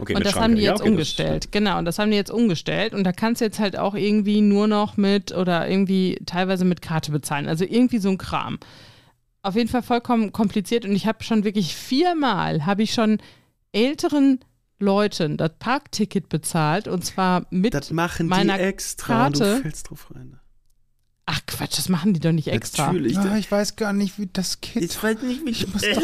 Okay, 0.00 0.14
und 0.14 0.24
das 0.24 0.32
Schranke. 0.32 0.44
haben 0.44 0.54
die 0.56 0.62
Ja, 0.62 0.70
jetzt 0.72 0.80
okay, 0.80 0.88
das- 0.90 0.92
umgestellt. 0.92 1.52
Genau, 1.52 1.78
und 1.78 1.84
das 1.84 1.98
haben 1.98 2.10
die 2.12 2.16
jetzt 2.16 2.30
umgestellt. 2.30 2.94
Und 2.94 3.02
da 3.02 3.10
kannst 3.10 3.40
du 3.40 3.44
jetzt 3.46 3.58
halt 3.58 3.76
auch 3.76 3.94
irgendwie 3.96 4.40
nur 4.40 4.68
noch 4.68 4.96
mit 4.96 5.32
oder 5.32 5.68
irgendwie 5.68 6.20
teilweise 6.24 6.64
mit 6.64 6.82
Karte 6.82 7.10
bezahlen. 7.10 7.48
Also 7.48 7.64
irgendwie 7.64 7.98
so 7.98 8.08
ein 8.08 8.16
Kram. 8.18 8.60
Auf 9.42 9.56
jeden 9.56 9.68
Fall 9.68 9.82
vollkommen 9.82 10.30
kompliziert. 10.32 10.84
Und 10.84 10.92
ich 10.92 11.06
habe 11.08 11.24
schon 11.24 11.42
wirklich 11.42 11.74
viermal, 11.74 12.64
habe 12.64 12.84
ich 12.84 12.92
schon 12.94 13.18
älteren 13.72 14.38
Leuten 14.78 15.36
das 15.36 15.52
Parkticket 15.58 16.28
bezahlt. 16.28 16.88
Und 16.88 17.04
zwar 17.04 17.46
mit 17.50 17.74
Das 17.74 17.90
machen 17.90 18.28
meiner 18.28 18.56
die 18.58 18.64
extra. 18.64 19.06
Karte. 19.30 19.56
Du 19.56 19.62
fällst 19.62 19.90
drauf 19.90 20.08
rein. 20.14 20.38
Ach 21.30 21.40
Quatsch, 21.46 21.76
das 21.76 21.90
machen 21.90 22.14
die 22.14 22.20
doch 22.20 22.32
nicht 22.32 22.48
extra. 22.48 22.86
Natürlich. 22.86 23.18
Ah, 23.18 23.36
ich 23.36 23.52
weiß 23.52 23.76
gar 23.76 23.92
nicht, 23.92 24.18
wie 24.18 24.30
das 24.32 24.62
geht. 24.62 25.02
weiß 25.02 25.20
nicht, 25.22 25.44
mit, 25.44 25.56
Ich 25.60 25.70
muss 25.70 25.82
doch, 25.82 26.02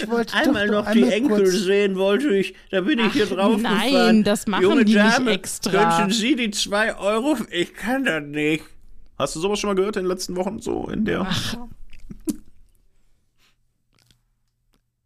ich 0.00 0.08
wollte 0.08 0.32
einmal 0.34 0.68
doch 0.68 0.84
noch 0.84 0.92
die 0.92 1.02
einmal 1.02 1.12
Enkel 1.12 1.42
kurz- 1.42 1.54
sehen 1.64 1.96
wollte 1.96 2.36
ich, 2.36 2.54
da 2.70 2.80
bin 2.82 3.00
ich 3.00 3.12
hier 3.12 3.26
Ach, 3.30 3.34
drauf 3.34 3.60
nein, 3.60 3.90
gefahren. 3.90 4.22
das 4.24 4.46
machen 4.46 4.62
Junge 4.62 4.84
die 4.84 4.94
nicht 4.94 5.04
Dame, 5.04 5.32
extra. 5.32 5.96
Könnten 5.96 6.12
Sie 6.12 6.36
die 6.36 6.52
zwei 6.52 6.94
Euro? 6.96 7.36
Ich 7.50 7.74
kann 7.74 8.04
das 8.04 8.22
nicht. 8.22 8.62
Hast 9.18 9.34
du 9.34 9.40
sowas 9.40 9.58
schon 9.58 9.68
mal 9.70 9.74
gehört 9.74 9.96
in 9.96 10.04
den 10.04 10.08
letzten 10.08 10.36
Wochen? 10.36 10.60
So 10.60 10.86
in 10.88 11.04
der. 11.04 11.26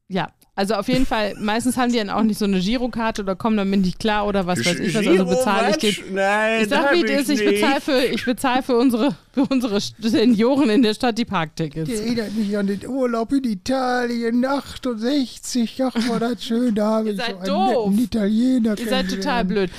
Ja, 0.08 0.28
also 0.57 0.74
auf 0.74 0.86
jeden 0.88 1.05
Fall, 1.05 1.34
meistens 1.40 1.76
haben 1.76 1.90
die 1.90 1.98
dann 1.98 2.11
auch 2.11 2.22
nicht 2.22 2.38
so 2.38 2.44
eine 2.44 2.61
Girokarte 2.61 3.22
oder 3.22 3.34
kommen 3.34 3.57
damit 3.57 3.80
nicht 3.80 3.98
klar 3.98 4.26
oder 4.26 4.46
was 4.46 4.61
weiß 4.64 4.78
ich 4.78 4.94
was. 4.94 5.07
Also 5.07 5.24
bezahle 5.24 5.76
ich 5.80 6.00
was? 6.00 6.11
Nein, 6.12 6.62
Ich 6.62 6.68
sag, 6.68 6.92
wie 6.92 7.02
es 7.05 7.28
ist, 7.28 7.40
ich 7.40 7.44
bezahle 7.44 7.80
für, 7.80 8.05
ich 8.05 8.24
bezahle 8.24 8.62
für 8.62 8.76
unsere, 8.76 9.16
für 9.32 9.42
unsere 9.50 9.80
Senioren 9.80 10.70
in 10.70 10.82
der 10.82 10.94
Stadt 10.94 11.18
die 11.18 11.24
Parktickets. 11.24 11.90
Erinnert 11.90 12.34
mich 12.34 12.57
an 12.57 12.66
den 12.68 12.86
Urlaub 12.86 13.32
in 13.32 13.44
Italien, 13.44 14.44
68. 14.44 15.82
Ach, 15.82 15.94
war 16.09 16.20
das 16.20 16.44
schön, 16.44 16.74
da 16.74 16.86
habe 16.86 17.09
Ihr 17.09 17.14
ich 17.14 17.18
seid 17.20 17.46
so 17.46 17.57
einen 17.57 17.72
doof. 17.74 17.90
netten 17.90 18.05
Italiener 18.05 18.78
Ihr 18.78 18.88
seid 18.88 19.11
total 19.11 19.44
blöd. 19.44 19.70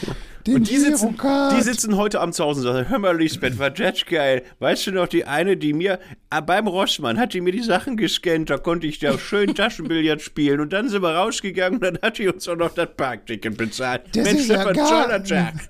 Den 0.47 0.55
Und 0.55 0.69
die 0.69 0.77
sitzen, 0.77 1.17
die 1.57 1.61
sitzen 1.61 1.97
heute 1.97 2.21
Abend 2.21 2.35
zu 2.35 2.43
Hause 2.43 2.59
und 2.59 2.75
sagen, 2.75 2.89
hör 2.89 2.99
mal, 2.99 3.17
Lisbeth, 3.17 3.57
war 3.57 3.71
das 3.71 4.05
geil. 4.05 4.43
Weißt 4.59 4.85
du 4.85 4.91
noch, 4.91 5.07
die 5.07 5.25
eine, 5.25 5.57
die 5.57 5.73
mir, 5.73 5.99
ah, 6.29 6.41
beim 6.41 6.67
Rossmann 6.67 7.17
hat 7.17 7.33
die 7.33 7.41
mir 7.41 7.51
die 7.51 7.63
Sachen 7.63 7.97
gescannt, 7.97 8.51
da 8.51 8.57
konnte 8.57 8.85
ich 8.85 8.99
da 8.99 9.17
schön 9.17 9.55
Taschenbillard 9.55 10.21
spielen 10.21 10.59
und 10.59 10.71
dann 10.71 10.87
sind 10.89 11.01
wir 11.01 11.15
rausgegangen 11.15 11.79
und 11.79 11.83
dann 11.83 11.99
hat 12.01 12.19
die 12.19 12.27
uns 12.27 12.47
auch 12.47 12.55
noch 12.55 12.75
das 12.75 12.89
Parkticket 12.95 13.57
bezahlt. 13.57 14.03
Das 14.13 14.23
Mensch, 14.23 14.41
ist 14.41 14.49
ja 14.49 14.71
das 14.71 14.91
war 14.91 15.09
ein. 15.09 15.59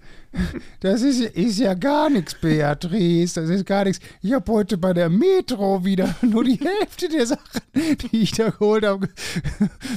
Das 0.82 1.02
ist, 1.02 1.22
ist 1.22 1.60
ja 1.60 1.74
gar 1.74 2.10
nichts, 2.10 2.36
Beatrice. 2.36 3.40
Das 3.40 3.50
ist 3.50 3.66
gar 3.66 3.86
nichts. 3.86 4.06
Ich 4.22 4.34
habe 4.34 4.52
heute 4.52 4.78
bei 4.78 4.94
der 4.94 5.10
Metro 5.10 5.86
wieder 5.86 6.14
nur 6.22 6.44
die 6.44 6.60
Hälfte 6.60 7.08
der 7.08 7.26
Sachen, 7.26 7.62
die 7.74 8.22
ich 8.22 8.32
da 8.32 8.50
geholt 8.50 8.86
habe, 8.86 9.08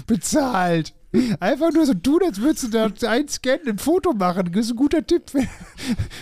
bezahlt. 0.07 0.95
Einfach 1.41 1.73
nur 1.73 1.87
so 1.87 1.95
tun, 1.95 2.21
als 2.27 2.39
würdest 2.39 2.65
du 2.65 2.69
da 2.69 3.09
einscannen, 3.09 3.67
ein 3.67 3.79
Foto 3.79 4.13
machen. 4.13 4.51
Das 4.53 4.67
ist 4.67 4.73
ein 4.73 4.77
guter 4.77 5.07
Tipp, 5.07 5.23
wenn, 5.33 5.49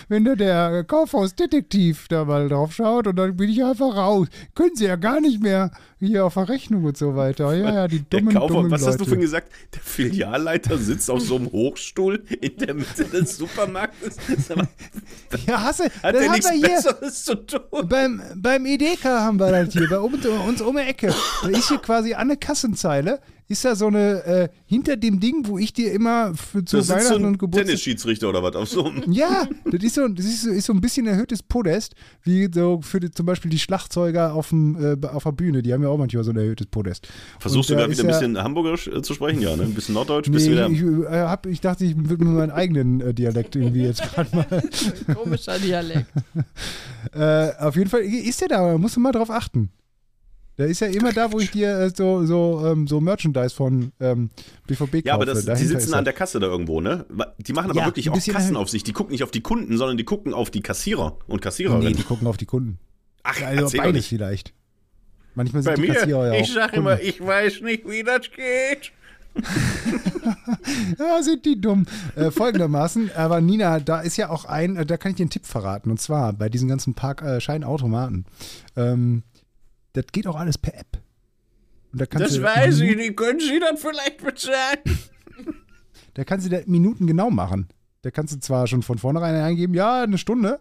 wenn 0.07 0.23
da 0.23 0.35
der 0.35 0.83
Kaufhausdetektiv 0.85 2.07
da 2.07 2.23
mal 2.23 2.47
drauf 2.47 2.73
schaut 2.73 3.05
und 3.07 3.17
dann 3.17 3.35
bin 3.35 3.49
ich 3.49 3.61
einfach 3.63 3.95
raus. 3.97 4.27
Können 4.55 4.75
sie 4.75 4.85
ja 4.85 4.95
gar 4.95 5.19
nicht 5.19 5.41
mehr 5.43 5.71
hier 5.99 6.25
auf 6.25 6.33
Verrechnung 6.33 6.85
und 6.85 6.95
so 6.95 7.15
weiter. 7.17 7.53
Ja, 7.53 7.73
ja, 7.73 7.87
die 7.89 7.99
Der 7.99 8.19
dummen, 8.21 8.33
Kaufmann, 8.35 8.55
dummen 8.63 8.71
was 8.71 8.81
hast 8.85 8.93
du 8.95 8.99
Leute. 8.99 9.03
vorhin 9.09 9.21
gesagt? 9.21 9.51
Der 9.73 9.81
Filialleiter 9.81 10.77
sitzt 10.77 11.09
auf 11.11 11.21
so 11.21 11.35
einem 11.35 11.51
Hochstuhl 11.51 12.23
in 12.39 12.55
der 12.57 12.73
Mitte 12.73 13.03
des 13.05 13.35
Supermarktes. 13.35 14.15
Mal, 14.55 14.67
Ja, 15.47 15.63
hasse. 15.63 15.85
Hat 16.01 16.15
das 16.15 16.21
der 16.21 16.21
haben 16.29 16.31
nichts 16.33 16.51
hier. 16.51 16.61
Besseres 16.69 17.25
zu 17.25 17.35
tun? 17.35 17.89
Beim, 17.89 18.21
beim 18.37 18.65
Edeka 18.65 19.19
haben 19.21 19.37
wir 19.39 19.51
das 19.51 19.73
hier, 19.73 19.89
bei 19.89 19.99
uns, 19.99 20.25
uns 20.25 20.61
um 20.61 20.75
die 20.77 20.83
Ecke. 20.83 21.13
Da 21.41 21.49
ist 21.49 21.67
hier 21.67 21.79
quasi 21.79 22.13
an 22.13 22.29
der 22.29 22.37
Kassenzeile, 22.37 23.19
ist 23.49 23.63
da 23.63 23.75
so 23.75 23.87
eine, 23.87 24.23
äh, 24.25 24.49
hinter 24.65 24.97
dem 24.97 25.19
Ding, 25.19 25.47
wo 25.47 25.57
ich 25.57 25.71
dir 25.73 25.91
immer 25.93 26.33
für, 26.35 26.65
zu 26.65 26.77
Da 26.77 26.83
sitzt 26.83 26.87
so 26.87 26.93
Weihnachten 26.93 27.21
ein 27.23 27.25
und 27.25 27.39
Geburtstag... 27.39 27.65
Tennisschiedsrichter 27.67 28.29
oder 28.29 28.43
was 28.43 28.55
auf 28.55 28.69
so 28.69 28.85
einem. 28.85 29.11
Ja, 29.11 29.47
das 29.65 29.83
ist 29.83 29.95
so, 29.95 30.07
das 30.07 30.25
ist 30.25 30.41
so, 30.41 30.49
ist 30.49 30.65
so 30.65 30.73
ein 30.73 30.81
bisschen 30.81 31.07
erhöhtes 31.07 31.41
Podest, 31.43 31.95
wie 32.23 32.49
so 32.53 32.81
für 32.81 32.99
die, 32.99 33.09
zum 33.11 33.25
Beispiel 33.25 33.49
die 33.49 33.59
Schlagzeuger 33.59 34.33
auf, 34.33 34.49
dem, 34.49 34.75
äh, 35.01 35.07
auf 35.07 35.23
der 35.23 35.31
Bühne, 35.31 35.61
die 35.61 35.73
haben 35.73 35.81
ja 35.83 35.89
auch 35.89 35.97
manchmal 35.97 36.23
so 36.23 36.31
ein 36.31 36.37
erhöhtes 36.37 36.67
Podest. 36.67 37.07
Versuchst 37.39 37.69
du 37.69 37.73
Und 37.73 37.79
da 37.79 37.85
da 37.85 37.91
wieder 37.91 38.03
ein 38.03 38.09
ja- 38.09 38.11
bisschen 38.13 38.37
Hamburgerisch 38.43 38.87
äh, 38.87 39.01
zu 39.01 39.13
sprechen? 39.13 39.41
Ja, 39.41 39.55
ne? 39.55 39.63
Ein 39.63 39.73
bisschen 39.73 39.93
Norddeutsch? 39.93 40.27
Nee, 40.29 40.37
du 40.37 40.51
wieder. 40.51 40.69
ich, 40.69 40.81
äh, 40.81 41.19
hab, 41.21 41.45
ich 41.45 41.61
dachte, 41.61 41.85
ich 41.85 41.95
würde 41.97 42.25
mir 42.25 42.31
meinen 42.31 42.51
eigenen 42.51 43.01
äh, 43.01 43.13
Dialekt 43.13 43.55
irgendwie 43.55 43.83
jetzt 43.83 44.01
gerade 44.13 44.35
mal. 44.35 44.63
Komischer 45.15 45.57
Dialekt. 45.59 46.07
Äh, 47.13 47.51
auf 47.59 47.75
jeden 47.77 47.89
Fall 47.89 48.01
ist 48.01 48.41
der 48.41 48.49
da, 48.49 48.71
da 48.71 48.77
musst 48.77 48.97
du 48.97 48.99
mal 48.99 49.13
drauf 49.13 49.29
achten. 49.29 49.69
Der 50.57 50.67
ist 50.67 50.79
ja 50.79 50.87
immer 50.87 51.13
da, 51.13 51.31
wo 51.31 51.39
ich 51.39 51.51
dir 51.51 51.69
äh, 51.79 51.91
so, 51.95 52.25
so, 52.25 52.63
ähm, 52.65 52.87
so 52.87 52.99
Merchandise 52.99 53.53
von 53.53 53.91
ähm, 53.99 54.31
BVB 54.65 54.79
kaufe. 54.91 55.01
Ja, 55.05 55.13
aber 55.13 55.25
das, 55.25 55.45
die 55.45 55.65
sitzen 55.65 55.93
an 55.93 55.99
er. 55.99 56.05
der 56.05 56.13
Kasse 56.13 56.39
da 56.39 56.47
irgendwo, 56.47 56.81
ne? 56.81 57.05
Die 57.37 57.53
machen 57.53 57.69
aber 57.69 57.79
Ja, 57.79 57.85
wirklich 57.85 58.09
auch 58.09 58.13
bisschen 58.15 58.33
Kassenaufsicht. 58.33 58.87
Die 58.87 58.93
gucken 58.93 59.11
nicht 59.11 59.23
auf 59.23 59.29
die 59.31 59.41
Kunden, 59.41 59.77
sondern 59.77 59.97
die 59.97 60.03
gucken 60.03 60.33
auf 60.33 60.49
die 60.49 60.61
Kassierer 60.61 61.17
und 61.27 61.35
Nee, 61.35 61.39
Kassiererinnen. 61.41 61.95
die 61.95 62.03
gucken 62.03 62.25
auf 62.27 62.37
die 62.37 62.45
Kunden. 62.47 62.79
Ach, 63.23 63.39
Also 63.41 63.63
erzähl 63.65 63.77
doch 63.79 63.83
beides 63.85 63.93
nicht. 63.95 64.07
vielleicht. 64.09 64.53
Manchmal 65.35 65.61
sind 65.61 65.75
Bei 65.75 65.81
die 65.81 65.87
Kassierer 65.89 66.23
mir, 66.23 66.33
ja 66.35 66.41
ich 66.41 66.51
sag 66.51 66.71
Kunden. 66.71 66.87
immer, 66.87 66.99
ich 67.01 67.21
weiß 67.23 67.61
nicht, 67.61 67.87
wie 67.87 68.01
das 68.03 68.21
geht. 68.31 68.91
Ja, 70.97 71.21
sind 71.21 71.45
die 71.45 71.59
dumm. 71.61 71.85
Äh, 72.15 72.31
folgendermaßen, 72.31 73.11
aber 73.15 73.39
Nina, 73.41 73.79
da 73.79 74.01
ist 74.01 74.17
ja 74.17 74.29
auch 74.29 74.45
ein, 74.45 74.75
äh, 74.77 74.85
da 74.85 74.97
kann 74.97 75.11
ich 75.11 75.17
dir 75.17 75.23
einen 75.23 75.29
Tipp 75.29 75.45
verraten. 75.45 75.91
Und 75.91 76.01
zwar 76.01 76.33
bei 76.33 76.49
diesen 76.49 76.67
ganzen 76.67 76.93
Parkscheinautomaten. 76.95 78.25
Ähm, 78.75 79.23
das 79.97 80.11
geht 80.11 80.27
auch 80.27 80.35
alles 80.35 80.57
per 80.57 80.73
App. 80.77 81.01
Und 81.91 82.01
da 82.01 82.05
kannst 82.05 82.27
Das 82.27 82.33
du 82.35 82.43
weiß 82.43 82.75
ich 82.75 82.81
Minuten- 82.81 82.99
nicht. 83.01 83.17
Können 83.17 83.39
Sie 83.39 83.59
das 83.59 83.81
vielleicht 83.81 84.23
bezahlen? 84.23 84.79
Da 86.13 86.23
kannst 86.23 86.47
du 86.47 86.49
da 86.49 86.57
Minuten 86.65 87.05
genau 87.05 87.29
machen. 87.29 87.67
Da 88.01 88.09
kannst 88.09 88.33
du 88.33 88.39
zwar 88.39 88.65
schon 88.65 88.81
von 88.81 88.97
vornherein 88.97 89.35
eingeben, 89.35 89.75
ja, 89.75 90.01
eine 90.01 90.17
Stunde. 90.17 90.59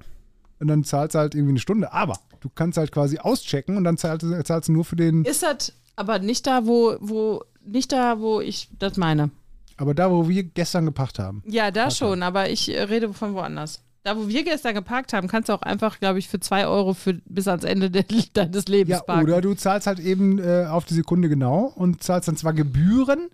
Und 0.59 0.68
dann 0.68 0.84
zahlst 0.84 1.14
du 1.14 1.18
halt 1.18 1.34
irgendwie 1.34 1.53
eine 1.53 1.61
Stunde. 1.61 1.93
Aber 1.93 2.18
du 2.41 2.51
kannst 2.55 2.76
halt 2.76 2.93
quasi 2.93 3.18
auschecken 3.18 3.76
und 3.78 3.84
dann 3.84 3.97
zahlst, 3.97 4.22
du- 4.22 4.45
zahlst 4.45 4.68
du 4.68 4.72
nur 4.72 4.84
für 4.84 4.97
den. 4.97 5.24
Ist 5.24 5.43
das 5.43 5.72
aber 5.97 6.18
nicht 6.18 6.47
da, 6.47 6.66
wo, 6.66 6.97
wo, 7.01 7.43
nicht 7.64 7.91
da, 7.93 8.20
wo 8.20 8.41
ich 8.43 8.68
das 8.78 8.97
meine. 8.99 9.30
Aber 9.78 9.95
da, 9.95 10.11
wo 10.11 10.28
wir 10.28 10.43
gestern 10.43 10.84
gepacht 10.87 11.18
haben. 11.18 11.43
Ja, 11.47 11.70
da 11.70 11.91
schon, 11.91 12.22
aber 12.22 12.51
ich 12.51 12.68
rede 12.68 13.12
von 13.14 13.32
woanders. 13.34 13.82
Da, 14.07 14.17
wo 14.17 14.29
wir 14.29 14.45
gestern 14.45 14.73
geparkt 14.73 15.13
haben, 15.13 15.27
kannst 15.27 15.49
du 15.49 15.53
auch 15.53 15.63
einfach, 15.63 15.99
glaube 15.99 16.21
ich, 16.21 16.29
für 16.29 16.39
zwei 16.39 16.69
Euro 16.69 16.95
für, 16.95 17.15
bis 17.25 17.49
ans 17.49 17.65
Ende 17.65 17.91
de 17.91 18.05
deines 18.35 18.69
Lebens 18.69 18.99
Ja, 18.99 19.03
parken. 19.03 19.25
oder 19.25 19.41
du 19.41 19.53
zahlst 19.55 19.89
halt 19.89 19.99
eben 19.99 20.39
äh, 20.39 20.67
auf 20.71 20.85
die 20.85 20.95
Sekunde 20.95 21.29
genau 21.29 21.73
und 21.75 22.05
zahlst 22.05 22.29
dann 22.29 22.37
zwar 22.37 22.53
Gebühren, 22.53 23.27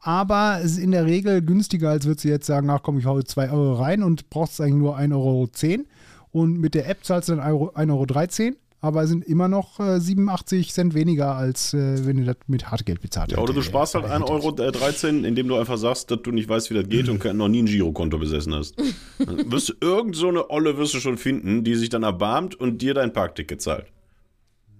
aber 0.00 0.60
es 0.62 0.72
ist 0.72 0.78
in 0.78 0.92
der 0.92 1.04
Regel 1.04 1.42
günstiger, 1.42 1.90
als 1.90 2.06
würdest 2.06 2.24
du 2.24 2.28
jetzt 2.30 2.46
sagen, 2.46 2.70
ach 2.70 2.80
komm, 2.82 2.98
ich 2.98 3.04
hau 3.04 3.20
2 3.20 3.50
Euro 3.50 3.74
rein 3.74 4.02
und 4.02 4.30
brauchst 4.30 4.62
eigentlich 4.62 4.76
nur 4.76 4.96
1,10 4.98 5.12
Euro. 5.12 5.48
Und 6.32 6.58
mit 6.58 6.74
der 6.74 6.88
App 6.88 7.04
zahlst 7.04 7.28
du 7.28 7.36
dann 7.36 7.46
Euro- 7.46 7.72
1,13 7.74 8.44
Euro, 8.46 8.56
aber 8.84 9.02
es 9.02 9.08
sind 9.08 9.24
immer 9.24 9.48
noch 9.48 9.80
äh, 9.80 9.98
87 9.98 10.72
Cent 10.72 10.94
weniger, 10.94 11.34
als 11.34 11.72
äh, 11.72 12.06
wenn 12.06 12.18
du 12.18 12.24
das 12.24 12.36
mit 12.46 12.70
Hartgeld 12.70 13.00
bezahlt 13.00 13.32
Ja, 13.32 13.38
oder 13.38 13.54
du 13.54 13.60
hättest. 13.60 13.68
sparst 13.68 13.94
halt 13.94 14.04
1,13 14.04 14.28
Euro, 14.28 14.56
äh, 14.62 14.72
13, 14.72 15.24
indem 15.24 15.48
du 15.48 15.56
einfach 15.56 15.78
sagst, 15.78 16.10
dass 16.10 16.20
du 16.22 16.30
nicht 16.30 16.48
weißt, 16.48 16.70
wie 16.70 16.74
das 16.74 16.88
geht 16.88 17.08
und 17.08 17.24
noch 17.34 17.48
nie 17.48 17.62
ein 17.62 17.66
Girokonto 17.66 18.18
besessen 18.18 18.54
hast. 18.54 18.76
Wirst 19.18 19.70
du 19.70 19.72
irgend 19.80 20.16
so 20.16 20.28
eine 20.28 20.50
Olle 20.50 20.76
wirst 20.76 20.92
du 20.92 21.00
schon 21.00 21.16
finden, 21.16 21.64
die 21.64 21.74
sich 21.76 21.88
dann 21.88 22.02
erbarmt 22.02 22.54
und 22.54 22.82
dir 22.82 22.92
dein 22.92 23.12
Parkticket 23.12 23.62
zahlt. 23.62 23.86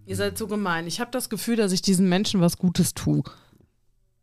Ihr 0.07 0.16
seid 0.16 0.36
so 0.36 0.46
gemein. 0.46 0.86
Ich 0.86 1.00
habe 1.00 1.11
das 1.11 1.30
Gefühl, 1.30 1.57
dass 1.57 1.72
ich 1.72 1.80
diesen 1.80 2.09
Menschen 2.09 2.42
was 2.42 2.59
Gutes 2.59 2.92
tue. 2.92 3.22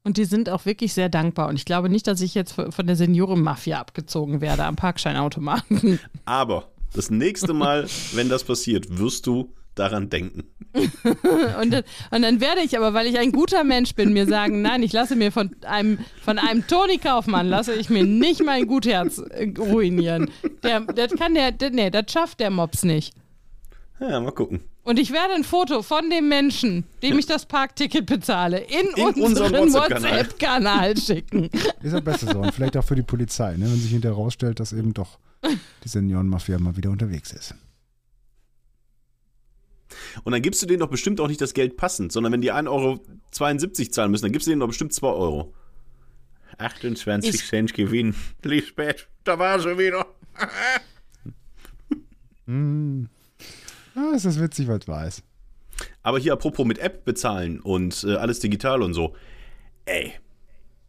Und 0.03 0.17
die 0.17 0.25
sind 0.25 0.49
auch 0.49 0.65
wirklich 0.65 0.93
sehr 0.93 1.09
dankbar. 1.09 1.47
Und 1.49 1.55
ich 1.55 1.65
glaube 1.65 1.89
nicht, 1.89 2.05
dass 2.05 2.21
ich 2.21 2.35
jetzt 2.35 2.53
von 2.53 2.87
der 2.87 2.95
Seniorenmafia 2.95 3.79
abgezogen 3.79 4.41
werde 4.41 4.63
am 4.65 4.75
Parkscheinautomaten. 4.75 5.99
Aber 6.25 6.69
das 6.93 7.09
nächste 7.09 7.53
Mal, 7.53 7.87
wenn 8.13 8.29
das 8.29 8.43
passiert, 8.43 8.99
wirst 8.99 9.25
du 9.25 9.53
daran 9.75 10.09
denken. 10.09 10.43
Und, 11.61 11.71
dann- 11.71 11.83
und 12.11 12.21
dann 12.21 12.39
werde 12.39 12.61
ich 12.61 12.77
aber, 12.77 12.93
weil 12.93 13.05
ich 13.07 13.17
ein 13.19 13.31
guter 13.33 13.63
Mensch 13.65 13.93
bin, 13.95 14.13
mir 14.13 14.25
sagen, 14.25 14.61
nein, 14.63 14.83
ich 14.83 14.93
lasse 14.93 15.15
mir 15.17 15.31
von 15.31 15.53
einem, 15.65 15.99
von 16.23 16.37
einem 16.39 16.65
Toni 16.67 16.97
Kaufmann, 16.97 17.47
lasse 17.49 17.73
ich 17.73 17.89
mir 17.89 18.03
nicht 18.05 18.41
mein 18.43 18.67
Gutherz 18.67 19.17
äh, 19.17 19.51
ruinieren. 19.57 20.29
Der, 20.63 20.79
das 20.81 21.13
kann 21.15 21.33
der, 21.35 21.51
der, 21.51 21.71
nee, 21.71 21.89
das 21.89 22.05
schafft 22.11 22.39
der 22.39 22.49
Mops 22.51 22.83
nicht. 22.83 23.13
Ja, 23.99 24.19
mal 24.21 24.31
gucken. 24.31 24.61
Und 24.83 24.97
ich 24.97 25.11
werde 25.11 25.35
ein 25.35 25.43
Foto 25.43 25.83
von 25.83 26.09
dem 26.09 26.27
Menschen, 26.29 26.85
dem 27.03 27.19
ich 27.19 27.25
das 27.27 27.45
Parkticket 27.45 28.05
bezahle, 28.07 28.59
in, 28.59 28.87
In 28.95 29.03
unseren 29.23 29.53
unseren 29.55 29.73
WhatsApp-Kanal. 29.73 30.11
WhatsApp-Kanal 30.19 30.97
schicken. 31.05 31.49
Ist 31.83 31.93
ja 31.93 31.99
besser 31.99 32.31
so. 32.31 32.39
Und 32.39 32.53
vielleicht 32.53 32.75
auch 32.77 32.83
für 32.85 32.95
die 32.95 33.03
Polizei, 33.03 33.57
ne? 33.57 33.65
wenn 33.65 33.75
sich 33.79 33.91
hinterher 33.91 34.15
rausstellt, 34.15 34.59
dass 34.59 34.73
eben 34.73 34.93
doch 34.93 35.19
die 35.83 35.87
Seniorenmafia 35.89 36.57
mal 36.59 36.75
wieder 36.77 36.89
unterwegs 36.89 37.31
ist. 37.33 37.53
Und 40.23 40.31
dann 40.33 40.41
gibst 40.41 40.61
du 40.61 40.65
denen 40.65 40.79
doch 40.79 40.89
bestimmt 40.89 41.19
auch 41.19 41.27
nicht 41.27 41.41
das 41.41 41.53
Geld 41.53 41.77
passend, 41.77 42.11
sondern 42.11 42.31
wenn 42.33 42.41
die 42.41 42.51
1,72 42.53 42.67
Euro 42.69 42.99
zahlen 43.31 44.11
müssen, 44.11 44.25
dann 44.25 44.31
gibst 44.31 44.47
du 44.47 44.51
denen 44.51 44.59
doch 44.61 44.67
bestimmt 44.67 44.93
2 44.93 45.07
Euro. 45.07 45.53
28 46.57 47.33
Ich- 47.35 47.47
Cent 47.47 47.73
Gewinn. 47.73 48.15
Lisbeth, 48.43 49.07
da 49.23 49.37
war 49.39 49.59
sie 49.59 49.77
wieder. 49.77 50.05
Hm. 52.47 53.07
Ah, 53.95 54.13
ist 54.15 54.25
das 54.25 54.39
witzig, 54.39 54.67
weil 54.67 54.79
es 54.79 54.87
weiß. 54.87 55.23
Aber 56.03 56.19
hier 56.19 56.33
apropos 56.33 56.65
mit 56.65 56.79
App 56.79 57.05
bezahlen 57.05 57.59
und 57.59 58.03
äh, 58.03 58.15
alles 58.15 58.39
digital 58.39 58.81
und 58.81 58.93
so. 58.93 59.15
Ey, 59.85 60.13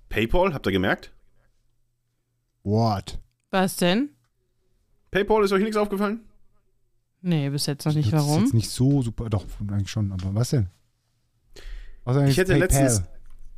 PayPal, 0.09 0.55
habt 0.55 0.67
ihr 0.67 0.73
gemerkt? 0.73 1.13
What? 2.63 3.19
Was 3.51 3.77
denn? 3.77 4.11
PayPal, 5.11 5.45
ist 5.45 5.53
euch 5.53 5.63
nichts 5.63 5.77
aufgefallen? 5.77 6.21
Nee, 7.23 7.49
bis 7.51 7.67
jetzt 7.67 7.85
noch 7.87 7.95
nicht. 7.95 8.13
Das 8.13 8.23
ist 8.23 8.29
Warum? 8.29 8.43
jetzt 8.45 8.55
nicht 8.55 8.71
so 8.71 9.01
super. 9.03 9.31
Doch, 9.31 9.45
eigentlich 9.61 9.91
schon. 9.91 10.11
Aber 10.13 10.35
was 10.35 10.51
denn? 10.51 10.69
Was 12.05 12.17
Ich 12.29 12.37
hätte 12.37 12.53
PayPal? 12.53 12.59
letztens, 12.83 13.03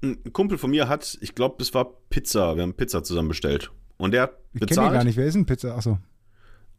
ein 0.02 0.32
Kumpel 0.32 0.58
von 0.58 0.70
mir 0.70 0.88
hat, 0.88 1.16
ich 1.22 1.34
glaube, 1.34 1.62
es 1.62 1.72
war 1.72 1.86
Pizza, 2.10 2.56
wir 2.56 2.62
haben 2.62 2.74
Pizza 2.74 3.02
zusammen 3.02 3.28
bestellt. 3.28 3.70
Und 3.96 4.10
der 4.12 4.22
hat 4.24 4.32
Ich 4.52 4.60
kenne 4.60 4.66
bezahlt. 4.68 4.92
gar 4.92 5.04
nicht. 5.04 5.16
Wer 5.16 5.26
ist 5.26 5.34
denn 5.34 5.46
Pizza? 5.46 5.74
Achso. 5.76 5.98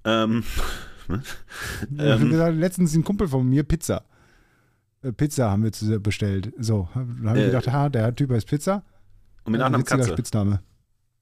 Ähm, 0.03 0.43
hab 1.09 1.21
ähm, 1.97 2.29
gesagt, 2.29 2.55
letztens 2.57 2.93
ein 2.95 3.03
Kumpel 3.03 3.27
von 3.27 3.47
mir 3.49 3.63
Pizza. 3.63 4.05
Äh, 5.01 5.11
Pizza 5.11 5.49
haben 5.49 5.63
wir 5.63 5.99
bestellt. 5.99 6.53
So, 6.59 6.87
dann 6.93 7.27
habe 7.27 7.39
ich 7.39 7.45
Äh, 7.45 7.47
gedacht, 7.47 7.67
ha, 7.71 7.89
der 7.89 8.13
Typ 8.15 8.29
heißt 8.29 8.47
Pizza. 8.47 8.83
und 9.43 9.53
mit 9.53 9.61
Nachnamen 9.61 9.85
Katze. 9.85 10.11
Spitzname. 10.11 10.61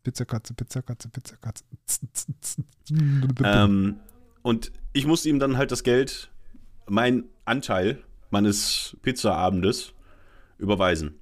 Pizzakatze, 0.04 0.54
Pizzakatze, 0.54 1.08
Pizzakatze. 1.08 1.64
Ähm, 3.44 3.96
und 4.44 4.72
ich 4.94 5.08
musste 5.08 5.30
ihm 5.30 5.40
dann 5.40 5.58
halt 5.58 5.72
das 5.72 5.84
Geld, 5.84 6.32
mein 6.88 7.24
Anteil 7.46 8.04
meines 8.30 8.96
Pizzaabendes 9.02 9.94
überweisen. 10.58 11.20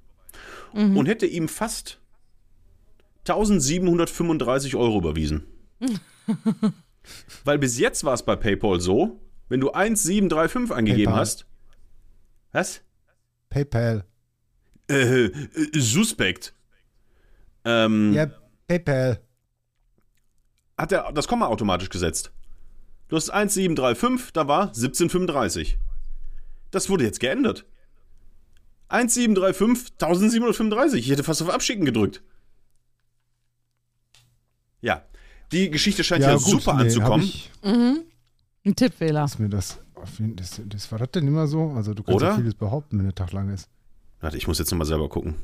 Und 0.74 1.06
hätte 1.06 1.26
ihm 1.26 1.48
fast 1.48 2.00
1735 3.28 4.74
Euro 4.74 4.98
überwiesen. 4.98 5.46
Weil 7.44 7.58
bis 7.58 7.78
jetzt 7.78 8.04
war 8.04 8.14
es 8.14 8.22
bei 8.22 8.36
PayPal 8.36 8.80
so, 8.80 9.20
wenn 9.48 9.60
du 9.60 9.70
1735 9.70 10.74
angegeben 10.74 11.04
PayPal. 11.12 11.20
hast. 11.20 11.46
Was? 12.52 12.80
PayPal. 13.50 14.04
Äh, 14.88 15.26
äh, 15.26 15.32
suspekt. 15.78 16.54
Ähm, 17.64 18.14
Ja, 18.14 18.30
PayPal. 18.66 19.20
hat 20.78 20.92
er 20.92 21.12
das 21.12 21.28
Komma 21.28 21.46
automatisch 21.46 21.90
gesetzt. 21.90 22.32
Du 23.12 23.16
hast 23.16 23.28
1735, 23.28 24.32
da 24.32 24.48
war 24.48 24.68
1735. 24.68 25.76
Das 26.70 26.88
wurde 26.88 27.04
jetzt 27.04 27.20
geändert. 27.20 27.66
1735, 28.88 29.92
1735. 30.00 31.04
Ich 31.04 31.10
hätte 31.10 31.22
fast 31.22 31.42
auf 31.42 31.50
Abschicken 31.50 31.84
gedrückt. 31.84 32.22
Ja, 34.80 35.04
die 35.52 35.70
Geschichte 35.70 36.02
scheint 36.04 36.22
ja, 36.24 36.36
gut, 36.36 36.42
super 36.42 36.72
nee, 36.72 36.84
anzukommen. 36.84 37.26
Ich, 37.26 37.50
Ein 37.62 38.76
Tippfehler. 38.76 39.26
ist 39.26 39.38
mir 39.38 39.50
das, 39.50 39.78
auf 39.94 40.18
jeden- 40.18 40.36
das, 40.36 40.62
das 40.64 40.90
war 40.90 40.98
das 40.98 41.10
denn 41.10 41.26
immer 41.28 41.46
so? 41.46 41.68
Also 41.72 41.92
du 41.92 42.02
kannst 42.02 42.16
Oder? 42.16 42.30
ja 42.30 42.36
vieles 42.36 42.54
behaupten, 42.54 42.96
wenn 42.96 43.04
der 43.04 43.14
Tag 43.14 43.32
lang 43.32 43.52
ist. 43.52 43.68
Warte, 44.22 44.38
ich 44.38 44.48
muss 44.48 44.58
jetzt 44.58 44.70
nochmal 44.70 44.86
selber 44.86 45.10
gucken. 45.10 45.34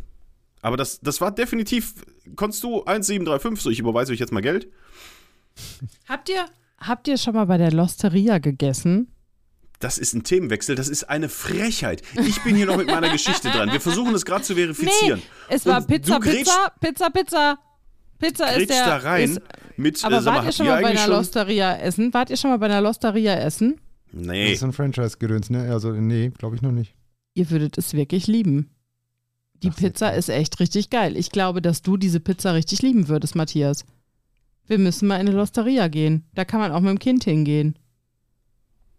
Aber 0.62 0.78
das, 0.78 1.00
das 1.00 1.20
war 1.20 1.32
definitiv, 1.32 1.96
konntest 2.34 2.62
du 2.64 2.82
1735, 2.84 3.62
so 3.62 3.68
ich 3.68 3.78
überweise 3.78 4.14
euch 4.14 4.20
jetzt 4.20 4.32
mal 4.32 4.40
Geld. 4.40 4.72
Habt 6.08 6.30
ihr, 6.30 6.46
habt 6.80 7.08
ihr 7.08 7.18
schon 7.18 7.34
mal 7.34 7.46
bei 7.46 7.58
der 7.58 7.72
Losteria 7.72 8.38
gegessen? 8.38 9.08
Das 9.80 9.96
ist 9.98 10.12
ein 10.12 10.24
Themenwechsel, 10.24 10.74
das 10.74 10.88
ist 10.88 11.04
eine 11.04 11.28
Frechheit. 11.28 12.02
Ich 12.26 12.42
bin 12.42 12.56
hier 12.56 12.66
noch 12.66 12.76
mit 12.76 12.88
meiner 12.88 13.10
Geschichte 13.10 13.48
dran. 13.50 13.70
Wir 13.70 13.80
versuchen 13.80 14.12
es 14.14 14.24
gerade 14.24 14.42
zu 14.42 14.54
verifizieren. 14.56 15.22
es 15.48 15.66
war 15.66 15.78
Und 15.78 15.86
Pizza, 15.86 16.18
Pizza, 16.18 16.72
Pizza, 16.80 17.10
Pizza. 17.10 17.58
Pizza 18.18 18.56
ist 18.56 18.70
der. 18.70 18.84
da 18.84 18.96
rein 18.96 19.30
Ist, 19.30 19.40
mit, 19.76 20.04
aber 20.04 20.18
äh, 20.18 20.22
sag 20.22 20.32
mal, 20.34 20.38
wart 20.38 20.46
ihr 20.46 20.52
schon 20.52 20.66
mal 20.66 20.82
bei 20.82 20.88
einer 20.88 20.98
schon... 20.98 21.10
Losteria 21.10 21.76
essen? 21.78 22.12
Wart 22.12 22.30
ihr 22.30 22.36
schon 22.36 22.50
mal 22.50 22.56
bei 22.58 22.66
einer 22.66 22.80
Losteria 22.80 23.34
essen? 23.36 23.80
Das 24.12 24.26
Nee, 24.26 24.52
ist 24.52 24.64
ein 24.64 24.72
Franchise-Gedöns, 24.72 25.50
ne? 25.50 25.70
Also, 25.70 25.92
nee, 25.92 26.30
glaube 26.36 26.56
ich 26.56 26.62
noch 26.62 26.72
nicht. 26.72 26.94
Ihr 27.34 27.48
würdet 27.50 27.78
es 27.78 27.92
wirklich 27.92 28.26
lieben. 28.26 28.70
Die 29.62 29.70
Ach, 29.70 29.76
Pizza 29.76 30.14
ist 30.14 30.28
echt 30.28 30.58
richtig 30.58 30.90
geil. 30.90 31.16
Ich 31.16 31.30
glaube, 31.30 31.62
dass 31.62 31.82
du 31.82 31.96
diese 31.96 32.18
Pizza 32.18 32.54
richtig 32.54 32.82
lieben 32.82 33.06
würdest, 33.08 33.36
Matthias. 33.36 33.84
Wir 34.68 34.78
müssen 34.78 35.08
mal 35.08 35.16
in 35.16 35.26
eine 35.26 35.36
Losteria 35.36 35.88
gehen. 35.88 36.24
Da 36.34 36.44
kann 36.44 36.60
man 36.60 36.72
auch 36.72 36.80
mit 36.80 36.90
dem 36.90 36.98
Kind 36.98 37.24
hingehen. 37.24 37.78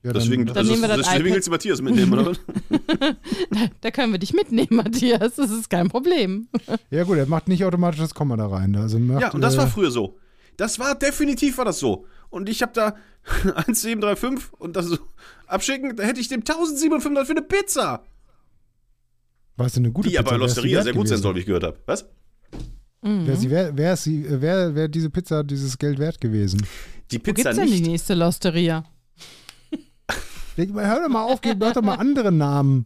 Ja, 0.01 0.13
deswegen, 0.13 0.45
Dann 0.45 0.57
also, 0.57 0.72
nehmen 0.72 0.82
wir 0.82 0.88
das 0.88 1.07
deswegen 1.07 1.36
willst 1.36 1.47
du 1.47 1.51
Matthias 1.51 1.82
mitnehmen, 1.82 2.13
oder? 2.13 2.28
was? 2.28 2.39
Da, 3.51 3.67
da 3.82 3.91
können 3.91 4.13
wir 4.13 4.20
dich 4.20 4.34
mitnehmen, 4.34 4.70
Matthias. 4.72 5.36
Das 5.36 5.51
ist 5.51 5.70
kein 5.70 5.89
Problem. 5.89 6.47
ja, 6.89 7.03
gut, 7.03 7.17
er 7.17 7.26
macht 7.26 7.49
nicht 7.49 7.65
automatisch 7.65 7.99
das 7.99 8.13
Komma 8.13 8.38
da 8.38 8.47
rein. 8.47 8.76
Also 8.76 8.97
macht, 8.97 9.22
Ja, 9.22 9.32
und 9.32 9.41
das 9.41 9.57
war 9.57 9.65
äh, 9.65 9.70
früher 9.70 9.91
so. 9.91 10.17
Das 10.55 10.80
war 10.80 10.95
definitiv 10.95 11.57
war 11.57 11.65
das 11.65 11.80
so. 11.80 12.05
Und 12.30 12.47
ich 12.47 12.61
habe 12.61 12.72
da 12.74 12.95
1735 13.43 14.53
und 14.53 14.76
das 14.76 14.86
so 14.86 14.97
abschicken, 15.47 15.95
da 15.97 16.03
hätte 16.03 16.22
ich 16.22 16.30
dem 16.30 16.41
1735 16.41 17.28
für 17.28 17.38
eine 17.38 17.45
Pizza. 17.45 18.03
war 19.57 19.65
es 19.65 19.74
denn 19.74 19.84
eine 19.84 19.91
gute 19.91 20.09
Die 20.09 20.17
aber 20.17 20.32
bei 20.32 20.38
Pizza? 20.38 20.38
Die 20.38 20.43
Losteria 20.43 20.76
wert 20.78 20.84
sehr 20.86 20.93
gut 20.93 21.07
sein 21.07 21.15
gewesen? 21.15 21.24
soll, 21.24 21.36
wie 21.36 21.39
ich 21.39 21.45
gehört 21.45 21.63
habe. 21.63 21.78
Was? 21.86 22.09
Wäre 23.02 23.38
sie, 23.38 23.50
wär, 23.50 23.78
wär 23.78 23.95
sie, 23.95 24.41
wär, 24.41 24.76
wär 24.76 24.88
diese 24.88 25.10
Pizza 25.10 25.43
dieses 25.43 25.78
Geld 25.78 26.00
wert 26.00 26.20
gewesen? 26.20 26.66
Die 27.12 27.18
Wo 27.18 27.24
Pizza 27.24 27.52
gibt's 27.52 27.58
denn 27.58 27.72
die 27.72 27.89
nächste 27.89 28.14
Losteria? 28.14 28.84
Hör 30.58 31.00
doch 31.00 31.10
mal 31.10 31.24
auf, 31.24 31.39
gib 31.39 31.60
doch 31.60 31.82
mal 31.82 31.95
andere 31.95 32.32
Namen. 32.32 32.86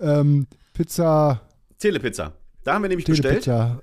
Ähm, 0.00 0.46
Pizza, 0.72 1.42
Telepizza. 1.78 2.32
Da 2.64 2.74
haben 2.74 2.82
wir 2.82 2.88
nämlich 2.88 3.06
bestellt. 3.06 3.44
Telepizza. 3.44 3.82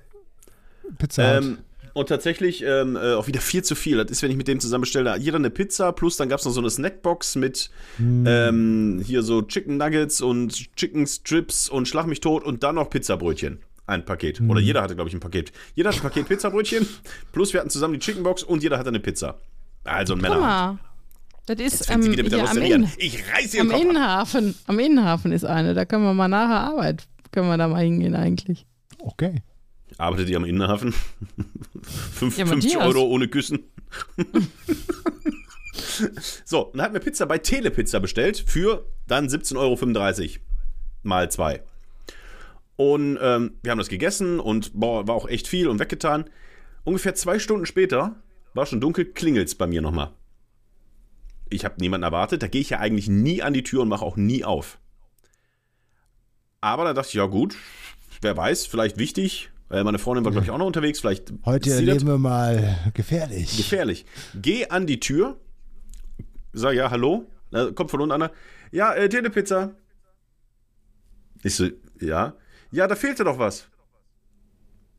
Pizza. 0.98 1.36
Hut. 1.36 1.44
Ähm, 1.44 1.58
und 1.92 2.08
tatsächlich 2.08 2.62
ähm, 2.62 2.96
äh, 2.96 3.14
auch 3.14 3.26
wieder 3.26 3.40
viel 3.40 3.62
zu 3.62 3.74
viel. 3.74 3.98
Das 3.98 4.10
ist, 4.10 4.22
wenn 4.22 4.30
ich 4.30 4.36
mit 4.36 4.48
dem 4.48 4.60
zusammen 4.60 4.82
bestelle, 4.82 5.04
da 5.04 5.16
jeder 5.16 5.36
eine 5.36 5.50
Pizza, 5.50 5.92
plus 5.92 6.16
dann 6.16 6.28
gab 6.28 6.38
es 6.38 6.44
noch 6.46 6.52
so 6.52 6.60
eine 6.60 6.70
Snackbox 6.70 7.36
mit 7.36 7.70
Hm. 7.96 8.24
ähm, 8.26 9.02
hier 9.04 9.22
so 9.22 9.42
Chicken 9.42 9.76
Nuggets 9.76 10.20
und 10.20 10.74
Chicken 10.76 11.06
Strips 11.06 11.68
und 11.68 11.88
Schlag 11.88 12.06
mich 12.06 12.20
tot 12.20 12.44
und 12.44 12.62
dann 12.62 12.76
noch 12.76 12.90
Pizzabrötchen. 12.90 13.58
Ein 13.90 14.04
Paket. 14.04 14.38
Hm. 14.38 14.48
Oder 14.48 14.60
jeder 14.60 14.82
hatte, 14.82 14.94
glaube 14.94 15.08
ich, 15.08 15.14
ein 15.14 15.20
Paket. 15.20 15.52
Jeder 15.74 15.90
hatte 15.90 15.98
ein 15.98 16.02
Paket 16.02 16.28
Pizzabrötchen, 16.28 16.86
plus 17.32 17.52
wir 17.52 17.60
hatten 17.60 17.70
zusammen 17.70 17.94
die 17.94 17.98
Chickenbox 17.98 18.44
und 18.44 18.62
jeder 18.62 18.78
hatte 18.78 18.88
eine 18.88 19.00
Pizza. 19.00 19.40
Also 19.82 20.14
ein 20.14 20.20
Männer. 20.20 20.78
Das 21.46 21.58
ist 21.58 21.90
ähm, 21.90 22.02
hier 22.02 22.48
am, 22.48 22.84
an. 22.84 22.92
Ich 22.98 23.18
reiß 23.32 23.58
am 23.58 23.72
ab. 23.72 23.80
Innenhafen. 23.80 24.54
Am 24.68 24.78
Innenhafen 24.78 25.32
ist 25.32 25.44
eine. 25.44 25.74
Da 25.74 25.84
können 25.84 26.04
wir 26.04 26.14
mal 26.14 26.28
nach 26.28 26.48
der 26.48 26.60
Arbeit, 26.60 27.08
können 27.32 27.48
wir 27.48 27.56
da 27.56 27.66
mal 27.66 27.82
hingehen 27.82 28.14
eigentlich. 28.14 28.64
okay. 28.98 29.42
Arbeitet 29.98 30.30
ihr 30.30 30.36
am 30.36 30.44
Innenhafen? 30.44 30.94
Fünf- 32.12 32.38
Ja, 32.38 32.46
50 32.46 32.74
Matthias. 32.74 32.94
Euro 32.94 33.08
ohne 33.08 33.26
Küssen. 33.26 33.58
so, 36.44 36.70
dann 36.72 36.82
hatten 36.82 36.94
wir 36.94 37.00
Pizza 37.00 37.26
bei 37.26 37.38
Telepizza 37.38 37.98
bestellt 37.98 38.44
für 38.46 38.86
dann 39.08 39.26
17,35 39.26 39.58
Euro 39.58 39.76
mal 41.02 41.30
zwei. 41.30 41.62
Und 42.80 43.18
ähm, 43.20 43.58
wir 43.62 43.72
haben 43.72 43.78
das 43.78 43.90
gegessen 43.90 44.40
und 44.40 44.72
boah, 44.72 45.06
war 45.06 45.14
auch 45.14 45.28
echt 45.28 45.46
viel 45.46 45.68
und 45.68 45.80
weggetan. 45.80 46.30
Ungefähr 46.82 47.14
zwei 47.14 47.38
Stunden 47.38 47.66
später, 47.66 48.16
war 48.54 48.64
schon 48.64 48.80
dunkel, 48.80 49.04
klingelt's 49.04 49.54
bei 49.54 49.66
mir 49.66 49.82
nochmal. 49.82 50.14
Ich 51.50 51.66
habe 51.66 51.74
niemanden 51.78 52.04
erwartet, 52.04 52.42
da 52.42 52.46
gehe 52.46 52.62
ich 52.62 52.70
ja 52.70 52.78
eigentlich 52.78 53.06
nie 53.06 53.42
an 53.42 53.52
die 53.52 53.64
Tür 53.64 53.82
und 53.82 53.88
mache 53.90 54.02
auch 54.02 54.16
nie 54.16 54.44
auf. 54.46 54.78
Aber 56.62 56.84
da 56.84 56.94
dachte 56.94 57.08
ich, 57.08 57.14
ja 57.16 57.26
gut, 57.26 57.54
wer 58.22 58.34
weiß, 58.34 58.64
vielleicht 58.64 58.96
wichtig. 58.96 59.50
Äh, 59.70 59.84
Meine 59.84 59.98
Freundin 59.98 60.24
war, 60.24 60.32
glaube 60.32 60.46
ich, 60.46 60.50
auch 60.50 60.56
noch 60.56 60.64
unterwegs. 60.66 61.00
Vielleicht 61.00 61.34
Heute 61.44 61.68
das 61.68 61.80
erleben 61.80 62.06
wir 62.06 62.16
mal 62.16 62.78
gefährlich. 62.94 63.58
gefährlich. 63.58 64.06
Geh 64.34 64.68
an 64.68 64.86
die 64.86 65.00
Tür, 65.00 65.38
sag 66.54 66.72
ja, 66.74 66.90
hallo. 66.90 67.26
Da 67.50 67.72
kommt 67.72 67.90
von 67.90 68.00
unten 68.00 68.12
einer. 68.12 68.32
Ja, 68.72 68.94
äh, 68.94 69.10
Telepizza. 69.10 69.72
Ich 71.42 71.56
so, 71.56 71.68
ja. 72.00 72.36
Ja, 72.70 72.86
da 72.86 72.96
fehlte 72.96 73.24
doch 73.24 73.38
was. 73.38 73.68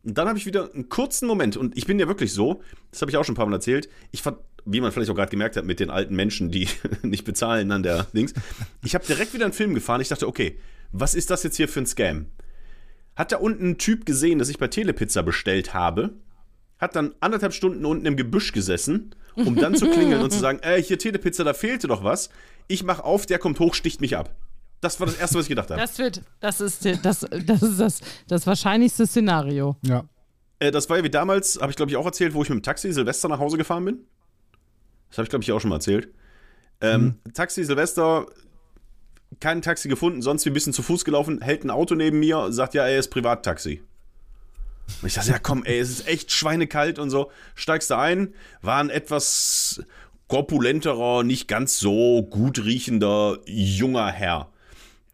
Und 0.04 0.18
dann 0.18 0.28
habe 0.28 0.38
ich 0.38 0.46
wieder 0.46 0.74
einen 0.74 0.90
kurzen 0.90 1.28
Moment. 1.28 1.58
Und 1.58 1.78
ich 1.78 1.86
bin 1.86 2.00
ja 2.00 2.08
wirklich 2.08 2.34
so, 2.34 2.62
das 2.90 3.02
habe 3.02 3.12
ich 3.12 3.18
auch 3.18 3.24
schon 3.24 3.34
ein 3.34 3.38
paar 3.38 3.46
Mal 3.46 3.56
erzählt. 3.56 3.88
Ich 4.12 4.22
fand, 4.22 4.38
wie 4.66 4.82
man 4.82 4.92
vielleicht 4.92 5.12
auch 5.12 5.16
gerade 5.16 5.30
gemerkt 5.30 5.58
hat 5.58 5.66
mit 5.66 5.80
den 5.80 5.90
alten 5.90 6.16
Menschen, 6.16 6.50
die 6.52 6.68
nicht 7.04 7.24
bezahlen 7.24 7.72
an 7.72 7.84
der 7.84 8.04
Dings. 8.14 8.34
Ich 8.84 8.96
habe 8.96 9.06
direkt 9.06 9.34
wieder 9.34 9.46
einen 9.46 9.54
Film 9.54 9.74
gefahren. 9.74 10.02
Ich 10.02 10.10
dachte, 10.10 10.28
okay, 10.28 10.58
was 10.92 11.14
ist 11.16 11.30
das 11.30 11.44
jetzt 11.44 11.58
hier 11.58 11.68
für 11.68 11.82
ein 11.82 11.86
Scam? 11.86 12.28
Hat 13.16 13.32
da 13.32 13.38
unten 13.38 13.72
ein 13.72 13.78
Typ 13.78 14.06
gesehen, 14.06 14.40
dass 14.40 14.50
ich 14.50 14.58
bei 14.58 14.68
Telepizza 14.68 15.22
bestellt 15.22 15.74
habe, 15.74 16.16
hat 16.80 16.96
dann 16.96 17.14
anderthalb 17.20 17.54
Stunden 17.54 17.86
unten 17.86 18.06
im 18.06 18.16
Gebüsch 18.16 18.54
gesessen, 18.54 19.14
um 19.36 19.56
dann 19.56 19.76
zu 19.76 19.90
klingeln 19.90 20.22
und 20.22 20.32
zu 20.32 20.40
sagen, 20.40 20.60
äh, 20.64 20.82
hier 20.82 20.98
Telepizza, 20.98 21.44
da 21.44 21.54
fehlte 21.54 21.88
doch 21.88 22.04
was. 22.04 22.30
ich 22.68 22.84
mach 22.84 23.00
auf, 23.00 23.26
der 23.26 23.38
kommt 23.38 23.60
hoch, 23.60 23.76
sticht 23.76 24.02
mich 24.02 24.18
ab. 24.18 24.36
Das 24.82 25.00
war 25.00 25.06
das 25.06 25.16
Erste, 25.16 25.38
was 25.38 25.46
ich 25.46 25.50
gedacht 25.50 25.70
habe. 25.70 25.80
Das 25.80 25.98
wird, 26.00 26.24
das 26.40 26.60
ist 26.60 26.84
das, 27.04 27.26
das, 27.46 27.62
ist 27.62 27.80
das, 27.80 28.00
das 28.28 28.48
wahrscheinlichste 28.48 29.06
Szenario. 29.06 29.78
Ja. 29.84 30.04
Äh, 30.60 30.72
das 30.72 30.90
war 30.90 30.98
ja 30.98 31.04
wie 31.04 31.10
damals, 31.10 31.60
habe 31.62 31.70
ich 31.70 31.76
glaube 31.76 31.92
ich 31.92 31.98
auch 31.98 32.06
erzählt, 32.06 32.34
wo 32.34 32.42
ich 32.42 32.50
mit 32.50 32.58
dem 32.58 32.64
Taxi 32.64 32.92
Silvester 32.92 33.30
nach 33.30 33.40
Hause 33.40 33.58
gefahren 33.58 33.86
bin. 33.86 34.00
Das 35.10 35.20
habe 35.20 35.26
ich 35.26 35.30
glaube 35.30 35.44
ich 35.44 35.52
auch 35.52 35.62
schon 35.62 35.70
mal 35.70 35.76
erzählt. 35.76 36.10
Ähm, 36.82 37.20
Taxi 37.36 37.64
Silvester, 37.64 38.26
kein 39.40 39.62
Taxi 39.62 39.88
gefunden, 39.88 40.24
sonst 40.24 40.46
wie 40.46 40.50
ein 40.50 40.54
bisschen 40.54 40.74
zu 40.74 40.82
Fuß 40.82 41.06
gelaufen, 41.06 41.42
hält 41.42 41.64
ein 41.64 41.70
Auto 41.70 41.94
neben 41.94 42.20
mir, 42.20 42.52
sagt 42.52 42.74
ja, 42.74 42.88
er 42.88 42.98
ist 42.98 43.10
Privattaxi. 43.10 43.84
Und 45.02 45.08
ich 45.08 45.14
dachte, 45.14 45.30
ja 45.30 45.38
komm, 45.38 45.64
ey, 45.64 45.78
es 45.78 45.92
ist 45.92 46.08
echt 46.08 46.32
schweinekalt 46.32 46.98
und 46.98 47.12
so. 47.12 47.32
Steigst 47.54 47.92
du 47.92 47.98
ein, 47.98 48.34
war 48.64 48.80
ein 48.80 48.90
etwas 48.90 49.84
korpulenterer, 50.28 51.24
nicht 51.24 51.48
ganz 51.48 51.78
so 51.78 52.24
gut 52.24 52.66
riechender 52.66 53.38
junger 53.46 54.08
Herr 54.12 54.52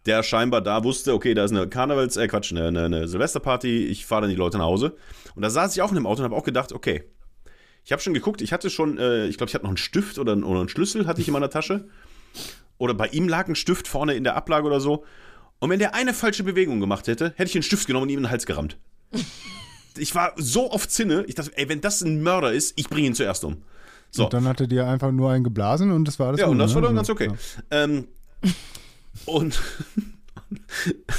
der 0.07 0.23
scheinbar 0.23 0.61
da 0.61 0.83
wusste, 0.83 1.13
okay, 1.13 1.33
da 1.33 1.43
ist 1.43 1.51
eine 1.51 1.67
Karnevals, 1.67 2.17
äh 2.17 2.27
Quatsch, 2.27 2.51
eine, 2.51 2.67
eine, 2.67 3.07
Silvesterparty, 3.07 3.85
ich 3.85 4.05
fahre 4.05 4.21
dann 4.21 4.29
die 4.29 4.35
Leute 4.35 4.57
nach 4.57 4.65
Hause. 4.65 4.95
Und 5.35 5.41
da 5.41 5.49
saß 5.49 5.75
ich 5.75 5.81
auch 5.81 5.89
in 5.89 5.95
dem 5.95 6.07
Auto 6.07 6.21
und 6.21 6.25
habe 6.25 6.35
auch 6.35 6.43
gedacht, 6.43 6.71
okay, 6.71 7.03
ich 7.83 7.91
habe 7.91 8.01
schon 8.01 8.13
geguckt, 8.13 8.41
ich 8.41 8.51
hatte 8.53 8.69
schon, 8.69 8.97
äh, 8.97 9.27
ich 9.27 9.37
glaube, 9.37 9.49
ich 9.49 9.53
hatte 9.53 9.63
noch 9.63 9.69
einen 9.69 9.77
Stift 9.77 10.17
oder, 10.17 10.35
oder 10.35 10.59
einen 10.59 10.69
Schlüssel 10.69 11.07
hatte 11.07 11.21
ich 11.21 11.27
in 11.27 11.33
meiner 11.33 11.49
Tasche. 11.49 11.87
Oder 12.77 12.93
bei 12.93 13.07
ihm 13.07 13.27
lag 13.27 13.47
ein 13.47 13.55
Stift 13.55 13.87
vorne 13.87 14.13
in 14.13 14.23
der 14.23 14.35
Ablage 14.35 14.65
oder 14.65 14.79
so. 14.79 15.03
Und 15.59 15.69
wenn 15.69 15.79
der 15.79 15.95
eine 15.95 16.13
falsche 16.13 16.43
Bewegung 16.43 16.79
gemacht 16.79 17.07
hätte, 17.07 17.33
hätte 17.35 17.45
ich 17.45 17.53
den 17.53 17.63
Stift 17.63 17.87
genommen 17.87 18.03
und 18.03 18.09
ihm 18.09 18.19
in 18.19 18.23
den 18.23 18.31
Hals 18.31 18.45
gerammt. 18.45 18.77
ich 19.97 20.13
war 20.15 20.33
so 20.35 20.71
auf 20.71 20.87
Zinne, 20.87 21.23
ich 21.27 21.35
dachte, 21.35 21.51
ey, 21.55 21.69
wenn 21.69 21.81
das 21.81 22.01
ein 22.01 22.21
Mörder 22.21 22.51
ist, 22.51 22.79
ich 22.79 22.89
bringe 22.89 23.07
ihn 23.07 23.15
zuerst 23.15 23.43
um. 23.43 23.63
So. 24.11 24.25
Und 24.25 24.33
dann 24.33 24.47
hatte 24.47 24.67
dir 24.67 24.87
einfach 24.87 25.11
nur 25.11 25.31
einen 25.31 25.43
geblasen 25.43 25.91
und 25.91 26.07
das 26.07 26.19
war 26.19 26.27
alles 26.27 26.39
Ja, 26.39 26.47
und 26.47 26.57
gut, 26.57 26.61
das 26.61 26.73
war 26.73 26.81
ne? 26.81 26.87
dann 26.87 26.95
ganz 26.95 27.09
okay. 27.09 27.31
Ähm, 27.71 28.07
und 29.25 29.61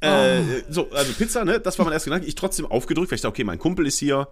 äh, 0.00 0.42
so, 0.68 0.90
also 0.90 1.12
Pizza, 1.14 1.44
ne? 1.44 1.60
Das 1.60 1.78
war 1.78 1.86
mein 1.86 1.92
erster 1.92 2.10
Gedanke. 2.10 2.26
Ich 2.26 2.34
trotzdem 2.34 2.66
aufgedrückt, 2.66 3.10
weil 3.10 3.16
ich 3.16 3.22
dachte, 3.22 3.32
okay, 3.32 3.44
mein 3.44 3.58
Kumpel 3.58 3.86
ist 3.86 3.98
hier, 3.98 4.28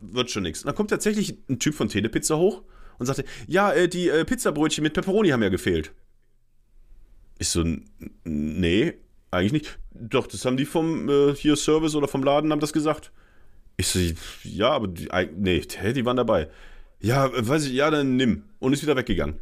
wird 0.00 0.30
schon 0.30 0.42
nichts. 0.42 0.62
Und 0.62 0.66
dann 0.66 0.74
kommt 0.74 0.90
tatsächlich 0.90 1.36
ein 1.48 1.58
Typ 1.58 1.74
von 1.74 1.88
Telepizza 1.88 2.36
hoch 2.36 2.62
und 2.98 3.06
sagte, 3.06 3.24
ja, 3.46 3.72
äh, 3.72 3.88
die 3.88 4.08
äh, 4.08 4.24
Pizzabrötchen 4.24 4.82
mit 4.82 4.94
Pepperoni 4.94 5.30
haben 5.30 5.42
ja 5.42 5.48
gefehlt. 5.48 5.92
Ich 7.38 7.48
so, 7.48 7.62
"N- 7.62 7.88
nee, 8.24 8.94
eigentlich 9.30 9.52
nicht. 9.52 9.78
Doch, 9.94 10.26
das 10.26 10.44
haben 10.44 10.56
die 10.56 10.66
vom 10.66 11.08
äh, 11.08 11.34
hier 11.34 11.56
Service 11.56 11.94
oder 11.94 12.08
vom 12.08 12.22
Laden 12.22 12.52
haben 12.52 12.60
das 12.60 12.72
gesagt. 12.72 13.10
Ich 13.76 13.88
so, 13.88 13.98
ja, 14.44 14.70
aber 14.70 14.88
die, 14.88 15.08
nee, 15.36 15.60
die 15.60 16.04
waren 16.04 16.16
dabei. 16.16 16.48
Ja, 17.00 17.26
äh, 17.26 17.48
weiß 17.48 17.64
ich, 17.66 17.72
ja, 17.72 17.90
dann 17.90 18.16
nimm. 18.16 18.44
Und 18.58 18.74
ist 18.74 18.82
wieder 18.82 18.96
weggegangen. 18.96 19.36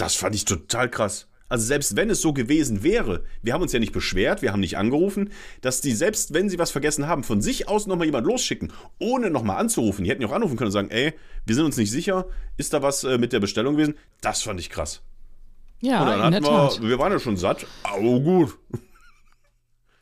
Das 0.00 0.14
fand 0.14 0.34
ich 0.34 0.46
total 0.46 0.88
krass. 0.88 1.26
Also 1.50 1.66
selbst 1.66 1.94
wenn 1.94 2.08
es 2.08 2.22
so 2.22 2.32
gewesen 2.32 2.82
wäre, 2.82 3.24
wir 3.42 3.52
haben 3.52 3.60
uns 3.60 3.72
ja 3.72 3.80
nicht 3.80 3.92
beschwert, 3.92 4.40
wir 4.40 4.52
haben 4.52 4.60
nicht 4.60 4.78
angerufen, 4.78 5.30
dass 5.60 5.82
die 5.82 5.92
selbst 5.92 6.32
wenn 6.32 6.48
sie 6.48 6.58
was 6.58 6.70
vergessen 6.70 7.06
haben, 7.06 7.22
von 7.22 7.42
sich 7.42 7.68
aus 7.68 7.86
nochmal 7.86 8.06
jemand 8.06 8.26
losschicken, 8.26 8.72
ohne 8.98 9.30
nochmal 9.30 9.58
anzurufen. 9.58 10.04
Die 10.04 10.10
hätten 10.10 10.22
ja 10.22 10.28
auch 10.28 10.32
anrufen 10.32 10.56
können 10.56 10.68
und 10.68 10.72
sagen, 10.72 10.90
ey, 10.90 11.12
wir 11.44 11.54
sind 11.54 11.66
uns 11.66 11.76
nicht 11.76 11.90
sicher, 11.90 12.26
ist 12.56 12.72
da 12.72 12.82
was 12.82 13.04
äh, 13.04 13.18
mit 13.18 13.34
der 13.34 13.40
Bestellung 13.40 13.74
gewesen? 13.74 13.94
Das 14.22 14.42
fand 14.42 14.58
ich 14.58 14.70
krass. 14.70 15.02
Ja, 15.80 16.00
und 16.00 16.06
dann 16.06 16.14
in 16.14 16.18
der 16.18 16.40
hatten 16.40 16.44
Tat. 16.44 16.82
wir, 16.82 16.88
wir 16.88 16.98
waren 16.98 17.12
ja 17.12 17.18
schon 17.18 17.36
satt, 17.36 17.66
aber 17.82 18.20
gut. 18.20 18.56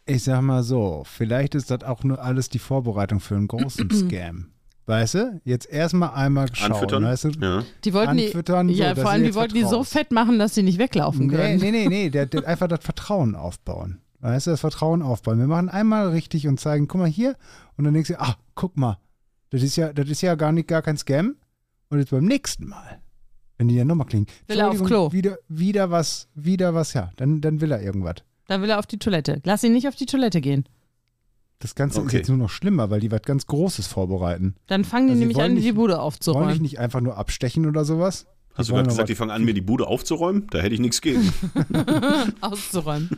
Ich 0.06 0.24
sag 0.24 0.42
mal 0.42 0.62
so, 0.62 1.02
vielleicht 1.04 1.56
ist 1.56 1.72
das 1.72 1.82
auch 1.82 2.04
nur 2.04 2.22
alles 2.22 2.50
die 2.50 2.60
Vorbereitung 2.60 3.18
für 3.18 3.34
einen 3.34 3.48
großen 3.48 3.90
Scam. 4.08 4.52
Weißt 4.88 5.14
du? 5.16 5.40
Jetzt 5.44 5.68
erstmal 5.70 6.14
einmal 6.14 6.48
schauen, 6.54 6.72
Anfüttern. 6.72 7.04
weißt 7.04 7.24
du? 7.24 7.28
Ja. 7.42 7.62
Die 7.84 7.92
wollten 7.92 8.16
die, 8.16 8.26
anfüttern, 8.28 8.68
so, 8.68 8.74
ja, 8.74 8.94
dass 8.94 9.02
vor 9.02 9.10
allem, 9.10 9.24
die 9.24 9.34
wollten 9.34 9.54
die 9.54 9.64
so 9.64 9.84
fett 9.84 10.12
machen, 10.12 10.38
dass 10.38 10.54
sie 10.54 10.62
nicht 10.62 10.78
weglaufen 10.78 11.26
Nee, 11.26 11.36
können. 11.36 11.60
nee, 11.60 11.70
nee, 11.70 11.88
nee, 11.88 12.08
der, 12.10 12.24
der 12.24 12.48
einfach 12.48 12.68
das 12.68 12.80
Vertrauen 12.82 13.34
aufbauen. 13.34 14.00
Weißt 14.20 14.46
du, 14.46 14.50
das 14.52 14.60
Vertrauen 14.60 15.02
aufbauen. 15.02 15.38
Wir 15.38 15.46
machen 15.46 15.68
einmal 15.68 16.08
richtig 16.08 16.48
und 16.48 16.58
zeigen, 16.58 16.88
guck 16.88 17.02
mal 17.02 17.06
hier. 17.06 17.36
Und 17.76 17.84
dann 17.84 17.92
denkst 17.92 18.08
du, 18.08 18.18
ach, 18.18 18.36
guck 18.54 18.78
mal, 18.78 18.98
das 19.50 19.62
ist 19.62 19.76
ja, 19.76 19.92
das 19.92 20.08
ist 20.08 20.22
ja 20.22 20.34
gar 20.36 20.52
nicht 20.52 20.68
gar 20.68 20.80
kein 20.80 20.96
Scam. 20.96 21.36
Und 21.90 21.98
jetzt 21.98 22.10
beim 22.10 22.24
nächsten 22.24 22.66
Mal, 22.66 23.02
wenn 23.58 23.68
die 23.68 23.76
dann 23.76 23.88
nochmal 23.88 24.06
klingen, 24.06 24.26
Will 24.46 24.58
er 24.58 24.70
auf 24.70 24.82
Klo. 24.82 25.12
Wieder, 25.12 25.36
wieder 25.48 25.90
was, 25.90 26.28
wieder 26.34 26.72
was, 26.72 26.94
ja, 26.94 27.10
dann, 27.16 27.42
dann 27.42 27.60
will 27.60 27.72
er 27.72 27.82
irgendwas. 27.82 28.16
Dann 28.46 28.62
will 28.62 28.70
er 28.70 28.78
auf 28.78 28.86
die 28.86 28.98
Toilette. 28.98 29.42
Lass 29.44 29.62
ihn 29.64 29.74
nicht 29.74 29.86
auf 29.86 29.96
die 29.96 30.06
Toilette 30.06 30.40
gehen. 30.40 30.64
Das 31.60 31.74
Ganze 31.74 31.98
ist 32.00 32.06
Okay. 32.06 32.18
jetzt 32.18 32.28
nur 32.28 32.36
noch 32.38 32.50
schlimmer, 32.50 32.88
weil 32.90 33.00
die 33.00 33.10
was 33.10 33.22
ganz 33.22 33.46
Großes 33.46 33.86
vorbereiten. 33.88 34.54
Dann 34.68 34.84
fangen 34.84 35.06
die 35.08 35.12
Also 35.12 35.20
nämlich 35.20 35.36
wollen 35.36 35.46
an, 35.46 35.54
nicht- 35.54 35.66
die 35.66 35.72
Bude 35.72 35.94
Wollen 35.94 36.02
aufzuräumen. 36.02 36.48
dich 36.52 36.60
nicht 36.60 36.78
einfach 36.78 37.00
nur 37.00 37.16
abstechen 37.16 37.66
oder 37.66 37.84
sowas? 37.84 38.26
Hast 38.54 38.68
du 38.68 38.72
wollen 38.74 38.84
gerade 38.84 38.94
gesagt, 38.94 39.08
die 39.08 39.14
fangen 39.14 39.30
an, 39.32 39.44
mir 39.44 39.54
die 39.54 39.60
Bude 39.60 39.86
aufzuräumen? 39.86 40.46
Da 40.50 40.58
hätte 40.58 40.74
ich 40.74 40.80
nichts 40.80 41.00
gegen. 41.00 41.32
auszuräumen. 42.40 43.10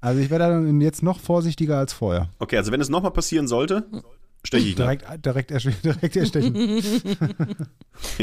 Also 0.00 0.20
ich 0.20 0.30
wäre 0.30 0.40
dann 0.40 0.80
jetzt 0.80 1.02
noch 1.02 1.20
vorsichtiger 1.20 1.78
als 1.78 1.92
vorher. 1.92 2.28
Okay, 2.38 2.56
also 2.58 2.70
wenn 2.70 2.80
es 2.80 2.88
nochmal 2.88 3.10
passieren 3.12 3.48
sollte, 3.48 3.86
steche 4.44 4.68
ich. 4.68 4.74
Direkt, 4.76 5.24
direkt, 5.24 5.50
erste- 5.50 5.70
direkt 5.84 6.16
erstechen. 6.16 6.54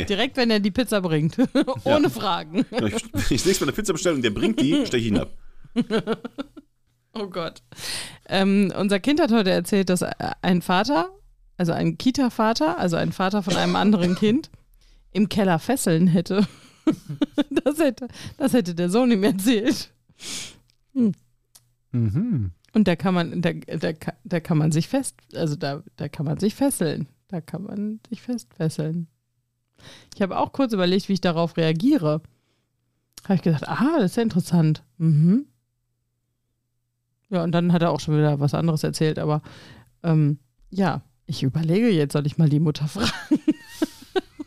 Direkt, 0.07 0.37
wenn 0.37 0.51
er 0.51 0.59
die 0.59 0.71
Pizza 0.71 1.01
bringt. 1.01 1.35
Ohne 1.83 2.09
Fragen. 2.09 2.59
Ich, 2.59 2.71
wenn 2.71 2.85
ich 2.87 2.93
das 3.11 3.45
nächste 3.45 3.65
Mal 3.65 3.69
eine 3.69 3.75
Pizza 3.75 3.93
bestelle 3.93 4.15
und 4.15 4.21
der 4.23 4.29
bringt 4.29 4.61
die, 4.61 4.85
steche 4.85 4.97
ich 4.97 5.07
ihn 5.07 5.17
ab. 5.17 5.31
Oh 7.20 7.28
Gott. 7.28 7.61
Ähm, 8.28 8.74
unser 8.78 8.99
Kind 8.99 9.22
hat 9.22 9.32
heute 9.32 9.49
erzählt, 9.49 9.89
dass 9.89 10.03
ein 10.03 10.61
Vater, 10.61 11.09
also 11.57 11.72
ein 11.72 11.97
Kita-Vater, 11.97 12.78
also 12.78 12.97
ein 12.97 13.13
Vater 13.13 13.41
von 13.41 13.55
einem 13.55 13.78
anderen 13.78 14.16
Kind, 14.16 14.49
im 15.11 15.30
Keller 15.30 15.59
Fesseln 15.59 16.07
hätte. 16.07 16.45
Das 17.49 17.80
hätte, 17.80 18.07
das 18.38 18.53
hätte 18.53 18.76
der 18.76 18.91
Sohn 18.91 19.09
ihm 19.11 19.24
erzählt. 19.24 19.89
mhm. 20.93 22.51
Und 22.74 22.88
da 22.88 22.95
kann 22.95 23.16
man, 23.16 23.41
da, 23.41 23.53
da, 23.53 23.91
da 24.24 24.39
kann 24.39 24.59
man 24.59 24.72
sich 24.72 24.88
fest, 24.88 25.16
also 25.34 25.55
da, 25.55 25.82
da 25.95 26.09
kann 26.09 26.28
man 26.28 26.38
sich 26.38 26.53
fesseln. 26.53 27.07
Da 27.28 27.41
kann 27.41 27.63
man 27.63 28.01
sich 28.07 28.22
festfesseln. 28.22 29.07
Ich 30.13 30.22
habe 30.22 30.38
auch 30.38 30.51
kurz 30.51 30.74
überlegt, 30.74 31.09
wie 31.09 31.13
ich 31.13 31.22
darauf 31.22 31.57
reagiere. 31.57 32.22
Habe 33.24 33.34
ich 33.34 33.41
gedacht, 33.41 33.68
aha, 33.68 33.95
das 33.97 34.11
ist 34.11 34.18
ja 34.18 34.24
interessant. 34.24 34.84
Mhm. 34.99 35.47
Ja, 37.36 37.43
und 37.43 37.51
dann 37.51 37.73
hat 37.73 37.81
er 37.81 37.91
auch 37.91 37.99
schon 37.99 38.17
wieder 38.17 38.39
was 38.39 38.53
anderes 38.53 38.83
erzählt, 38.83 39.19
aber 39.19 39.41
ähm, 40.03 40.39
ja, 40.69 41.01
ich 41.25 41.43
überlege 41.43 41.89
jetzt, 41.89 42.13
soll 42.13 42.25
ich 42.25 42.38
mal 42.38 42.47
die 42.47 42.61
Mutter 42.61 42.88
fragen 42.88 43.41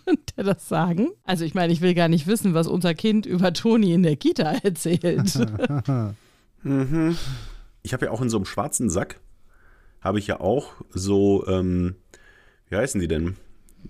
und 0.06 0.18
der 0.36 0.44
das 0.44 0.68
sagen? 0.68 1.08
Also 1.24 1.44
ich 1.44 1.54
meine, 1.54 1.70
ich 1.70 1.82
will 1.82 1.92
gar 1.92 2.08
nicht 2.08 2.26
wissen, 2.26 2.54
was 2.54 2.66
unser 2.66 2.94
Kind 2.94 3.26
über 3.26 3.52
Toni 3.52 3.92
in 3.92 4.02
der 4.02 4.16
Kita 4.16 4.52
erzählt. 4.62 5.38
Mhm. 6.64 7.16
Ich 7.84 7.92
habe 7.92 8.06
ja 8.06 8.10
auch 8.10 8.20
in 8.20 8.28
so 8.28 8.36
einem 8.36 8.44
schwarzen 8.44 8.90
Sack, 8.90 9.20
habe 10.00 10.18
ich 10.18 10.26
ja 10.26 10.40
auch 10.40 10.72
so, 10.90 11.46
ähm, 11.46 11.94
wie 12.68 12.74
heißen 12.74 13.00
die 13.00 13.06
denn? 13.06 13.36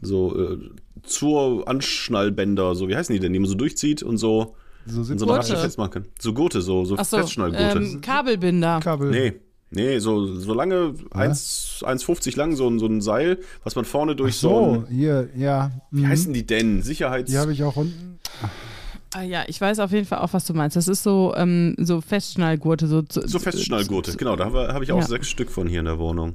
So 0.03 0.39
äh, 0.39 0.59
zur 1.03 1.67
Anschnallbänder, 1.67 2.75
so 2.75 2.89
wie 2.89 2.95
heißen 2.95 3.15
die 3.15 3.21
denn, 3.21 3.33
die 3.33 3.39
man 3.39 3.49
so 3.49 3.55
durchzieht 3.55 4.03
und 4.03 4.19
so 4.19 4.55
So 4.89 5.03
so 5.03 5.27
Gurte. 5.27 5.57
Festmachen 5.57 5.91
kann. 5.91 6.05
So 6.19 6.33
Gurte, 6.33 6.63
so, 6.63 6.85
so 6.85 6.97
Achso, 6.97 7.19
Festschnallgurte. 7.19 7.79
ähm, 7.79 8.01
Kabelbinder. 8.01 8.81
Kabel. 8.83 9.11
nee, 9.11 9.33
nee, 9.71 9.99
so, 9.99 10.27
so 10.27 10.55
lange, 10.55 10.95
1 11.11 11.83
1,50 11.85 12.37
lang, 12.37 12.57
so, 12.57 12.69
ein- 12.69 12.79
so 12.79 12.87
ein 12.87 13.01
Seil, 13.01 13.39
was 13.65 13.77
man 13.77 13.85
vorne 13.85 14.17
durch 14.17 14.37
so, 14.37 14.85
So, 14.87 14.87
hier, 14.91 15.29
ja. 15.37 15.71
wie 15.91 16.03
mhm. 16.03 16.09
heißen 16.09 16.33
die 16.33 16.47
denn? 16.47 16.83
Sicherheits... 16.83 17.31
Die 17.31 17.39
habe 17.39 17.53
ich 17.53 17.63
auch 17.65 17.77
unten. 17.77 18.19
Ah, 19.15 19.23
ja, 19.23 19.45
ich 19.47 19.59
weiß 19.61 19.79
auf 19.81 19.91
jeden 19.93 20.07
Fall 20.07 20.19
auch, 20.19 20.33
was 20.35 20.45
du 20.45 20.53
meinst. 20.53 20.77
Das 20.77 20.87
ist 20.87 21.03
so, 21.03 21.33
ähm, 21.35 21.75
so 21.79 22.01
Festschnallgurte. 22.03 22.87
So, 22.87 23.03
so 23.09 23.39
Festschnallgurte, 23.39 24.15
genau, 24.17 24.37
da 24.37 24.45
habe 24.45 24.69
hab 24.75 24.83
ich 24.83 24.93
auch 24.93 24.99
Ja. 25.01 25.07
sechs 25.07 25.29
Stück 25.31 25.51
von 25.51 25.67
hier 25.67 25.79
in 25.81 25.87
der 25.87 25.99
Wohnung. 25.99 26.35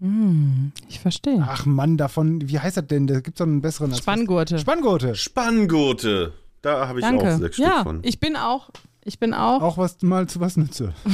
Hm, 0.00 0.72
ich 0.88 0.98
verstehe. 1.00 1.44
Ach 1.46 1.66
Mann, 1.66 1.96
davon, 1.98 2.48
wie 2.48 2.58
heißt 2.58 2.76
das 2.78 2.86
denn? 2.86 3.06
Da 3.06 3.16
gibt 3.16 3.34
es 3.34 3.34
doch 3.38 3.44
einen 3.46 3.60
besseren. 3.60 3.94
Spanngurte. 3.94 4.58
Spanngurte. 4.58 5.14
Spanngurte, 5.14 6.32
da 6.62 6.88
habe 6.88 6.98
ich 7.00 7.04
auch 7.04 7.10
Danke. 7.10 7.36
sechs 7.38 7.56
Stück 7.56 7.66
Ja, 7.66 7.82
von. 7.82 8.00
ich 8.02 8.20
bin 8.20 8.36
auch, 8.36 8.70
ich 9.04 9.18
bin 9.18 9.34
auch. 9.34 9.62
Auch 9.62 9.78
was 9.78 10.00
mal 10.02 10.28
zu 10.28 10.40
was 10.40 10.56
nütze. 10.56 10.92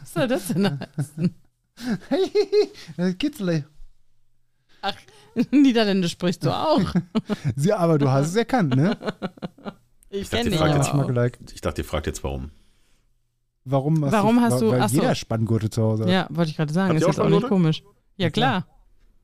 Was 0.00 0.12
soll 0.14 0.28
das 0.28 0.46
denn 0.48 0.78
heißen? 0.96 1.34
das 2.96 3.18
Kitzle. 3.18 3.64
Ach, 4.82 4.94
Niederländisch 5.50 6.12
sprichst 6.12 6.44
du 6.44 6.50
auch. 6.56 6.80
Ja, 7.56 7.78
aber 7.78 7.98
du 7.98 8.08
hast 8.08 8.28
es 8.28 8.36
erkannt, 8.36 8.76
ne? 8.76 8.96
Ich 10.10 10.28
dachte, 10.30 10.44
kenne 10.44 10.50
ihr 10.54 10.58
fragt 10.58 10.74
jetzt 10.76 10.86
ich 10.88 10.94
auch. 10.94 11.06
geliked. 11.08 11.52
Ich 11.52 11.60
dachte, 11.60 11.82
ihr 11.82 11.84
fragt 11.84 12.06
jetzt 12.06 12.22
warum. 12.22 12.50
Warum 13.64 14.04
hast 14.04 14.12
Warum 14.12 14.36
du, 14.36 14.42
hast 14.42 14.60
du- 14.62 14.70
Weil 14.70 14.80
ach 14.82 14.88
so. 14.88 14.94
jeder 15.00 15.14
Spanngurte 15.16 15.68
zu 15.70 15.82
Hause 15.82 16.04
hat. 16.04 16.10
Ja, 16.10 16.26
wollte 16.30 16.50
ich 16.52 16.56
gerade 16.56 16.72
sagen. 16.72 16.88
Habt 16.90 16.96
Ist 16.96 17.02
ihr 17.02 17.08
auch 17.08 17.12
jetzt 17.12 17.20
auch 17.20 17.28
nicht 17.28 17.48
komisch. 17.48 17.82
Ja, 18.16 18.30
klar. 18.30 18.66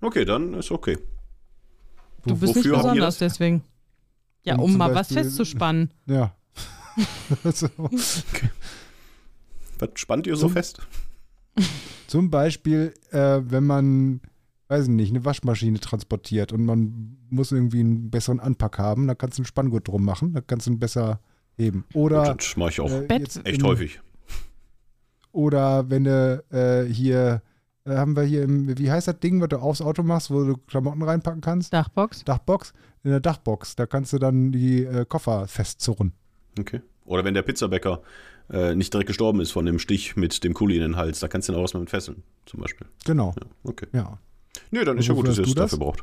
Okay, 0.01 0.25
dann 0.25 0.53
ist 0.55 0.71
okay. 0.73 0.99
Du 2.27 2.37
bist 2.37 2.57
nicht 2.57 2.69
besonders, 2.69 3.19
das? 3.19 3.33
deswegen. 3.33 3.63
Ja, 4.45 4.57
Um 4.57 4.61
um 4.73 4.77
mal 4.77 4.95
was 4.95 5.09
Beispiel- 5.09 5.25
festzuspannen. 5.25 5.91
Ja. 6.07 6.35
so. 7.53 7.69
Was 9.79 9.89
spannt 9.97 10.27
ihr 10.27 10.37
so 10.37 10.47
Zum- 10.47 10.53
fest? 10.53 10.81
Zum 12.07 12.31
Beispiel, 12.31 12.95
äh, 13.11 13.41
wenn 13.45 13.65
man 13.65 14.21
weiß 14.69 14.85
ich 14.85 14.91
nicht, 14.91 15.11
eine 15.11 15.25
Waschmaschine 15.25 15.79
transportiert 15.79 16.53
und 16.53 16.65
man 16.65 17.17
muss 17.29 17.53
irgendwie 17.53 17.81
einen 17.81 18.11
besseren 18.11 18.41
Anpack 18.41 18.79
haben, 18.79 19.07
da 19.07 19.15
kannst 19.15 19.37
du 19.39 19.43
einen 19.43 19.47
Spanngurt 19.47 19.87
drum 19.87 20.05
machen, 20.05 20.33
da 20.33 20.41
kannst 20.41 20.67
du 20.67 20.71
ihn 20.73 20.79
besser 20.79 21.21
heben. 21.57 21.85
Oder 21.93 22.35
das 22.35 22.57
mache 22.57 22.71
ich 22.71 22.81
auch 22.81 22.91
äh, 22.91 23.07
echt 23.45 23.63
häufig. 23.63 24.01
Oder 25.33 25.91
wenn 25.91 26.05
du 26.05 26.43
äh, 26.51 26.91
hier, 26.93 27.43
äh, 27.85 27.97
haben 27.97 28.17
wir 28.17 28.23
hier, 28.25 28.43
im, 28.43 28.77
wie 28.79 28.91
heißt 28.91 29.09
das 29.09 29.21
Ding, 29.21 29.41
was 29.41 29.49
du 29.49 29.59
aufs 29.59 29.81
Auto 29.83 30.03
machst, 30.03 30.31
wo 30.31 30.45
du 30.45 30.57
Klamotten 30.57 31.03
reinpacken 31.03 31.41
kannst? 31.41 31.73
Dachbox? 31.73 32.25
Dachbox. 32.25 32.73
In 33.03 33.11
der 33.11 33.21
Dachbox, 33.21 33.77
da 33.77 33.87
kannst 33.87 34.13
du 34.13 34.19
dann 34.19 34.51
die 34.53 34.85
äh, 34.85 35.05
Koffer 35.07 35.47
festzurren. 35.47 36.13
Okay. 36.59 36.81
Oder 37.05 37.25
wenn 37.25 37.35
der 37.35 37.43
Pizzabäcker 37.43 38.01
äh, 38.51 38.75
nicht 38.75 38.93
direkt 38.93 39.09
gestorben 39.09 39.41
ist 39.41 39.51
von 39.51 39.67
dem 39.67 39.79
Stich 39.79 40.17
mit 40.17 40.43
dem 40.45 40.55
Kuli 40.55 40.77
in 40.77 40.83
den 40.83 40.97
Hals, 40.97 41.21
da 41.21 41.29
kannst 41.29 41.49
du 41.49 41.53
ihn 41.53 41.59
auch 41.59 41.65
was 41.65 41.75
mit 41.75 41.91
fesseln, 41.91 42.23
zum 42.47 42.61
Beispiel. 42.61 42.87
Genau, 43.05 43.35
Ja, 43.39 43.47
okay. 43.65 43.87
ja. 43.93 44.19
Nö, 44.71 44.85
dann 44.85 44.97
ist 44.99 45.09
ja 45.09 45.15
gut, 45.15 45.29
dass 45.29 45.37
ihr 45.39 45.45
es 45.47 45.55
dafür 45.55 45.79
braucht. 45.79 46.03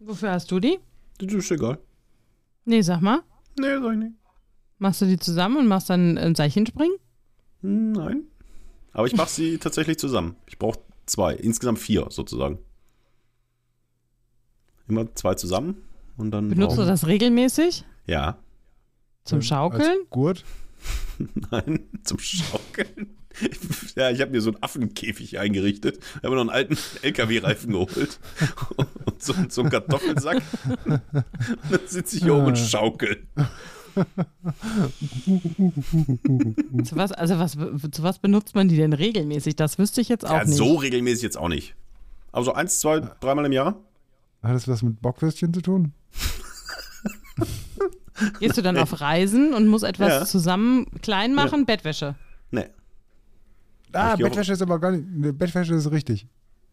Wofür 0.00 0.30
hast 0.30 0.50
du 0.50 0.60
die? 0.60 0.78
Das 1.18 1.32
ist 1.32 1.50
egal. 1.50 1.78
Nee, 2.64 2.82
sag 2.82 3.00
mal. 3.00 3.20
Nee, 3.58 3.76
sag 3.80 3.92
ich 3.92 3.98
nicht. 3.98 4.12
Machst 4.78 5.00
du 5.02 5.06
die 5.06 5.18
zusammen 5.18 5.56
und 5.58 5.66
machst 5.66 5.90
dann 5.90 6.16
ein 6.16 6.34
Seilchenspringen? 6.36 6.96
Hm, 7.62 7.92
Nein. 7.92 8.22
Aber 8.98 9.06
ich 9.06 9.14
mache 9.14 9.30
sie 9.30 9.58
tatsächlich 9.58 9.96
zusammen. 9.96 10.34
Ich 10.48 10.58
brauche 10.58 10.80
zwei, 11.06 11.32
insgesamt 11.32 11.78
vier 11.78 12.08
sozusagen. 12.10 12.58
Immer 14.88 15.14
zwei 15.14 15.34
zusammen 15.34 15.84
und 16.16 16.32
dann. 16.32 16.48
Benutzt 16.48 16.78
du 16.78 16.84
das 16.84 17.06
regelmäßig? 17.06 17.84
Ja. 18.08 18.38
Zum 19.22 19.40
Schaukeln? 19.40 19.82
Als 20.00 20.10
Gurt. 20.10 20.44
Nein, 21.52 21.88
zum 22.02 22.18
Schaukeln. 22.18 23.14
Ja, 23.94 24.10
ich 24.10 24.20
habe 24.20 24.32
mir 24.32 24.40
so 24.40 24.50
einen 24.50 24.62
Affenkäfig 24.64 25.38
eingerichtet, 25.38 26.00
habe 26.16 26.30
mir 26.30 26.34
noch 26.34 26.40
einen 26.40 26.50
alten 26.50 26.76
LKW-Reifen 27.02 27.70
geholt 27.70 28.18
und 29.04 29.22
so, 29.22 29.32
so 29.48 29.60
einen 29.60 29.70
Kartoffelsack. 29.70 30.42
Und 30.84 31.00
dann 31.70 31.80
sitze 31.86 32.16
ich 32.16 32.24
hier 32.24 32.34
oben 32.34 32.46
und 32.46 32.58
schaukel. 32.58 33.28
Zu 36.84 36.96
was, 36.96 37.12
also 37.12 37.38
was, 37.38 37.52
zu 37.52 38.02
was 38.02 38.18
benutzt 38.18 38.54
man 38.54 38.68
die 38.68 38.76
denn 38.76 38.92
regelmäßig? 38.92 39.56
Das 39.56 39.78
wüsste 39.78 40.00
ich 40.00 40.08
jetzt 40.08 40.24
auch 40.26 40.32
Ja, 40.32 40.44
nicht. 40.44 40.56
so 40.56 40.76
regelmäßig 40.76 41.22
jetzt 41.22 41.38
auch 41.38 41.48
nicht. 41.48 41.74
Aber 42.32 42.44
so 42.44 42.52
eins, 42.52 42.80
zwei, 42.80 43.00
dreimal 43.20 43.44
im 43.46 43.52
Jahr? 43.52 43.76
Hat 44.42 44.54
das 44.54 44.68
was 44.68 44.82
mit 44.82 45.00
Bockwürstchen 45.00 45.52
zu 45.52 45.60
tun? 45.62 45.92
Gehst 48.40 48.56
du 48.58 48.62
dann 48.62 48.76
auf 48.76 49.00
Reisen 49.00 49.54
und 49.54 49.68
musst 49.68 49.84
etwas 49.84 50.08
Ja. 50.08 50.24
zusammen 50.24 50.86
klein 51.02 51.34
machen? 51.34 51.66
Bettwäsche. 51.66 52.16
Nee. 52.50 52.66
Ah, 53.92 54.16
Bettwäsche 54.16 54.52
ist 54.52 54.62
aber 54.62 54.78
gar 54.78 54.92
nicht. 54.92 55.38
Bettwäsche 55.38 55.74
ist 55.74 55.90
richtig. 55.90 56.26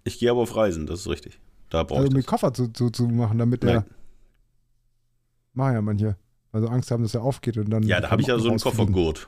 Ich 0.03 0.19
gehe 0.19 0.29
aber 0.31 0.41
auf 0.41 0.55
Reisen, 0.55 0.85
das 0.85 1.01
ist 1.01 1.07
richtig. 1.09 1.39
Da 1.69 1.83
brauche 1.83 1.99
Also 1.99 2.07
ich 2.07 2.13
um 2.15 2.21
den 2.21 2.25
Koffer 2.25 2.53
zu, 2.53 2.67
zu, 2.69 2.89
zu 2.89 3.07
machen, 3.07 3.37
damit 3.37 3.63
der. 3.63 3.73
Nein. 3.75 3.85
Machen 5.53 5.73
ja 5.73 5.81
manche. 5.81 6.17
Also 6.55 6.69
Angst 6.69 6.89
haben, 6.89 7.03
dass 7.03 7.13
er 7.13 7.21
aufgeht 7.21 7.57
und 7.57 7.69
dann. 7.69 7.83
Ja, 7.83 7.99
da 7.99 8.11
habe 8.11 8.21
ich 8.21 8.29
ja 8.29 8.39
so 8.39 8.47
einen. 8.47 8.59
Koffergurt. 8.59 9.27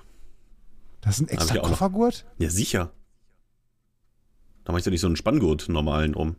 Das 1.02 1.16
ist 1.16 1.24
ein 1.24 1.28
extra 1.28 1.56
auch 1.56 1.64
noch. 1.64 1.70
Koffergurt? 1.72 2.26
Ja, 2.38 2.50
sicher. 2.50 2.94
Da 4.64 4.72
mache 4.72 4.80
ich 4.80 4.86
doch 4.86 4.92
nicht 4.92 5.02
so 5.02 5.08
einen 5.08 5.18
Spanngurt 5.18 5.68
normalen 5.68 6.16
um. 6.16 6.38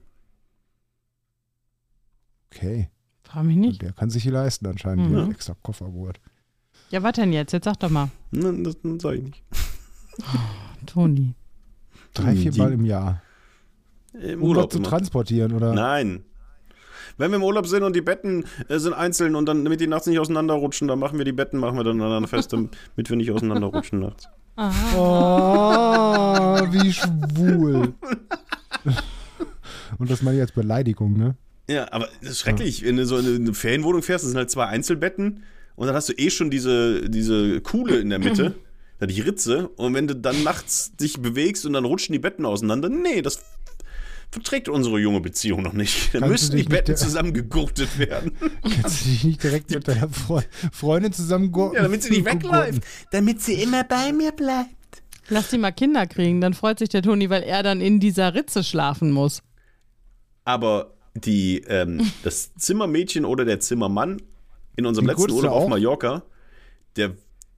Okay. 2.51 2.89
Frag 3.23 3.45
mich 3.45 3.59
nicht. 3.59 3.83
Der 3.83 3.93
kann 3.93 4.09
sich 4.09 4.23
hier 4.23 4.33
leisten 4.33 4.67
anscheinend. 4.67 5.11
Mhm. 5.11 5.25
hier, 5.25 5.31
extra 5.31 5.55
Koffergurt. 5.63 6.21
Ja, 6.89 7.03
was 7.03 7.13
denn 7.13 7.35
jetzt? 7.35 7.53
Jetzt 7.53 7.65
sag 7.67 7.77
doch 7.81 7.91
mal. 7.91 8.11
Nein, 8.31 8.65
das, 8.65 8.79
das 8.83 9.03
sage 9.03 9.17
ich 9.19 9.25
nicht. 9.25 9.45
Toni. 10.87 11.35
Drei, 12.15 12.35
vier 12.35 12.57
Mal 12.57 12.73
im 12.73 12.87
Jahr. 12.87 13.23
Im 14.15 14.41
Um 14.41 14.49
Urlaub 14.49 14.73
zu 14.73 14.79
transportieren, 14.79 15.53
oder? 15.53 15.75
Nein. 15.75 16.25
Wenn 17.19 17.33
wir 17.33 17.37
im 17.37 17.43
Urlaub 17.43 17.67
sind 17.67 17.83
und 17.83 17.95
die 17.95 18.01
Betten 18.01 18.45
äh, 18.69 18.79
sind 18.79 18.95
einzeln 18.95 19.35
und 19.35 19.47
dann, 19.47 19.65
damit 19.65 19.81
die 19.81 19.87
nachts 19.87 20.07
nicht 20.07 20.19
auseinanderrutschen, 20.19 20.89
dann 20.89 20.99
machen 20.99 21.19
wir 21.19 21.25
die 21.25 21.33
Betten, 21.33 21.59
machen 21.59 21.77
wir 21.77 21.85
dann 21.85 22.01
aneinander 22.01 22.29
fest, 22.29 22.53
damit 22.53 22.71
wir 22.97 23.17
nicht 23.17 23.31
auseinanderrutschen 23.31 24.01
nachts. 24.01 24.29
Oh, 24.97 26.57
wie 26.73 26.93
schwul. 26.93 27.95
Und 29.99 30.11
das 30.11 30.23
meine 30.23 30.37
ich 30.37 30.43
als 30.43 30.53
Beleidigung, 30.53 31.17
ne? 31.17 31.37
Ja, 31.69 31.93
aber 31.93 32.09
das 32.21 32.31
ist 32.31 32.39
schrecklich. 32.41 32.85
Wenn 32.85 32.97
du 32.97 33.07
so 33.07 33.19
in 33.19 33.37
eine 33.37 33.55
Ferienwohnung 33.55 34.03
fährst, 34.03 34.25
das 34.25 34.31
sind 34.31 34.39
halt 34.39 34.51
zwei 34.51 34.67
Einzelbetten 34.67 35.45
und 35.77 35.87
dann 35.87 35.95
hast 35.95 36.09
du 36.09 36.15
eh 36.15 36.31
schon 36.31 36.51
diese, 36.51 37.09
diese 37.09 37.61
Kuhle 37.61 37.99
in 37.99 38.11
der 38.11 38.19
Mitte, 38.19 38.55
da 38.99 39.07
die 39.07 39.21
Ritze 39.21 39.69
und 39.77 39.95
wenn 39.95 40.09
du 40.09 40.17
dann 40.17 40.43
nachts 40.43 40.97
dich 40.97 41.21
bewegst 41.21 41.67
und 41.67 41.75
dann 41.75 41.85
rutschen 41.85 42.13
die 42.13 42.19
Betten 42.19 42.47
auseinander, 42.47 42.89
nee, 42.89 43.23
das 43.23 43.45
verträgt 44.31 44.69
unsere 44.69 44.99
junge 44.99 45.21
Beziehung 45.21 45.63
noch 45.63 45.73
nicht. 45.73 46.15
Du 46.15 46.21
müssen 46.21 46.57
die 46.57 46.65
Betten 46.65 46.97
zusammengegurtet 46.97 47.99
werden. 47.99 48.33
Kannst 48.63 49.05
du 49.05 49.11
dich 49.11 49.25
nicht 49.25 49.43
direkt 49.43 49.71
mit 49.71 49.89
deiner 49.89 50.09
Fre 50.09 50.45
Freundin 50.73 51.13
zusammen 51.13 51.53
Ja, 51.55 51.83
damit 51.83 52.03
sie 52.03 52.11
nicht 52.11 52.25
wegläuft. 52.25 52.83
Damit 53.11 53.41
sie 53.43 53.55
immer 53.55 53.85
bei 53.85 54.13
mir 54.13 54.33
bleibt. 54.33 54.69
Lass 55.31 55.51
die 55.51 55.59
mal 55.59 55.73
Kinder 55.73 56.07
kriegen, 56.07 56.41
dann 56.41 56.55
freut 56.55 56.79
sich 56.79 56.89
der 56.89 57.03
Toni, 57.03 57.29
weil 57.29 57.43
er 57.43 57.63
dann 57.63 57.81
in 57.81 58.01
dieser 58.01 58.35
Ritze 58.35 58.65
schlafen 58.65 59.11
muss. 59.11 59.43
Aber 60.45 60.95
die, 61.15 61.59
ähm, 61.69 62.11
das 62.23 62.55
Zimmermädchen 62.55 63.25
oder 63.27 63.45
der 63.45 63.61
Zimmermann 63.61 64.23
in 64.77 64.87
unserem 64.87 65.07
Den 65.07 65.17
letzten 65.17 65.33
Urlaub 65.33 65.53
auf 65.53 65.65
auch? 65.65 65.69
Mallorca, 65.69 66.23
der, 66.97 67.15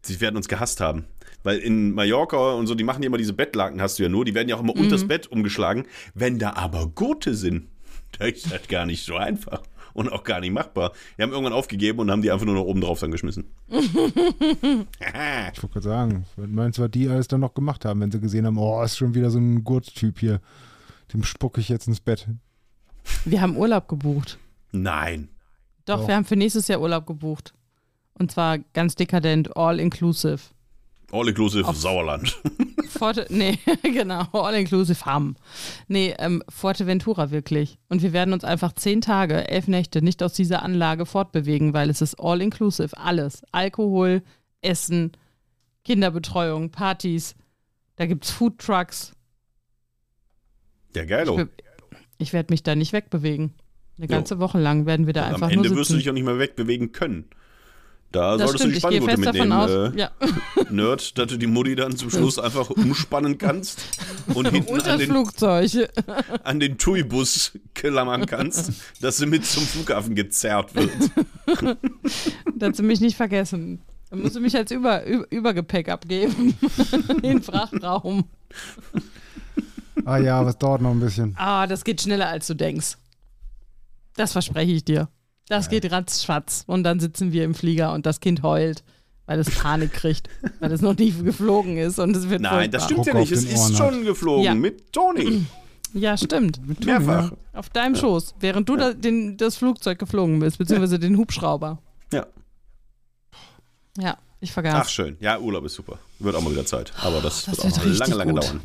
die 0.08 0.20
werden 0.20 0.36
uns 0.36 0.48
gehasst 0.48 0.80
haben. 0.80 1.04
Weil 1.42 1.58
in 1.58 1.92
Mallorca 1.92 2.52
und 2.54 2.66
so, 2.66 2.74
die 2.74 2.84
machen 2.84 3.02
ja 3.02 3.06
immer 3.06 3.18
diese 3.18 3.32
Bettlaken, 3.32 3.80
hast 3.80 3.98
du 3.98 4.02
ja 4.02 4.08
nur, 4.08 4.24
die 4.24 4.34
werden 4.34 4.48
ja 4.48 4.56
auch 4.56 4.60
immer 4.60 4.76
unters 4.76 5.06
Bett 5.08 5.26
umgeschlagen. 5.26 5.86
Wenn 6.14 6.38
da 6.38 6.54
aber 6.54 6.86
Gurte 6.88 7.34
sind, 7.34 7.68
da 8.18 8.26
ist 8.26 8.50
das 8.52 8.68
gar 8.68 8.86
nicht 8.86 9.04
so 9.04 9.16
einfach 9.16 9.62
und 9.92 10.12
auch 10.12 10.24
gar 10.24 10.40
nicht 10.40 10.52
machbar. 10.52 10.92
Die 11.16 11.22
haben 11.22 11.32
irgendwann 11.32 11.52
aufgegeben 11.52 11.98
und 12.00 12.10
haben 12.10 12.22
die 12.22 12.30
einfach 12.30 12.46
nur 12.46 12.54
noch 12.54 12.64
oben 12.64 12.80
drauf 12.80 13.00
dann 13.00 13.10
geschmissen. 13.10 13.46
Ich 15.52 15.62
wollte 15.62 15.72
gerade 15.72 15.82
sagen, 15.82 16.24
meinst 16.36 16.78
du, 16.78 16.82
was 16.82 16.90
die 16.90 17.08
alles 17.08 17.28
dann 17.28 17.40
noch 17.40 17.54
gemacht 17.54 17.84
haben, 17.84 18.00
wenn 18.00 18.10
sie 18.10 18.20
gesehen 18.20 18.46
haben, 18.46 18.56
oh, 18.56 18.82
ist 18.82 18.96
schon 18.96 19.14
wieder 19.14 19.30
so 19.30 19.38
ein 19.38 19.64
Gurttyp 19.64 20.18
hier. 20.20 20.40
Dem 21.12 21.24
spucke 21.24 21.60
ich 21.60 21.68
jetzt 21.68 21.88
ins 21.88 22.00
Bett. 22.00 22.28
Wir 23.24 23.40
haben 23.40 23.56
Urlaub 23.56 23.88
gebucht. 23.88 24.38
Nein. 24.72 25.28
Doch, 25.84 26.00
Doch. 26.00 26.08
wir 26.08 26.14
haben 26.14 26.24
für 26.24 26.36
nächstes 26.36 26.68
Jahr 26.68 26.80
Urlaub 26.80 27.06
gebucht. 27.06 27.52
Und 28.14 28.30
zwar 28.30 28.58
ganz 28.58 28.94
dekadent, 28.94 29.56
all 29.56 29.80
inclusive. 29.80 30.40
All 31.12 31.28
inclusive 31.28 31.66
Auf- 31.66 31.76
Sauerland. 31.76 32.38
Forte, 32.88 33.26
nee, 33.30 33.58
genau, 33.82 34.26
all 34.32 34.54
inclusive 34.54 35.04
haben. 35.06 35.36
Nee, 35.88 36.14
ähm, 36.18 36.42
Forteventura 36.48 37.30
wirklich. 37.30 37.78
Und 37.88 38.02
wir 38.02 38.12
werden 38.12 38.34
uns 38.34 38.44
einfach 38.44 38.72
zehn 38.74 39.00
Tage, 39.00 39.48
elf 39.48 39.68
Nächte 39.68 40.02
nicht 40.02 40.22
aus 40.22 40.32
dieser 40.34 40.62
Anlage 40.62 41.06
fortbewegen, 41.06 41.72
weil 41.72 41.88
es 41.88 42.00
ist 42.02 42.16
all 42.16 42.42
inclusive. 42.42 42.96
Alles. 42.96 43.42
Alkohol, 43.52 44.22
Essen, 44.60 45.12
Kinderbetreuung, 45.84 46.70
Partys. 46.70 47.34
Da 47.96 48.06
gibt's 48.06 48.30
Food 48.30 48.58
Trucks. 48.58 49.12
Ja, 50.94 51.04
geilo. 51.04 51.40
Ich, 51.40 51.46
ich 52.18 52.32
werde 52.32 52.52
mich 52.52 52.62
da 52.62 52.74
nicht 52.74 52.92
wegbewegen. 52.92 53.54
Eine 53.96 54.06
Jo. 54.06 54.10
ganze 54.12 54.38
Woche 54.40 54.58
lang 54.58 54.86
werden 54.86 55.06
wir 55.06 55.12
da 55.12 55.26
Und 55.28 55.34
einfach 55.34 55.46
am 55.48 55.52
Ende 55.52 55.68
nur 55.68 55.78
wirst 55.78 55.90
du 55.90 55.94
sitzen. 55.94 55.98
dich 55.98 56.10
auch 56.10 56.14
nicht 56.14 56.24
mehr 56.24 56.38
wegbewegen 56.38 56.92
können. 56.92 57.26
Da 58.12 58.36
das 58.36 58.50
solltest 58.50 58.64
stimmt, 58.64 58.84
du 58.84 58.88
die 58.90 58.96
ich 58.96 59.06
gehe 59.06 59.08
Spanngurte 59.08 59.22
fest 59.22 59.26
davon 59.26 59.48
mitnehmen, 59.48 59.88
aus. 59.88 59.94
äh, 59.94 60.64
ja. 60.64 60.70
Nerd, 60.70 61.16
dass 61.18 61.26
du 61.28 61.36
die 61.36 61.46
Mutti 61.46 61.76
dann 61.76 61.96
zum 61.96 62.10
Schluss 62.10 62.38
einfach 62.40 62.68
umspannen 62.70 63.38
kannst 63.38 63.80
und 64.34 64.48
hinten 64.50 64.72
Und 64.72 64.80
an 64.82 64.86
das 64.88 64.98
den, 64.98 65.10
Flugzeug. 65.10 65.70
an 66.42 66.58
den 66.60 66.76
TUI-Bus 66.76 67.52
klammern 67.74 68.26
kannst, 68.26 68.72
dass 69.00 69.18
sie 69.18 69.26
mit 69.26 69.46
zum 69.46 69.62
Flughafen 69.62 70.14
gezerrt 70.16 70.74
wird. 70.74 70.90
dass 72.56 72.76
sie 72.76 72.82
mich 72.82 73.00
nicht 73.00 73.16
vergessen. 73.16 73.80
Dann 74.10 74.22
musst 74.22 74.34
du 74.34 74.40
mich 74.40 74.56
als 74.56 74.72
Über, 74.72 75.04
Über, 75.06 75.26
Übergepäck 75.30 75.88
abgeben. 75.88 76.58
In 77.08 77.22
den 77.22 77.42
Frachtraum. 77.42 78.24
Ah 80.04 80.18
ja, 80.18 80.44
was 80.44 80.58
dauert 80.58 80.82
noch 80.82 80.90
ein 80.90 80.98
bisschen. 80.98 81.34
Ah, 81.38 81.68
das 81.68 81.84
geht 81.84 82.00
schneller, 82.00 82.28
als 82.28 82.48
du 82.48 82.54
denkst. 82.54 82.96
Das 84.16 84.32
verspreche 84.32 84.72
ich 84.72 84.84
dir. 84.84 85.08
Das 85.50 85.68
geht 85.68 85.90
ratzfatz. 85.92 86.64
Und 86.66 86.84
dann 86.84 87.00
sitzen 87.00 87.32
wir 87.32 87.44
im 87.44 87.54
Flieger 87.54 87.92
und 87.92 88.06
das 88.06 88.20
Kind 88.20 88.42
heult, 88.42 88.82
weil 89.26 89.38
es 89.40 89.50
Panik 89.50 89.92
kriegt, 89.92 90.28
weil 90.60 90.72
es 90.72 90.80
noch 90.80 90.96
nie 90.96 91.10
geflogen 91.12 91.76
ist 91.76 91.98
und 91.98 92.16
es 92.16 92.30
wird 92.30 92.40
Nein, 92.40 92.70
das 92.70 92.84
furchtbar. 92.84 93.02
stimmt 93.04 93.06
ja 93.14 93.20
nicht. 93.20 93.32
Es 93.32 93.44
ist 93.44 93.76
schon 93.76 94.04
geflogen 94.04 94.44
Ja. 94.44 94.54
mit 94.54 94.92
Toni. 94.92 95.44
Ja, 95.92 96.16
stimmt. 96.16 96.60
Mehrfach. 96.86 97.32
Auf 97.52 97.68
deinem 97.70 97.96
Schoß, 97.96 98.36
während 98.38 98.68
du 98.68 98.76
da, 98.76 98.92
den, 98.92 99.36
das 99.36 99.56
Flugzeug 99.56 99.98
geflogen 99.98 100.38
bist, 100.38 100.58
beziehungsweise 100.58 101.00
den 101.00 101.16
Hubschrauber. 101.18 101.78
Ja. 102.12 102.26
Ja, 103.98 104.16
ich 104.40 104.50
Ach, 104.50 104.54
vergaß. 104.54 104.92
schön. 104.92 105.16
Ja, 105.18 105.40
Urlaub 105.40 105.64
ist 105.64 105.74
super. 105.74 105.98
Wird 106.20 106.36
auch 106.36 106.42
mal 106.42 106.52
wieder 106.52 106.64
Zeit. 106.64 106.92
Aber 107.02 107.20
das, 107.20 107.44
Das 107.44 107.64
wird 107.64 107.76
auch 107.76 107.84
wird 107.84 107.98
lange, 107.98 108.14
lange 108.14 108.32
gut. 108.34 108.44
dauern. 108.44 108.60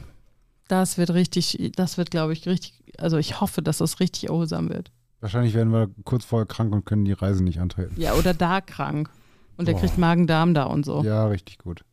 Das 0.68 1.00
wird 1.00 1.10
richtig, 1.16 1.72
das 1.76 1.98
wird, 1.98 2.12
glaube 2.12 2.34
ich, 2.34 2.46
richtig, 2.48 2.74
also 3.00 3.18
ich 3.18 3.42
hoffe, 3.42 3.64
dass 3.64 3.80
das 3.80 4.00
richtig 4.00 4.28
erholsam 4.30 4.70
wird. 4.70 4.92
Wahrscheinlich 5.26 5.56
werden 5.56 5.74
wir 5.74 5.90
kurz 6.04 6.24
vorher 6.24 6.46
krank 6.46 6.72
und 6.72 6.86
können 6.86 7.04
die 7.04 7.12
Reise 7.14 7.44
nicht 7.44 7.60
antreten. 7.60 8.00
Ja, 8.00 8.14
oder 8.14 8.36
da 8.36 8.62
krank. 8.62 9.10
Und 9.58 9.68
der 9.68 9.74
Boah. 9.74 9.80
kriegt 9.82 9.98
Magen-Darm 9.98 10.54
da 10.54 10.66
und 10.66 10.86
so. 10.86 11.04
Ja, 11.04 11.26
richtig 11.26 11.58
gut. 11.58 11.84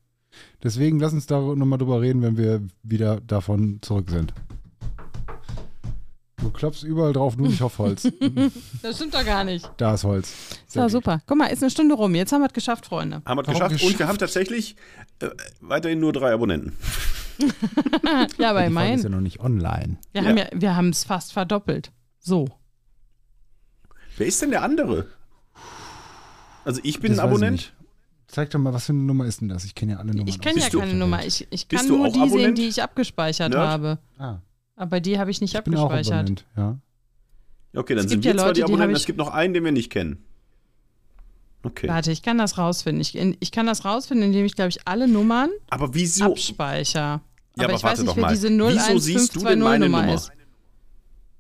Deswegen 0.63 1.01
lass 1.01 1.15
uns 1.15 1.25
da 1.27 1.41
nochmal 1.41 1.79
drüber 1.79 2.03
reden, 2.03 2.21
wenn 2.21 2.37
wir 2.37 2.61
wieder 2.83 3.23
davon 3.23 3.79
zurück 3.81 4.11
sind. 4.11 4.35
Du 6.43 6.51
klopfst 6.51 6.83
überall 6.83 7.15
drauf, 7.15 7.39
nur 7.39 7.49
nicht 7.49 7.63
auf 7.63 7.79
Holz. 7.79 8.03
Das 8.83 8.97
stimmt 8.97 9.15
doch 9.15 9.25
gar 9.25 9.45
nicht. 9.45 9.67
da 9.79 9.95
ist 9.95 10.05
Holz. 10.05 10.35
So, 10.67 10.87
super. 10.91 11.21
Guck 11.27 11.39
mal, 11.39 11.47
ist 11.47 11.63
eine 11.63 11.71
Stunde 11.71 11.95
rum. 11.95 12.15
Jetzt 12.15 12.33
haben 12.33 12.43
wir 12.43 12.49
es 12.49 12.53
geschafft, 12.53 12.85
Freunde. 12.85 13.23
Haben 13.25 13.39
wir 13.39 13.43
es 13.43 13.47
Warum 13.49 13.55
geschafft, 13.55 13.71
und 13.71 13.79
geschafft? 13.79 13.99
wir 13.99 14.09
haben 14.09 14.19
tatsächlich 14.19 14.77
äh, 15.21 15.29
weiterhin 15.63 16.01
nur 16.01 16.13
drei 16.13 16.35
Abonnenten. 16.35 16.73
Ja, 18.39 18.51
aber 18.51 18.67
Die 18.69 18.73
Folge 18.75 18.93
ist 18.95 19.03
ja 19.03 19.09
immerhin. 19.09 19.11
noch 19.13 19.21
nicht 19.21 19.41
online. 19.41 19.97
Wir 20.13 20.23
Ja. 20.23 20.29
haben 20.29 20.37
ja, 20.37 20.45
wir 20.55 20.77
haben 20.77 20.91
es 20.91 21.05
fast 21.05 21.33
verdoppelt. 21.33 21.91
So. 22.19 22.47
Wer 24.17 24.27
ist 24.27 24.41
denn 24.43 24.51
der 24.51 24.63
andere? 24.63 25.07
Also 26.65 26.81
ich 26.85 27.01
bin 27.01 27.13
Das 27.13 27.19
ein 27.21 27.25
Abonnent. 27.27 27.73
Zeig 28.29 28.51
doch 28.51 28.59
mal, 28.59 28.73
was 28.73 28.87
für 28.87 28.93
eine 28.93 29.03
Nummer 29.03 29.27
ist 29.27 29.41
denn 29.41 29.49
das? 29.49 29.65
Ich 29.65 29.75
kenne 29.75 29.93
ja 29.93 29.99
alle 29.99 30.13
Nummern. 30.13 30.29
Ich 30.29 30.41
kenne 30.41 30.61
ja 30.61 30.69
keine 30.71 30.95
Nummer. 30.95 31.25
Ich, 31.25 31.47
ich 31.51 31.69
kann 31.69 31.87
nur 31.87 32.07
die 32.09 32.15
sehen, 32.15 32.23
Abonnent? 32.23 32.59
die 32.59 32.69
ich 32.69 32.83
abgespeichert 32.83 33.51
Nerd? 33.53 33.61
habe. 33.69 33.99
Ah, 34.19 34.39
Aber 34.77 35.01
die 35.01 35.19
habe 35.19 35.31
ich 35.31 35.41
nicht 35.41 35.55
ich 35.55 35.61
bin 35.65 35.75
auch 35.77 35.91
abgespeichert. 35.91 36.15
Abonnent, 36.21 36.47
ja. 36.57 36.79
Okay, 37.75 37.95
dann 37.95 38.05
Es 38.05 38.11
sind 38.11 38.21
gibt 38.21 38.25
wir 38.25 38.31
ja 38.33 38.37
zwar 38.39 38.47
Leute, 38.49 38.55
die 38.55 38.61
die 38.61 38.65
Abonnenten, 38.65 38.91
habe 38.91 38.97
es 38.99 39.07
gibt 39.07 39.19
noch 39.19 39.29
einen, 39.31 39.55
den 39.55 39.65
wir 39.65 39.73
nicht 39.73 39.91
kennen. 39.91 40.25
Okay. 41.65 41.89
Warte, 41.89 42.11
ich 42.11 42.23
kann 42.23 42.39
das 42.39 42.59
rausfinden. 42.59 43.01
Ich, 43.01 43.15
ich 43.15 43.53
kann 43.53 43.67
das 43.67 43.85
rausfinden, 43.85 44.27
indem 44.27 44.45
ich, 44.45 44.55
glaube 44.55 44.71
ich, 44.71 44.87
alle 44.87 45.07
Nummern 45.09 45.51
Aber 45.71 45.95
wieso? 45.95 46.33
abspeichere. 46.33 47.01
Ja, 47.03 47.21
aber, 47.57 47.65
aber 47.65 47.75
ich 47.75 47.83
warte 47.83 47.85
weiß 47.85 47.99
nicht, 48.01 48.09
doch 48.09 48.17
wer 48.17 48.23
mal. 48.23 48.33
diese 48.33 48.49
Wieso 48.51 48.99
siehst 48.99 49.37
du 49.37 49.41
denn 49.41 49.61
01520 49.61 49.63
meine 49.63 49.85
Nummer 49.87 50.03
Nummer? 50.03 50.15
ist. 50.15 50.33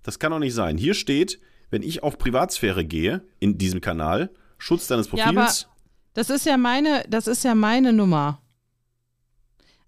Das 0.03 0.19
kann 0.19 0.31
doch 0.31 0.39
nicht 0.39 0.55
sein. 0.55 0.77
Hier 0.79 0.95
steht, 0.95 1.41
wenn 1.73 1.83
ich 1.83 2.03
auf 2.05 2.19
Privatsphäre 2.19 2.85
gehe, 2.85 3.27
in 3.41 3.59
diesem 3.59 3.81
Kanal, 3.81 4.31
Schutz 4.59 4.87
deines 4.87 5.11
Ja, 5.11 5.25
aber- 5.27 5.41
Profils. 5.47 5.67
Das 6.15 6.29
ist 6.29 6.45
ja 6.45 6.59
meine, 6.59 7.03
das 7.09 7.27
ist 7.27 7.43
ja 7.43 7.55
meine 7.55 7.93
Nummer. 7.95 8.43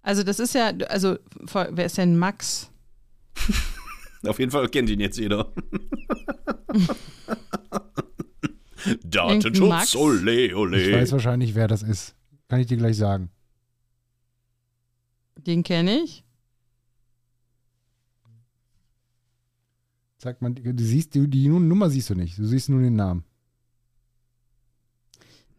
Also 0.01 0.23
das 0.23 0.39
ist 0.39 0.55
ja, 0.55 0.71
also 0.89 1.17
wer 1.53 1.85
ist 1.85 1.97
denn 1.99 2.17
Max? 2.17 2.71
auf 4.27 4.39
jeden 4.39 4.51
Fall 4.51 4.67
kennt 4.69 4.89
ihn 4.89 4.99
jetzt 4.99 5.17
jeder. 5.19 5.53
Max? 6.73 6.99
Datenschutz, 9.03 9.95
ole, 9.95 10.45
Ich 10.47 10.55
ole. 10.55 10.93
weiß 10.93 11.11
wahrscheinlich, 11.11 11.53
wer 11.55 11.67
das 11.67 11.83
ist. 11.83 12.15
Kann 12.47 12.59
ich 12.59 12.67
dir 12.67 12.77
gleich 12.77 12.97
sagen. 12.97 13.29
Den 15.37 15.61
kenne 15.63 15.99
ich. 16.03 16.24
Sag 20.25 20.41
mal, 20.41 20.49
du 20.49 20.83
siehst, 20.83 21.13
du, 21.13 21.27
die 21.27 21.47
Nummer 21.47 21.87
siehst 21.91 22.09
du 22.09 22.15
nicht. 22.15 22.39
Du 22.39 22.45
siehst 22.47 22.67
nur 22.67 22.81
den 22.81 22.95
Namen. 22.95 23.23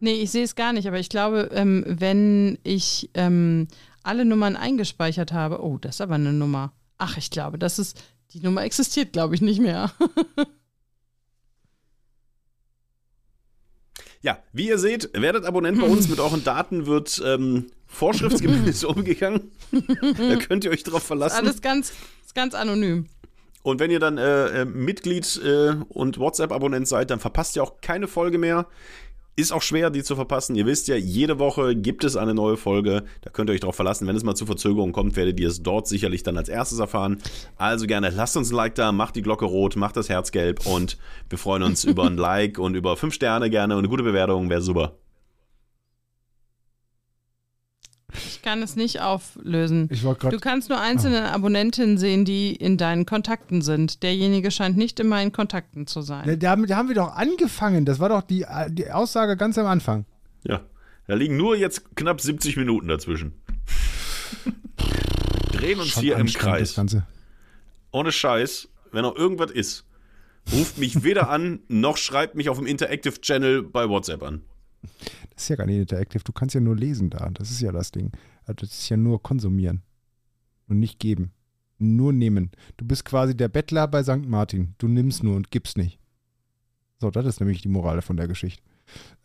Nee, 0.01 0.15
ich 0.15 0.29
sehe 0.29 0.43
es 0.43 0.55
gar 0.55 0.73
nicht, 0.73 0.89
aber 0.89 0.99
ich 0.99 1.07
glaube, 1.07 1.49
ähm, 1.53 1.85
wenn 1.87 2.59
ich 2.63 3.09
ähm, 3.13 3.69
alle 4.03 4.25
Nummern 4.25 4.57
eingespeichert 4.57 5.31
habe, 5.31 5.63
oh, 5.63 5.77
das 5.77 5.95
ist 5.95 6.01
aber 6.01 6.15
eine 6.15 6.33
Nummer. 6.33 6.73
Ach, 6.97 7.15
ich 7.15 7.29
glaube, 7.29 7.57
das 7.57 7.79
ist, 7.79 8.03
die 8.31 8.41
Nummer 8.41 8.63
existiert, 8.63 9.13
glaube 9.13 9.35
ich, 9.35 9.41
nicht 9.41 9.61
mehr. 9.61 9.89
Ja, 14.23 14.43
wie 14.51 14.67
ihr 14.67 14.79
seht, 14.79 15.11
werdet 15.13 15.45
Abonnent 15.45 15.79
bei 15.79 15.87
uns. 15.87 16.07
Mit 16.09 16.19
euren 16.19 16.43
Daten 16.43 16.87
wird 16.87 17.21
ähm, 17.23 17.67
vorschriftsgemäß 17.85 18.83
umgegangen. 18.83 19.51
da 19.71 20.35
könnt 20.37 20.65
ihr 20.65 20.71
euch 20.71 20.83
drauf 20.83 21.03
ist 21.03 21.07
verlassen. 21.07 21.37
alles 21.37 21.61
ganz, 21.61 21.93
ist 22.25 22.35
ganz 22.35 22.55
anonym. 22.55 23.07
Und 23.67 23.81
wenn 23.81 23.91
ihr 23.91 23.99
dann 23.99 24.17
äh, 24.17 24.61
äh, 24.61 24.65
Mitglied 24.65 25.41
äh, 25.43 25.73
und 25.89 26.19
WhatsApp-Abonnent 26.19 26.87
seid, 26.87 27.09
dann 27.09 27.19
verpasst 27.19 27.57
ihr 27.57 27.63
auch 27.63 27.81
keine 27.81 28.07
Folge 28.07 28.37
mehr. 28.37 28.67
Ist 29.35 29.51
auch 29.51 29.61
schwer, 29.61 29.89
die 29.89 30.03
zu 30.03 30.15
verpassen. 30.15 30.55
Ihr 30.55 30.65
wisst 30.65 30.87
ja, 30.87 30.95
jede 30.95 31.37
Woche 31.37 31.75
gibt 31.75 32.05
es 32.05 32.15
eine 32.15 32.33
neue 32.33 32.55
Folge. 32.55 33.03
Da 33.19 33.29
könnt 33.29 33.49
ihr 33.49 33.53
euch 33.53 33.59
darauf 33.59 33.75
verlassen. 33.75 34.07
Wenn 34.07 34.15
es 34.15 34.23
mal 34.23 34.35
zu 34.35 34.45
Verzögerungen 34.45 34.93
kommt, 34.93 35.17
werdet 35.17 35.37
ihr 35.41 35.49
es 35.49 35.63
dort 35.63 35.89
sicherlich 35.89 36.23
dann 36.23 36.37
als 36.37 36.47
erstes 36.47 36.79
erfahren. 36.79 37.21
Also 37.57 37.87
gerne, 37.87 38.09
lasst 38.09 38.37
uns 38.37 38.51
ein 38.51 38.55
Like 38.55 38.75
da, 38.75 38.93
macht 38.93 39.17
die 39.17 39.21
Glocke 39.21 39.43
rot, 39.43 39.75
macht 39.75 39.97
das 39.97 40.07
Herz 40.07 40.31
gelb 40.31 40.65
und 40.65 40.97
wir 41.27 41.37
freuen 41.37 41.63
uns 41.63 41.83
über 41.83 42.05
ein 42.05 42.15
Like 42.17 42.59
und 42.59 42.73
über 42.73 42.95
fünf 42.95 43.15
Sterne 43.15 43.49
gerne 43.49 43.73
und 43.73 43.79
eine 43.79 43.89
gute 43.89 44.03
Bewertung 44.03 44.49
wäre 44.49 44.61
super. 44.61 44.95
Ich 48.13 48.41
kann 48.41 48.63
es 48.63 48.75
nicht 48.77 49.01
auflösen. 49.01 49.89
Ich 49.91 50.03
wollte 50.03 50.29
Du 50.29 50.39
kannst 50.39 50.69
nur 50.69 50.79
einzelne 50.79 51.29
Abonnentinnen 51.33 51.97
sehen, 51.97 52.23
die 52.23 52.55
in 52.55 52.77
deinen 52.77 53.05
Kontakten 53.05 53.61
sind. 53.61 54.01
Derjenige 54.01 54.49
scheint 54.49 54.77
nicht 54.77 54.99
in 55.01 55.07
meinen 55.07 55.33
Kontakten 55.33 55.87
zu 55.87 56.01
sein. 56.01 56.25
Da, 56.25 56.35
da, 56.37 56.49
haben- 56.51 56.65
da 56.67 56.77
haben 56.77 56.87
wir 56.87 56.95
doch 56.95 57.13
angefangen. 57.15 57.83
Das 57.85 57.99
war 57.99 58.07
doch 58.09 58.21
die, 58.21 58.45
die 58.69 58.89
Aussage 58.91 59.35
ganz 59.35 59.57
am 59.57 59.65
Anfang. 59.65 60.05
Ja, 60.43 60.61
da 61.07 61.15
liegen 61.15 61.35
nur 61.35 61.57
jetzt 61.57 61.95
knapp 61.97 62.21
70 62.21 62.55
Minuten 62.55 62.87
dazwischen. 62.87 63.33
Drehen 65.51 65.79
uns 65.79 65.89
Schon 65.89 66.03
hier 66.03 66.17
im 66.17 66.27
Kreis. 66.27 66.75
Ganze. 66.75 67.05
ohne 67.91 68.11
Scheiß, 68.13 68.69
wenn 68.91 69.01
noch 69.01 69.15
irgendwas 69.17 69.51
ist, 69.51 69.83
ruft 70.53 70.77
mich 70.77 71.03
weder 71.03 71.29
an, 71.29 71.59
noch 71.67 71.97
schreibt 71.97 72.35
mich 72.35 72.47
auf 72.49 72.57
dem 72.57 72.67
Interactive 72.67 73.19
Channel 73.19 73.63
bei 73.63 73.89
WhatsApp 73.89 74.23
an. 74.23 74.43
Das 74.81 75.43
ist 75.43 75.49
ja 75.49 75.55
gar 75.55 75.65
nicht 75.65 75.77
interactive. 75.77 76.23
Du 76.23 76.31
kannst 76.31 76.55
ja 76.55 76.61
nur 76.61 76.75
lesen 76.75 77.09
da. 77.09 77.29
Das 77.31 77.51
ist 77.51 77.61
ja 77.61 77.71
das 77.71 77.91
Ding. 77.91 78.11
Also 78.45 78.53
Das 78.61 78.69
ist 78.71 78.89
ja 78.89 78.97
nur 78.97 79.21
konsumieren. 79.21 79.81
Und 80.67 80.79
nicht 80.79 80.99
geben. 80.99 81.31
Nur 81.77 82.11
nehmen. 82.13 82.51
Du 82.77 82.85
bist 82.85 83.05
quasi 83.05 83.35
der 83.35 83.49
Bettler 83.49 83.87
bei 83.87 84.03
St. 84.03 84.25
Martin. 84.25 84.73
Du 84.77 84.87
nimmst 84.87 85.23
nur 85.23 85.35
und 85.35 85.51
gibst 85.51 85.77
nicht. 85.77 85.99
So, 86.99 87.11
das 87.11 87.25
ist 87.25 87.39
nämlich 87.39 87.61
die 87.61 87.67
Moral 87.69 88.01
von 88.01 88.17
der 88.17 88.27
Geschichte. 88.27 88.63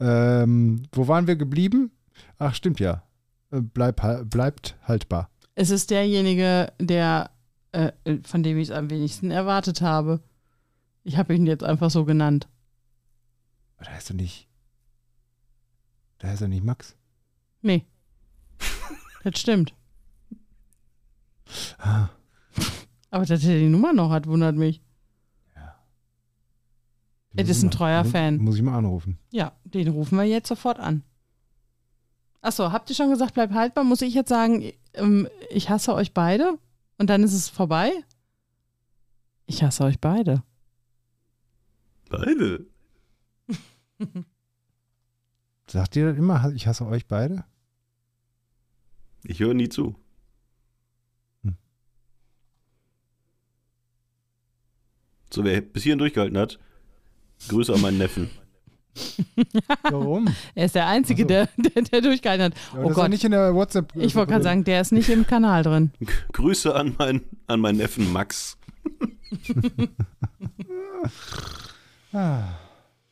Ähm, 0.00 0.82
wo 0.92 1.08
waren 1.08 1.26
wir 1.26 1.36
geblieben? 1.36 1.90
Ach, 2.38 2.54
stimmt 2.54 2.80
ja. 2.80 3.02
Äh, 3.50 3.60
Bleib, 3.62 4.00
bleibt 4.28 4.76
haltbar. 4.82 5.30
Es 5.54 5.70
ist 5.70 5.90
derjenige, 5.90 6.72
der, 6.78 7.30
äh, 7.72 7.92
von 8.24 8.42
dem 8.42 8.58
ich 8.58 8.68
es 8.68 8.74
am 8.74 8.90
wenigsten 8.90 9.30
erwartet 9.30 9.80
habe. 9.80 10.20
Ich 11.04 11.16
habe 11.16 11.34
ihn 11.34 11.46
jetzt 11.46 11.64
einfach 11.64 11.90
so 11.90 12.04
genannt. 12.04 12.48
Aber 13.76 13.86
Da 13.90 13.96
ist 13.96 14.10
er 14.10 14.16
nicht. 14.16 14.48
Da 16.22 16.32
ist 16.32 16.40
er 16.40 16.46
nicht 16.48 16.62
Max. 16.64 16.96
Nee. 17.62 17.84
das 19.24 19.38
stimmt. 19.40 19.74
Ah, 21.78 22.08
Aber 23.10 23.26
dass 23.26 23.44
er 23.44 23.58
die 23.58 23.68
Nummer 23.68 23.92
noch 23.92 24.10
hat, 24.10 24.26
wundert 24.26 24.54
mich. 24.56 24.80
Er 27.34 27.44
muss 27.44 27.48
ist 27.50 27.62
ein 27.62 27.66
mal- 27.66 27.72
treuer 27.72 28.02
muss, 28.04 28.12
Fan. 28.12 28.36
Muss 28.38 28.56
ich 28.56 28.62
mal 28.62 28.76
anrufen. 28.78 29.18
Ja, 29.30 29.52
den 29.64 29.88
rufen 29.88 30.16
wir 30.18 30.24
jetzt 30.24 30.48
sofort 30.48 30.78
an. 30.78 31.02
Achso, 32.40 32.70
habt 32.72 32.88
ihr 32.90 32.96
schon 32.96 33.10
gesagt, 33.10 33.34
bleib 33.34 33.52
haltbar? 33.52 33.84
Muss 33.84 34.02
ich 34.02 34.14
jetzt 34.14 34.28
sagen, 34.28 34.70
ähm, 34.94 35.28
ich 35.50 35.70
hasse 35.70 35.94
euch 35.94 36.12
beide? 36.14 36.58
Und 36.98 37.08
dann 37.10 37.22
ist 37.24 37.32
es 37.32 37.48
vorbei? 37.48 37.90
Ich 39.46 39.62
hasse 39.62 39.84
euch 39.84 39.98
beide. 40.00 40.42
Beide. 42.10 42.66
Sagt 45.72 45.96
ihr 45.96 46.10
das 46.10 46.18
immer? 46.18 46.52
Ich 46.54 46.66
hasse 46.66 46.84
euch 46.84 47.06
beide? 47.06 47.44
Ich 49.24 49.40
höre 49.40 49.54
nie 49.54 49.70
zu. 49.70 49.96
Hm. 51.44 51.56
So, 55.32 55.44
wer 55.44 55.62
bis 55.62 55.84
hierhin 55.84 55.98
durchgehalten 55.98 56.36
hat, 56.36 56.58
Grüße 57.48 57.72
an 57.72 57.80
meinen 57.80 57.96
Neffen. 57.96 58.28
Warum? 59.84 60.28
Er 60.54 60.66
ist 60.66 60.74
der 60.74 60.88
Einzige, 60.88 61.22
so. 61.22 61.28
der, 61.28 61.48
der, 61.56 61.82
der 61.84 62.00
durchgehalten 62.02 62.44
hat. 62.44 62.54
Aber 62.72 62.84
Oh 62.84 62.90
Gott. 62.90 63.08
nicht 63.08 63.24
in 63.24 63.30
der 63.30 63.54
WhatsApp. 63.54 63.96
Ich 63.96 64.14
wollte 64.14 64.32
gerade 64.32 64.44
sagen, 64.44 64.64
der 64.64 64.82
ist 64.82 64.92
nicht 64.92 65.08
im 65.08 65.26
Kanal 65.26 65.62
drin. 65.62 65.90
Grüße 66.32 66.74
an, 66.74 66.96
mein, 66.98 67.22
an 67.46 67.60
meinen 67.60 67.78
Neffen 67.78 68.12
Max. 68.12 68.58
Ah. 72.14 72.42